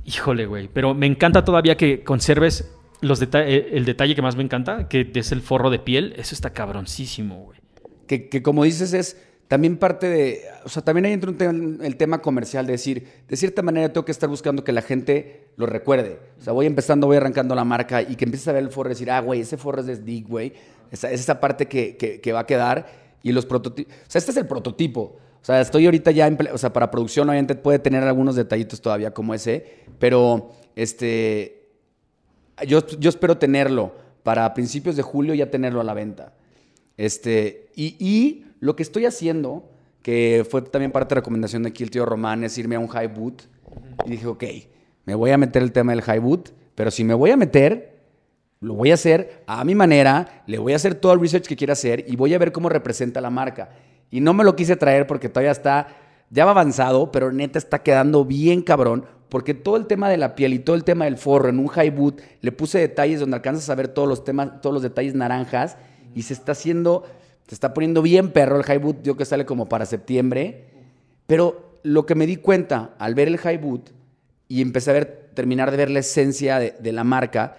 Híjole, 0.04 0.46
güey. 0.46 0.68
Pero 0.72 0.94
me 0.94 1.06
encanta 1.06 1.44
todavía 1.44 1.76
que 1.76 2.02
conserves 2.04 2.74
los 3.00 3.22
eh, 3.22 3.70
el 3.72 3.84
detalle 3.84 4.14
que 4.14 4.22
más 4.22 4.36
me 4.36 4.42
encanta, 4.42 4.88
que 4.88 5.10
es 5.14 5.32
el 5.32 5.40
forro 5.40 5.70
de 5.70 5.78
piel. 5.78 6.14
Eso 6.16 6.34
está 6.34 6.50
cabroncísimo, 6.50 7.44
güey. 7.44 7.60
que, 8.06 8.28
que 8.28 8.42
como 8.42 8.64
dices 8.64 8.92
es 8.92 9.22
también 9.48 9.78
parte 9.78 10.06
de, 10.08 10.42
o 10.64 10.68
sea, 10.68 10.82
también 10.84 11.06
ahí 11.06 11.12
entra 11.12 11.30
un 11.30 11.38
tem- 11.38 11.82
el 11.82 11.96
tema 11.96 12.20
comercial 12.20 12.66
de 12.66 12.72
decir, 12.72 13.06
de 13.26 13.36
cierta 13.36 13.62
manera 13.62 13.90
tengo 13.92 14.04
que 14.04 14.12
estar 14.12 14.28
buscando 14.28 14.62
que 14.62 14.72
la 14.72 14.82
gente 14.82 15.48
lo 15.56 15.64
recuerde. 15.66 16.18
O 16.38 16.42
sea, 16.42 16.52
voy 16.52 16.66
empezando, 16.66 17.06
voy 17.06 17.16
arrancando 17.16 17.54
la 17.54 17.64
marca 17.64 18.02
y 18.02 18.14
que 18.16 18.24
empieces 18.26 18.46
a 18.48 18.52
ver 18.52 18.62
el 18.62 18.70
forro 18.70 18.90
y 18.90 18.92
decir, 18.92 19.10
ah, 19.10 19.20
güey, 19.20 19.40
ese 19.40 19.56
forro 19.56 19.80
es 19.80 19.86
de 19.86 19.96
Dick, 19.96 20.28
güey. 20.28 20.52
Esa, 20.90 21.10
es 21.10 21.20
esa 21.20 21.40
parte 21.40 21.66
que, 21.66 21.96
que- 21.96 22.20
que 22.20 22.32
va 22.32 22.40
a 22.40 22.46
quedar 22.46 22.86
y 23.22 23.32
los 23.32 23.46
prototipos, 23.46 23.92
o 23.92 24.10
sea, 24.10 24.18
este 24.18 24.30
es 24.32 24.36
el 24.36 24.46
prototipo. 24.46 25.16
O 25.40 25.44
sea, 25.44 25.60
estoy 25.60 25.86
ahorita 25.86 26.10
ya, 26.10 26.26
en 26.26 26.36
o 26.52 26.58
sea, 26.58 26.72
para 26.72 26.90
producción 26.90 27.28
obviamente 27.28 27.54
puede 27.54 27.78
tener 27.78 28.02
algunos 28.04 28.36
detallitos 28.36 28.80
todavía 28.82 29.12
como 29.12 29.32
ese, 29.34 29.64
pero 29.98 30.50
este, 30.76 31.68
yo, 32.66 32.86
yo 32.86 33.08
espero 33.08 33.38
tenerlo 33.38 33.94
para 34.24 34.52
principios 34.52 34.94
de 34.96 35.02
julio 35.02 35.32
ya 35.34 35.50
tenerlo 35.50 35.80
a 35.80 35.84
la 35.84 35.94
venta. 35.94 36.34
Este, 36.96 37.70
y, 37.76 37.96
y 37.98 38.44
lo 38.60 38.76
que 38.76 38.82
estoy 38.82 39.06
haciendo, 39.06 39.70
que 40.02 40.46
fue 40.48 40.62
también 40.62 40.92
parte 40.92 41.10
de 41.10 41.16
la 41.16 41.20
recomendación 41.20 41.62
de 41.62 41.70
aquí 41.70 41.82
el 41.82 41.90
tío 41.90 42.04
Román, 42.04 42.44
es 42.44 42.56
irme 42.58 42.76
a 42.76 42.80
un 42.80 42.88
high 42.88 43.08
boot. 43.08 43.42
Y 44.06 44.10
dije, 44.10 44.26
ok, 44.26 44.44
me 45.04 45.14
voy 45.14 45.30
a 45.30 45.38
meter 45.38 45.62
el 45.62 45.72
tema 45.72 45.92
del 45.92 46.02
high 46.02 46.18
boot, 46.18 46.50
pero 46.74 46.90
si 46.90 47.04
me 47.04 47.14
voy 47.14 47.30
a 47.30 47.36
meter, 47.36 47.98
lo 48.60 48.74
voy 48.74 48.90
a 48.90 48.94
hacer 48.94 49.44
a 49.46 49.64
mi 49.64 49.74
manera, 49.74 50.42
le 50.46 50.58
voy 50.58 50.72
a 50.72 50.76
hacer 50.76 50.94
todo 50.94 51.12
el 51.12 51.20
research 51.20 51.46
que 51.46 51.56
quiera 51.56 51.72
hacer 51.72 52.04
y 52.08 52.16
voy 52.16 52.34
a 52.34 52.38
ver 52.38 52.52
cómo 52.52 52.68
representa 52.68 53.20
la 53.20 53.30
marca. 53.30 53.70
Y 54.10 54.20
no 54.20 54.32
me 54.32 54.44
lo 54.44 54.56
quise 54.56 54.76
traer 54.76 55.06
porque 55.06 55.28
todavía 55.28 55.52
está, 55.52 55.88
ya 56.30 56.44
va 56.44 56.52
avanzado, 56.52 57.12
pero 57.12 57.30
neta 57.30 57.58
está 57.58 57.82
quedando 57.82 58.24
bien 58.24 58.62
cabrón, 58.62 59.04
porque 59.28 59.54
todo 59.54 59.76
el 59.76 59.86
tema 59.86 60.08
de 60.08 60.16
la 60.16 60.34
piel 60.34 60.54
y 60.54 60.58
todo 60.58 60.74
el 60.74 60.84
tema 60.84 61.04
del 61.04 61.18
forro 61.18 61.48
en 61.48 61.58
un 61.58 61.68
high 61.68 61.90
boot, 61.90 62.20
le 62.40 62.52
puse 62.52 62.78
detalles 62.78 63.20
donde 63.20 63.36
alcanzas 63.36 63.68
a 63.70 63.74
ver 63.74 63.88
todos 63.88 64.08
los 64.08 64.24
temas, 64.24 64.60
todos 64.60 64.72
los 64.72 64.82
detalles 64.82 65.14
naranjas 65.14 65.76
y 66.14 66.22
se 66.22 66.32
está 66.32 66.52
haciendo, 66.52 67.04
se 67.48 67.54
está 67.54 67.74
poniendo 67.74 68.02
bien 68.02 68.30
perro 68.30 68.56
el 68.56 68.62
high 68.62 68.78
boot, 68.78 69.02
yo 69.02 69.16
que 69.16 69.24
sale 69.24 69.44
como 69.44 69.68
para 69.68 69.86
septiembre, 69.86 70.66
pero 71.26 71.80
lo 71.82 72.06
que 72.06 72.14
me 72.14 72.26
di 72.26 72.36
cuenta 72.36 72.94
al 72.98 73.14
ver 73.14 73.28
el 73.28 73.38
high 73.38 73.58
boot 73.58 73.90
y 74.46 74.62
empecé 74.62 74.90
a 74.90 74.94
ver, 74.94 75.30
terminar 75.34 75.70
de 75.70 75.76
ver 75.76 75.90
la 75.90 76.00
esencia 76.00 76.58
de, 76.58 76.74
de 76.78 76.92
la 76.92 77.04
marca, 77.04 77.56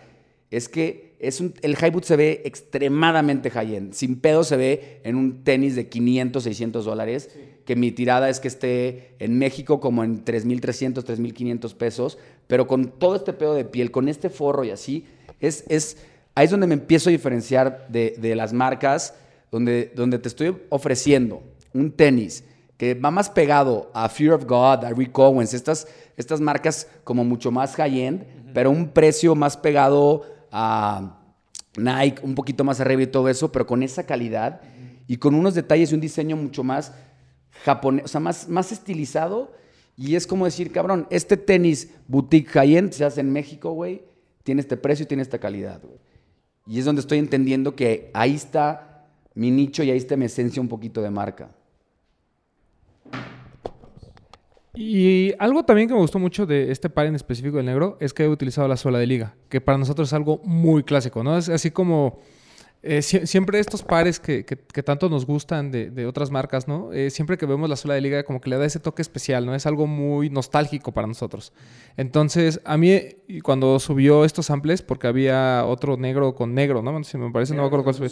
es 0.51 0.69
que 0.69 1.09
es 1.19 1.41
un, 1.41 1.53
el 1.61 1.75
high 1.75 1.91
boot 1.91 2.05
se 2.05 2.15
ve 2.15 2.41
extremadamente 2.45 3.49
high-end. 3.49 3.93
Sin 3.93 4.19
pedo 4.19 4.43
se 4.43 4.55
ve 4.55 5.01
en 5.03 5.15
un 5.15 5.43
tenis 5.43 5.75
de 5.75 5.89
500, 5.89 6.41
600 6.43 6.85
dólares, 6.85 7.29
que 7.65 7.75
mi 7.75 7.91
tirada 7.91 8.29
es 8.29 8.39
que 8.39 8.47
esté 8.47 9.15
en 9.19 9.37
México 9.37 9.79
como 9.79 10.03
en 10.03 10.23
3.300, 10.23 11.03
3.500 11.03 11.75
pesos, 11.75 12.17
pero 12.47 12.67
con 12.67 12.97
todo 12.97 13.15
este 13.15 13.33
pedo 13.33 13.53
de 13.53 13.65
piel, 13.65 13.91
con 13.91 14.07
este 14.07 14.29
forro 14.29 14.63
y 14.63 14.71
así, 14.71 15.05
es, 15.39 15.65
es, 15.67 15.97
ahí 16.35 16.45
es 16.45 16.51
donde 16.51 16.67
me 16.67 16.73
empiezo 16.73 17.09
a 17.09 17.11
diferenciar 17.11 17.87
de, 17.89 18.15
de 18.17 18.35
las 18.35 18.53
marcas, 18.53 19.13
donde, 19.51 19.91
donde 19.95 20.19
te 20.19 20.27
estoy 20.27 20.55
ofreciendo 20.69 21.43
un 21.73 21.91
tenis 21.91 22.43
que 22.77 22.93
va 22.93 23.11
más 23.11 23.29
pegado 23.29 23.91
a 23.93 24.07
Fear 24.07 24.33
of 24.33 24.45
God, 24.45 24.85
a 24.85 24.91
Rick 24.95 25.17
Owens, 25.19 25.53
estas, 25.53 25.87
estas 26.15 26.39
marcas 26.39 26.87
como 27.03 27.25
mucho 27.25 27.51
más 27.51 27.75
high-end, 27.75 28.25
pero 28.53 28.71
un 28.71 28.89
precio 28.89 29.35
más 29.35 29.57
pegado 29.57 30.23
a 30.51 31.19
Nike, 31.75 32.21
un 32.23 32.35
poquito 32.35 32.63
más 32.63 32.79
arriba 32.79 33.01
y 33.01 33.07
todo 33.07 33.27
eso, 33.29 33.51
pero 33.51 33.65
con 33.65 33.83
esa 33.83 34.05
calidad 34.05 34.61
y 35.07 35.17
con 35.17 35.35
unos 35.35 35.55
detalles 35.55 35.91
y 35.91 35.95
un 35.95 36.01
diseño 36.01 36.37
mucho 36.37 36.63
más 36.63 36.93
japonés, 37.65 38.05
o 38.05 38.07
sea, 38.07 38.21
más, 38.21 38.47
más 38.47 38.71
estilizado. 38.71 39.51
Y 39.97 40.15
es 40.15 40.25
como 40.25 40.45
decir, 40.45 40.71
cabrón, 40.71 41.05
este 41.09 41.35
tenis 41.35 41.89
boutique 42.07 42.49
high-end 42.51 42.93
se 42.93 43.03
hace 43.03 43.19
en 43.19 43.33
México, 43.33 43.71
güey, 43.71 44.03
tiene 44.43 44.61
este 44.61 44.77
precio 44.77 45.03
y 45.03 45.07
tiene 45.07 45.23
esta 45.23 45.39
calidad, 45.39 45.81
güey. 45.81 45.99
Y 46.65 46.79
es 46.79 46.85
donde 46.85 47.01
estoy 47.01 47.17
entendiendo 47.17 47.75
que 47.75 48.11
ahí 48.13 48.35
está 48.35 48.88
mi 49.39 49.51
nicho 49.51 49.83
y 49.83 49.89
ahí 49.89 49.97
está 49.97 50.17
mi 50.17 50.25
esencia 50.25 50.61
un 50.61 50.67
poquito 50.67 51.01
de 51.01 51.09
marca. 51.09 51.49
Y 54.75 55.33
algo 55.39 55.63
también 55.63 55.87
que 55.87 55.93
me 55.93 56.01
gustó 56.01 56.19
mucho 56.19 56.45
de 56.45 56.71
este 56.71 56.89
par 56.89 57.05
en 57.05 57.15
específico 57.15 57.55
del 57.55 57.65
negro 57.65 57.97
es 58.01 58.13
que 58.13 58.23
he 58.23 58.27
utilizado 58.27 58.67
la 58.67 58.75
suela 58.75 58.99
de 58.99 59.07
liga, 59.07 59.35
que 59.47 59.61
para 59.61 59.77
nosotros 59.77 60.09
es 60.09 60.13
algo 60.13 60.41
muy 60.43 60.83
clásico, 60.83 61.23
¿no? 61.23 61.37
Es 61.37 61.47
así 61.47 61.71
como 61.71 62.19
eh, 62.81 62.99
sie- 63.01 63.25
siempre 63.25 63.59
estos 63.59 63.83
pares 63.83 64.19
que, 64.19 64.45
que- 64.45 64.57
que 64.57 64.83
tanto 64.83 65.09
nos 65.09 65.25
gustan 65.25 65.69
de, 65.71 65.89
de 65.91 66.05
otras 66.05 66.31
marcas, 66.31 66.67
¿no? 66.67 66.93
Eh, 66.93 67.09
siempre 67.09 67.37
que 67.37 67.45
vemos 67.45 67.69
la 67.69 67.75
suela 67.75 67.95
de 67.95 68.01
liga 68.01 68.23
como 68.23 68.39
que 68.39 68.49
le 68.49 68.57
da 68.57 68.65
ese 68.65 68.79
toque 68.79 69.01
especial, 69.01 69.45
¿no? 69.45 69.53
Es 69.53 69.65
algo 69.65 69.85
muy 69.87 70.29
nostálgico 70.29 70.91
para 70.93 71.05
nosotros. 71.07 71.51
Entonces, 71.97 72.61
a 72.63 72.77
mí 72.77 72.99
cuando 73.43 73.79
subió 73.79 74.23
estos 74.25 74.45
samples, 74.45 74.81
porque 74.81 75.07
había 75.07 75.65
otro 75.65 75.97
negro 75.97 76.35
con 76.35 76.53
negro, 76.53 76.81
¿no? 76.81 77.03
Si 77.03 77.17
me 77.17 77.31
parece, 77.31 77.53
no 77.53 77.61
me 77.63 77.67
acuerdo 77.67 77.83
cuál 77.83 77.95
fue. 77.95 78.07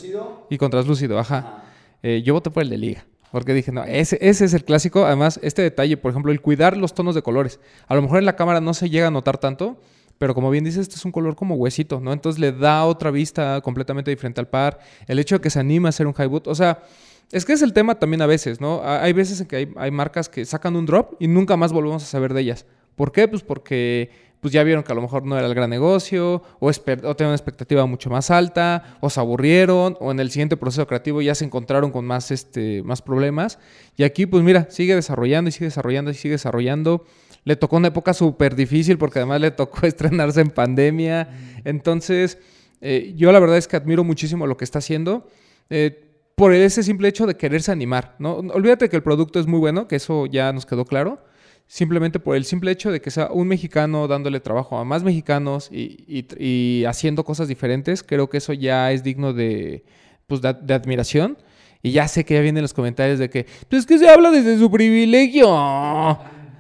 Y 0.49 0.57
con 0.57 0.69
translúcido, 0.69 1.17
ajá. 1.19 1.63
Eh, 2.03 2.21
yo 2.23 2.33
voté 2.33 2.49
por 2.51 2.63
el 2.63 2.69
de 2.69 2.77
liga. 2.77 3.05
Porque 3.31 3.53
dije, 3.53 3.71
no, 3.73 3.83
ese, 3.83 4.17
ese 4.21 4.45
es 4.45 4.53
el 4.53 4.63
clásico. 4.63 5.05
Además, 5.05 5.37
este 5.43 5.61
detalle, 5.61 5.97
por 5.97 6.11
ejemplo, 6.11 6.31
el 6.31 6.41
cuidar 6.41 6.77
los 6.77 6.93
tonos 6.93 7.13
de 7.13 7.21
colores. 7.21 7.59
A 7.87 7.95
lo 7.95 8.01
mejor 8.01 8.19
en 8.19 8.25
la 8.25 8.35
cámara 8.37 8.61
no 8.61 8.73
se 8.73 8.89
llega 8.89 9.07
a 9.07 9.11
notar 9.11 9.37
tanto, 9.37 9.77
pero 10.17 10.33
como 10.33 10.49
bien 10.49 10.63
dices, 10.63 10.81
este 10.81 10.95
es 10.95 11.05
un 11.05 11.11
color 11.11 11.35
como 11.35 11.55
huesito, 11.55 11.99
¿no? 11.99 12.11
Entonces 12.13 12.39
le 12.39 12.51
da 12.51 12.85
otra 12.85 13.11
vista 13.11 13.61
completamente 13.61 14.09
diferente 14.11 14.39
al 14.41 14.47
par. 14.47 14.79
El 15.07 15.19
hecho 15.19 15.35
de 15.35 15.41
que 15.41 15.49
se 15.49 15.59
anime 15.59 15.87
a 15.87 15.89
hacer 15.89 16.07
un 16.07 16.13
high 16.13 16.27
boot, 16.27 16.47
o 16.47 16.55
sea, 16.55 16.83
es 17.31 17.43
que 17.45 17.53
es 17.53 17.61
el 17.61 17.73
tema 17.73 17.95
también 17.99 18.21
a 18.21 18.25
veces, 18.25 18.61
¿no? 18.61 18.81
Ha- 18.83 19.03
Hay 19.03 19.13
veces 19.13 19.41
en 19.41 19.47
que 19.47 19.55
hay, 19.57 19.73
hay 19.75 19.91
marcas 19.91 20.29
que 20.29 20.45
sacan 20.45 20.75
un 20.75 20.85
drop 20.85 21.15
y 21.19 21.27
nunca 21.27 21.57
más 21.57 21.71
volvemos 21.73 22.03
a 22.03 22.05
saber 22.05 22.33
de 22.33 22.41
ellas. 22.41 22.65
¿Por 22.95 23.11
qué? 23.11 23.27
Pues 23.27 23.43
porque 23.43 24.09
pues 24.39 24.53
ya 24.53 24.61
vieron 24.63 24.83
que 24.83 24.91
a 24.91 24.95
lo 24.95 25.01
mejor 25.01 25.25
no 25.25 25.35
era 25.35 25.47
el 25.47 25.55
gran 25.55 25.69
negocio, 25.71 26.43
o, 26.59 26.67
o 26.69 26.71
tenían 26.71 27.29
una 27.29 27.33
expectativa 27.35 27.85
mucho 27.87 28.09
más 28.11 28.29
alta, 28.29 28.97
o 29.01 29.09
se 29.09 29.19
aburrieron, 29.19 29.97
o 29.99 30.11
en 30.11 30.19
el 30.19 30.29
siguiente 30.29 30.57
proceso 30.57 30.85
creativo 30.85 31.23
ya 31.23 31.33
se 31.33 31.43
encontraron 31.43 31.91
con 31.91 32.05
más, 32.05 32.29
este, 32.29 32.83
más 32.83 33.01
problemas. 33.01 33.57
Y 33.97 34.03
aquí, 34.03 34.27
pues 34.27 34.43
mira, 34.43 34.67
sigue 34.69 34.93
desarrollando 34.95 35.49
y 35.49 35.51
sigue 35.51 35.65
desarrollando 35.65 36.11
y 36.11 36.13
sigue 36.13 36.33
desarrollando. 36.33 37.03
Le 37.47 37.55
tocó 37.55 37.77
una 37.77 37.87
época 37.87 38.13
súper 38.13 38.55
difícil 38.55 38.97
porque 38.97 39.19
además 39.19 39.39
le 39.41 39.51
tocó 39.51 39.85
estrenarse 39.87 40.41
en 40.41 40.49
pandemia. 40.49 41.29
Entonces, 41.63 42.37
eh, 42.81 43.13
yo 43.15 43.31
la 43.31 43.39
verdad 43.39 43.57
es 43.57 43.67
que 43.67 43.75
admiro 43.77 44.03
muchísimo 44.03 44.45
lo 44.47 44.57
que 44.57 44.65
está 44.65 44.79
haciendo. 44.79 45.27
eh, 45.69 46.03
por 46.35 46.53
ese 46.53 46.83
simple 46.83 47.07
hecho 47.07 47.25
de 47.25 47.35
quererse 47.35 47.71
animar, 47.71 48.15
¿no? 48.19 48.35
Olvídate 48.35 48.89
que 48.89 48.95
el 48.95 49.01
producto 49.01 49.39
es 49.39 49.47
muy 49.47 49.57
bueno, 49.59 49.87
que 49.87 49.95
eso 49.95 50.27
ya 50.27 50.53
nos 50.53 50.67
quedó 50.67 50.85
claro. 50.85 51.17
Simplemente 51.65 52.19
por 52.19 52.35
el 52.35 52.45
simple 52.45 52.69
hecho 52.69 52.91
de 52.91 53.01
que 53.01 53.09
sea 53.09 53.31
un 53.31 53.47
mexicano 53.47 54.07
dándole 54.07 54.39
trabajo 54.39 54.77
a 54.77 54.85
más 54.85 55.03
mexicanos 55.03 55.67
y, 55.71 56.03
y- 56.07 56.27
y 56.37 56.85
haciendo 56.85 57.23
cosas 57.23 57.47
diferentes, 57.47 58.03
creo 58.03 58.29
que 58.29 58.37
eso 58.37 58.53
ya 58.53 58.91
es 58.91 59.01
digno 59.03 59.33
de, 59.33 59.83
pues, 60.27 60.41
de, 60.41 60.53
de 60.61 60.73
admiración. 60.75 61.37
Y 61.81 61.91
ya 61.91 62.07
sé 62.07 62.23
que 62.23 62.35
ya 62.35 62.41
vienen 62.41 62.61
los 62.61 62.73
comentarios 62.73 63.17
de 63.17 63.29
que, 63.31 63.47
pues 63.67 63.79
es 63.81 63.85
que 63.87 63.97
se 63.97 64.07
habla 64.07 64.29
desde 64.29 64.59
su 64.59 64.69
privilegio. 64.69 65.47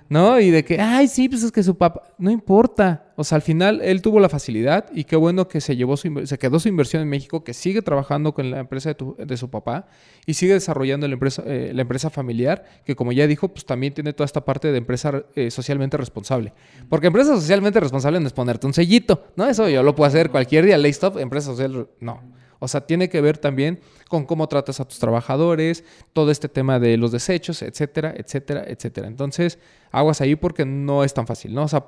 ¿No? 0.09 0.39
Y 0.39 0.51
de 0.51 0.63
que, 0.63 0.79
ay, 0.79 1.07
sí, 1.07 1.27
pues 1.29 1.43
es 1.43 1.51
que 1.51 1.63
su 1.63 1.77
papá, 1.77 2.01
no 2.17 2.31
importa. 2.31 3.03
O 3.15 3.23
sea, 3.23 3.37
al 3.37 3.41
final 3.41 3.81
él 3.83 4.01
tuvo 4.01 4.19
la 4.19 4.29
facilidad 4.29 4.85
y 4.93 5.03
qué 5.05 5.15
bueno 5.15 5.47
que 5.47 5.59
se 5.59 5.75
llevó 5.75 5.97
su, 5.97 6.25
se 6.25 6.37
quedó 6.37 6.59
su 6.59 6.67
inversión 6.69 7.01
en 7.01 7.09
México, 7.09 7.43
que 7.43 7.53
sigue 7.53 7.81
trabajando 7.81 8.33
con 8.33 8.51
la 8.51 8.59
empresa 8.59 8.89
de, 8.89 8.95
tu- 8.95 9.15
de 9.17 9.37
su 9.37 9.49
papá 9.49 9.87
y 10.25 10.35
sigue 10.35 10.53
desarrollando 10.53 11.07
la 11.07 11.13
empresa, 11.13 11.43
eh, 11.45 11.71
la 11.73 11.81
empresa 11.81 12.09
familiar, 12.09 12.63
que 12.85 12.95
como 12.95 13.11
ya 13.11 13.25
dijo, 13.27 13.47
pues 13.49 13.65
también 13.65 13.93
tiene 13.93 14.13
toda 14.13 14.25
esta 14.25 14.45
parte 14.45 14.71
de 14.71 14.77
empresa 14.77 15.23
eh, 15.35 15.49
socialmente 15.51 15.97
responsable. 15.97 16.53
Porque 16.89 17.07
empresa 17.07 17.35
socialmente 17.35 17.79
responsable 17.79 18.19
no 18.19 18.27
es 18.27 18.33
ponerte 18.33 18.67
un 18.67 18.73
sellito, 18.73 19.25
¿no? 19.35 19.47
Eso 19.47 19.67
yo 19.67 19.81
lo 19.83 19.95
puedo 19.95 20.07
hacer 20.07 20.29
cualquier 20.29 20.65
día, 20.65 20.77
lay 20.77 20.91
stop, 20.91 21.17
empresa 21.17 21.47
social, 21.47 21.87
no. 21.99 22.36
O 22.59 22.67
sea, 22.67 22.81
tiene 22.81 23.09
que 23.09 23.21
ver 23.21 23.37
también 23.37 23.79
con 24.09 24.25
cómo 24.25 24.47
tratas 24.47 24.79
a 24.79 24.85
tus 24.85 24.99
trabajadores, 24.99 25.83
todo 26.13 26.31
este 26.31 26.49
tema 26.49 26.79
de 26.79 26.97
los 26.97 27.11
desechos, 27.11 27.61
etcétera, 27.61 28.13
etcétera, 28.17 28.63
etcétera. 28.67 29.07
Entonces, 29.07 29.59
aguas 29.91 30.21
ahí 30.21 30.35
porque 30.35 30.65
no 30.65 31.03
es 31.03 31.13
tan 31.13 31.27
fácil, 31.27 31.53
¿no? 31.53 31.63
O 31.63 31.67
sea, 31.67 31.85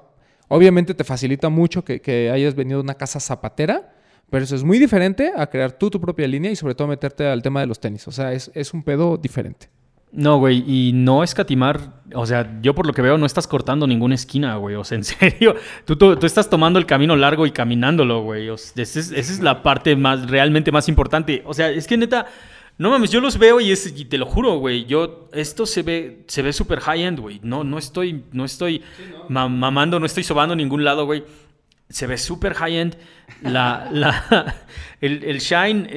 obviamente 0.47 0.93
te 0.93 1.03
facilita 1.03 1.49
mucho 1.49 1.83
que, 1.83 2.31
hayas 2.31 2.55
venido 2.55 2.81
una 2.81 2.95
casa 2.95 3.19
zapatera, 3.19 3.93
pero 4.29 4.43
eso 4.43 4.55
es 4.55 4.63
muy 4.63 4.77
diferente 4.77 5.31
a 5.35 5.47
crear 5.47 5.71
tú 5.71 5.89
tu 5.89 5.99
propia 5.99 6.27
línea 6.27 6.51
y 6.51 6.55
sobre 6.55 6.75
todo 6.75 6.87
meterte 6.87 7.25
al 7.25 7.41
tema 7.41 7.61
de 7.61 7.67
los 7.67 7.79
tenis. 7.79 8.07
O 8.07 8.11
sea, 8.11 8.33
es, 8.33 8.51
es 8.53 8.73
un 8.73 8.83
pedo 8.83 9.17
diferente. 9.17 9.69
No, 10.11 10.37
güey, 10.39 10.63
y 10.65 10.91
no 10.91 11.23
escatimar, 11.23 12.01
o 12.15 12.25
sea, 12.25 12.59
yo 12.63 12.73
por 12.73 12.87
lo 12.87 12.93
que 12.93 13.03
veo 13.03 13.19
no 13.19 13.27
estás 13.27 13.45
cortando 13.47 13.85
ninguna 13.85 14.15
esquina, 14.15 14.55
güey, 14.55 14.75
o 14.75 14.83
sea, 14.83 14.97
en 14.97 15.03
serio, 15.05 15.55
tú, 15.85 15.95
tú, 15.97 16.15
tú 16.15 16.25
estás 16.25 16.49
tomando 16.49 16.79
el 16.79 16.87
camino 16.87 17.15
largo 17.15 17.45
y 17.45 17.51
caminándolo, 17.51 18.23
güey, 18.23 18.49
o 18.49 18.57
sea, 18.57 18.81
esa 18.81 18.99
es, 18.99 19.11
esa 19.11 19.31
es 19.33 19.39
la 19.39 19.61
parte 19.61 19.95
más, 19.95 20.27
realmente 20.27 20.71
más 20.71 20.89
importante, 20.89 21.43
o 21.45 21.53
sea, 21.53 21.69
es 21.69 21.85
que 21.85 21.95
neta, 21.95 22.25
no 22.79 22.89
mames, 22.89 23.11
yo 23.11 23.21
los 23.21 23.37
veo 23.37 23.61
y, 23.61 23.71
es, 23.71 23.93
y 23.95 24.05
te 24.05 24.17
lo 24.17 24.25
juro, 24.25 24.57
güey, 24.57 24.85
yo, 24.85 25.29
esto 25.31 25.67
se 25.67 25.83
ve, 25.83 26.23
se 26.27 26.41
ve 26.41 26.53
súper 26.53 26.79
high-end, 26.79 27.19
güey, 27.19 27.39
no, 27.43 27.63
no 27.63 27.77
estoy, 27.77 28.23
no 28.31 28.45
estoy 28.45 28.81
ma- 29.27 29.47
mamando, 29.47 29.99
no 29.99 30.07
estoy 30.07 30.23
sobando 30.23 30.53
en 30.53 30.57
ningún 30.57 30.83
lado, 30.83 31.05
güey, 31.05 31.23
se 31.89 32.07
ve 32.07 32.17
súper 32.17 32.53
high-end. 32.53 32.95
La, 33.41 33.89
la, 33.91 34.55
el, 35.01 35.23
el 35.23 35.39
shine, 35.39 35.87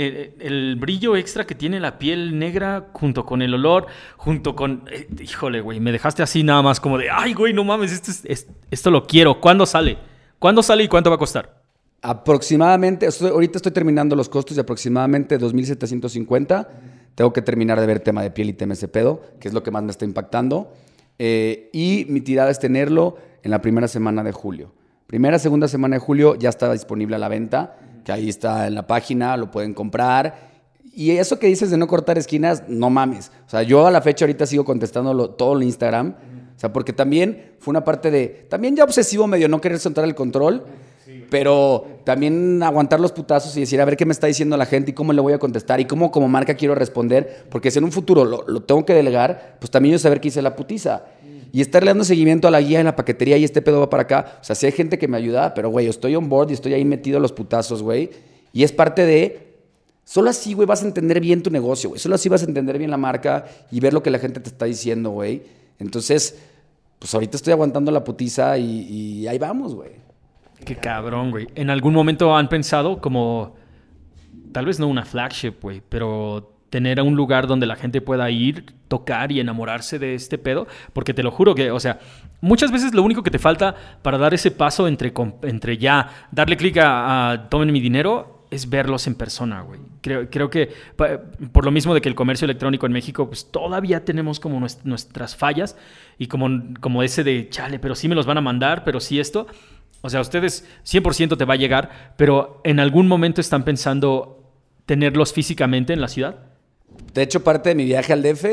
el, 0.41 0.77
brillo 0.77 1.17
extra 1.17 1.45
que 1.47 1.55
tiene 1.55 1.81
la 1.81 1.99
piel 1.99 2.39
negra, 2.39 2.89
junto 2.93 3.25
con 3.27 3.43
el 3.43 3.55
olor, 3.55 3.87
junto 4.17 4.55
con. 4.57 4.85
eh, 4.91 5.09
híjole, 5.21 5.61
güey, 5.61 5.81
me 5.81 5.93
dejaste 5.93 6.23
así 6.23 6.43
nada 6.43 6.63
más 6.63 6.81
como 6.81 6.99
de. 6.99 7.11
Ay, 7.11 7.35
güey, 7.35 7.53
no 7.53 7.65
mames, 7.65 7.93
esto, 7.93 8.11
es- 8.11 8.25
es- 8.25 8.47
esto 8.71 8.91
lo 8.91 9.07
quiero. 9.07 9.41
¿Cuándo 9.41 9.67
sale? 9.67 9.99
¿Cuándo 10.39 10.63
sale 10.63 10.85
y 10.85 10.89
cuánto 10.89 11.11
va 11.11 11.17
a 11.17 11.19
costar? 11.19 11.63
Aproximadamente, 12.03 13.07
ahorita 13.21 13.59
estoy 13.59 13.73
terminando 13.73 14.17
los 14.17 14.29
costos 14.29 14.57
de 14.57 14.63
aproximadamente 14.63 15.39
2.750. 15.39 16.69
Tengo 17.15 17.33
que 17.33 17.43
terminar 17.43 17.79
de 17.79 17.87
ver 17.87 18.01
tema 18.01 18.23
de 18.23 18.31
piel 18.31 18.49
y 18.49 18.53
tema 18.53 18.73
ese 18.73 18.89
pedo, 18.89 19.23
que 19.41 19.49
es 19.49 19.55
lo 19.55 19.63
que 19.63 19.71
más 19.71 19.83
me 19.83 19.91
está 19.91 20.05
impactando. 20.05 20.73
Eh, 21.19 21.71
y 21.73 22.07
mi 22.09 22.21
tirada 22.21 22.51
es 22.51 22.59
tenerlo 22.59 23.19
en 23.43 23.51
la 23.51 23.61
primera 23.63 23.87
semana 23.89 24.23
de 24.25 24.33
julio. 24.33 24.73
Primera, 25.13 25.39
segunda 25.39 25.69
semana 25.69 25.97
de 25.97 26.01
julio 26.01 26.37
ya 26.37 26.49
está 26.49 26.73
disponible 26.73 27.17
a 27.17 27.19
la 27.19 27.29
venta, 27.29 27.77
que 28.03 28.13
ahí 28.13 28.31
está 28.31 28.67
en 28.67 28.75
la 28.75 28.87
página, 28.87 29.37
lo 29.37 29.51
pueden 29.51 29.75
comprar. 29.75 30.49
Y 30.95 31.11
eso 31.11 31.39
que 31.39 31.49
dices 31.49 31.71
de 31.71 31.77
no 31.77 31.87
cortar 31.87 32.17
esquinas, 32.17 32.63
no 32.67 32.89
mames. 32.89 33.31
O 33.47 33.51
sea, 33.51 33.63
yo 33.63 33.87
a 33.87 33.91
la 33.91 34.01
fecha 34.01 34.25
ahorita 34.25 34.47
sigo 34.47 34.65
contestando 34.65 35.29
todo 35.29 35.59
el 35.59 35.65
Instagram. 35.65 36.15
O 36.57 36.59
sea, 36.59 36.73
porque 36.73 36.95
también 36.95 37.57
fue 37.59 37.73
una 37.73 37.85
parte 37.85 38.11
de, 38.11 38.47
también 38.49 38.75
ya 38.75 38.85
obsesivo 38.85 39.27
medio 39.27 39.51
no 39.51 39.61
querer 39.61 39.79
soltar 39.81 40.05
el 40.05 40.15
control. 40.15 40.65
Pero 41.29 41.85
también 42.05 42.63
aguantar 42.63 42.99
los 42.99 43.13
putazos 43.13 43.55
y 43.59 43.61
decir, 43.61 43.83
a 43.83 43.85
ver 43.85 43.99
qué 43.99 44.07
me 44.07 44.13
está 44.13 44.29
diciendo 44.29 44.57
la 44.57 44.65
gente 44.65 44.93
y 44.93 44.95
cómo 44.95 45.13
le 45.13 45.21
voy 45.21 45.35
a 45.35 45.39
contestar 45.39 45.79
y 45.79 45.85
cómo 45.85 46.11
como 46.11 46.27
marca 46.27 46.55
quiero 46.55 46.75
responder. 46.75 47.45
Porque 47.51 47.71
si 47.71 47.79
en 47.79 47.85
un 47.85 47.93
futuro 47.93 48.25
lo, 48.25 48.45
lo 48.49 48.63
tengo 48.63 48.87
que 48.87 48.95
delegar, 48.95 49.57
pues 49.61 49.71
también 49.71 49.93
yo 49.93 49.99
saber 49.99 50.23
qué 50.23 50.29
hice 50.29 50.41
la 50.41 50.57
putiza. 50.57 51.03
Y 51.53 51.61
estarle 51.61 51.91
dando 51.91 52.05
seguimiento 52.05 52.49
a 52.49 52.51
la 52.51 52.61
guía 52.61 52.81
en 52.81 52.87
la 52.87 52.97
paquetería 52.97 53.37
y 53.37 53.45
este 53.45 53.61
pedo 53.61 53.81
va 53.81 53.91
para 53.91 54.05
acá. 54.05 54.39
O 54.41 54.45
sea, 54.45 54.57
sí 54.57 54.65
hay 54.65 54.73
gente 54.73 54.99
que 54.99 55.07
me 55.07 55.19
ayuda, 55.19 55.53
pero 55.53 55.69
güey, 55.69 55.87
estoy 55.87 56.17
on 56.17 56.29
board 56.29 56.51
y 56.51 56.55
estoy 56.55 56.73
ahí 56.73 56.85
metido 56.85 57.19
a 57.19 57.21
los 57.21 57.33
putazos, 57.33 57.83
güey. 57.83 58.11
Y 58.53 58.63
es 58.63 58.73
parte 58.73 59.05
de... 59.05 59.53
Solo 60.05 60.31
así, 60.31 60.55
güey, 60.55 60.67
vas 60.67 60.83
a 60.83 60.87
entender 60.87 61.21
bien 61.21 61.43
tu 61.43 61.51
negocio, 61.51 61.91
güey. 61.91 62.01
Solo 62.01 62.17
así 62.17 62.29
vas 62.29 62.43
a 62.43 62.47
entender 62.47 62.77
bien 62.79 62.91
la 62.91 62.97
marca 62.97 63.45
y 63.71 63.79
ver 63.81 63.93
lo 63.93 64.03
que 64.03 64.11
la 64.11 64.19
gente 64.19 64.41
te 64.41 64.49
está 64.49 64.65
diciendo, 64.65 65.11
güey. 65.11 65.43
Entonces, 65.79 66.39
pues 66.99 67.15
ahorita 67.15 67.37
estoy 67.37 67.53
aguantando 67.53 67.93
la 67.93 68.03
putiza 68.03 68.59
y, 68.59 68.89
y 68.89 69.29
ahí 69.29 69.39
vamos, 69.39 69.75
güey. 69.75 69.91
Qué 70.65 70.77
cabrón, 70.77 71.31
güey. 71.31 71.49
¿En 71.55 71.71
algún 71.71 71.95
momento 71.95 72.35
han 72.35 72.49
pensado 72.49 73.01
como, 73.01 73.55
tal 74.53 74.67
vez 74.67 74.79
no 74.79 74.89
una 74.89 75.05
flagship, 75.05 75.55
güey, 75.61 75.83
pero 75.89 76.52
tener 76.73 76.99
a 76.99 77.03
un 77.03 77.17
lugar 77.17 77.47
donde 77.47 77.67
la 77.67 77.77
gente 77.77 78.01
pueda 78.01 78.31
ir, 78.31 78.65
tocar 78.89 79.31
y 79.31 79.41
enamorarse 79.41 79.99
de 79.99 80.15
este 80.15 80.39
pedo? 80.39 80.67
Porque 80.95 81.13
te 81.13 81.23
lo 81.23 81.31
juro 81.31 81.55
que, 81.55 81.71
o 81.71 81.79
sea, 81.79 82.01
muchas 82.41 82.73
veces 82.73 82.95
lo 82.95 83.03
único 83.03 83.23
que 83.23 83.31
te 83.31 83.39
falta 83.39 83.75
para 84.01 84.17
dar 84.17 84.33
ese 84.33 84.51
paso 84.51 84.89
entre, 84.89 85.13
entre 85.43 85.77
ya 85.77 86.09
darle 86.33 86.57
clic 86.57 86.79
a, 86.79 87.31
a 87.33 87.49
tomen 87.51 87.71
mi 87.71 87.81
dinero 87.81 88.47
es 88.51 88.69
verlos 88.71 89.07
en 89.07 89.15
persona, 89.15 89.61
güey. 89.63 89.81
Creo, 90.01 90.29
creo 90.31 90.49
que 90.51 90.71
por 91.53 91.65
lo 91.65 91.71
mismo 91.71 91.93
de 91.95 92.01
que 92.01 92.09
el 92.09 92.15
comercio 92.15 92.47
electrónico 92.47 92.87
en 92.87 92.93
México, 92.93 93.27
pues 93.29 93.51
todavía 93.51 94.05
tenemos 94.05 94.41
como 94.41 94.59
nues- 94.59 94.81
nuestras 94.85 95.37
fallas 95.37 95.77
y 96.19 96.27
como, 96.27 96.49
como 96.81 97.03
ese 97.03 97.23
de, 97.23 97.49
chale, 97.51 97.79
pero 97.79 97.95
sí 97.95 98.09
me 98.09 98.15
los 98.15 98.27
van 98.27 98.39
a 98.39 98.41
mandar, 98.43 98.83
pero 98.85 98.99
sí 98.99 99.21
esto. 99.21 99.47
O 100.01 100.11
sea, 100.11 100.21
ustedes 100.21 100.67
100% 100.85 101.37
te 101.37 101.45
va 101.45 101.55
a 101.55 101.57
llegar, 101.57 102.15
pero 102.17 102.61
en 102.65 102.81
algún 102.81 103.07
momento 103.09 103.41
están 103.41 103.63
pensando 103.65 104.53
tenerlos 104.85 105.33
físicamente 105.33 105.93
en 105.93 106.01
la 106.01 106.09
ciudad. 106.09 106.52
De 107.15 107.23
hecho, 107.23 107.45
parte 107.45 107.71
de 107.71 107.75
mi 107.75 107.85
viaje 107.85 108.13
al 108.13 108.23
DF, 108.23 108.45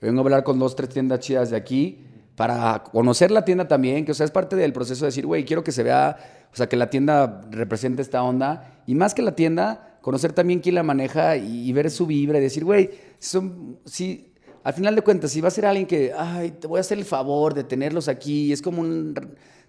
vengo 0.00 0.20
a 0.20 0.22
hablar 0.22 0.44
con 0.44 0.58
dos, 0.58 0.74
tres 0.74 0.88
tiendas 0.88 1.20
chidas 1.20 1.50
de 1.50 1.56
aquí 1.56 2.06
para 2.34 2.82
conocer 2.84 3.30
la 3.30 3.44
tienda 3.44 3.66
también, 3.66 4.04
que 4.04 4.12
o 4.12 4.14
sea, 4.14 4.24
es 4.24 4.30
parte 4.30 4.56
del 4.56 4.72
proceso 4.72 5.04
de 5.04 5.08
decir, 5.08 5.26
güey, 5.26 5.44
quiero 5.44 5.64
que 5.64 5.72
se 5.72 5.82
vea, 5.82 6.16
o 6.52 6.56
sea, 6.56 6.68
que 6.68 6.76
la 6.76 6.90
tienda 6.90 7.42
represente 7.50 8.02
esta 8.02 8.22
onda. 8.22 8.82
Y 8.86 8.94
más 8.94 9.14
que 9.14 9.22
la 9.22 9.34
tienda, 9.34 9.98
conocer 10.02 10.32
también 10.32 10.60
quién 10.60 10.74
la 10.74 10.82
maneja 10.82 11.36
y, 11.36 11.72
ver 11.72 11.90
su 11.90 12.06
vibra 12.06 12.38
y 12.38 12.42
decir, 12.42 12.64
güey, 12.64 12.90
son, 13.18 13.78
si, 13.86 14.34
al 14.64 14.74
final 14.74 14.94
de 14.94 15.02
cuentas, 15.02 15.30
si 15.30 15.40
va 15.40 15.48
a 15.48 15.50
ser 15.50 15.66
alguien 15.66 15.86
que, 15.86 16.12
ay, 16.16 16.52
te 16.52 16.66
voy 16.66 16.78
a 16.78 16.80
hacer 16.80 16.98
el 16.98 17.04
favor 17.04 17.54
de 17.54 17.64
tenerlos 17.64 18.08
aquí, 18.08 18.52
es 18.52 18.62
como 18.62 18.82
un... 18.82 19.14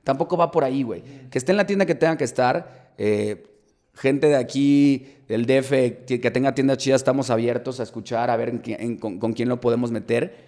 Tampoco 0.04 0.38
va 0.38 0.52
por 0.52 0.64
ahí, 0.64 0.84
güey. 0.84 1.04
Que 1.30 1.38
esté 1.38 1.52
en 1.52 1.58
la 1.58 1.66
tienda 1.66 1.86
que 1.86 1.96
tenga 1.96 2.18
que 2.18 2.24
estar. 2.24 2.94
eh, 2.98 3.57
gente 3.98 4.28
de 4.28 4.36
aquí, 4.36 5.08
del 5.28 5.46
DF, 5.46 6.06
que, 6.06 6.32
tenga 6.32 6.54
tiendas 6.56 6.78
chidas, 6.78 7.02
estamos 7.02 7.30
abiertos 7.30 7.80
a 7.80 7.84
escuchar, 7.84 8.30
a 8.30 8.38
ver 8.38 8.50
en 8.50 8.62
en- 8.66 8.98
con, 8.98 9.20
con 9.20 9.34
quién 9.34 9.50
lo 9.50 9.60
podemos 9.60 9.92
meter. 9.92 10.46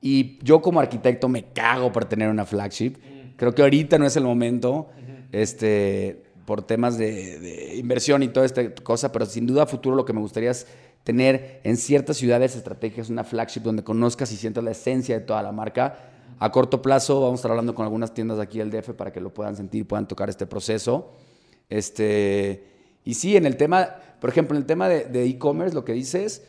Y 0.00 0.38
yo 0.42 0.60
como 0.60 0.80
arquitecto 0.80 1.28
me 1.28 1.44
cago 1.52 1.92
por 1.92 2.04
tener 2.04 2.28
una 2.28 2.44
flagship. 2.44 2.94
Creo 3.36 3.54
que 3.54 3.62
ahorita 3.62 3.98
no 3.98 4.06
es 4.06 4.16
el 4.16 4.24
momento, 4.24 4.88
este, 5.32 6.22
por 6.44 6.62
temas 6.62 6.98
de, 6.98 7.38
de 7.38 7.76
inversión 7.76 8.22
y 8.22 8.28
toda 8.28 8.44
esta 8.46 8.74
cosa, 8.74 9.10
pero 9.12 9.26
sin 9.26 9.46
duda 9.46 9.62
a 9.62 9.66
futuro 9.66 9.96
lo 9.96 10.04
que 10.04 10.12
me 10.12 10.20
gustaría 10.20 10.50
es 10.50 10.66
tener 11.04 11.60
en 11.64 11.76
ciertas 11.76 12.16
ciudades 12.16 12.54
estrategias 12.56 13.10
una 13.10 13.24
flagship 13.24 13.60
donde 13.62 13.82
conozcas 13.84 14.30
y 14.32 14.36
sientas 14.36 14.62
la 14.64 14.72
esencia 14.72 15.18
de 15.18 15.24
toda 15.24 15.42
la 15.42 15.52
marca. 15.52 16.10
A 16.38 16.50
corto 16.50 16.82
plazo 16.82 17.20
vamos 17.20 17.38
a 17.38 17.40
estar 17.40 17.50
hablando 17.52 17.74
con 17.74 17.84
algunas 17.84 18.12
tiendas 18.14 18.36
de 18.38 18.42
aquí 18.42 18.58
del 18.58 18.70
DF 18.70 18.90
para 18.90 19.12
que 19.12 19.20
lo 19.20 19.32
puedan 19.32 19.56
sentir, 19.56 19.86
puedan 19.86 20.06
tocar 20.08 20.28
este 20.28 20.46
proceso. 20.46 21.12
Este, 21.68 22.64
y 23.04 23.14
sí, 23.14 23.36
en 23.36 23.46
el 23.46 23.56
tema, 23.56 23.96
por 24.20 24.30
ejemplo, 24.30 24.56
en 24.56 24.62
el 24.62 24.66
tema 24.66 24.88
de 24.88 25.24
e-commerce, 25.26 25.74
lo 25.74 25.84
que 25.84 25.92
dices, 25.92 26.44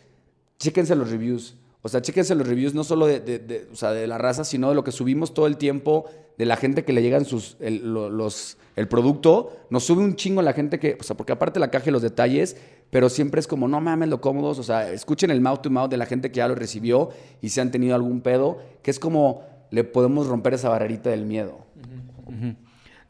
chéquense 0.60 0.95
los 0.95 1.10
reviews. 1.12 1.56
O 1.82 1.89
sea, 1.89 2.01
chéquense 2.01 2.34
los 2.36 2.47
reviews 2.47 2.74
no 2.74 2.84
solo 2.84 3.06
de, 3.08 3.20
de- 3.20 3.39
de- 3.39 3.68
o 3.72 3.76
sea, 3.76 3.91
de 3.91 4.08
la 4.08 4.18
raza, 4.18 4.43
sino 4.45 4.70
de 4.70 4.76
lo 4.76 4.84
que 4.84 4.91
subimos 4.91 5.34
todo 5.34 5.47
el 5.47 5.58
tiempo, 5.58 6.06
de 6.38 6.45
la 6.45 6.56
gente 6.56 6.86
que 6.86 6.93
le 6.93 7.01
llegan 7.01 7.26
sus, 7.26 7.58
el, 7.60 7.93
lo- 7.93 8.10
los, 8.10 8.58
el 8.78 8.88
producto. 8.88 9.51
Nos 9.70 9.84
sube 9.84 10.01
un 10.01 10.16
chingo 10.16 10.41
la 10.41 10.54
gente 10.54 10.80
que, 10.80 10.95
o 10.99 11.04
sea, 11.04 11.18
porque 11.18 11.34
aparte 11.34 11.60
la 11.60 11.70
caja 11.72 11.89
y 11.89 11.91
los 11.91 12.01
detalles, 12.01 12.56
pero 12.89 13.10
siempre 13.10 13.39
es 13.41 13.47
como, 13.47 13.68
no 13.68 13.82
mames, 13.82 14.08
lo 14.08 14.22
cómodos. 14.22 14.60
O 14.60 14.64
sea, 14.64 14.91
escuchen 14.91 15.30
el 15.32 15.41
mouth 15.41 15.62
to 15.62 15.70
mouth 15.70 15.89
de 15.89 15.97
la 15.97 16.06
gente 16.06 16.32
que 16.32 16.38
ya 16.38 16.47
lo 16.47 16.56
recibió 16.56 17.10
y 17.41 17.49
si 17.49 17.60
han 17.60 17.72
tenido 17.72 17.95
algún 17.95 18.22
pedo, 18.22 18.60
que 18.82 18.91
es 18.91 18.99
como 18.99 19.41
le 19.72 19.84
podemos 19.84 20.28
romper 20.28 20.54
esa 20.54 20.70
barrerita 20.70 21.10
del 21.10 21.26
miedo. 21.26 21.66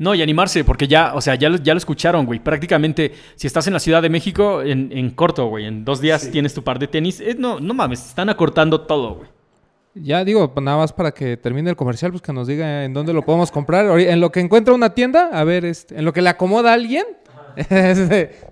No, 0.03 0.13
y 0.13 0.21
animarse, 0.21 0.65
porque 0.65 0.85
ya, 0.87 1.13
o 1.15 1.21
sea, 1.21 1.35
ya 1.35 1.47
lo, 1.49 1.55
ya 1.57 1.73
lo 1.73 1.77
escucharon, 1.77 2.25
güey. 2.25 2.39
Prácticamente, 2.39 3.13
si 3.35 3.47
estás 3.47 3.67
en 3.67 3.73
la 3.73 3.79
Ciudad 3.79 4.01
de 4.01 4.09
México, 4.09 4.61
en, 4.61 4.89
en 4.91 5.11
corto, 5.11 5.45
güey, 5.47 5.65
en 5.65 5.85
dos 5.85 6.01
días 6.01 6.29
tienes 6.29 6.53
tu 6.53 6.61
par 6.61 6.77
de 6.77 6.87
tenis. 6.87 7.21
Eh, 7.21 7.35
no, 7.39 7.59
no 7.61 7.73
mames, 7.73 8.05
están 8.07 8.27
acortando 8.27 8.81
todo, 8.81 9.15
güey. 9.15 9.29
Ya 9.95 10.25
digo, 10.25 10.53
pues, 10.53 10.61
nada 10.63 10.75
más 10.77 10.91
para 10.91 11.11
que 11.13 11.37
termine 11.37 11.69
el 11.69 11.75
comercial, 11.77 12.11
pues 12.11 12.21
que 12.21 12.33
nos 12.33 12.47
diga 12.47 12.83
en 12.83 12.93
dónde 12.93 13.13
lo 13.13 13.21
podemos 13.23 13.49
comprar. 13.49 13.97
En 13.99 14.19
lo 14.19 14.29
que 14.31 14.41
encuentra 14.41 14.73
una 14.73 14.93
tienda, 14.93 15.29
a 15.31 15.43
ver, 15.45 15.63
este, 15.63 15.97
en 15.97 16.03
lo 16.03 16.11
que 16.11 16.21
le 16.21 16.29
acomoda 16.29 16.71
a 16.71 16.73
alguien, 16.73 17.05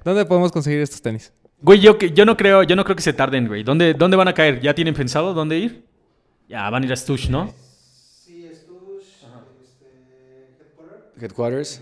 ¿dónde 0.05 0.25
podemos 0.25 0.51
conseguir 0.51 0.79
estos 0.81 1.01
tenis? 1.01 1.33
Güey, 1.61 1.79
yo, 1.79 1.97
que- 1.97 2.11
yo 2.11 2.25
no 2.25 2.37
creo, 2.37 2.63
yo 2.63 2.75
no 2.75 2.83
creo 2.83 2.95
que 2.95 3.01
se 3.03 3.13
tarden, 3.13 3.47
güey. 3.47 3.63
¿Dónde, 3.63 3.93
¿Dónde 3.93 4.17
van 4.17 4.27
a 4.27 4.33
caer? 4.33 4.61
¿Ya 4.61 4.73
tienen 4.73 4.93
pensado 4.93 5.33
dónde 5.33 5.57
ir? 5.59 5.83
Ya, 6.47 6.69
van 6.69 6.83
a 6.83 6.85
ir 6.85 6.93
a 6.93 6.95
Stush, 6.95 7.29
¿no? 7.29 7.53
Headquarters. 11.21 11.81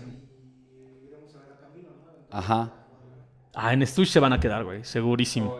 Ajá. 2.30 2.72
Ah, 3.54 3.72
en 3.72 3.86
Stush 3.86 4.08
se 4.08 4.20
van 4.20 4.32
a 4.32 4.40
quedar, 4.40 4.64
güey, 4.64 4.84
segurísimo. 4.84 5.56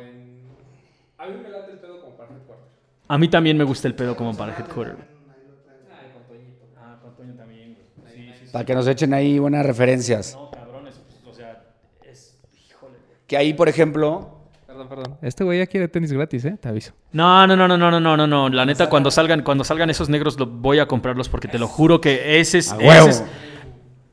A 1.18 1.26
mí 1.26 1.34
me 1.42 1.50
late 1.50 1.72
el 1.72 1.78
pedo 1.78 2.00
como 2.00 2.16
para 2.16 2.30
Headquarters. 2.30 2.76
A 3.08 3.18
mí 3.18 3.28
también 3.28 3.56
me 3.56 3.64
gusta 3.64 3.88
el 3.88 3.94
pedo 3.94 4.16
como 4.16 4.36
para 4.36 4.56
Headquarters. 4.56 4.98
Ah, 5.00 6.12
con 6.12 6.22
Toñito. 6.24 6.64
Ah, 6.78 6.98
con 7.02 7.16
Toño 7.16 7.34
también, 7.34 7.76
güey. 7.96 8.50
Para 8.52 8.64
que 8.64 8.74
nos 8.74 8.86
echen 8.86 9.12
ahí 9.12 9.38
buenas 9.38 9.66
referencias. 9.66 10.38
Pues, 10.82 10.94
o 11.26 11.34
sea, 11.34 11.64
es. 12.04 12.38
Híjole. 12.68 12.96
Que 13.26 13.36
ahí, 13.36 13.52
por 13.52 13.68
ejemplo. 13.68 14.36
Perdón, 14.66 14.88
perdón. 14.88 15.18
Este 15.20 15.42
güey 15.42 15.58
ya 15.58 15.66
quiere 15.66 15.88
tenis 15.88 16.12
gratis, 16.12 16.44
¿eh? 16.44 16.56
Te 16.60 16.68
aviso. 16.68 16.92
No, 17.12 17.46
no, 17.46 17.56
no, 17.56 17.66
no, 17.66 17.76
no, 17.76 17.90
no, 17.90 18.16
no, 18.16 18.26
no. 18.26 18.48
La 18.48 18.64
neta, 18.64 18.88
cuando 18.88 19.10
salgan, 19.10 19.42
cuando 19.42 19.64
salgan 19.64 19.90
esos 19.90 20.08
negros, 20.08 20.38
lo 20.38 20.46
voy 20.46 20.78
a 20.78 20.86
comprarlos 20.86 21.28
porque 21.28 21.48
te 21.48 21.58
lo 21.58 21.66
juro 21.66 22.00
que 22.00 22.38
ese 22.38 22.58
es. 22.58 22.70
A 22.70 22.78
huevo. 22.78 23.08
Es 23.08 23.24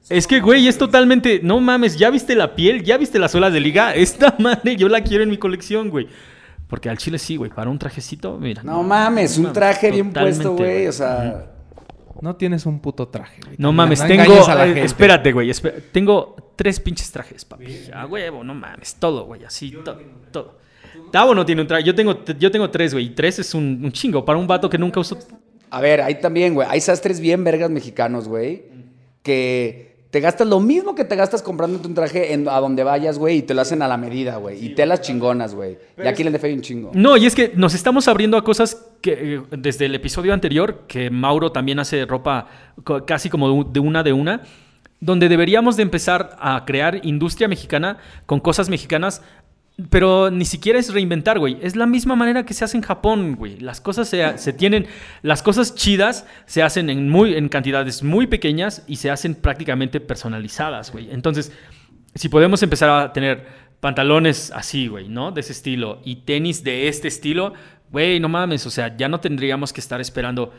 es 0.09 0.27
que, 0.27 0.39
güey, 0.39 0.67
es 0.67 0.77
totalmente. 0.77 1.39
No 1.43 1.59
mames, 1.59 1.97
¿ya 1.97 2.09
viste 2.09 2.35
la 2.35 2.55
piel? 2.55 2.83
¿Ya 2.83 2.97
viste 2.97 3.19
las 3.19 3.31
suelas 3.31 3.51
de 3.53 3.59
liga? 3.59 3.93
Esta 3.95 4.35
madre 4.39 4.75
yo 4.75 4.87
la 4.89 5.01
quiero 5.01 5.23
en 5.23 5.29
mi 5.29 5.37
colección, 5.37 5.89
güey. 5.89 6.07
Porque 6.67 6.89
al 6.89 6.97
chile 6.97 7.17
sí, 7.17 7.35
güey. 7.37 7.49
Para 7.51 7.69
un 7.69 7.79
trajecito, 7.79 8.37
mira. 8.37 8.61
no 8.63 8.83
mames, 8.83 9.37
un 9.37 9.53
traje 9.53 9.91
bien 9.91 10.11
puesto, 10.11 10.53
güey. 10.53 10.87
O 10.87 10.91
sea, 10.91 11.45
No 12.21 12.35
tienes 12.35 12.65
un 12.65 12.79
puto 12.81 13.07
traje, 13.07 13.39
güey. 13.43 13.55
No 13.57 13.71
mames, 13.71 14.01
no 14.01 14.07
tengo. 14.07 14.23
engañes 14.23 14.49
a 14.49 14.55
la 14.55 14.65
eh, 14.65 14.69
gente. 14.69 14.85
espérate, 14.85 15.31
güey. 15.31 15.51
tengo 15.91 16.35
tres 16.55 16.79
pinches 16.79 17.09
trajes, 17.11 17.45
papi. 17.45 17.65
A 17.93 18.05
huevo, 18.05 18.43
no 18.43 18.53
mames. 18.53 18.95
Todo, 18.95 19.25
güey. 19.25 19.45
Así, 19.45 19.71
to- 19.71 19.97
todo. 20.31 20.57
Tavo 21.11 21.33
no 21.33 21.45
tiene 21.45 21.61
un 21.61 21.67
traje. 21.67 21.83
Yo 21.85 21.95
tengo, 21.95 22.25
yo 22.37 22.51
tengo 22.51 22.69
tres, 22.69 22.93
güey. 22.93 23.05
Y 23.05 23.09
tres 23.11 23.39
es 23.39 23.53
un, 23.53 23.79
un 23.83 23.91
chingo 23.91 24.25
para 24.25 24.37
un 24.37 24.47
vato 24.47 24.69
que 24.69 24.77
nunca 24.77 24.99
usó. 24.99 25.17
a 25.69 25.79
ver, 25.79 26.01
ahí 26.01 26.19
también, 26.19 26.53
güey. 26.53 26.67
Hay 26.69 26.81
sastres 26.81 27.19
bien 27.21 27.43
vergas 27.45 27.69
mexicanos, 27.69 28.27
güey. 28.27 28.63
Que 29.23 29.86
te 30.09 30.21
gastas 30.21 30.47
lo 30.47 30.59
mismo 30.59 30.95
que 30.95 31.03
te 31.03 31.15
gastas 31.15 31.41
comprándote 31.41 31.87
un 31.87 31.93
traje 31.93 32.33
en, 32.33 32.47
a 32.47 32.59
donde 32.59 32.83
vayas, 32.83 33.19
güey. 33.19 33.39
Y 33.39 33.41
te 33.41 33.53
lo 33.53 33.61
hacen 33.61 33.81
a 33.81 33.87
la 33.87 33.97
medida, 33.97 34.37
güey. 34.37 34.63
y 34.63 34.69
telas 34.75 35.01
chingonas, 35.01 35.53
güey. 35.53 35.77
Y 36.01 36.07
aquí 36.07 36.21
en 36.21 36.33
el 36.33 36.53
un 36.53 36.61
chingo. 36.61 36.91
No, 36.93 37.17
y 37.17 37.25
es 37.25 37.35
que 37.35 37.51
nos 37.55 37.73
estamos 37.73 38.07
abriendo 38.07 38.37
a 38.37 38.43
cosas 38.43 38.85
que 39.01 39.35
eh, 39.35 39.41
desde 39.51 39.85
el 39.85 39.95
episodio 39.95 40.33
anterior, 40.33 40.83
que 40.87 41.09
Mauro 41.09 41.51
también 41.51 41.79
hace 41.79 42.05
ropa 42.05 42.47
casi 43.05 43.29
como 43.29 43.63
de 43.65 43.79
una 43.79 44.03
de 44.03 44.13
una, 44.13 44.43
donde 44.99 45.29
deberíamos 45.29 45.75
de 45.75 45.83
empezar 45.83 46.37
a 46.39 46.63
crear 46.65 47.05
industria 47.05 47.47
mexicana 47.47 47.97
con 48.25 48.39
cosas 48.39 48.69
mexicanas, 48.69 49.21
pero 49.89 50.31
ni 50.31 50.45
siquiera 50.45 50.79
es 50.79 50.91
reinventar, 50.91 51.37
güey. 51.37 51.57
Es 51.61 51.75
la 51.75 51.85
misma 51.85 52.15
manera 52.15 52.45
que 52.45 52.55
se 52.55 52.65
hace 52.65 52.77
en 52.77 52.83
Japón, 52.83 53.35
güey. 53.35 53.59
Las 53.59 53.79
cosas 53.79 54.09
se, 54.09 54.37
se 54.39 54.51
tienen, 54.51 54.87
las 55.21 55.43
cosas 55.43 55.75
chidas 55.75 56.25
se 56.47 56.63
hacen 56.63 56.89
en, 56.89 57.09
muy, 57.09 57.35
en 57.35 57.47
cantidades 57.47 58.01
muy 58.01 58.25
pequeñas 58.25 58.83
y 58.87 58.95
se 58.95 59.11
hacen 59.11 59.35
prácticamente 59.35 59.99
personalizadas, 59.99 60.91
güey. 60.91 61.11
Entonces, 61.11 61.51
si 62.15 62.27
podemos 62.27 62.63
empezar 62.63 62.89
a 62.89 63.13
tener 63.13 63.45
pantalones 63.79 64.51
así, 64.55 64.87
güey, 64.87 65.09
¿no? 65.09 65.31
De 65.31 65.41
ese 65.41 65.51
estilo 65.51 66.01
y 66.03 66.17
tenis 66.17 66.63
de 66.63 66.87
este 66.87 67.07
estilo, 67.07 67.53
güey, 67.91 68.19
no 68.19 68.29
mames, 68.29 68.65
o 68.65 68.71
sea, 68.71 68.97
ya 68.97 69.07
no 69.07 69.19
tendríamos 69.19 69.73
que 69.73 69.81
estar 69.81 70.01
esperando 70.01 70.53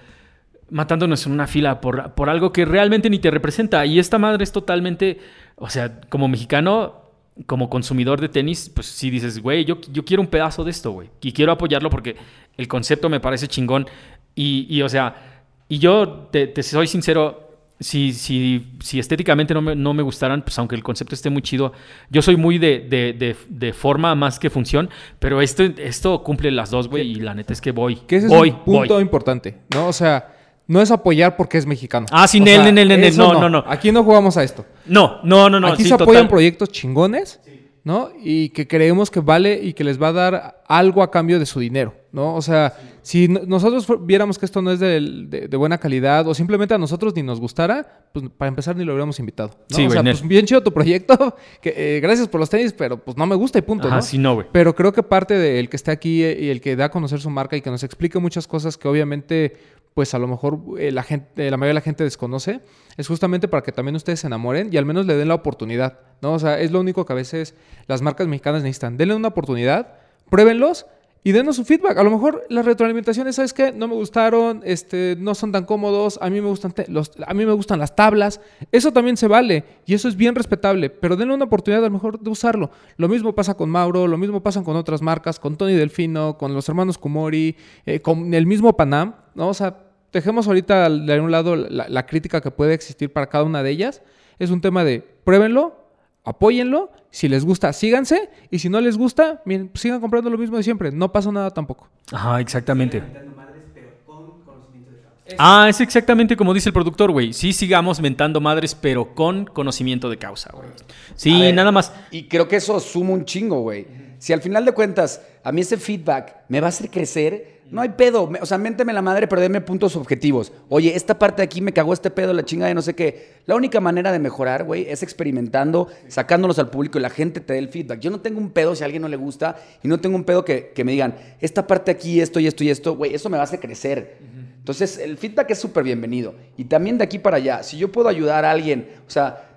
matándonos 0.70 1.26
en 1.26 1.32
una 1.32 1.46
fila 1.46 1.80
por, 1.80 2.12
por 2.12 2.30
algo 2.30 2.52
que 2.52 2.64
realmente 2.64 3.10
ni 3.10 3.18
te 3.18 3.32
representa. 3.32 3.84
Y 3.84 3.98
esta 3.98 4.18
madre 4.18 4.44
es 4.44 4.52
totalmente, 4.52 5.18
o 5.56 5.68
sea, 5.68 6.00
como 6.08 6.28
mexicano, 6.28 7.07
como 7.46 7.70
consumidor 7.70 8.20
de 8.20 8.28
tenis, 8.28 8.70
pues 8.74 8.86
sí 8.86 9.10
dices, 9.10 9.40
güey, 9.40 9.64
yo, 9.64 9.80
yo 9.92 10.04
quiero 10.04 10.22
un 10.22 10.28
pedazo 10.28 10.64
de 10.64 10.70
esto, 10.70 10.92
güey. 10.92 11.08
Y 11.20 11.32
quiero 11.32 11.52
apoyarlo 11.52 11.90
porque 11.90 12.16
el 12.56 12.68
concepto 12.68 13.08
me 13.08 13.20
parece 13.20 13.48
chingón. 13.48 13.86
Y, 14.34 14.66
y, 14.68 14.82
o 14.82 14.88
sea, 14.88 15.44
y 15.68 15.78
yo 15.78 16.28
te, 16.30 16.46
te 16.46 16.62
soy 16.62 16.86
sincero, 16.86 17.48
si, 17.80 18.12
si, 18.12 18.72
si 18.80 18.98
estéticamente 18.98 19.54
no 19.54 19.62
me, 19.62 19.76
no 19.76 19.94
me 19.94 20.02
gustaran, 20.02 20.42
pues 20.42 20.58
aunque 20.58 20.74
el 20.74 20.82
concepto 20.82 21.14
esté 21.14 21.30
muy 21.30 21.42
chido, 21.42 21.72
yo 22.10 22.22
soy 22.22 22.36
muy 22.36 22.58
de, 22.58 22.80
de, 22.80 23.12
de, 23.12 23.36
de 23.48 23.72
forma 23.72 24.14
más 24.14 24.38
que 24.38 24.50
función, 24.50 24.90
pero 25.18 25.40
esto, 25.40 25.62
esto 25.62 26.22
cumple 26.22 26.50
las 26.50 26.70
dos, 26.70 26.88
güey, 26.88 27.12
y 27.12 27.14
la 27.16 27.34
neta 27.34 27.52
es 27.52 27.60
que 27.60 27.70
voy. 27.70 27.96
Que 27.96 28.16
ese 28.16 28.28
voy, 28.28 28.48
es 28.48 28.54
un 28.54 28.64
punto 28.64 28.94
voy. 28.94 29.02
importante, 29.02 29.58
¿no? 29.74 29.88
O 29.88 29.92
sea, 29.92 30.37
no 30.68 30.80
es 30.80 30.90
apoyar 30.92 31.36
porque 31.36 31.58
es 31.58 31.66
mexicano. 31.66 32.06
Ah, 32.12 32.26
nel, 32.34 32.72
nel, 32.72 32.74
nel, 32.88 33.02
eso 33.04 33.32
no, 33.32 33.40
no, 33.40 33.48
no. 33.50 33.64
Aquí 33.66 33.90
no 33.90 34.04
jugamos 34.04 34.36
a 34.36 34.44
esto. 34.44 34.64
No, 34.86 35.18
no, 35.24 35.50
no, 35.50 35.58
no. 35.58 35.66
Aquí 35.68 35.82
sí, 35.82 35.88
se 35.88 35.94
apoyan 35.94 36.28
proyectos 36.28 36.68
chingones, 36.70 37.40
¿no? 37.84 38.10
Y 38.22 38.50
que 38.50 38.68
creemos 38.68 39.10
que 39.10 39.20
vale 39.20 39.58
y 39.62 39.72
que 39.72 39.82
les 39.82 40.00
va 40.00 40.08
a 40.08 40.12
dar 40.12 40.62
algo 40.68 41.02
a 41.02 41.10
cambio 41.10 41.38
de 41.38 41.46
su 41.46 41.58
dinero, 41.58 41.94
¿no? 42.12 42.34
O 42.34 42.42
sea, 42.42 42.74
si 43.00 43.28
no- 43.28 43.40
nosotros 43.46 43.86
viéramos 44.02 44.38
que 44.38 44.44
esto 44.44 44.60
no 44.60 44.70
es 44.70 44.78
de, 44.80 45.00
de 45.48 45.56
buena 45.56 45.78
calidad 45.78 46.28
o 46.28 46.34
simplemente 46.34 46.74
a 46.74 46.78
nosotros 46.78 47.14
ni 47.16 47.22
nos 47.22 47.40
gustara, 47.40 48.04
pues 48.12 48.26
para 48.36 48.50
empezar 48.50 48.76
ni 48.76 48.84
lo 48.84 48.92
hubiéramos 48.92 49.18
invitado. 49.20 49.50
¿no? 49.70 49.74
Sí, 49.76 49.86
o 49.86 49.90
sea, 49.90 50.02
pues 50.02 50.20
bien 50.28 50.44
chido 50.44 50.62
tu 50.62 50.70
proyecto, 50.74 51.34
que, 51.62 51.72
eh, 51.96 52.00
gracias 52.00 52.28
por 52.28 52.40
los 52.40 52.50
tenis, 52.50 52.74
pero 52.76 52.98
pues 53.02 53.16
no 53.16 53.24
me 53.26 53.34
gusta 53.36 53.58
y 53.58 53.62
punto, 53.62 53.86
Ajá, 53.88 53.96
¿no? 53.96 54.02
sí, 54.02 54.18
no, 54.18 54.34
güey. 54.34 54.46
Pero 54.52 54.74
creo 54.74 54.92
que 54.92 55.02
parte 55.02 55.32
del 55.38 55.70
que 55.70 55.76
esté 55.76 55.90
aquí 55.90 56.22
eh, 56.22 56.36
y 56.38 56.48
el 56.50 56.60
que 56.60 56.76
da 56.76 56.86
a 56.86 56.90
conocer 56.90 57.20
su 57.20 57.30
marca 57.30 57.56
y 57.56 57.62
que 57.62 57.70
nos 57.70 57.82
explique 57.82 58.18
muchas 58.18 58.46
cosas 58.46 58.76
que 58.76 58.86
obviamente, 58.88 59.56
pues 59.98 60.14
a 60.14 60.20
lo 60.20 60.28
mejor 60.28 60.60
eh, 60.78 60.92
la 60.92 61.02
gente, 61.02 61.50
la 61.50 61.56
mayoría 61.56 61.70
de 61.70 61.74
la 61.74 61.80
gente 61.80 62.04
desconoce, 62.04 62.60
es 62.96 63.08
justamente 63.08 63.48
para 63.48 63.64
que 63.64 63.72
también 63.72 63.96
ustedes 63.96 64.20
se 64.20 64.28
enamoren 64.28 64.68
y 64.72 64.76
al 64.76 64.86
menos 64.86 65.06
le 65.06 65.16
den 65.16 65.26
la 65.26 65.34
oportunidad, 65.34 65.98
¿no? 66.22 66.34
O 66.34 66.38
sea, 66.38 66.60
es 66.60 66.70
lo 66.70 66.78
único 66.78 67.04
que 67.04 67.12
a 67.12 67.16
veces 67.16 67.56
las 67.88 68.00
marcas 68.00 68.28
mexicanas 68.28 68.62
necesitan. 68.62 68.96
Denle 68.96 69.16
una 69.16 69.26
oportunidad, 69.26 69.94
pruébenlos 70.30 70.86
y 71.24 71.32
denos 71.32 71.56
su 71.56 71.64
feedback. 71.64 71.98
A 71.98 72.04
lo 72.04 72.12
mejor 72.12 72.44
las 72.48 72.64
retroalimentaciones, 72.64 73.34
¿sabes 73.34 73.52
qué? 73.52 73.72
No 73.72 73.88
me 73.88 73.94
gustaron, 73.94 74.60
este, 74.64 75.16
no 75.18 75.34
son 75.34 75.50
tan 75.50 75.64
cómodos, 75.64 76.20
a 76.22 76.30
mí 76.30 76.40
me 76.40 76.46
gustan, 76.46 76.72
los, 76.86 77.10
a 77.26 77.34
mí 77.34 77.44
me 77.44 77.54
gustan 77.54 77.80
las 77.80 77.96
tablas. 77.96 78.40
Eso 78.70 78.92
también 78.92 79.16
se 79.16 79.26
vale 79.26 79.64
y 79.84 79.94
eso 79.94 80.06
es 80.06 80.14
bien 80.14 80.36
respetable, 80.36 80.90
pero 80.90 81.16
denle 81.16 81.34
una 81.34 81.46
oportunidad 81.46 81.82
a 81.82 81.88
lo 81.88 81.92
mejor 81.92 82.20
de 82.20 82.30
usarlo. 82.30 82.70
Lo 82.98 83.08
mismo 83.08 83.34
pasa 83.34 83.54
con 83.54 83.68
Mauro, 83.68 84.06
lo 84.06 84.16
mismo 84.16 84.44
pasa 84.44 84.62
con 84.62 84.76
otras 84.76 85.02
marcas, 85.02 85.40
con 85.40 85.56
Tony 85.56 85.74
Delfino, 85.74 86.38
con 86.38 86.54
los 86.54 86.68
hermanos 86.68 86.98
Kumori, 86.98 87.56
eh, 87.84 88.00
con 88.00 88.32
el 88.32 88.46
mismo 88.46 88.76
Panam, 88.76 89.16
¿no? 89.34 89.48
O 89.48 89.54
sea, 89.54 89.87
dejemos 90.12 90.46
ahorita 90.46 90.86
al- 90.86 91.06
de 91.06 91.20
un 91.20 91.30
lado 91.30 91.56
la, 91.56 91.88
la 91.88 92.06
crítica 92.06 92.40
que 92.40 92.50
puede 92.50 92.74
existir 92.74 93.12
para 93.12 93.28
cada 93.28 93.44
una 93.44 93.62
de 93.62 93.70
ellas. 93.70 94.02
Es 94.38 94.50
un 94.50 94.60
tema 94.60 94.84
de 94.84 95.00
pruébenlo, 95.24 95.76
apóyenlo, 96.24 96.90
si 97.10 97.28
les 97.28 97.44
gusta, 97.44 97.72
síganse, 97.72 98.28
y 98.50 98.58
si 98.58 98.68
no 98.68 98.80
les 98.80 98.96
gusta, 98.98 99.42
miren, 99.44 99.68
pues 99.68 99.80
sigan 99.82 100.00
comprando 100.00 100.30
lo 100.30 100.38
mismo 100.38 100.56
de 100.56 100.62
siempre, 100.62 100.92
no 100.92 101.10
pasa 101.10 101.32
nada 101.32 101.50
tampoco. 101.50 101.88
Ajá, 102.12 102.40
exactamente. 102.40 103.00
Mentando 103.00 103.34
madres, 103.36 103.62
pero 103.74 103.88
con 104.06 104.40
conocimiento 104.44 104.90
de 104.92 105.00
causa. 105.00 105.36
Ah, 105.38 105.68
es 105.68 105.80
exactamente 105.80 106.36
como 106.36 106.52
dice 106.54 106.68
el 106.68 106.72
productor, 106.74 107.10
güey. 107.10 107.32
Sí, 107.32 107.52
sigamos 107.52 108.00
mentando 108.00 108.40
madres, 108.40 108.74
pero 108.74 109.14
con 109.14 109.46
conocimiento 109.46 110.08
de 110.10 110.18
causa, 110.18 110.50
güey. 110.52 110.68
Sí, 111.14 111.40
ver, 111.40 111.54
nada 111.54 111.72
más. 111.72 111.92
Y 112.10 112.24
creo 112.24 112.46
que 112.46 112.56
eso 112.56 112.78
suma 112.80 113.10
un 113.12 113.24
chingo, 113.24 113.60
güey. 113.62 113.86
Si 114.18 114.32
al 114.32 114.42
final 114.42 114.64
de 114.64 114.72
cuentas 114.72 115.22
a 115.44 115.50
mí 115.52 115.60
ese 115.62 115.76
feedback 115.78 116.36
me 116.48 116.60
va 116.60 116.66
a 116.66 116.70
hacer 116.70 116.90
crecer, 116.90 117.57
no 117.70 117.80
hay 117.80 117.90
pedo. 117.90 118.30
O 118.40 118.46
sea, 118.46 118.58
ménteme 118.58 118.92
la 118.92 119.02
madre, 119.02 119.26
pero 119.26 119.40
denme 119.40 119.60
puntos 119.60 119.96
objetivos. 119.96 120.52
Oye, 120.68 120.94
esta 120.94 121.18
parte 121.18 121.42
de 121.42 121.44
aquí 121.44 121.60
me 121.60 121.72
cagó 121.72 121.92
este 121.92 122.10
pedo, 122.10 122.32
la 122.32 122.44
chinga 122.44 122.66
de 122.66 122.74
no 122.74 122.82
sé 122.82 122.94
qué. 122.94 123.38
La 123.46 123.54
única 123.54 123.80
manera 123.80 124.12
de 124.12 124.18
mejorar, 124.18 124.64
güey, 124.64 124.86
es 124.88 125.02
experimentando, 125.02 125.88
sacándolos 126.08 126.58
al 126.58 126.70
público 126.70 126.98
y 126.98 127.02
la 127.02 127.10
gente 127.10 127.40
te 127.40 127.52
dé 127.52 127.58
el 127.58 127.68
feedback. 127.68 128.00
Yo 128.00 128.10
no 128.10 128.20
tengo 128.20 128.38
un 128.38 128.50
pedo 128.50 128.74
si 128.74 128.82
a 128.82 128.86
alguien 128.86 129.02
no 129.02 129.08
le 129.08 129.16
gusta 129.16 129.56
y 129.82 129.88
no 129.88 130.00
tengo 130.00 130.16
un 130.16 130.24
pedo 130.24 130.44
que, 130.44 130.72
que 130.74 130.84
me 130.84 130.92
digan, 130.92 131.14
esta 131.40 131.66
parte 131.66 131.90
aquí, 131.90 132.20
esto 132.20 132.40
y 132.40 132.46
esto 132.46 132.64
y 132.64 132.70
esto, 132.70 132.96
güey, 132.96 133.14
eso 133.14 133.28
me 133.28 133.36
va 133.36 133.42
a 133.42 133.44
hacer 133.44 133.60
crecer. 133.60 134.18
Entonces, 134.58 134.98
el 134.98 135.16
feedback 135.16 135.50
es 135.50 135.58
súper 135.58 135.82
bienvenido. 135.82 136.34
Y 136.58 136.64
también 136.64 136.98
de 136.98 137.04
aquí 137.04 137.18
para 137.18 137.38
allá, 137.38 137.62
si 137.62 137.78
yo 137.78 137.90
puedo 137.90 138.08
ayudar 138.08 138.44
a 138.44 138.50
alguien, 138.50 138.90
o 139.06 139.10
sea, 139.10 139.47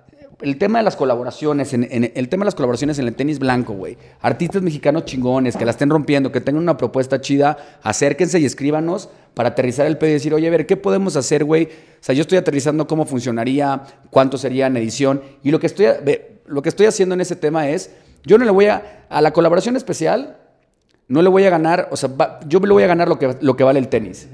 el 0.42 0.58
tema 0.58 0.78
de 0.78 0.84
las 0.84 0.96
colaboraciones, 0.96 1.72
en, 1.74 1.88
el 2.14 2.28
tema 2.28 2.42
de 2.42 2.46
las 2.46 2.54
colaboraciones 2.54 2.98
en 2.98 3.06
el 3.08 3.14
tenis 3.14 3.38
blanco, 3.38 3.72
güey. 3.74 3.96
Artistas 4.20 4.62
mexicanos 4.62 5.04
chingones, 5.04 5.56
que 5.56 5.64
la 5.64 5.70
estén 5.70 5.90
rompiendo, 5.90 6.30
que 6.32 6.40
tengan 6.40 6.62
una 6.62 6.76
propuesta 6.76 7.20
chida, 7.20 7.56
acérquense 7.82 8.38
y 8.40 8.44
escríbanos 8.44 9.08
para 9.34 9.50
aterrizar 9.50 9.86
el 9.86 9.98
pedo 9.98 10.10
y 10.10 10.14
decir, 10.14 10.34
oye, 10.34 10.48
a 10.48 10.50
ver, 10.50 10.66
¿qué 10.66 10.76
podemos 10.76 11.16
hacer, 11.16 11.44
güey? 11.44 11.64
O 11.64 11.68
sea, 12.00 12.14
yo 12.14 12.22
estoy 12.22 12.38
aterrizando 12.38 12.86
cómo 12.86 13.06
funcionaría, 13.06 13.82
cuánto 14.10 14.36
sería 14.38 14.66
en 14.66 14.76
edición. 14.76 15.22
Y 15.42 15.50
lo 15.50 15.58
que 15.60 15.66
estoy, 15.66 15.86
lo 16.46 16.62
que 16.62 16.68
estoy 16.68 16.86
haciendo 16.86 17.14
en 17.14 17.20
ese 17.20 17.36
tema 17.36 17.68
es, 17.68 17.90
yo 18.24 18.38
no 18.38 18.44
le 18.44 18.50
voy 18.50 18.66
a, 18.66 19.06
a 19.08 19.20
la 19.20 19.32
colaboración 19.32 19.76
especial, 19.76 20.36
no 21.08 21.22
le 21.22 21.28
voy 21.28 21.44
a 21.44 21.50
ganar, 21.50 21.88
o 21.90 21.96
sea, 21.96 22.08
va- 22.08 22.40
yo 22.46 22.60
le 22.60 22.72
voy 22.72 22.82
a 22.82 22.86
ganar 22.86 23.08
lo 23.08 23.18
que, 23.18 23.36
lo 23.40 23.56
que 23.56 23.64
vale 23.64 23.78
el 23.78 23.88
tenis. 23.88 24.28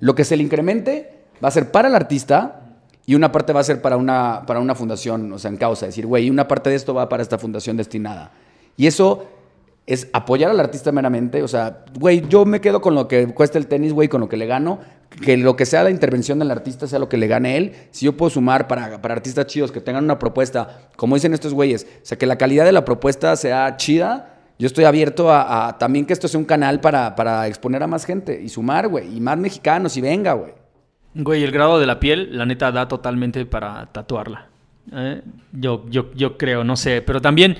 Lo 0.00 0.14
que 0.14 0.24
se 0.24 0.36
le 0.36 0.42
incremente 0.42 1.10
va 1.42 1.48
a 1.48 1.50
ser 1.50 1.70
para 1.70 1.88
el 1.88 1.94
artista 1.94 2.60
y 3.06 3.14
una 3.14 3.30
parte 3.32 3.52
va 3.52 3.60
a 3.60 3.64
ser 3.64 3.82
para 3.82 3.96
una, 3.96 4.44
para 4.46 4.60
una 4.60 4.74
fundación, 4.74 5.32
o 5.32 5.38
sea, 5.38 5.50
en 5.50 5.56
causa. 5.56 5.86
Decir, 5.86 6.06
güey, 6.06 6.30
una 6.30 6.48
parte 6.48 6.70
de 6.70 6.76
esto 6.76 6.94
va 6.94 7.08
para 7.08 7.22
esta 7.22 7.38
fundación 7.38 7.76
destinada. 7.76 8.32
Y 8.76 8.86
eso 8.86 9.26
es 9.86 10.08
apoyar 10.14 10.50
al 10.50 10.58
artista 10.58 10.90
meramente. 10.90 11.42
O 11.42 11.48
sea, 11.48 11.84
güey, 11.98 12.26
yo 12.28 12.46
me 12.46 12.60
quedo 12.60 12.80
con 12.80 12.94
lo 12.94 13.06
que 13.06 13.26
cuesta 13.28 13.58
el 13.58 13.66
tenis, 13.66 13.92
güey, 13.92 14.08
con 14.08 14.20
lo 14.20 14.28
que 14.28 14.38
le 14.38 14.46
gano. 14.46 14.80
Que 15.22 15.36
lo 15.36 15.54
que 15.54 15.66
sea 15.66 15.84
la 15.84 15.90
intervención 15.90 16.38
del 16.38 16.50
artista 16.50 16.86
sea 16.86 16.98
lo 16.98 17.08
que 17.08 17.18
le 17.18 17.26
gane 17.26 17.58
él. 17.58 17.72
Si 17.90 18.06
yo 18.06 18.16
puedo 18.16 18.30
sumar 18.30 18.66
para, 18.66 19.00
para 19.02 19.14
artistas 19.14 19.46
chidos 19.46 19.70
que 19.70 19.80
tengan 19.80 20.04
una 20.04 20.18
propuesta, 20.18 20.88
como 20.96 21.14
dicen 21.14 21.34
estos 21.34 21.52
güeyes, 21.52 21.86
o 22.02 22.06
sea, 22.06 22.18
que 22.18 22.26
la 22.26 22.36
calidad 22.36 22.64
de 22.64 22.72
la 22.72 22.84
propuesta 22.86 23.36
sea 23.36 23.76
chida, 23.76 24.38
yo 24.58 24.66
estoy 24.66 24.84
abierto 24.84 25.30
a, 25.30 25.68
a 25.68 25.78
también 25.78 26.06
que 26.06 26.14
esto 26.14 26.26
sea 26.26 26.40
un 26.40 26.46
canal 26.46 26.80
para, 26.80 27.14
para 27.14 27.46
exponer 27.46 27.82
a 27.82 27.86
más 27.86 28.04
gente 28.04 28.40
y 28.42 28.48
sumar, 28.48 28.88
güey, 28.88 29.16
y 29.16 29.20
más 29.20 29.38
mexicanos 29.38 29.96
y 29.96 30.00
venga, 30.00 30.32
güey. 30.32 30.63
Güey, 31.14 31.42
el 31.44 31.52
grado 31.52 31.78
de 31.78 31.86
la 31.86 32.00
piel, 32.00 32.36
la 32.36 32.44
neta, 32.46 32.72
da 32.72 32.88
totalmente 32.88 33.46
para 33.46 33.86
tatuarla. 33.86 34.48
¿eh? 34.92 35.22
Yo, 35.52 35.84
yo, 35.88 36.12
yo 36.14 36.36
creo, 36.36 36.64
no 36.64 36.76
sé. 36.76 37.02
Pero 37.02 37.20
también, 37.20 37.56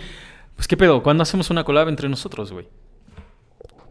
pues 0.56 0.66
qué 0.68 0.76
pedo, 0.76 1.02
¿cuándo 1.02 1.22
hacemos 1.22 1.51
una 1.51 1.62
collab 1.64 1.89
entre 1.89 2.09
nosotros, 2.09 2.52
güey? 2.52 2.66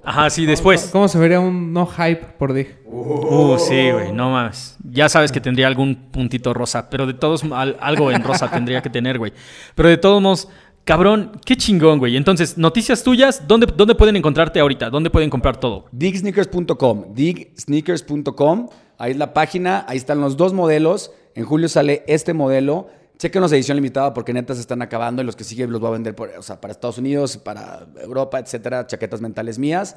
Ajá, 0.06 0.30
sí, 0.30 0.46
después. 0.46 0.90
¿Cómo 0.92 1.08
se 1.08 1.18
vería 1.18 1.40
un 1.40 1.72
no 1.72 1.86
hype 1.88 2.26
por 2.38 2.52
Dig? 2.52 2.78
Uh, 2.86 3.58
sí, 3.58 3.90
güey, 3.90 4.12
no 4.12 4.32
más. 4.32 4.78
Ya 4.92 5.08
sabes 5.08 5.32
que 5.32 5.40
tendría 5.40 5.66
algún 5.68 5.96
puntito 6.12 6.54
rosa, 6.54 6.90
pero 6.90 7.08
de 7.08 7.14
todos, 7.14 7.44
al- 7.54 7.78
algo 7.80 8.12
en 8.12 8.22
rosa 8.22 8.52
tendría 8.52 8.82
que 8.82 8.90
tener, 8.90 9.18
güey. 9.18 9.32
Pero 9.76 9.88
de 9.88 9.96
todos 9.96 10.22
modos, 10.22 10.50
cabrón, 10.84 11.32
qué 11.46 11.56
chingón, 11.56 12.00
güey. 12.00 12.18
Entonces, 12.18 12.58
noticias 12.58 13.02
tuyas, 13.02 13.48
¿dónde, 13.48 13.66
¿dónde 13.78 13.96
pueden 13.96 14.18
encontrarte 14.18 14.60
ahorita? 14.60 14.90
¿Dónde 14.90 15.10
pueden 15.10 15.30
comprar 15.30 15.56
todo? 15.56 15.86
Digsneakers.com, 15.94 17.14
digsneakers.com, 17.14 18.68
ahí 18.98 19.12
es 19.12 19.18
la 19.18 19.34
página, 19.34 19.86
ahí 19.88 19.98
están 19.98 20.22
los 20.22 20.38
dos 20.38 20.54
modelos, 20.54 21.12
en 21.36 21.46
julio 21.46 21.70
sale 21.70 22.04
este 22.08 22.34
modelo, 22.34 22.88
chequenos 23.18 23.52
edición 23.52 23.78
limitada 23.78 24.14
porque 24.14 24.34
neta 24.34 24.54
se 24.54 24.62
están 24.62 24.82
acabando 24.82 25.22
y 25.22 25.26
los 25.26 25.36
que 25.36 25.44
siguen 25.44 25.72
los 25.72 25.80
voy 25.80 25.90
a 25.90 25.94
vender 25.94 26.16
por, 26.16 26.32
para 26.60 26.72
Estados 26.72 26.98
Unidos, 26.98 27.38
para 27.38 27.88
Europa, 28.02 28.40
etcétera, 28.40 28.86
chaquetas 28.88 29.22
mentales 29.22 29.58
mías. 29.60 29.96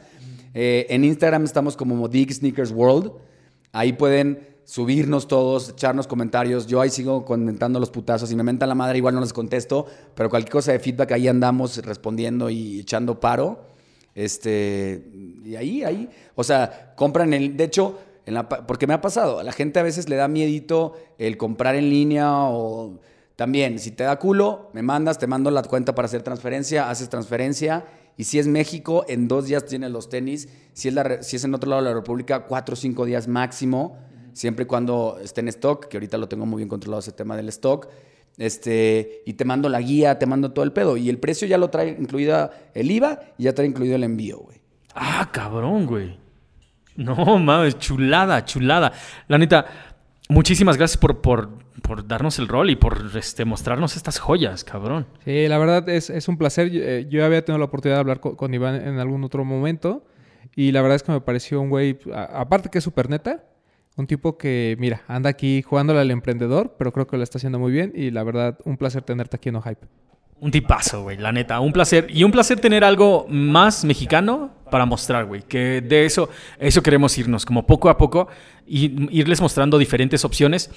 Eh, 0.55 0.87
en 0.91 1.05
Instagram 1.05 1.45
estamos 1.45 1.77
como 1.77 2.09
Dig 2.09 2.33
Sneakers 2.33 2.71
World, 2.71 3.13
ahí 3.73 3.93
pueden 3.93 4.57
subirnos 4.65 5.29
todos, 5.29 5.71
echarnos 5.71 6.07
comentarios, 6.07 6.67
yo 6.67 6.81
ahí 6.81 6.91
sigo 6.91 7.25
comentando 7.25 7.79
los 7.79 7.91
putazos, 7.91 8.29
si 8.29 8.35
me 8.35 8.43
mentan 8.43 8.69
la 8.69 8.75
madre 8.75 8.99
igual 8.99 9.15
no 9.15 9.21
les 9.21 9.33
contesto, 9.33 9.87
pero 10.15 10.29
cualquier 10.29 10.53
cosa 10.53 10.73
de 10.73 10.81
feedback 10.81 11.13
ahí 11.13 11.29
andamos 11.29 11.79
respondiendo 11.79 12.51
y 12.51 12.81
echando 12.81 13.21
paro. 13.21 13.77
Este, 14.17 15.05
y 15.45 15.55
ahí, 15.57 15.85
ahí, 15.85 16.09
o 16.35 16.43
sea, 16.43 16.95
compran 16.97 17.35
el, 17.35 17.55
de 17.55 17.65
hecho, 17.65 17.99
porque 18.67 18.87
me 18.87 18.95
ha 18.95 19.01
pasado, 19.01 19.39
a 19.39 19.45
la 19.45 19.53
gente 19.53 19.79
a 19.79 19.83
veces 19.83 20.09
le 20.09 20.17
da 20.17 20.27
miedito 20.29 20.95
el 21.19 21.37
comprar 21.37 21.77
en 21.77 21.91
línea 21.91 22.31
o 22.33 22.99
también, 23.37 23.79
si 23.79 23.91
te 23.91 24.05
da 24.05 24.19
culo, 24.19 24.71
me 24.73 24.83
mandas, 24.83 25.19
te 25.19 25.27
mando 25.27 25.51
la 25.51 25.63
cuenta 25.63 25.95
para 25.95 26.07
hacer 26.07 26.23
transferencia, 26.23 26.91
haces 26.91 27.09
transferencia, 27.09 27.85
y 28.17 28.25
si 28.25 28.39
es 28.39 28.47
México, 28.47 29.05
en 29.09 29.29
dos 29.29 29.47
días 29.47 29.67
tienes 29.67 29.91
los 29.91 30.09
tenis, 30.09 30.49
si 30.73 30.89
es, 30.89 30.95
si 31.21 31.37
es 31.37 31.45
en 31.45 31.55
otro 31.55 31.69
lado 31.69 31.83
de 31.83 31.89
la 31.91 31.95
República, 31.95 32.47
cuatro 32.47 32.73
o 32.73 32.77
cinco 32.77 33.05
días 33.05 33.29
máximo, 33.29 33.99
siempre 34.33 34.65
y 34.65 34.67
cuando 34.67 35.19
esté 35.23 35.43
en 35.43 35.49
stock, 35.49 35.87
que 35.87 35.99
ahorita 35.99 36.17
lo 36.17 36.29
tengo 36.29 36.47
muy 36.47 36.59
bien 36.59 36.69
controlado 36.69 37.01
ese 37.01 37.13
tema 37.13 37.37
del 37.37 37.49
stock. 37.51 37.89
Este, 38.39 39.23
y 39.25 39.35
te 39.35 39.45
mando 39.45 39.69
la 39.69 39.81
guía, 39.81 40.19
te 40.19 40.27
mando 40.27 40.53
todo 40.53 40.65
el 40.65 40.73
pedo. 40.73 40.97
Y 40.97 41.09
el 41.09 41.19
precio 41.19 41.49
ya 41.49 41.57
lo 41.57 41.71
trae 41.71 41.97
incluida 41.99 42.51
el 42.75 42.91
IVA 42.91 43.21
y 43.39 43.45
ya 43.45 43.55
trae 43.55 43.67
incluido 43.67 43.97
el 43.97 44.05
envío, 44.05 44.39
güey. 44.39 44.61
Ah, 44.95 45.31
cabrón, 45.33 45.87
güey. 45.87 46.19
No, 46.97 47.39
mames, 47.39 47.79
chulada, 47.79 48.45
chulada. 48.45 48.93
La 49.29 49.39
neta, 49.39 49.67
muchísimas 50.29 50.77
gracias 50.77 50.97
por, 50.99 51.21
por, 51.21 51.51
por 51.83 52.07
darnos 52.07 52.39
el 52.39 52.49
rol 52.49 52.71
y 52.71 52.77
por 52.77 53.05
este, 53.17 53.45
mostrarnos 53.45 53.97
estas 53.97 54.19
joyas, 54.19 54.65
cabrón. 54.65 55.07
Sí, 55.25 55.47
la 55.49 55.59
verdad 55.59 55.89
es, 55.89 56.11
es 56.11 56.29
un 56.29 56.37
placer. 56.39 56.71
Yo, 56.71 56.81
eh, 56.83 57.07
yo 57.11 57.25
había 57.25 57.45
tenido 57.45 57.59
la 57.59 57.67
oportunidad 57.67 57.97
de 57.97 58.01
hablar 58.01 58.21
con, 58.21 58.35
con 58.37 58.53
Iván 58.55 58.77
en 58.77 58.99
algún 58.99 59.23
otro 59.25 59.45
momento. 59.45 60.05
Y 60.55 60.73
la 60.73 60.81
verdad 60.81 60.97
es 60.97 61.03
que 61.03 61.13
me 61.13 61.21
pareció 61.21 61.61
un 61.61 61.69
güey, 61.71 61.99
a- 62.15 62.41
aparte 62.41 62.71
que 62.71 62.79
es 62.79 62.85
súper 62.85 63.11
neta, 63.11 63.45
un 63.97 64.07
tipo 64.07 64.37
que, 64.39 64.77
mira, 64.79 65.03
anda 65.09 65.29
aquí 65.31 65.63
jugándole 65.63 66.01
al 66.01 66.11
emprendedor, 66.11 66.77
pero 66.79 66.93
creo 66.93 67.07
que 67.07 67.17
lo 67.17 67.23
está 67.23 67.39
haciendo 67.39 67.59
muy 67.59 67.73
bien. 67.73 67.93
Y 67.95 68.11
la 68.11 68.23
verdad, 68.25 68.59
un 68.65 68.77
placer 68.79 69.03
tenerte 69.03 69.37
aquí 69.37 69.51
en 69.51 69.55
No 69.55 69.63
Hype. 69.63 69.87
Un 70.41 70.51
tipazo, 70.51 71.03
güey, 71.03 71.17
la 71.19 71.33
neta, 71.33 71.61
un 71.61 71.73
placer. 71.73 72.07
Y 72.11 72.25
un 72.25 72.31
placer 72.31 72.61
tener 72.61 72.85
algo 72.85 73.27
más 73.29 73.85
mexicano 73.85 74.51
para 74.71 74.87
mostrar, 74.87 75.25
güey. 75.27 75.43
Que 75.43 75.81
de 75.81 76.05
eso, 76.07 76.29
eso 76.59 76.83
queremos 76.83 77.17
irnos, 77.19 77.45
como 77.45 77.67
poco 77.67 77.89
a 77.89 77.97
poco, 77.97 78.29
y 78.67 79.17
irles 79.17 79.41
mostrando 79.41 79.79
diferentes 79.79 80.25
opciones 80.25 80.71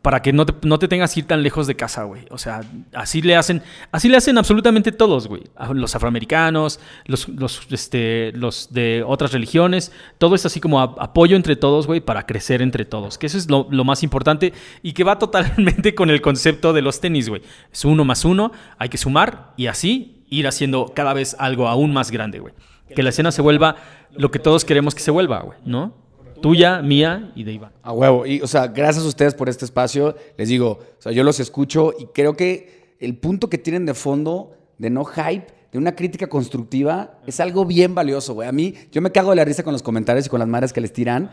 para 0.00 0.22
que 0.22 0.32
no 0.32 0.46
te, 0.46 0.54
no 0.66 0.78
te 0.78 0.86
tengas 0.88 1.12
que 1.12 1.20
ir 1.20 1.26
tan 1.26 1.42
lejos 1.42 1.66
de 1.66 1.74
casa, 1.74 2.04
güey. 2.04 2.22
O 2.30 2.38
sea, 2.38 2.60
así 2.94 3.20
le 3.20 3.36
hacen, 3.36 3.62
así 3.90 4.08
le 4.08 4.16
hacen 4.16 4.38
absolutamente 4.38 4.90
todos, 4.92 5.26
güey. 5.28 5.42
Los 5.74 5.94
afroamericanos, 5.94 6.80
los, 7.06 7.28
los, 7.28 7.60
este, 7.70 8.32
los 8.34 8.72
de 8.72 9.02
otras 9.06 9.32
religiones, 9.32 9.92
todo 10.18 10.34
es 10.34 10.46
así 10.46 10.60
como 10.60 10.80
a- 10.80 10.94
apoyo 10.98 11.36
entre 11.36 11.56
todos, 11.56 11.86
güey, 11.86 12.00
para 12.00 12.24
crecer 12.26 12.62
entre 12.62 12.84
todos. 12.84 13.18
Que 13.18 13.26
eso 13.26 13.36
es 13.36 13.50
lo, 13.50 13.66
lo 13.70 13.84
más 13.84 14.02
importante 14.02 14.52
y 14.82 14.92
que 14.92 15.04
va 15.04 15.18
totalmente 15.18 15.94
con 15.94 16.08
el 16.10 16.22
concepto 16.22 16.72
de 16.72 16.80
los 16.82 17.00
tenis, 17.00 17.28
güey. 17.28 17.42
Es 17.72 17.84
uno 17.84 18.04
más 18.04 18.24
uno, 18.24 18.52
hay 18.78 18.88
que 18.88 18.98
sumar 18.98 19.52
y 19.56 19.66
así 19.66 20.24
ir 20.30 20.46
haciendo 20.46 20.92
cada 20.94 21.12
vez 21.12 21.36
algo 21.38 21.68
aún 21.68 21.92
más 21.92 22.10
grande, 22.10 22.38
güey. 22.38 22.54
Que 22.94 23.02
la 23.02 23.10
escena 23.10 23.32
se 23.32 23.42
vuelva 23.42 23.76
lo 24.12 24.30
que 24.30 24.38
todos 24.38 24.64
queremos 24.64 24.94
que 24.94 25.00
se 25.00 25.10
vuelva, 25.10 25.40
güey, 25.40 25.58
¿no? 25.64 25.94
Tuya, 26.40 26.82
mía 26.82 27.32
y 27.36 27.44
de 27.44 27.52
Iván. 27.52 27.72
A 27.82 27.92
huevo. 27.92 28.26
Y, 28.26 28.40
o 28.40 28.46
sea, 28.46 28.66
gracias 28.66 29.04
a 29.04 29.08
ustedes 29.08 29.34
por 29.34 29.48
este 29.48 29.64
espacio. 29.64 30.16
Les 30.36 30.48
digo, 30.48 30.80
o 30.98 31.02
sea, 31.02 31.12
yo 31.12 31.22
los 31.22 31.38
escucho 31.38 31.92
y 31.98 32.06
creo 32.06 32.36
que 32.36 32.94
el 32.98 33.16
punto 33.16 33.48
que 33.48 33.58
tienen 33.58 33.86
de 33.86 33.94
fondo, 33.94 34.52
de 34.78 34.90
no 34.90 35.04
hype, 35.04 35.46
de 35.70 35.78
una 35.78 35.94
crítica 35.94 36.26
constructiva, 36.26 37.18
es 37.26 37.40
algo 37.40 37.64
bien 37.64 37.94
valioso, 37.94 38.34
güey. 38.34 38.48
A 38.48 38.52
mí, 38.52 38.74
yo 38.90 39.00
me 39.00 39.10
cago 39.12 39.30
de 39.30 39.36
la 39.36 39.44
risa 39.44 39.62
con 39.62 39.72
los 39.72 39.82
comentarios 39.82 40.26
y 40.26 40.28
con 40.28 40.40
las 40.40 40.48
madres 40.48 40.72
que 40.72 40.80
les 40.80 40.92
tiran. 40.92 41.30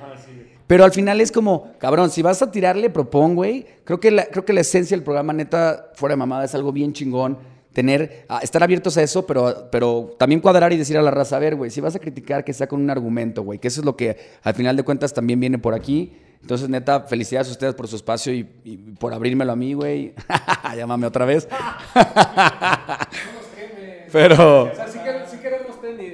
Pero 0.68 0.86
al 0.86 0.92
final 0.92 1.20
es 1.20 1.32
como, 1.32 1.74
cabrón, 1.80 2.12
si 2.12 2.22
vas 2.22 2.42
a 2.44 2.52
tirarle, 2.52 2.92
propón, 2.92 3.36
güey. 3.36 3.66
Creo 3.84 4.00
que 4.00 4.12
la, 4.12 4.26
creo 4.26 4.46
que 4.46 4.54
la 4.54 4.62
esencia 4.62 4.96
del 4.96 5.04
programa, 5.04 5.34
neta, 5.34 5.92
fuera 5.96 6.14
de 6.14 6.18
mamada, 6.18 6.46
es 6.46 6.54
algo 6.54 6.72
bien 6.72 6.94
chingón. 6.94 7.40
Tener, 7.80 8.26
a- 8.28 8.40
estar 8.40 8.62
abiertos 8.62 8.98
a 8.98 9.04
eso, 9.04 9.26
pero, 9.26 9.70
pero 9.72 10.14
también 10.20 10.42
cuadrar 10.42 10.74
y 10.74 10.78
decir 10.78 10.98
a 10.98 11.02
la 11.02 11.12
raza, 11.12 11.38
a 11.38 11.40
ver, 11.40 11.56
güey, 11.56 11.72
si 11.72 11.80
vas 11.80 11.96
a 11.96 12.00
criticar, 12.00 12.44
que 12.44 12.52
sea 12.52 12.68
con 12.68 12.82
un 12.82 12.90
argumento, 12.90 13.42
güey. 13.42 13.58
Que 13.58 13.70
eso 13.70 13.80
es 13.80 13.86
lo 13.86 13.96
que 13.96 14.18
al 14.44 14.54
final 14.54 14.76
de 14.76 14.84
cuentas 14.84 15.14
también 15.14 15.40
viene 15.40 15.58
por 15.60 15.74
aquí. 15.74 16.12
Entonces, 16.42 16.68
neta, 16.68 17.04
felicidades 17.04 17.48
a 17.48 17.52
ustedes 17.52 17.76
por 17.76 17.88
su 17.88 17.96
espacio 17.96 18.34
y, 18.34 18.46
y 18.66 18.76
por 19.00 19.14
abrírmelo 19.14 19.54
a 19.54 19.56
mí, 19.56 19.76
güey. 19.76 20.14
Llámame 20.76 21.08
otra 21.08 21.24
vez. 21.24 21.48
pero... 24.12 24.64
O 24.64 24.76
sea, 24.76 24.88
sí, 24.88 25.00
queremos 25.42 25.80
tenis. 25.82 26.14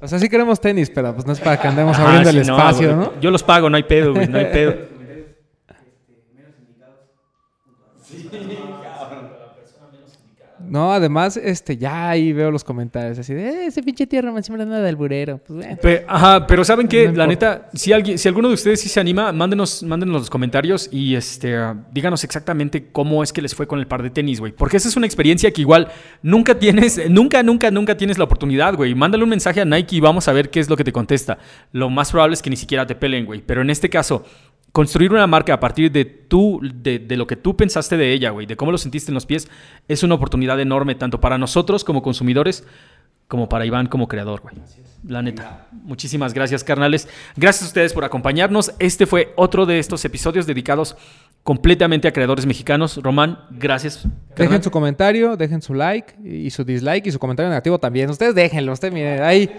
O 0.00 0.06
sea, 0.08 0.18
sí 0.20 0.28
queremos 0.28 0.60
tenis, 0.60 0.90
pero 0.90 1.14
pues 1.14 1.26
no 1.26 1.32
es 1.32 1.40
para 1.40 1.60
que 1.60 1.66
andemos 1.68 1.96
Ah, 1.98 2.02
abriendo 2.04 2.30
sí, 2.30 2.38
el 2.38 2.46
no, 2.46 2.56
espacio, 2.56 2.96
güey. 2.96 3.08
¿no? 3.08 3.20
Yo 3.20 3.30
los 3.30 3.42
pago, 3.42 3.68
no 3.70 3.76
hay 3.76 3.82
pedo, 3.84 4.12
güey, 4.14 4.26
no 4.28 4.38
hay 4.38 4.46
pedo. 4.46 4.74
No, 10.72 10.90
además, 10.90 11.36
este, 11.36 11.76
ya 11.76 12.08
ahí 12.08 12.32
veo 12.32 12.50
los 12.50 12.64
comentarios 12.64 13.18
así 13.18 13.34
de, 13.34 13.46
"Eh, 13.46 13.66
ese 13.66 13.82
pinche 13.82 14.06
tierra 14.06 14.32
me 14.32 14.42
siempre 14.42 14.62
anda 14.62 14.80
del 14.80 14.96
burero. 14.96 15.36
Pues, 15.36 15.58
bueno. 15.58 15.76
Pe- 15.82 16.06
ajá, 16.08 16.46
pero 16.46 16.64
¿saben 16.64 16.88
qué? 16.88 17.08
No 17.08 17.12
la 17.18 17.26
neta, 17.26 17.68
si 17.74 17.92
alguien, 17.92 18.16
si 18.16 18.26
alguno 18.26 18.48
de 18.48 18.54
ustedes 18.54 18.80
sí 18.80 18.88
se 18.88 18.98
anima, 18.98 19.32
mándenos, 19.32 19.82
mándenos 19.82 20.14
los 20.22 20.30
comentarios 20.30 20.88
y 20.90 21.14
este, 21.14 21.58
díganos 21.92 22.24
exactamente 22.24 22.86
cómo 22.90 23.22
es 23.22 23.34
que 23.34 23.42
les 23.42 23.54
fue 23.54 23.66
con 23.66 23.80
el 23.80 23.86
par 23.86 24.02
de 24.02 24.08
tenis, 24.08 24.40
güey. 24.40 24.52
Porque 24.52 24.78
esa 24.78 24.88
es 24.88 24.96
una 24.96 25.04
experiencia 25.04 25.50
que 25.50 25.60
igual 25.60 25.88
nunca 26.22 26.58
tienes, 26.58 26.98
nunca, 27.10 27.42
nunca, 27.42 27.70
nunca 27.70 27.94
tienes 27.98 28.16
la 28.16 28.24
oportunidad, 28.24 28.74
güey. 28.74 28.94
Mándale 28.94 29.24
un 29.24 29.30
mensaje 29.30 29.60
a 29.60 29.66
Nike 29.66 29.96
y 29.96 30.00
vamos 30.00 30.26
a 30.26 30.32
ver 30.32 30.48
qué 30.48 30.58
es 30.60 30.70
lo 30.70 30.76
que 30.78 30.84
te 30.84 30.92
contesta. 30.92 31.36
Lo 31.72 31.90
más 31.90 32.10
probable 32.10 32.32
es 32.32 32.40
que 32.40 32.48
ni 32.48 32.56
siquiera 32.56 32.86
te 32.86 32.94
pelen, 32.94 33.26
güey. 33.26 33.42
Pero 33.44 33.60
en 33.60 33.68
este 33.68 33.90
caso, 33.90 34.24
construir 34.72 35.12
una 35.12 35.26
marca 35.26 35.54
a 35.54 35.60
partir 35.60 35.92
de 35.92 36.04
tú, 36.04 36.60
de, 36.62 36.98
de 36.98 37.16
lo 37.16 37.26
que 37.26 37.36
tú 37.36 37.56
pensaste 37.56 37.96
de 37.96 38.12
ella, 38.12 38.30
güey, 38.30 38.46
de 38.46 38.56
cómo 38.56 38.72
lo 38.72 38.78
sentiste 38.78 39.10
en 39.10 39.14
los 39.14 39.26
pies, 39.26 39.48
es 39.86 40.02
una 40.02 40.14
oportunidad 40.14 40.58
enorme, 40.60 40.94
tanto 40.94 41.20
para 41.20 41.38
nosotros 41.38 41.84
como 41.84 42.02
consumidores, 42.02 42.66
como 43.28 43.48
para 43.48 43.64
Iván 43.64 43.86
como 43.86 44.08
creador, 44.08 44.40
güey. 44.40 44.56
La 45.06 45.20
neta. 45.20 45.66
Muchísimas 45.72 46.32
gracias, 46.32 46.62
carnales. 46.62 47.08
Gracias 47.34 47.64
a 47.64 47.66
ustedes 47.66 47.92
por 47.92 48.04
acompañarnos. 48.04 48.72
Este 48.78 49.06
fue 49.06 49.32
otro 49.36 49.66
de 49.66 49.78
estos 49.78 50.04
episodios 50.04 50.46
dedicados 50.46 50.96
completamente 51.42 52.06
a 52.06 52.12
creadores 52.12 52.46
mexicanos. 52.46 52.98
Román, 53.02 53.38
gracias. 53.50 54.04
Dejen 54.04 54.46
carnal. 54.46 54.62
su 54.62 54.70
comentario, 54.70 55.36
dejen 55.36 55.60
su 55.60 55.74
like 55.74 56.14
y 56.24 56.50
su 56.50 56.64
dislike 56.64 57.06
y 57.06 57.12
su 57.12 57.18
comentario 57.18 57.50
negativo 57.50 57.78
también. 57.78 58.08
Ustedes 58.10 58.34
déjenlo, 58.34 58.72
ustedes 58.72 58.94
miren, 58.94 59.22
ahí, 59.22 59.50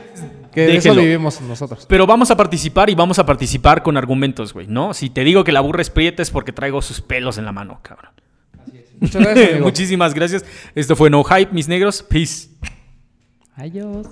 que 0.52 0.62
de 0.62 0.78
eso 0.78 0.96
vivimos 0.96 1.42
nosotros. 1.42 1.86
Pero 1.88 2.08
vamos 2.08 2.32
a 2.32 2.38
participar 2.38 2.90
y 2.90 2.96
vamos 2.96 3.20
a 3.20 3.26
participar 3.26 3.84
con 3.84 3.98
argumentos, 3.98 4.54
güey, 4.54 4.68
¿no? 4.68 4.94
Si 4.94 5.10
te 5.10 5.24
digo 5.24 5.44
que 5.44 5.52
la 5.52 5.62
burra 5.62 5.82
es 5.82 5.90
prieta 5.90 6.22
es 6.22 6.32
porque 6.32 6.54
traigo 6.54 6.82
sus 6.82 7.02
pelos 7.02 7.38
en 7.38 7.46
la 7.46 7.52
mano, 7.52 7.80
cabrón. 7.82 8.12
Muchas 9.00 9.22
gracias, 9.22 9.50
amigo. 9.52 9.66
Muchísimas 9.66 10.14
gracias. 10.14 10.46
Esto 10.76 10.96
fue 10.96 11.10
No 11.10 11.24
Hype, 11.24 11.52
mis 11.52 11.68
negros. 11.68 12.04
Peace. 12.04 12.50
Adiós. 13.56 14.08